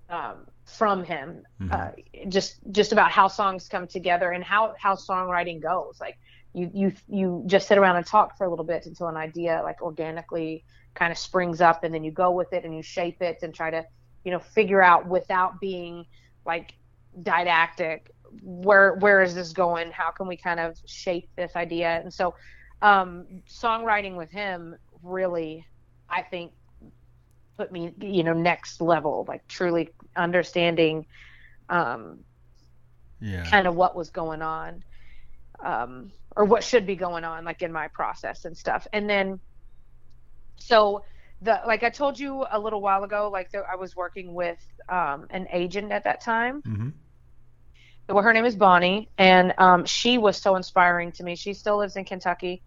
um, 0.08 0.46
from 0.64 1.04
him 1.04 1.44
Mhm. 1.60 1.72
uh, 1.72 1.92
just 2.28 2.58
just 2.72 2.92
about 2.92 3.10
how 3.12 3.28
songs 3.28 3.68
come 3.68 3.86
together 3.86 4.30
and 4.30 4.42
how 4.44 4.74
how 4.78 4.94
songwriting 4.94 5.60
goes 5.60 5.98
like 6.00 6.18
you 6.52 6.70
you 6.74 6.92
you 7.08 7.42
just 7.46 7.68
sit 7.68 7.78
around 7.78 7.96
and 7.96 8.06
talk 8.06 8.36
for 8.36 8.44
a 8.44 8.50
little 8.50 8.64
bit 8.64 8.86
until 8.86 9.08
an 9.08 9.16
idea 9.16 9.60
like 9.62 9.80
organically 9.82 10.64
kind 10.94 11.12
of 11.12 11.18
springs 11.18 11.60
up 11.60 11.84
and 11.84 11.94
then 11.94 12.02
you 12.04 12.10
go 12.10 12.30
with 12.32 12.52
it 12.52 12.64
and 12.64 12.74
you 12.74 12.82
shape 12.82 13.22
it 13.22 13.38
and 13.42 13.54
try 13.54 13.70
to 13.70 13.84
you 14.24 14.32
know 14.32 14.38
figure 14.40 14.82
out 14.82 15.06
without 15.06 15.60
being 15.60 16.04
like 16.44 16.74
didactic 17.22 18.06
where 18.42 18.94
where 18.96 19.22
is 19.22 19.34
this 19.34 19.52
going? 19.52 19.90
How 19.90 20.10
can 20.10 20.26
we 20.28 20.36
kind 20.36 20.60
of 20.60 20.76
shape 20.86 21.28
this 21.36 21.56
idea? 21.56 22.00
And 22.00 22.12
so 22.12 22.34
um 22.82 23.26
songwriting 23.48 24.16
with 24.16 24.30
him 24.30 24.74
really 25.02 25.64
i 26.10 26.22
think 26.22 26.52
put 27.58 27.70
me 27.72 27.92
you 28.00 28.22
know 28.24 28.32
next 28.32 28.80
level 28.80 29.24
like 29.28 29.42
truly 29.48 29.88
understanding 30.16 31.04
um 31.68 32.24
Yeah. 33.20 33.50
kind 33.50 33.66
of 33.66 33.74
what 33.74 33.96
was 33.96 34.10
going 34.10 34.42
on 34.42 34.82
um 35.64 36.12
or 36.36 36.44
what 36.44 36.62
should 36.64 36.86
be 36.86 36.96
going 36.96 37.24
on 37.24 37.44
like 37.44 37.62
in 37.62 37.72
my 37.72 37.88
process 37.94 38.44
and 38.44 38.56
stuff. 38.56 38.86
And 38.92 39.08
then 39.08 39.40
so 40.58 41.02
the 41.42 41.60
like 41.66 41.82
i 41.82 41.90
told 41.90 42.18
you 42.18 42.44
a 42.50 42.58
little 42.58 42.80
while 42.80 43.04
ago 43.04 43.30
like 43.32 43.50
the, 43.52 43.62
i 43.70 43.76
was 43.76 43.94
working 43.96 44.34
with 44.34 44.58
um 44.88 45.26
an 45.30 45.46
agent 45.52 45.92
at 45.92 46.04
that 46.04 46.20
time 46.20 46.62
hmm 46.64 46.88
well, 48.08 48.24
her 48.24 48.32
name 48.32 48.44
is 48.44 48.56
Bonnie, 48.56 49.08
and 49.18 49.54
um, 49.58 49.84
she 49.84 50.18
was 50.18 50.36
so 50.36 50.56
inspiring 50.56 51.12
to 51.12 51.22
me. 51.24 51.36
She 51.36 51.54
still 51.54 51.78
lives 51.78 51.96
in 51.96 52.04
Kentucky. 52.04 52.62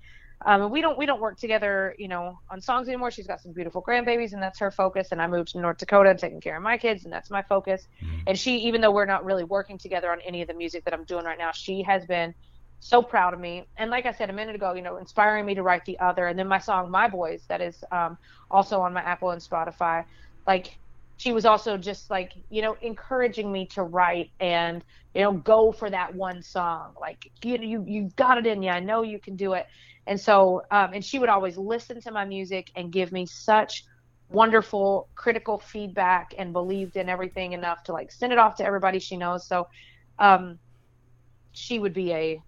Um, 0.46 0.72
we 0.72 0.82
don't 0.82 0.98
we 0.98 1.06
don't 1.06 1.22
work 1.22 1.38
together, 1.38 1.96
you 1.98 2.08
know, 2.08 2.40
on 2.50 2.62
songs 2.62 2.88
anymore. 2.88 3.12
She's 3.12 3.28
got 3.28 3.42
some 3.42 3.54
beautiful 3.54 3.82
grandbabies, 3.82 4.34
and 4.34 4.42
that's 4.42 4.60
her 4.60 4.72
focus. 4.72 5.10
And 5.12 5.22
I 5.22 5.28
moved 5.28 5.50
to 5.50 5.60
North 5.60 5.78
Dakota, 5.78 6.10
and 6.12 6.20
taking 6.20 6.42
care 6.42 6.58
of 6.58 6.64
my 6.64 6.78
kids, 6.78 7.04
and 7.06 7.14
that's 7.14 7.30
my 7.30 7.44
focus. 7.44 7.88
Mhm. 8.04 8.24
And 8.28 8.40
she, 8.40 8.58
even 8.60 8.82
though 8.82 8.92
we're 8.92 9.06
not 9.06 9.26
really 9.26 9.44
working 9.44 9.78
together 9.78 10.12
on 10.12 10.20
any 10.26 10.42
of 10.42 10.48
the 10.48 10.54
music 10.54 10.84
that 10.86 10.94
I'm 10.94 11.06
doing 11.06 11.26
right 11.26 11.38
now, 11.38 11.52
she 11.54 11.84
has 11.84 12.06
been 12.06 12.34
so 12.84 13.02
proud 13.02 13.34
of 13.34 13.40
me. 13.40 13.66
And 13.78 13.90
like 13.90 14.06
I 14.06 14.12
said 14.12 14.30
a 14.30 14.34
minute 14.34 14.56
ago, 14.56 14.74
you 14.74 14.82
know, 14.82 14.98
inspiring 14.98 15.46
me 15.46 15.56
to 15.56 15.64
write 15.64 15.86
the 15.86 15.98
other. 16.00 16.28
And 16.28 16.38
then 16.38 16.48
my 16.48 16.60
song 16.60 16.92
"My 16.92 17.08
Boys" 17.08 17.46
that 17.48 17.62
is 17.62 17.84
um, 17.92 18.18
also 18.52 18.82
on 18.82 18.94
my 18.94 19.02
Apple 19.02 19.32
and 19.32 19.42
Spotify. 19.42 20.04
Like 20.46 20.78
she 21.18 21.32
was 21.32 21.46
also 21.46 21.78
just 21.78 22.10
like 22.10 22.34
you 22.50 22.62
know 22.62 22.76
encouraging 22.82 23.52
me 23.52 23.66
to 23.68 23.84
write 23.84 24.32
and 24.40 24.84
you 25.14 25.22
know 25.22 25.32
go 25.32 25.72
for 25.72 25.90
that 25.90 26.14
one 26.14 26.42
song 26.42 26.94
like 27.00 27.32
you 27.44 27.58
you 27.58 27.86
you've 27.88 28.16
got 28.16 28.38
it 28.38 28.46
in 28.48 28.62
you 28.62 28.70
i 28.70 28.80
know 28.80 29.04
you 29.04 29.20
can 29.20 29.36
do 29.36 29.54
it 29.54 29.66
and 30.08 30.20
so 30.20 30.62
um, 30.72 30.92
and 30.94 31.06
she 31.06 31.20
would 31.20 31.30
always 31.30 31.58
listen 31.58 32.02
to 32.02 32.12
my 32.12 32.26
music 32.26 32.72
and 32.76 32.92
give 32.92 33.12
me 33.12 33.26
such 33.26 33.86
wonderful 34.30 35.08
critical 35.16 35.60
feedback 35.60 36.34
and 36.38 36.52
believed 36.52 36.98
in 36.98 37.08
everything 37.08 37.54
enough 37.54 37.84
to 37.84 37.94
like 37.94 38.12
send 38.12 38.34
it 38.34 38.40
off 38.40 38.56
to 38.56 38.66
everybody 38.66 39.00
she 39.00 39.16
knows 39.16 39.48
so 39.48 39.68
um 40.20 40.58
she 41.52 41.80
would 41.80 41.94
be 41.94 42.12
a 42.12 42.42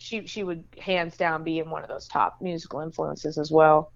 she 0.00 0.26
she 0.26 0.44
would 0.44 0.64
hands 0.80 1.16
down 1.18 1.44
be 1.44 1.60
in 1.60 1.70
one 1.70 1.84
of 1.84 1.90
those 1.90 2.08
top 2.08 2.36
musical 2.42 2.80
influences 2.80 3.38
as 3.38 3.52
well 3.52 3.92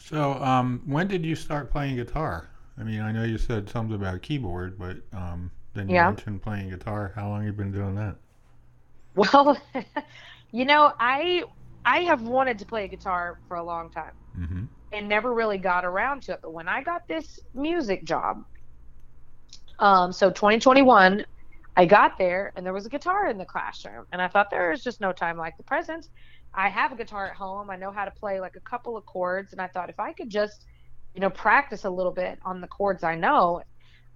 So, 0.00 0.34
um, 0.42 0.82
when 0.84 1.06
did 1.06 1.24
you 1.24 1.36
start 1.36 1.70
playing 1.70 1.94
guitar? 1.96 2.50
I 2.76 2.82
mean, 2.82 3.00
I 3.00 3.12
know 3.12 3.22
you 3.22 3.38
said 3.38 3.68
something 3.70 3.94
about 3.94 4.22
keyboard, 4.22 4.78
but 4.78 4.96
um, 5.12 5.52
then 5.74 5.90
you 5.90 5.96
Yeah. 5.96 6.00
mentioned 6.00 6.42
playing 6.42 6.70
guitar. 6.70 7.12
How 7.14 7.28
long 7.28 7.44
you 7.44 7.52
been 7.52 7.70
doing 7.72 7.94
that? 7.94 8.16
well 9.14 9.60
you 10.52 10.64
know 10.64 10.92
i 10.98 11.42
i 11.84 12.00
have 12.00 12.22
wanted 12.22 12.58
to 12.58 12.66
play 12.66 12.88
guitar 12.88 13.38
for 13.48 13.56
a 13.56 13.64
long 13.64 13.90
time 13.90 14.12
hmm 14.34 14.64
and 14.92 15.08
never 15.08 15.32
really 15.34 15.58
got 15.58 15.84
around 15.84 16.22
to 16.22 16.32
it. 16.32 16.40
But 16.42 16.52
when 16.54 16.68
I 16.68 16.82
got 16.82 17.02
this 17.08 17.38
music 17.54 18.04
job, 18.06 18.44
um, 19.78 20.12
so 20.12 20.30
2021, 20.30 21.24
I 21.76 21.86
got 21.86 22.18
there 22.18 22.52
and 22.56 22.66
there 22.66 22.72
was 22.72 22.86
a 22.86 22.90
guitar 22.90 23.28
in 23.28 23.38
the 23.38 23.44
classroom, 23.44 24.06
and 24.12 24.20
I 24.20 24.28
thought 24.28 24.50
there 24.50 24.72
is 24.72 24.82
just 24.82 25.00
no 25.00 25.12
time 25.12 25.36
like 25.36 25.56
the 25.56 25.62
present. 25.62 26.08
I 26.52 26.68
have 26.68 26.92
a 26.92 26.96
guitar 26.96 27.28
at 27.28 27.36
home. 27.36 27.70
I 27.70 27.76
know 27.76 27.92
how 27.92 28.04
to 28.04 28.10
play 28.10 28.40
like 28.40 28.56
a 28.56 28.60
couple 28.60 28.96
of 28.96 29.06
chords, 29.06 29.52
and 29.52 29.60
I 29.60 29.68
thought 29.68 29.88
if 29.88 30.00
I 30.00 30.12
could 30.12 30.28
just, 30.28 30.66
you 31.14 31.20
know, 31.20 31.30
practice 31.30 31.84
a 31.84 31.90
little 31.90 32.12
bit 32.12 32.38
on 32.44 32.60
the 32.60 32.66
chords 32.66 33.04
I 33.04 33.14
know, 33.14 33.62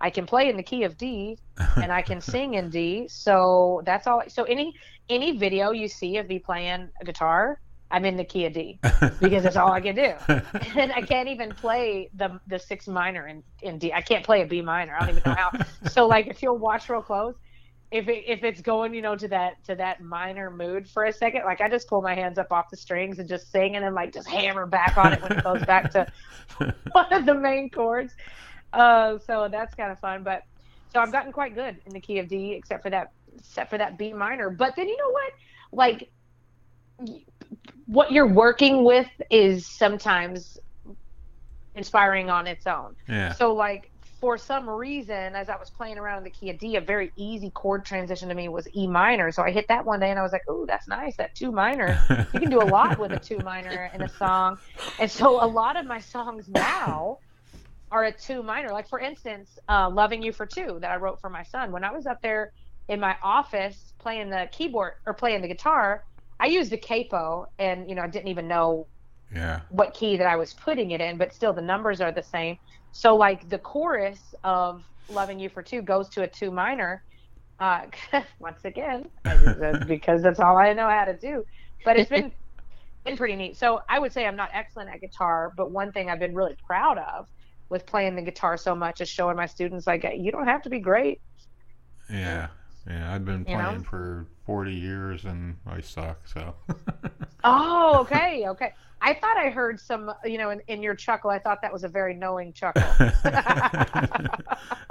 I 0.01 0.11
can 0.11 0.27
play 0.27 0.49
in 0.49 0.57
the 0.57 0.63
key 0.63 0.83
of 0.83 0.97
D 0.97 1.39
and 1.77 1.93
I 1.93 2.03
can 2.03 2.21
sing 2.21 2.55
in 2.55 2.71
D. 2.71 3.09
So 3.09 3.83
that's 3.85 4.07
all. 4.07 4.23
So 4.29 4.45
any 4.45 4.75
any 5.09 5.37
video 5.37 5.71
you 5.71 5.89
see 5.89 6.17
of 6.19 6.29
me 6.29 6.39
playing 6.39 6.89
a 7.01 7.05
guitar, 7.05 7.61
I'm 7.91 8.05
in 8.05 8.17
the 8.17 8.25
key 8.25 8.47
of 8.47 8.53
D 8.53 8.81
because 9.21 9.45
that's 9.45 9.57
all 9.57 9.71
I 9.71 9.81
can 9.81 9.95
do. 9.95 10.15
and 10.77 10.93
I 10.93 11.03
can't 11.03 11.29
even 11.29 11.53
play 11.53 12.11
the 12.15 12.41
the 12.49 12.59
six 12.59 12.89
minor 12.89 13.29
in, 13.29 13.43
in 13.63 13.79
D. 13.79 13.93
I 13.93 14.03
can't 14.03 14.25
play 14.25 14.43
a 14.43 14.47
B 14.47 14.61
minor. 14.61 14.97
I 14.97 15.01
don't 15.01 15.11
even 15.11 15.23
know 15.25 15.37
how. 15.37 15.53
so 15.89 16.07
like 16.07 16.27
if 16.27 16.43
you'll 16.43 16.59
watch 16.59 16.89
real 16.89 17.03
close, 17.03 17.35
if 17.95 18.09
it, 18.09 18.25
if 18.27 18.43
it's 18.43 18.61
going 18.61 18.93
you 18.93 19.01
know 19.01 19.15
to 19.15 19.29
that 19.29 19.63
to 19.67 19.77
that 19.77 20.03
minor 20.03 20.51
mood 20.51 20.91
for 20.91 21.05
a 21.05 21.13
second, 21.13 21.43
like 21.45 21.61
I 21.61 21.69
just 21.69 21.87
pull 21.87 22.03
my 22.03 22.13
hands 22.13 22.39
up 22.39 22.51
off 22.51 22.69
the 22.69 22.77
strings 22.77 23.21
and 23.21 23.29
just 23.29 23.53
sing 23.53 23.77
and 23.77 23.85
then 23.85 23.95
like 23.95 24.13
just 24.13 24.29
hammer 24.29 24.67
back 24.67 24.99
on 24.99 25.13
it 25.13 25.23
when 25.23 25.31
it 25.31 25.45
goes 25.45 25.65
back 25.65 25.93
to 25.93 26.13
one 26.91 27.13
of 27.13 27.25
the 27.25 27.35
main 27.35 27.71
chords. 27.71 28.13
Uh, 28.73 29.19
so 29.25 29.47
that's 29.49 29.77
kind 29.77 29.93
of 29.93 30.01
fun. 30.01 30.25
But 30.25 30.43
so 30.93 30.99
I've 30.99 31.13
gotten 31.13 31.31
quite 31.31 31.55
good 31.55 31.79
in 31.87 31.93
the 31.93 32.01
key 32.01 32.19
of 32.19 32.27
D, 32.27 32.55
except 32.55 32.83
for 32.83 32.91
that 32.91 33.13
except 33.37 33.71
for 33.71 33.79
that 33.79 33.97
B 33.97 34.13
minor. 34.13 34.51
But 34.51 34.75
then 34.75 34.89
you 34.89 34.97
know 34.97 35.11
what, 35.11 35.33
like 35.71 36.11
what 37.87 38.11
you're 38.11 38.27
working 38.27 38.83
with 38.83 39.09
is 39.31 39.69
sometimes 39.69 40.59
inspiring 41.77 42.29
on 42.29 42.49
its 42.49 42.67
own. 42.67 42.97
yeah. 43.09 43.35
So 43.35 43.55
like 43.55 43.93
for 44.25 44.39
some 44.39 44.71
reason, 44.71 45.37
as 45.37 45.51
I 45.51 45.57
was 45.59 45.69
playing 45.69 45.99
around 45.99 46.17
in 46.17 46.25
the 46.25 46.31
key 46.31 46.49
of 46.49 46.57
D, 46.57 46.77
a 46.77 46.81
very 46.81 47.13
easy 47.15 47.51
chord 47.51 47.85
transition 47.85 48.31
to 48.31 48.35
me 48.35 48.49
was 48.49 48.67
E 48.75 48.87
minor. 48.87 49.31
So 49.31 49.43
I 49.43 49.51
hit 49.51 49.69
that 49.69 49.85
one 49.85 50.01
day 50.01 50.09
and 50.09 50.19
I 50.19 50.23
was 50.23 50.33
like, 50.33 50.49
"Ooh, 50.49 50.65
that's 50.67 50.89
nice. 50.89 51.15
That 51.17 51.35
two 51.35 51.53
minor. 51.53 52.03
You 52.33 52.41
can 52.41 52.49
do 52.49 52.63
a 52.63 52.65
lot 52.65 52.99
with 52.99 53.13
a 53.13 53.19
two 53.19 53.37
minor 53.45 53.91
in 53.93 54.01
a 54.01 54.09
song." 54.09 54.57
And 54.99 55.11
so 55.11 55.45
a 55.45 55.47
lot 55.47 55.77
of 55.77 55.85
my 55.85 56.01
songs 56.01 56.49
now 56.49 57.19
are 57.91 58.05
a 58.05 58.13
two 58.13 58.43
minor. 58.43 58.71
Like 58.71 58.89
for 58.89 58.99
instance, 58.99 59.59
uh, 59.69 59.91
"Loving 59.91 60.23
You 60.23 60.33
for 60.33 60.47
Two 60.47 60.79
that 60.81 60.91
I 60.91 60.97
wrote 60.97 61.21
for 61.21 61.29
my 61.29 61.43
son. 61.43 61.71
When 61.71 61.85
I 61.85 61.93
was 61.93 62.07
up 62.07 62.23
there 62.23 62.53
in 62.89 63.01
my 63.01 63.17
office 63.23 63.93
playing 63.99 64.31
the 64.31 64.49
keyboard 64.51 64.95
or 65.05 65.13
playing 65.13 65.43
the 65.43 65.49
guitar, 65.49 66.03
I 66.41 66.47
used 66.47 66.73
a 66.73 66.79
capo, 66.79 67.47
and 67.59 67.91
you 67.91 67.95
know 67.95 68.01
I 68.01 68.07
didn't 68.07 68.29
even 68.29 68.49
know 68.49 68.87
yeah. 69.35 69.61
what 69.69 69.93
key 69.93 70.17
that 70.17 70.27
I 70.27 70.37
was 70.37 70.55
putting 70.55 70.93
it 70.93 71.03
in, 71.03 71.19
but 71.19 71.35
still 71.35 71.53
the 71.53 71.61
numbers 71.61 72.01
are 72.01 72.11
the 72.11 72.23
same. 72.23 72.57
So 72.95 73.17
like 73.17 73.51
the 73.51 73.59
chorus 73.59 74.21
of 74.45 74.85
"Loving 75.11 75.41
You 75.41 75.49
for 75.49 75.63
Two 75.63 75.83
goes 75.83 76.09
to 76.11 76.23
a 76.23 76.29
two 76.29 76.53
minor. 76.53 77.03
Uh, 77.59 77.87
once 78.39 78.65
again, 78.65 79.07
that's 79.25 79.85
because 79.89 80.23
that's 80.23 80.39
all 80.39 80.57
I 80.57 80.73
know 80.73 80.89
how 80.89 81.05
to 81.05 81.19
do. 81.19 81.45
But 81.85 81.99
it's 81.99 82.09
been 82.09 82.31
been 83.05 83.17
pretty 83.17 83.35
neat. 83.35 83.57
So 83.57 83.81
I 83.89 83.99
would 83.99 84.13
say 84.13 84.25
I'm 84.25 84.37
not 84.37 84.51
excellent 84.53 84.91
at 84.91 85.01
guitar, 85.01 85.53
but 85.57 85.73
one 85.73 85.91
thing 85.91 86.09
I've 86.09 86.21
been 86.21 86.37
really 86.37 86.55
proud 86.67 86.99
of 86.99 87.27
with 87.69 87.85
playing 87.85 88.15
the 88.15 88.23
guitar 88.23 88.57
so 88.57 88.77
much 88.77 89.01
is 89.01 89.09
showing 89.09 89.37
my 89.37 89.47
students 89.47 89.89
like 89.89 90.07
you 90.17 90.31
don't 90.31 90.47
have 90.47 90.63
to 90.63 90.71
be 90.71 90.79
great. 90.79 91.21
Yeah. 92.09 92.49
Yeah. 92.89 93.15
I've 93.15 93.25
been 93.25 93.45
You 93.49 93.57
know? 93.57 93.65
playing 93.65 93.83
for 93.85 94.27
40 94.47 94.73
years 94.75 95.25
and 95.25 95.57
I 95.67 95.81
suck, 95.81 96.27
so. 96.27 96.55
Oh, 97.47 97.99
okay, 98.01 98.49
okay. 98.49 98.73
I 99.03 99.13
thought 99.13 99.37
I 99.37 99.51
heard 99.51 99.79
some, 99.79 100.11
you 100.25 100.39
know, 100.39 100.49
in, 100.49 100.61
in 100.67 100.83
your 100.83 100.95
chuckle. 100.95 101.29
I 101.29 101.39
thought 101.39 101.61
that 101.61 101.71
was 101.71 101.85
a 101.85 101.89
very 101.89 102.15
knowing 102.15 102.55
chuckle. 102.55 102.83
I, 103.23 104.39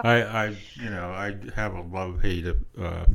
I, 0.03 0.55
you 0.75 0.89
know, 0.91 1.09
I 1.09 1.35
have 1.55 1.73
a 1.73 1.81
love 1.81 2.21
hate 2.21 2.45
uh, 2.45 2.53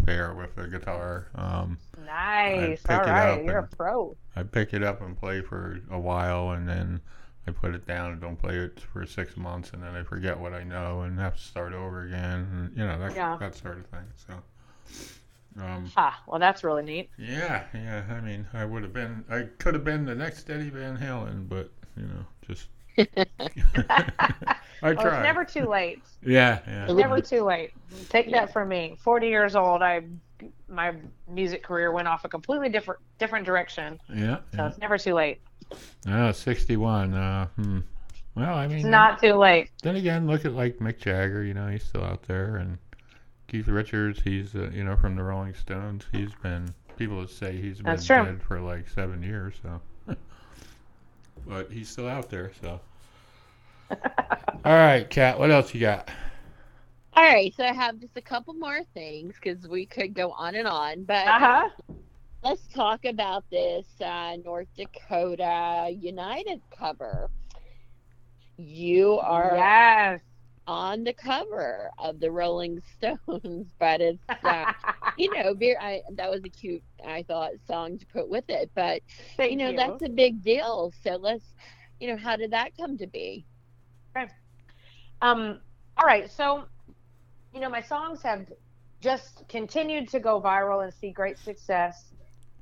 affair 0.02 0.34
with 0.34 0.56
the 0.56 0.66
guitar. 0.66 1.28
Um, 1.36 1.78
Nice. 2.04 2.82
All 2.88 2.98
right, 2.98 3.44
you're 3.44 3.58
a 3.58 3.68
pro. 3.68 4.16
I 4.34 4.42
pick 4.42 4.74
it 4.74 4.82
up 4.82 5.00
and 5.02 5.16
play 5.16 5.40
for 5.40 5.80
a 5.90 5.98
while, 6.00 6.50
and 6.50 6.68
then 6.68 7.00
I 7.46 7.50
put 7.52 7.74
it 7.76 7.86
down 7.86 8.12
and 8.12 8.20
don't 8.20 8.36
play 8.36 8.56
it 8.56 8.80
for 8.92 9.06
six 9.06 9.36
months, 9.36 9.70
and 9.72 9.82
then 9.82 9.94
I 9.94 10.02
forget 10.02 10.38
what 10.38 10.52
I 10.52 10.64
know 10.64 11.02
and 11.02 11.18
have 11.20 11.36
to 11.36 11.42
start 11.42 11.74
over 11.74 12.02
again. 12.02 12.48
And, 12.52 12.76
you 12.76 12.84
know 12.84 12.98
that 12.98 13.14
Yeah. 13.14 13.36
that 13.38 13.54
sort 13.54 13.78
of 13.78 13.86
thing. 13.86 14.06
So, 14.26 14.34
um, 15.60 15.90
Ah, 15.96 16.22
well, 16.26 16.38
that's 16.38 16.62
really 16.64 16.82
neat. 16.84 17.10
yeah, 17.18 17.64
yeah. 17.74 18.04
I 18.10 18.20
mean, 18.20 18.46
I 18.52 18.64
would 18.64 18.82
have 18.82 18.92
been, 18.92 19.24
I 19.30 19.42
could 19.58 19.74
have 19.74 19.84
been 19.84 20.04
the 20.04 20.14
next 20.14 20.48
Eddie 20.50 20.70
Van 20.70 20.96
Halen, 20.96 21.48
but 21.48 21.70
you 21.96 22.04
know, 22.04 22.24
just 22.46 22.68
I 22.98 23.06
Well, 24.82 24.94
tried. 24.94 25.14
it's 25.18 25.22
never 25.24 25.44
too 25.44 25.66
late. 25.68 26.02
yeah, 26.24 26.60
yeah. 26.66 26.84
It's 26.84 26.94
never 26.94 27.20
too 27.20 27.42
late. 27.44 27.72
Take 28.08 28.30
that 28.32 28.52
from 28.52 28.68
me. 28.68 28.96
Forty 29.00 29.28
years 29.28 29.56
old, 29.56 29.82
I 29.82 30.02
my 30.68 30.94
music 31.28 31.62
career 31.64 31.90
went 31.90 32.06
off 32.06 32.24
a 32.24 32.28
completely 32.28 32.68
different 32.68 33.00
different 33.18 33.44
direction. 33.44 34.00
Yeah, 34.08 34.36
So 34.52 34.58
yeah. 34.58 34.68
it's 34.68 34.78
never 34.78 34.96
too 34.98 35.14
late. 35.14 35.40
Oh, 36.08 36.32
61. 36.32 37.12
Uh, 37.14 37.46
hmm. 37.56 37.80
Well, 38.34 38.54
I 38.54 38.66
mean, 38.68 38.78
It's 38.78 38.86
not 38.86 39.20
too 39.20 39.34
late. 39.34 39.70
then 39.82 39.96
again, 39.96 40.26
look 40.28 40.44
at 40.44 40.52
like 40.52 40.78
Mick 40.78 40.98
Jagger. 40.98 41.42
You 41.42 41.54
know, 41.54 41.66
he's 41.66 41.82
still 41.84 42.04
out 42.04 42.22
there, 42.22 42.56
and 42.56 42.78
Keith 43.48 43.68
Richards. 43.68 44.22
He's 44.22 44.54
uh, 44.54 44.70
you 44.74 44.84
know 44.84 44.96
from 44.96 45.16
the 45.16 45.24
Rolling 45.24 45.54
Stones. 45.54 46.06
He's 46.12 46.34
been 46.34 46.74
people 46.96 47.26
say 47.28 47.56
he's 47.60 47.80
been 47.82 48.04
That's 48.04 48.06
true. 48.06 48.28
dead 48.28 48.42
for 48.42 48.60
like 48.60 48.88
seven 48.88 49.22
years. 49.22 49.56
So, 49.62 49.80
but 51.46 51.70
he's 51.72 51.88
still 51.88 52.08
out 52.08 52.30
there. 52.30 52.52
So, 52.60 52.80
all 54.64 54.72
right, 54.72 55.08
Kat. 55.08 55.38
What 55.38 55.50
else 55.50 55.74
you 55.74 55.80
got? 55.80 56.10
All 57.14 57.24
right, 57.24 57.52
so 57.54 57.64
I 57.64 57.72
have 57.72 57.98
just 57.98 58.16
a 58.16 58.22
couple 58.22 58.54
more 58.54 58.82
things 58.94 59.34
because 59.42 59.66
we 59.68 59.86
could 59.86 60.14
go 60.14 60.32
on 60.32 60.54
and 60.54 60.68
on, 60.68 61.04
but 61.04 61.34
Uh 61.34 61.38
huh. 61.40 61.68
let's 62.42 62.66
talk 62.68 63.04
about 63.04 63.44
this 63.50 63.86
uh, 64.00 64.36
North 64.44 64.68
Dakota 64.76 65.90
United 65.94 66.62
cover. 66.76 67.30
You 68.56 69.18
are 69.20 69.56
Yes. 69.56 70.20
On 70.68 71.04
the 71.04 71.14
cover 71.14 71.90
of 71.98 72.20
the 72.20 72.30
Rolling 72.30 72.80
Stones, 72.94 73.66
but 73.80 74.00
it's 74.00 74.44
uh, 74.44 74.66
you 75.16 75.30
know 75.36 75.54
very. 75.54 75.76
I, 75.78 76.02
that 76.16 76.30
was 76.30 76.44
a 76.44 76.50
cute, 76.50 76.84
I 77.06 77.24
thought, 77.26 77.52
song 77.66 77.98
to 77.98 78.06
put 78.06 78.28
with 78.28 78.44
it, 78.48 78.70
but 78.74 79.02
Thank 79.36 79.52
you 79.52 79.56
know 79.56 79.72
that's 79.72 80.02
a 80.02 80.08
big 80.08 80.42
deal. 80.42 80.92
So 81.02 81.16
let's, 81.16 81.54
you 82.00 82.08
know, 82.08 82.16
how 82.16 82.36
did 82.36 82.52
that 82.52 82.76
come 82.76 82.98
to 82.98 83.06
be? 83.06 83.46
Um, 85.22 85.60
all 85.96 86.06
right, 86.06 86.30
so 86.30 86.64
you 87.52 87.60
know 87.60 87.70
my 87.70 87.82
songs 87.82 88.22
have 88.22 88.46
just 89.00 89.44
continued 89.48 90.08
to 90.10 90.20
go 90.20 90.40
viral 90.40 90.84
and 90.84 90.92
see 90.92 91.10
great 91.10 91.38
success. 91.38 92.12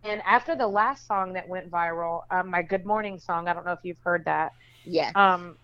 And 0.04 0.22
after 0.24 0.54
the 0.56 0.68
last 0.68 1.06
song 1.06 1.32
that 1.34 1.48
went 1.48 1.70
viral, 1.70 2.22
um, 2.30 2.50
my 2.50 2.62
Good 2.62 2.86
Morning 2.86 3.18
song, 3.18 3.48
I 3.48 3.54
don't 3.54 3.66
know 3.66 3.72
if 3.72 3.80
you've 3.84 3.98
heard 4.04 4.24
that. 4.26 4.52
Yes, 4.84 5.14
Um, 5.14 5.56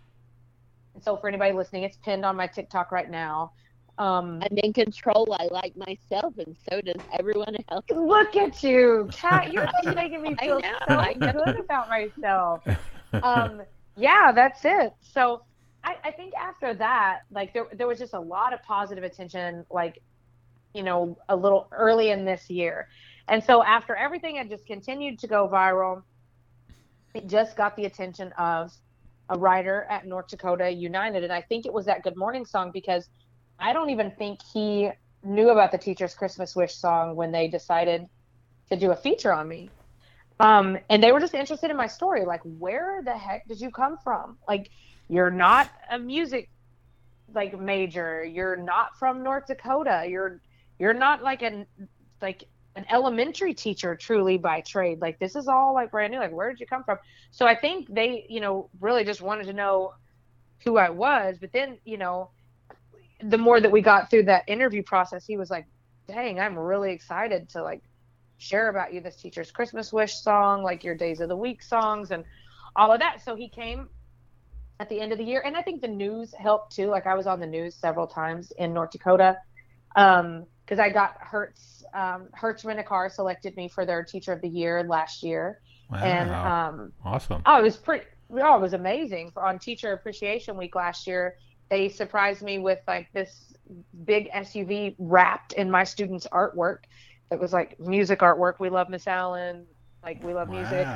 so 1.00 1.16
for 1.16 1.28
anybody 1.28 1.52
listening, 1.52 1.84
it's 1.84 1.96
pinned 1.98 2.24
on 2.24 2.36
my 2.36 2.46
TikTok 2.46 2.92
right 2.92 3.10
now. 3.10 3.52
Um, 3.98 4.42
I'm 4.42 4.56
in 4.58 4.72
control. 4.72 5.36
I 5.38 5.48
like 5.50 5.76
myself, 5.76 6.34
and 6.38 6.56
so 6.68 6.80
does 6.80 7.00
everyone 7.18 7.56
else. 7.70 7.84
look 7.90 8.36
at 8.36 8.62
you, 8.62 9.08
Kat. 9.12 9.52
You're 9.52 9.66
just 9.84 9.94
making 9.94 10.22
me 10.22 10.34
feel 10.36 10.60
know, 10.60 10.78
so 10.88 10.96
I 10.96 11.14
good 11.14 11.58
about 11.58 11.88
myself. 11.88 12.62
um, 13.22 13.62
yeah, 13.96 14.32
that's 14.32 14.64
it. 14.64 14.94
So 15.00 15.42
I, 15.84 15.96
I 16.04 16.10
think 16.10 16.34
after 16.34 16.74
that, 16.74 17.20
like 17.30 17.52
there, 17.52 17.66
there 17.72 17.86
was 17.86 17.98
just 17.98 18.14
a 18.14 18.20
lot 18.20 18.52
of 18.52 18.62
positive 18.62 19.04
attention, 19.04 19.66
like, 19.70 20.02
you 20.74 20.82
know, 20.82 21.18
a 21.28 21.36
little 21.36 21.68
early 21.72 22.10
in 22.10 22.24
this 22.24 22.48
year. 22.48 22.88
And 23.28 23.42
so 23.44 23.62
after 23.62 23.94
everything 23.94 24.36
had 24.36 24.48
just 24.48 24.66
continued 24.66 25.18
to 25.20 25.26
go 25.26 25.48
viral, 25.48 26.02
it 27.14 27.26
just 27.26 27.56
got 27.56 27.76
the 27.76 27.84
attention 27.84 28.32
of 28.38 28.72
a 29.32 29.38
writer 29.38 29.86
at 29.88 30.06
North 30.06 30.28
Dakota 30.28 30.70
United. 30.70 31.24
And 31.24 31.32
I 31.32 31.40
think 31.40 31.64
it 31.64 31.72
was 31.72 31.86
that 31.86 32.02
Good 32.02 32.16
Morning 32.16 32.44
song 32.44 32.70
because 32.70 33.08
I 33.58 33.72
don't 33.72 33.88
even 33.88 34.10
think 34.10 34.40
he 34.52 34.90
knew 35.24 35.48
about 35.48 35.72
the 35.72 35.78
Teacher's 35.78 36.14
Christmas 36.14 36.54
Wish 36.54 36.74
song 36.74 37.16
when 37.16 37.32
they 37.32 37.48
decided 37.48 38.06
to 38.70 38.76
do 38.76 38.90
a 38.90 38.96
feature 38.96 39.32
on 39.32 39.48
me. 39.48 39.70
Um, 40.38 40.78
and 40.90 41.02
they 41.02 41.12
were 41.12 41.20
just 41.20 41.34
interested 41.34 41.70
in 41.70 41.76
my 41.76 41.86
story. 41.86 42.26
Like, 42.26 42.40
where 42.44 43.00
the 43.02 43.16
heck 43.16 43.48
did 43.48 43.60
you 43.60 43.70
come 43.70 43.96
from? 44.04 44.36
Like, 44.46 44.70
you're 45.08 45.30
not 45.30 45.70
a 45.90 45.98
music 45.98 46.50
like 47.34 47.58
major. 47.58 48.22
You're 48.22 48.56
not 48.56 48.98
from 48.98 49.22
North 49.22 49.46
Dakota. 49.46 50.04
You're 50.06 50.40
you're 50.78 50.94
not 50.94 51.22
like 51.22 51.42
an 51.42 51.66
like 52.20 52.44
an 52.76 52.86
elementary 52.90 53.52
teacher 53.52 53.94
truly 53.94 54.38
by 54.38 54.60
trade. 54.62 55.00
Like 55.00 55.18
this 55.18 55.36
is 55.36 55.48
all 55.48 55.74
like 55.74 55.90
brand 55.90 56.12
new. 56.12 56.18
Like 56.18 56.32
where 56.32 56.50
did 56.50 56.60
you 56.60 56.66
come 56.66 56.84
from? 56.84 56.98
So 57.30 57.46
I 57.46 57.54
think 57.54 57.92
they, 57.92 58.26
you 58.28 58.40
know, 58.40 58.70
really 58.80 59.04
just 59.04 59.20
wanted 59.20 59.46
to 59.46 59.52
know 59.52 59.94
who 60.64 60.78
I 60.78 60.90
was. 60.90 61.38
But 61.38 61.52
then, 61.52 61.78
you 61.84 61.98
know, 61.98 62.30
the 63.22 63.38
more 63.38 63.60
that 63.60 63.70
we 63.70 63.82
got 63.82 64.10
through 64.10 64.24
that 64.24 64.44
interview 64.48 64.82
process, 64.82 65.26
he 65.26 65.36
was 65.36 65.50
like, 65.50 65.66
"Dang, 66.08 66.40
I'm 66.40 66.58
really 66.58 66.92
excited 66.92 67.48
to 67.50 67.62
like 67.62 67.82
share 68.38 68.68
about 68.68 68.92
you 68.92 69.00
this 69.00 69.16
teacher's 69.16 69.50
Christmas 69.50 69.92
wish 69.92 70.14
song, 70.14 70.62
like 70.62 70.82
your 70.82 70.94
days 70.94 71.20
of 71.20 71.28
the 71.28 71.36
week 71.36 71.62
songs 71.62 72.10
and 72.10 72.24
all 72.74 72.90
of 72.90 73.00
that." 73.00 73.22
So 73.22 73.36
he 73.36 73.48
came 73.48 73.88
at 74.80 74.88
the 74.88 74.98
end 75.00 75.12
of 75.12 75.18
the 75.18 75.24
year, 75.24 75.42
and 75.44 75.56
I 75.56 75.62
think 75.62 75.82
the 75.82 75.88
news 75.88 76.32
helped 76.34 76.74
too. 76.74 76.86
Like 76.86 77.06
I 77.06 77.14
was 77.14 77.26
on 77.26 77.38
the 77.38 77.46
news 77.46 77.74
several 77.74 78.06
times 78.06 78.50
in 78.52 78.72
North 78.72 78.90
Dakota 78.90 79.36
um 79.94 80.46
because 80.72 80.82
I 80.82 80.88
got 80.88 81.18
Hertz 81.20 81.84
um 81.92 82.28
Hertz 82.32 82.64
Rent 82.64 82.80
a 82.80 82.82
Car 82.82 83.10
selected 83.10 83.54
me 83.58 83.68
for 83.68 83.84
their 83.84 84.02
teacher 84.02 84.32
of 84.32 84.40
the 84.40 84.48
year 84.48 84.82
last 84.84 85.22
year. 85.22 85.60
Wow, 85.90 85.98
and 85.98 86.30
um 86.30 86.92
awesome. 87.04 87.42
oh 87.44 87.58
it 87.58 87.62
was 87.62 87.76
pretty 87.76 88.06
oh 88.30 88.56
it 88.56 88.60
was 88.62 88.72
amazing. 88.72 89.32
On 89.36 89.58
teacher 89.58 89.92
appreciation 89.92 90.56
week 90.56 90.74
last 90.74 91.06
year 91.06 91.36
they 91.68 91.90
surprised 91.90 92.40
me 92.40 92.58
with 92.58 92.78
like 92.88 93.12
this 93.12 93.52
big 94.06 94.30
SUV 94.30 94.94
wrapped 94.98 95.52
in 95.52 95.70
my 95.70 95.84
students 95.84 96.26
artwork 96.32 96.78
that 97.28 97.38
was 97.38 97.52
like 97.52 97.78
music 97.78 98.20
artwork. 98.20 98.54
We 98.58 98.70
love 98.70 98.88
Miss 98.88 99.06
Allen. 99.06 99.66
Like 100.02 100.24
we 100.24 100.32
love 100.32 100.48
music. 100.48 100.88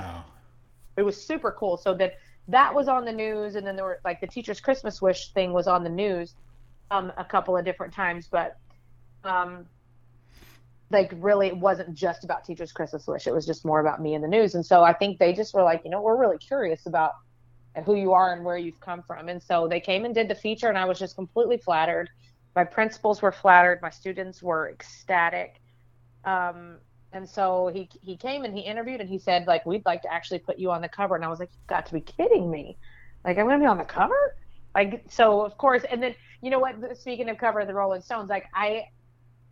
It 0.97 1.03
was 1.03 1.23
super 1.23 1.53
cool. 1.53 1.77
So 1.77 1.93
that 1.97 2.15
that 2.49 2.75
was 2.75 2.89
on 2.89 3.05
the 3.05 3.13
news, 3.13 3.57
and 3.57 3.67
then 3.67 3.77
there 3.77 3.85
were 3.85 4.01
like 4.07 4.23
the 4.23 4.27
teacher's 4.27 4.59
Christmas 4.59 5.03
wish 5.03 5.35
thing 5.35 5.53
was 5.53 5.67
on 5.67 5.85
the 5.85 5.91
news, 5.91 6.35
um, 6.91 7.13
a 7.19 7.25
couple 7.25 7.55
of 7.59 7.65
different 7.67 7.93
times, 7.93 8.27
but 8.31 8.57
um, 9.29 9.67
like 10.91 11.13
really 11.17 11.49
it 11.49 11.57
wasn't 11.57 11.95
just 11.95 12.25
about 12.25 12.45
teacher's 12.45 12.73
Christmas 12.73 13.07
wish. 13.07 13.27
It 13.27 13.33
was 13.35 13.47
just 13.47 13.65
more 13.65 13.81
about 13.81 14.01
me 14.01 14.15
in 14.15 14.23
the 14.23 14.29
news, 14.29 14.55
and 14.55 14.65
so 14.65 14.83
I 14.83 14.93
think 14.93 15.19
they 15.19 15.33
just 15.33 15.55
were 15.55 15.63
like, 15.63 15.83
you 15.85 15.91
know, 15.91 16.01
we're 16.01 16.17
really 16.19 16.39
curious 16.39 16.87
about 16.87 17.13
who 17.85 17.95
you 17.95 18.13
are 18.13 18.33
and 18.33 18.45
where 18.45 18.57
you've 18.57 18.81
come 18.81 19.03
from, 19.03 19.29
and 19.29 19.43
so 19.43 19.69
they 19.69 19.81
came 19.81 20.05
and 20.05 20.15
did 20.15 20.29
the 20.29 20.35
feature, 20.35 20.69
and 20.69 20.79
I 20.79 20.85
was 20.85 20.99
just 20.99 21.17
completely 21.17 21.59
flattered. 21.59 22.09
My 22.55 22.65
principals 22.65 23.21
were 23.21 23.33
flattered. 23.33 23.81
My 23.83 23.91
students 23.91 24.43
were 24.43 24.71
ecstatic. 24.71 25.61
Um, 26.25 26.79
and 27.17 27.29
so 27.29 27.71
he 27.73 27.89
he 28.03 28.17
came 28.17 28.45
and 28.45 28.57
he 28.57 28.61
interviewed 28.61 29.01
and 29.01 29.09
he 29.09 29.19
said 29.19 29.47
like 29.47 29.65
we'd 29.67 29.85
like 29.87 30.03
to 30.03 30.13
actually 30.13 30.39
put 30.39 30.59
you 30.59 30.71
on 30.71 30.83
the 30.83 30.89
cover 30.89 31.17
and 31.17 31.25
I 31.25 31.29
was 31.29 31.41
like 31.41 31.49
you've 31.53 31.67
got 31.67 31.87
to 31.87 31.93
be 31.93 32.01
kidding 32.01 32.51
me 32.51 32.77
like 33.25 33.39
I'm 33.39 33.47
gonna 33.47 33.59
be 33.59 33.67
on 33.67 33.79
the 33.79 33.85
cover 33.85 34.37
like 34.75 35.05
so 35.09 35.41
of 35.41 35.57
course 35.57 35.83
and 35.91 36.03
then 36.03 36.15
you 36.43 36.51
know 36.51 36.59
what 36.59 36.75
speaking 36.99 37.29
of 37.29 37.39
cover 37.39 37.61
of 37.61 37.67
the 37.67 37.75
Rolling 37.75 38.03
Stones 38.03 38.29
like 38.29 38.47
I 38.55 38.89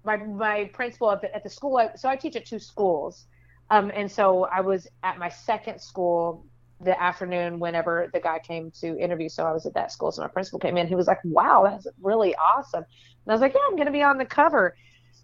my 0.05 0.16
my 0.16 0.70
principal 0.72 1.10
at 1.10 1.20
the, 1.20 1.35
at 1.35 1.43
the 1.43 1.51
school 1.51 1.76
I, 1.76 1.94
so 1.97 2.09
I 2.09 2.16
teach 2.16 2.36
at 2.36 2.47
two 2.47 2.59
schools. 2.59 3.26
Um 3.70 3.90
and 3.94 4.10
so 4.10 4.44
I 4.44 4.60
was 4.60 4.86
at 5.02 5.18
my 5.18 5.28
second 5.28 5.81
school 5.81 6.47
the 6.81 7.01
afternoon 7.01 7.59
whenever 7.60 8.10
the 8.12 8.20
guy 8.20 8.39
came 8.39 8.70
to 8.81 8.98
interview. 8.98 9.28
So 9.28 9.47
I 9.47 9.52
was 9.52 9.64
at 9.66 9.74
that 9.74 9.93
school. 9.93 10.12
So 10.12 10.22
my 10.22 10.28
principal 10.28 10.59
came 10.59 10.76
in. 10.76 10.86
He 10.86 10.94
was 10.94 11.06
like 11.06 11.20
wow 11.24 11.64
that's 11.64 11.86
really 12.01 12.35
awesome. 12.36 12.85
And 12.85 13.31
I 13.31 13.32
was 13.32 13.40
like 13.40 13.55
yeah 13.55 13.60
I'm 13.68 13.76
gonna 13.76 13.93
be 13.93 14.02
on 14.02 14.18
the 14.18 14.26
cover 14.26 14.76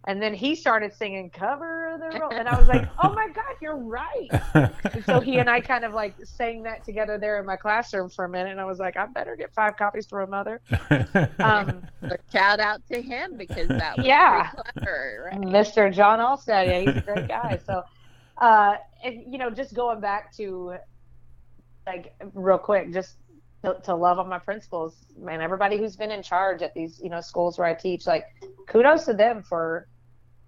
and 0.06 0.20
then 0.22 0.35
he 0.35 0.55
started 0.55 0.93
singing 0.94 1.31
cover 1.31 1.94
of 1.94 2.01
the 2.01 2.10
Ro-" 2.18 2.31
and 2.31 2.48
I 2.48 2.59
was 2.59 2.68
like 2.68 2.89
oh 3.02 3.12
my 3.14 3.27
god 3.35 3.56
you're 3.60 3.77
right 3.77 4.31
and 4.94 5.05
so 5.05 5.20
he 5.20 5.39
and 5.39 5.48
I 5.48 5.60
kind 5.60 5.85
of 5.85 5.93
like 5.93 6.16
sang 6.24 6.64
that 6.64 6.85
together 6.85 7.18
there 7.18 7.39
in 7.39 7.47
my 7.47 7.56
classroom 7.56 8.09
for 8.10 8.24
a 8.24 8.28
minute, 8.28 8.51
and 8.51 8.60
I 8.60 8.64
was 8.64 8.78
like, 8.81 8.97
I 8.97 9.06
better 9.06 9.36
get 9.36 9.52
five 9.55 9.77
copies 9.77 10.06
for 10.06 10.27
my 10.27 10.31
mother. 10.39 10.60
Um, 11.43 11.85
Shout 12.32 12.60
out 12.60 12.81
to 12.93 13.01
him 13.01 13.36
because 13.36 13.68
that 13.78 13.98
was 13.98 14.06
Yeah. 14.06 14.51
clever, 14.51 15.24
right? 15.27 15.40
Mr. 15.40 15.93
John 15.93 16.18
Alstead, 16.18 16.66
yeah, 16.66 16.81
he's 16.81 16.97
a 16.97 17.01
great 17.01 17.28
guy. 17.28 17.59
So, 17.64 17.82
uh, 18.40 18.77
and, 19.05 19.32
you 19.32 19.39
know, 19.39 19.51
just 19.51 19.74
going 19.74 20.01
back 20.01 20.35
to 20.36 20.74
like 21.86 22.12
real 22.35 22.59
quick, 22.59 22.93
just 22.93 23.16
to, 23.65 23.77
to 23.85 23.95
love 23.95 24.19
on 24.19 24.28
my 24.28 24.39
principals, 24.39 24.97
man, 25.19 25.41
everybody 25.41 25.77
who's 25.77 25.97
been 25.97 26.11
in 26.11 26.23
charge 26.23 26.62
at 26.62 26.74
these, 26.74 27.01
you 27.03 27.11
know, 27.11 27.20
schools 27.20 27.59
where 27.59 27.66
I 27.66 27.74
teach, 27.74 28.07
like, 28.07 28.24
kudos 28.66 29.05
to 29.05 29.12
them 29.12 29.43
for 29.43 29.87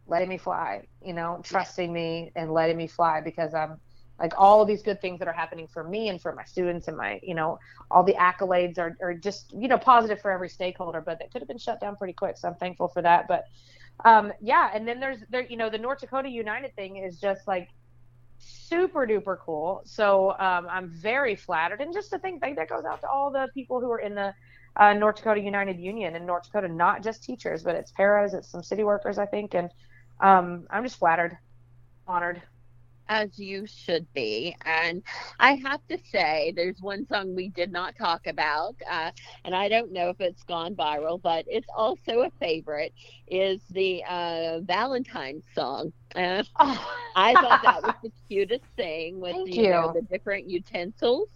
letting 0.06 0.28
me 0.28 0.38
fly, 0.38 0.82
you 1.04 1.12
know, 1.12 1.40
trusting 1.42 1.92
me 1.92 2.32
and 2.34 2.52
letting 2.52 2.76
me 2.76 2.86
fly 2.86 3.20
because 3.20 3.54
I'm 3.54 3.78
like 4.18 4.32
all 4.36 4.62
of 4.62 4.68
these 4.68 4.82
good 4.82 5.00
things 5.00 5.18
that 5.18 5.26
are 5.26 5.32
happening 5.32 5.66
for 5.66 5.82
me 5.82 6.08
and 6.08 6.20
for 6.20 6.34
my 6.34 6.44
students 6.44 6.86
and 6.86 6.96
my, 6.96 7.18
you 7.22 7.34
know, 7.34 7.58
all 7.90 8.04
the 8.04 8.14
accolades 8.14 8.78
are, 8.78 8.96
are 9.00 9.14
just, 9.14 9.52
you 9.52 9.68
know, 9.68 9.78
positive 9.78 10.20
for 10.20 10.30
every 10.30 10.48
stakeholder, 10.48 11.00
but 11.00 11.20
it 11.20 11.30
could 11.32 11.40
have 11.40 11.48
been 11.48 11.58
shut 11.58 11.80
down 11.80 11.96
pretty 11.96 12.12
quick. 12.12 12.36
So 12.36 12.48
I'm 12.48 12.54
thankful 12.54 12.88
for 12.88 13.02
that. 13.02 13.26
But 13.26 13.44
um, 14.04 14.32
yeah, 14.40 14.70
and 14.72 14.86
then 14.86 15.00
there's 15.00 15.18
there, 15.30 15.46
you 15.46 15.56
know, 15.56 15.70
the 15.70 15.78
North 15.78 16.00
Dakota 16.00 16.28
United 16.28 16.74
thing 16.76 16.98
is 16.98 17.18
just 17.18 17.48
like 17.48 17.68
super 18.42 19.06
duper 19.06 19.38
cool. 19.38 19.82
So 19.84 20.30
um, 20.32 20.66
I'm 20.68 20.90
very 20.90 21.36
flattered, 21.36 21.80
and 21.80 21.92
just 21.92 22.10
to 22.10 22.18
think 22.18 22.42
like, 22.42 22.56
that 22.56 22.68
goes 22.68 22.84
out 22.84 23.00
to 23.02 23.08
all 23.08 23.30
the 23.30 23.48
people 23.54 23.80
who 23.80 23.90
are 23.90 24.00
in 24.00 24.14
the 24.14 24.34
uh, 24.76 24.92
North 24.94 25.16
Dakota 25.16 25.40
United 25.40 25.78
Union 25.78 26.16
in 26.16 26.26
North 26.26 26.44
Dakota, 26.44 26.68
not 26.68 27.02
just 27.02 27.22
teachers, 27.22 27.62
but 27.62 27.74
it's 27.74 27.90
paras, 27.90 28.34
it's 28.34 28.48
some 28.48 28.62
city 28.62 28.84
workers, 28.84 29.18
I 29.18 29.26
think, 29.26 29.54
and 29.54 29.70
um, 30.20 30.66
I'm 30.70 30.82
just 30.82 30.98
flattered, 30.98 31.36
honored 32.06 32.42
as 33.08 33.38
you 33.38 33.66
should 33.66 34.06
be. 34.12 34.54
And 34.64 35.02
I 35.38 35.54
have 35.56 35.86
to 35.88 35.98
say, 36.10 36.52
there's 36.54 36.80
one 36.80 37.06
song 37.06 37.34
we 37.34 37.48
did 37.48 37.72
not 37.72 37.96
talk 37.96 38.26
about, 38.26 38.76
uh, 38.90 39.10
and 39.44 39.54
I 39.54 39.68
don't 39.68 39.92
know 39.92 40.08
if 40.10 40.20
it's 40.20 40.42
gone 40.44 40.74
viral, 40.74 41.20
but 41.20 41.44
it's 41.48 41.68
also 41.74 42.22
a 42.22 42.30
favorite. 42.40 42.92
Is 43.26 43.60
the 43.70 44.02
uh, 44.08 44.60
Valentine's 44.60 45.44
song? 45.54 45.92
Uh, 46.14 46.42
oh. 46.58 46.96
I 47.16 47.34
thought 47.34 47.62
that 47.62 47.82
was 47.82 47.94
the 48.02 48.12
cutest 48.28 48.64
thing 48.76 49.20
with 49.20 49.34
Thank 49.34 49.54
you, 49.54 49.64
you. 49.64 49.70
Know, 49.70 49.92
the 49.92 50.02
different 50.02 50.48
utensils. 50.48 51.28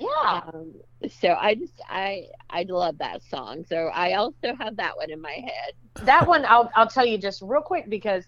Yeah. 0.00 0.42
Um, 0.52 0.74
so 1.20 1.36
I 1.38 1.54
just 1.54 1.80
I 1.88 2.26
I 2.50 2.64
love 2.68 2.98
that 2.98 3.22
song. 3.22 3.64
So 3.68 3.86
I 3.94 4.14
also 4.14 4.54
have 4.58 4.76
that 4.76 4.96
one 4.96 5.10
in 5.10 5.20
my 5.20 5.32
head. 5.32 5.74
That 6.04 6.26
one 6.26 6.44
I'll 6.46 6.70
I'll 6.74 6.88
tell 6.88 7.06
you 7.06 7.18
just 7.18 7.42
real 7.42 7.62
quick 7.62 7.88
because 7.88 8.24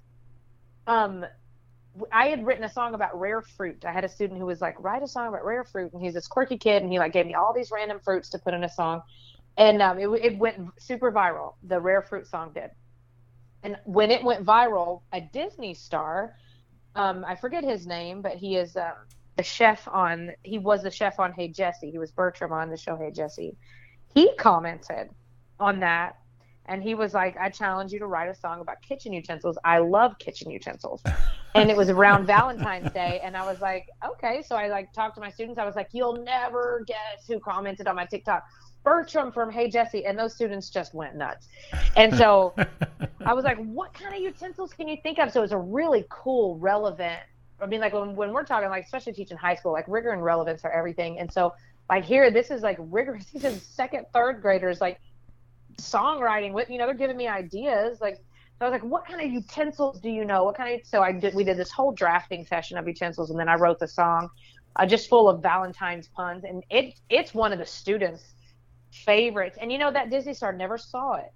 um 0.86 1.24
I 2.12 2.26
had 2.26 2.46
written 2.46 2.64
a 2.64 2.68
song 2.68 2.94
about 2.94 3.18
rare 3.18 3.42
fruit. 3.42 3.84
I 3.84 3.92
had 3.92 4.04
a 4.04 4.08
student 4.08 4.38
who 4.38 4.46
was 4.46 4.60
like, 4.60 4.76
write 4.78 5.02
a 5.02 5.08
song 5.08 5.28
about 5.28 5.44
rare 5.44 5.64
fruit, 5.64 5.92
and 5.92 6.02
he's 6.02 6.14
this 6.14 6.28
quirky 6.28 6.56
kid, 6.56 6.82
and 6.82 6.92
he 6.92 6.98
like 6.98 7.12
gave 7.12 7.26
me 7.26 7.34
all 7.34 7.52
these 7.52 7.70
random 7.70 7.98
fruits 8.00 8.28
to 8.30 8.38
put 8.38 8.54
in 8.54 8.64
a 8.64 8.68
song, 8.68 9.02
and 9.56 9.82
um, 9.82 9.98
it, 9.98 10.08
it 10.24 10.38
went 10.38 10.56
super 10.78 11.10
viral. 11.10 11.54
The 11.64 11.80
rare 11.80 12.02
fruit 12.02 12.26
song 12.26 12.52
did, 12.54 12.70
and 13.62 13.76
when 13.84 14.10
it 14.10 14.22
went 14.22 14.44
viral, 14.44 15.02
a 15.12 15.20
Disney 15.20 15.74
star, 15.74 16.36
um, 16.94 17.24
I 17.26 17.34
forget 17.34 17.64
his 17.64 17.86
name, 17.86 18.22
but 18.22 18.36
he 18.36 18.56
is 18.56 18.76
uh, 18.76 18.92
the 19.36 19.42
chef 19.42 19.86
on. 19.88 20.30
He 20.42 20.58
was 20.58 20.82
the 20.82 20.90
chef 20.90 21.18
on 21.18 21.32
Hey 21.32 21.48
Jessie. 21.48 21.90
He 21.90 21.98
was 21.98 22.12
Bertram 22.12 22.52
on 22.52 22.70
the 22.70 22.76
show 22.76 22.96
Hey 22.96 23.10
Jessie. 23.10 23.56
He 24.14 24.32
commented 24.36 25.10
on 25.58 25.80
that 25.80 26.16
and 26.70 26.84
he 26.84 26.94
was 26.94 27.14
like, 27.14 27.36
I 27.36 27.50
challenge 27.50 27.92
you 27.92 27.98
to 27.98 28.06
write 28.06 28.28
a 28.28 28.34
song 28.34 28.60
about 28.60 28.80
kitchen 28.80 29.12
utensils. 29.12 29.58
I 29.64 29.78
love 29.78 30.16
kitchen 30.20 30.52
utensils. 30.52 31.02
and 31.56 31.68
it 31.68 31.76
was 31.76 31.90
around 31.90 32.26
Valentine's 32.26 32.92
Day. 32.92 33.20
And 33.24 33.36
I 33.36 33.44
was 33.44 33.60
like, 33.60 33.88
okay. 34.04 34.40
So 34.46 34.54
I 34.54 34.68
like 34.68 34.92
talked 34.92 35.16
to 35.16 35.20
my 35.20 35.30
students. 35.30 35.58
I 35.58 35.66
was 35.66 35.74
like, 35.74 35.88
you'll 35.90 36.22
never 36.22 36.84
guess 36.86 37.26
who 37.26 37.40
commented 37.40 37.88
on 37.88 37.96
my 37.96 38.06
TikTok. 38.06 38.44
Bertram 38.84 39.32
from 39.32 39.50
Hey 39.50 39.68
Jessie. 39.68 40.06
And 40.06 40.16
those 40.16 40.32
students 40.32 40.70
just 40.70 40.94
went 40.94 41.16
nuts. 41.16 41.48
And 41.96 42.16
so 42.16 42.54
I 43.26 43.34
was 43.34 43.44
like, 43.44 43.58
what 43.58 43.92
kind 43.92 44.14
of 44.14 44.20
utensils 44.20 44.72
can 44.72 44.86
you 44.86 44.96
think 45.02 45.18
of? 45.18 45.32
So 45.32 45.42
it's 45.42 45.52
a 45.52 45.58
really 45.58 46.06
cool, 46.08 46.56
relevant. 46.58 47.18
I 47.60 47.66
mean, 47.66 47.80
like 47.80 47.94
when, 47.94 48.14
when 48.14 48.32
we're 48.32 48.44
talking, 48.44 48.68
like, 48.68 48.84
especially 48.84 49.12
teaching 49.12 49.36
high 49.36 49.56
school, 49.56 49.72
like 49.72 49.86
rigor 49.88 50.12
and 50.12 50.22
relevance 50.22 50.64
are 50.64 50.70
everything. 50.70 51.18
And 51.18 51.32
so, 51.32 51.52
like, 51.88 52.04
here, 52.04 52.30
this 52.30 52.52
is 52.52 52.62
like 52.62 52.76
rigorous. 52.78 53.24
These 53.32 53.44
are 53.44 53.50
second, 53.54 54.06
third 54.14 54.40
graders. 54.40 54.80
Like, 54.80 55.00
songwriting 55.80 56.52
with 56.52 56.70
you 56.70 56.78
know 56.78 56.86
they're 56.86 56.94
giving 56.94 57.16
me 57.16 57.28
ideas 57.28 58.00
like 58.00 58.18
so 58.60 58.66
I 58.66 58.68
was 58.68 58.82
like, 58.82 58.90
what 58.90 59.06
kind 59.06 59.22
of 59.22 59.32
utensils 59.32 60.00
do 60.00 60.10
you 60.10 60.22
know? 60.26 60.44
What 60.44 60.54
kind 60.54 60.78
of 60.78 60.86
so 60.86 61.00
I 61.00 61.12
did 61.12 61.34
we 61.34 61.44
did 61.44 61.56
this 61.56 61.70
whole 61.70 61.92
drafting 61.92 62.44
session 62.44 62.76
of 62.76 62.86
utensils 62.86 63.30
and 63.30 63.40
then 63.40 63.48
I 63.48 63.54
wrote 63.54 63.78
the 63.78 63.88
song 63.88 64.28
uh, 64.76 64.84
just 64.84 65.08
full 65.08 65.30
of 65.30 65.42
Valentine's 65.42 66.08
puns 66.08 66.44
and 66.44 66.62
it 66.68 66.94
it's 67.08 67.32
one 67.32 67.54
of 67.54 67.58
the 67.58 67.64
students' 67.64 68.22
favorites. 68.92 69.56
And 69.58 69.72
you 69.72 69.78
know 69.78 69.90
that 69.90 70.10
Disney 70.10 70.34
star 70.34 70.52
never 70.52 70.76
saw 70.76 71.14
it. 71.14 71.32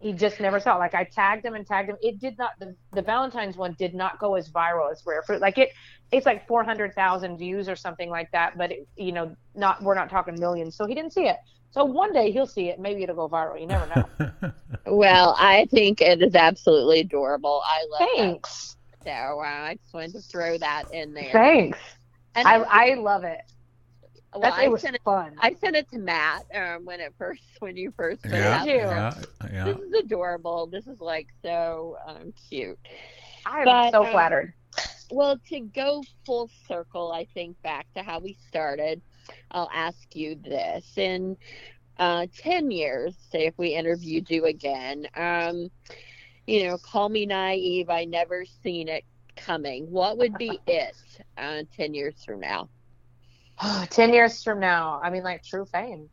He 0.00 0.12
just 0.12 0.40
never 0.40 0.58
saw 0.58 0.74
it. 0.74 0.78
Like 0.80 0.94
I 0.96 1.04
tagged 1.04 1.44
him 1.44 1.54
and 1.54 1.64
tagged 1.64 1.88
him. 1.88 1.96
It 2.02 2.18
did 2.18 2.36
not 2.36 2.58
the, 2.58 2.74
the 2.92 3.02
Valentine's 3.02 3.56
one 3.56 3.76
did 3.78 3.94
not 3.94 4.18
go 4.18 4.34
as 4.34 4.50
viral 4.50 4.90
as 4.90 5.06
Rare 5.06 5.22
Fruit. 5.22 5.40
Like 5.40 5.56
it 5.58 5.70
it's 6.10 6.26
like 6.26 6.48
400,000 6.48 7.38
views 7.38 7.68
or 7.68 7.76
something 7.76 8.10
like 8.10 8.32
that, 8.32 8.58
but 8.58 8.72
it, 8.72 8.88
you 8.96 9.12
know, 9.12 9.36
not 9.54 9.84
we're 9.84 9.94
not 9.94 10.10
talking 10.10 10.34
millions. 10.38 10.74
So 10.74 10.84
he 10.86 10.96
didn't 10.96 11.12
see 11.12 11.28
it. 11.28 11.36
So 11.74 11.84
one 11.84 12.12
day 12.12 12.30
he'll 12.30 12.46
see 12.46 12.68
it. 12.68 12.78
Maybe 12.78 13.02
it'll 13.02 13.16
go 13.16 13.28
viral. 13.28 13.60
You 13.60 13.66
never 13.66 14.06
know. 14.20 14.52
well, 14.86 15.34
I 15.36 15.66
think 15.72 16.00
it 16.00 16.22
is 16.22 16.36
absolutely 16.36 17.00
adorable. 17.00 17.62
I 17.64 17.84
love 17.90 18.08
Thanks. 18.14 18.76
That. 19.04 19.28
So 19.32 19.40
uh, 19.40 19.42
I 19.42 19.78
just 19.82 19.92
wanted 19.92 20.12
to 20.12 20.20
throw 20.20 20.56
that 20.58 20.84
in 20.92 21.14
there. 21.14 21.32
Thanks. 21.32 21.78
And 22.36 22.46
I, 22.46 22.58
I 22.58 22.94
love 22.94 23.24
it. 23.24 23.40
Well, 24.36 24.52
I, 24.52 24.64
it 24.64 24.70
was 24.70 24.82
sent 24.82 24.96
fun. 25.04 25.32
It, 25.32 25.38
I 25.40 25.54
sent 25.54 25.74
it 25.74 25.90
to 25.90 25.98
Matt 25.98 26.44
um, 26.54 26.84
when 26.84 27.00
it 27.00 27.12
first 27.18 27.42
when 27.58 27.76
you 27.76 27.92
first 27.96 28.22
put 28.22 28.32
yeah, 28.32 28.64
it 28.64 28.86
out. 28.86 29.16
Yeah, 29.42 29.48
yeah. 29.52 29.64
This 29.64 29.78
is 29.78 29.92
adorable. 29.94 30.68
This 30.68 30.86
is 30.86 31.00
like 31.00 31.26
so 31.42 31.96
um, 32.06 32.32
cute. 32.48 32.78
I'm 33.46 33.64
but, 33.64 33.90
so 33.90 34.04
um, 34.04 34.12
flattered. 34.12 34.54
Well, 35.10 35.40
to 35.50 35.60
go 35.60 36.04
full 36.24 36.50
circle, 36.68 37.12
I 37.12 37.26
think 37.34 37.60
back 37.62 37.86
to 37.94 38.02
how 38.02 38.20
we 38.20 38.36
started. 38.48 39.02
I'll 39.50 39.70
ask 39.72 40.14
you 40.14 40.36
this. 40.36 40.96
In 40.96 41.36
uh, 41.98 42.26
10 42.38 42.70
years, 42.70 43.14
say 43.30 43.46
if 43.46 43.54
we 43.56 43.74
interviewed 43.74 44.30
you 44.30 44.46
again, 44.46 45.06
um, 45.16 45.70
you 46.46 46.64
know, 46.64 46.78
call 46.78 47.08
me 47.08 47.26
naive, 47.26 47.88
I 47.88 48.04
never 48.04 48.44
seen 48.62 48.88
it 48.88 49.04
coming. 49.36 49.90
What 49.90 50.18
would 50.18 50.36
be 50.36 50.60
it 50.66 50.96
uh, 51.38 51.62
10 51.76 51.94
years 51.94 52.24
from 52.24 52.40
now? 52.40 52.68
10 53.90 54.12
years 54.12 54.42
from 54.42 54.60
now, 54.60 55.00
I 55.02 55.10
mean, 55.10 55.22
like 55.22 55.42
true 55.42 55.64
fame. 55.64 56.08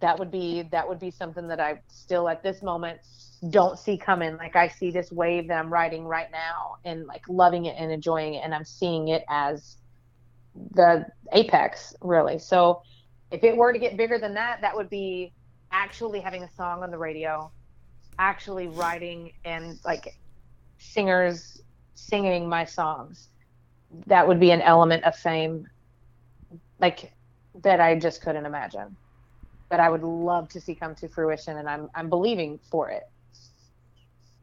That 0.00 0.18
would 0.18 0.30
be 0.30 0.62
that 0.72 0.86
would 0.86 0.98
be 0.98 1.10
something 1.10 1.48
that 1.48 1.58
I 1.58 1.80
still 1.88 2.28
at 2.28 2.42
this 2.42 2.62
moment 2.62 3.00
don't 3.48 3.78
see 3.78 3.96
coming. 3.96 4.36
Like 4.36 4.54
I 4.54 4.68
see 4.68 4.90
this 4.90 5.10
wave 5.10 5.48
that 5.48 5.58
I'm 5.58 5.72
riding 5.72 6.04
right 6.04 6.30
now 6.30 6.76
and 6.84 7.06
like 7.06 7.22
loving 7.30 7.64
it 7.64 7.76
and 7.78 7.90
enjoying 7.90 8.34
it, 8.34 8.42
and 8.44 8.54
I'm 8.54 8.66
seeing 8.66 9.08
it 9.08 9.24
as 9.30 9.78
the 10.72 11.06
apex 11.32 11.94
really. 12.00 12.38
So 12.38 12.82
if 13.30 13.42
it 13.44 13.56
were 13.56 13.72
to 13.72 13.78
get 13.78 13.96
bigger 13.96 14.18
than 14.18 14.34
that, 14.34 14.60
that 14.60 14.74
would 14.76 14.90
be 14.90 15.32
actually 15.72 16.20
having 16.20 16.42
a 16.42 16.50
song 16.50 16.82
on 16.82 16.90
the 16.90 16.98
radio, 16.98 17.50
actually 18.18 18.68
writing 18.68 19.32
and 19.44 19.78
like 19.84 20.14
singers 20.78 21.60
singing 21.94 22.48
my 22.48 22.64
songs. 22.64 23.28
That 24.06 24.26
would 24.26 24.40
be 24.40 24.50
an 24.50 24.60
element 24.60 25.04
of 25.04 25.16
fame 25.16 25.66
like 26.80 27.12
that 27.62 27.80
I 27.80 27.98
just 27.98 28.22
couldn't 28.22 28.46
imagine. 28.46 28.96
That 29.70 29.80
I 29.80 29.90
would 29.90 30.02
love 30.02 30.48
to 30.50 30.60
see 30.60 30.74
come 30.74 30.94
to 30.96 31.08
fruition 31.08 31.56
and 31.56 31.68
I'm 31.68 31.88
I'm 31.94 32.08
believing 32.08 32.60
for 32.70 32.90
it. 32.90 33.02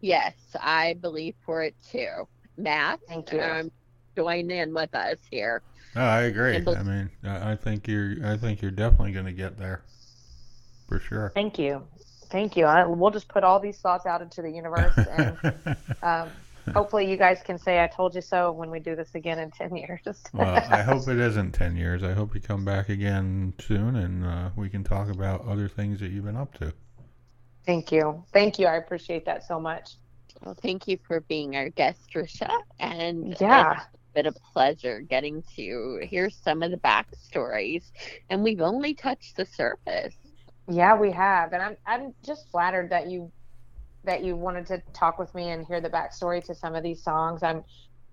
Yes, 0.01 0.33
I 0.59 0.95
believe 0.95 1.35
for 1.45 1.63
it 1.63 1.75
too. 1.89 2.27
Matt, 2.57 2.99
thank 3.07 3.31
you. 3.31 3.41
Um, 3.41 3.71
join 4.17 4.51
in 4.51 4.73
with 4.73 4.93
us 4.93 5.17
here. 5.29 5.63
No, 5.95 6.01
I 6.01 6.21
agree. 6.21 6.55
I 6.55 6.83
mean, 6.83 7.09
I 7.23 7.55
think 7.55 7.87
you're. 7.87 8.15
I 8.25 8.37
think 8.37 8.61
you're 8.61 8.71
definitely 8.71 9.11
going 9.11 9.25
to 9.25 9.31
get 9.31 9.57
there, 9.57 9.83
for 10.87 10.99
sure. 10.99 11.31
Thank 11.35 11.59
you, 11.59 11.83
thank 12.29 12.57
you. 12.57 12.65
I, 12.65 12.85
we'll 12.85 13.11
just 13.11 13.27
put 13.27 13.43
all 13.43 13.59
these 13.59 13.77
thoughts 13.77 14.05
out 14.05 14.21
into 14.21 14.41
the 14.41 14.49
universe, 14.49 14.97
and 14.97 15.37
um, 16.03 16.29
hopefully, 16.73 17.09
you 17.09 17.15
guys 17.15 17.41
can 17.43 17.59
say 17.59 17.83
"I 17.83 17.87
told 17.87 18.15
you 18.15 18.21
so" 18.21 18.51
when 18.51 18.71
we 18.71 18.79
do 18.79 18.95
this 18.95 19.13
again 19.13 19.37
in 19.37 19.51
ten 19.51 19.75
years. 19.75 20.01
well, 20.33 20.55
I 20.55 20.81
hope 20.81 21.07
it 21.07 21.19
isn't 21.19 21.51
ten 21.51 21.75
years. 21.75 22.03
I 22.03 22.13
hope 22.13 22.33
you 22.33 22.41
come 22.41 22.65
back 22.65 22.89
again 22.89 23.53
soon, 23.59 23.95
and 23.95 24.25
uh, 24.25 24.49
we 24.55 24.69
can 24.69 24.83
talk 24.83 25.09
about 25.09 25.45
other 25.47 25.67
things 25.67 25.99
that 25.99 26.09
you've 26.09 26.25
been 26.25 26.37
up 26.37 26.55
to. 26.55 26.73
Thank 27.67 27.91
you, 27.91 28.23
thank 28.33 28.57
you. 28.57 28.65
I 28.65 28.77
appreciate 28.77 29.25
that 29.25 29.45
so 29.45 29.59
much. 29.59 29.91
Well, 30.41 30.55
thank 30.55 30.87
you 30.87 30.97
for 31.07 31.21
being 31.21 31.55
our 31.55 31.69
guest, 31.69 32.01
Risha. 32.15 32.49
And 32.79 33.37
yeah, 33.39 33.81
been 34.13 34.27
a 34.27 34.33
pleasure 34.53 35.01
getting 35.01 35.43
to 35.55 35.99
hear 36.09 36.29
some 36.29 36.63
of 36.63 36.71
the 36.71 36.77
backstories, 36.77 37.83
and 38.29 38.43
we've 38.43 38.61
only 38.61 38.93
touched 38.93 39.37
the 39.37 39.45
surface. 39.45 40.15
Yeah, 40.67 40.95
we 40.95 41.11
have, 41.11 41.53
and 41.53 41.61
I'm 41.61 41.77
I'm 41.85 42.13
just 42.25 42.49
flattered 42.51 42.89
that 42.91 43.09
you 43.09 43.31
that 44.05 44.23
you 44.23 44.35
wanted 44.35 44.67
to 44.67 44.81
talk 44.93 45.19
with 45.19 45.33
me 45.35 45.49
and 45.51 45.65
hear 45.65 45.81
the 45.81 45.89
backstory 45.89 46.43
to 46.45 46.55
some 46.55 46.75
of 46.75 46.83
these 46.83 47.03
songs. 47.03 47.43
I'm 47.43 47.63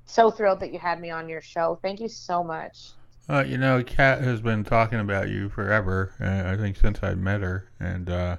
so 0.06 0.30
thrilled 0.30 0.60
that 0.60 0.72
you 0.72 0.78
had 0.78 1.00
me 1.00 1.10
on 1.10 1.28
your 1.28 1.40
show. 1.42 1.78
Thank 1.82 2.00
you 2.00 2.08
so 2.08 2.42
much. 2.44 2.94
Uh, 3.28 3.44
you 3.46 3.56
know, 3.58 3.82
Kat 3.82 4.20
has 4.22 4.40
been 4.40 4.64
talking 4.64 4.98
about 5.00 5.28
you 5.28 5.48
forever. 5.48 6.12
Uh, 6.20 6.50
I 6.52 6.56
think 6.56 6.76
since 6.76 7.02
I 7.02 7.14
met 7.14 7.40
her, 7.42 7.68
and 7.78 8.10
uh, 8.10 8.36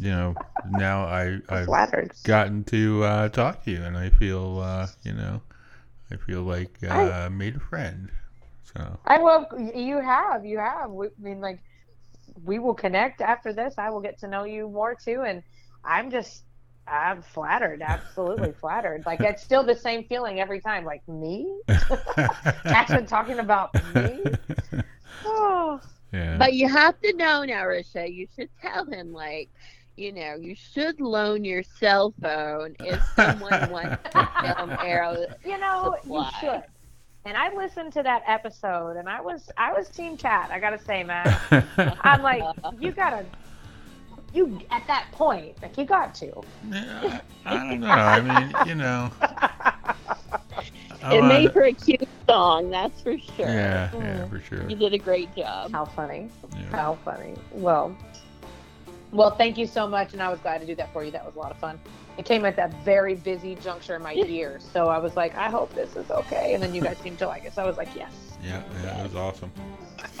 you 0.00 0.10
know, 0.10 0.36
now 0.64 1.04
I 1.04 1.40
I've 1.48 1.66
flattered. 1.66 2.12
gotten 2.22 2.64
to 2.64 3.04
uh, 3.04 3.28
talk 3.28 3.64
to 3.64 3.70
you, 3.70 3.82
and 3.82 3.96
I 3.96 4.10
feel 4.10 4.60
uh, 4.60 4.88
you 5.02 5.12
know 5.12 5.42
I 6.10 6.16
feel 6.16 6.42
like 6.42 6.78
uh, 6.82 6.92
I 6.92 7.28
made 7.28 7.56
a 7.56 7.60
friend. 7.60 8.10
So 8.62 8.98
I 9.04 9.18
will. 9.18 9.46
You 9.74 10.00
have. 10.00 10.44
You 10.44 10.58
have. 10.58 10.90
I 10.90 11.08
mean, 11.18 11.40
like, 11.40 11.60
we 12.44 12.58
will 12.58 12.74
connect 12.74 13.20
after 13.20 13.52
this. 13.52 13.74
I 13.78 13.90
will 13.90 14.00
get 14.00 14.18
to 14.20 14.28
know 14.28 14.44
you 14.44 14.68
more 14.68 14.94
too, 14.94 15.22
and 15.22 15.42
I'm 15.84 16.10
just. 16.10 16.42
I'm 16.86 17.22
flattered, 17.22 17.80
absolutely 17.82 18.52
flattered. 18.60 19.04
Like 19.06 19.22
it's 19.22 19.42
still 19.42 19.62
the 19.64 19.74
same 19.74 20.04
feeling 20.04 20.40
every 20.40 20.60
time. 20.60 20.84
Like 20.84 21.06
me, 21.08 21.50
Jackson 22.64 23.06
talking 23.06 23.38
about 23.38 23.70
me. 23.94 24.22
Oh. 25.24 25.80
Yeah. 26.12 26.36
But 26.38 26.52
you 26.54 26.68
have 26.68 27.00
to 27.00 27.12
know 27.16 27.44
now, 27.44 27.64
Risha. 27.64 28.12
You 28.12 28.26
should 28.36 28.50
tell 28.60 28.84
him 28.84 29.12
like 29.12 29.50
you 29.96 30.12
know, 30.12 30.34
you 30.34 30.54
should 30.54 31.00
loan 31.00 31.44
your 31.44 31.62
cell 31.62 32.12
phone 32.20 32.74
if 32.80 33.02
someone 33.14 33.70
wants 33.70 34.02
to 34.12 34.28
film 34.56 34.70
Arrow. 34.80 35.26
You 35.44 35.58
know, 35.58 35.96
Supply. 36.02 36.30
you 36.30 36.30
should. 36.40 36.62
And 37.26 37.36
I 37.38 37.54
listened 37.54 37.92
to 37.94 38.02
that 38.02 38.22
episode, 38.26 38.96
and 38.96 39.08
I 39.08 39.20
was 39.20 39.50
I 39.56 39.72
was 39.72 39.88
Team 39.88 40.16
Kat. 40.16 40.50
I 40.50 40.58
gotta 40.58 40.78
say, 40.78 41.02
man. 41.04 41.34
I'm 42.02 42.22
like, 42.22 42.42
you 42.80 42.92
gotta, 42.92 43.24
you 44.34 44.60
at 44.70 44.86
that 44.88 45.06
point, 45.12 45.60
like 45.62 45.78
you 45.78 45.86
got 45.86 46.14
to. 46.16 46.42
Yeah, 46.70 47.20
I, 47.46 47.54
I 47.54 47.56
don't 47.56 47.80
know. 47.80 47.88
I 47.88 48.20
mean, 48.20 48.68
you 48.68 48.74
know. 48.74 49.10
Oh, 49.20 51.08
I 51.10 51.14
It 51.16 51.22
made 51.22 51.28
wanna- 51.38 51.52
for 51.52 51.62
a 51.64 51.72
cute 51.72 52.08
song, 52.28 52.70
that's 52.70 53.00
for 53.02 53.16
sure. 53.18 53.46
yeah, 53.46 53.90
yeah, 53.94 54.00
mm. 54.24 54.30
for 54.30 54.40
sure. 54.40 54.68
You 54.68 54.76
did 54.76 54.92
a 54.94 54.98
great 54.98 55.34
job. 55.36 55.72
How 55.72 55.84
funny! 55.84 56.28
Yeah. 56.52 56.62
How 56.70 56.98
funny. 57.04 57.34
Well, 57.52 57.96
well, 59.14 59.30
thank 59.30 59.56
you 59.56 59.66
so 59.66 59.86
much, 59.86 60.12
and 60.12 60.20
I 60.20 60.28
was 60.28 60.40
glad 60.40 60.60
to 60.60 60.66
do 60.66 60.74
that 60.74 60.92
for 60.92 61.04
you. 61.04 61.10
That 61.12 61.24
was 61.24 61.36
a 61.36 61.38
lot 61.38 61.52
of 61.52 61.56
fun. 61.58 61.78
It 62.18 62.24
came 62.24 62.44
at 62.44 62.56
that 62.56 62.74
very 62.84 63.14
busy 63.14 63.54
juncture 63.54 63.94
in 63.94 64.02
my 64.02 64.12
year, 64.12 64.58
so 64.72 64.88
I 64.88 64.98
was 64.98 65.16
like, 65.16 65.36
I 65.36 65.48
hope 65.48 65.72
this 65.74 65.94
is 65.96 66.10
okay. 66.10 66.54
And 66.54 66.62
then 66.62 66.74
you 66.74 66.82
guys 66.82 66.98
seemed 67.02 67.18
to 67.20 67.26
like 67.26 67.44
it, 67.44 67.54
so 67.54 67.62
I 67.62 67.66
was 67.66 67.76
like, 67.76 67.94
yes. 67.94 68.12
Yeah, 68.42 68.62
yeah, 68.82 69.00
it 69.00 69.04
was 69.04 69.14
awesome. 69.14 69.52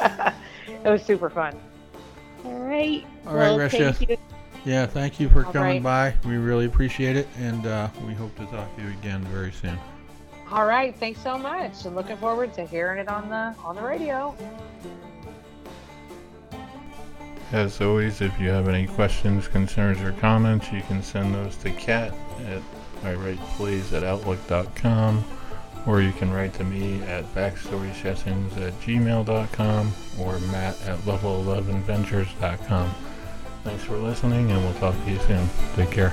it 0.68 0.88
was 0.88 1.02
super 1.02 1.28
fun. 1.28 1.60
All 2.44 2.60
right. 2.60 3.04
All 3.26 3.34
right, 3.34 3.50
well, 3.50 3.58
Risha. 3.58 3.94
thank. 3.94 4.20
Yeah, 4.64 4.86
thank 4.86 5.20
you 5.20 5.28
for 5.28 5.44
All 5.44 5.52
coming 5.52 5.82
by. 5.82 6.14
We 6.24 6.36
really 6.36 6.66
appreciate 6.66 7.16
it, 7.16 7.28
and 7.38 7.66
uh, 7.66 7.88
we 8.06 8.14
hope 8.14 8.34
to 8.36 8.46
talk 8.46 8.74
to 8.76 8.82
you 8.82 8.88
again 8.90 9.22
very 9.24 9.52
soon. 9.52 9.78
All 10.50 10.66
right, 10.66 10.94
thanks 10.96 11.20
so 11.20 11.36
much. 11.36 11.84
And 11.84 11.96
looking 11.96 12.16
forward 12.16 12.54
to 12.54 12.64
hearing 12.66 12.98
it 12.98 13.08
on 13.08 13.28
the 13.28 13.54
on 13.64 13.76
the 13.76 13.82
radio. 13.82 14.36
As 17.54 17.80
always, 17.80 18.20
if 18.20 18.40
you 18.40 18.48
have 18.48 18.66
any 18.66 18.84
questions, 18.84 19.46
concerns, 19.46 20.00
or 20.00 20.10
comments, 20.14 20.72
you 20.72 20.82
can 20.82 21.00
send 21.04 21.32
those 21.36 21.54
to 21.58 21.70
Kat 21.70 22.12
at 22.48 22.60
iWritePlays 23.02 23.92
at 23.92 24.02
Outlook.com, 24.02 25.24
or 25.86 26.02
you 26.02 26.10
can 26.10 26.32
write 26.32 26.52
to 26.54 26.64
me 26.64 27.00
at 27.04 27.24
backstorysessions 27.32 28.60
at 28.60 28.72
gmail.com 28.80 29.92
or 30.18 30.40
matt 30.40 30.82
at 30.82 30.98
level11ventures.com. 31.02 32.92
Thanks 33.62 33.84
for 33.84 33.98
listening, 33.98 34.50
and 34.50 34.60
we'll 34.60 34.74
talk 34.74 34.96
to 35.04 35.10
you 35.12 35.20
soon. 35.20 35.48
Take 35.76 35.92
care. 35.92 36.12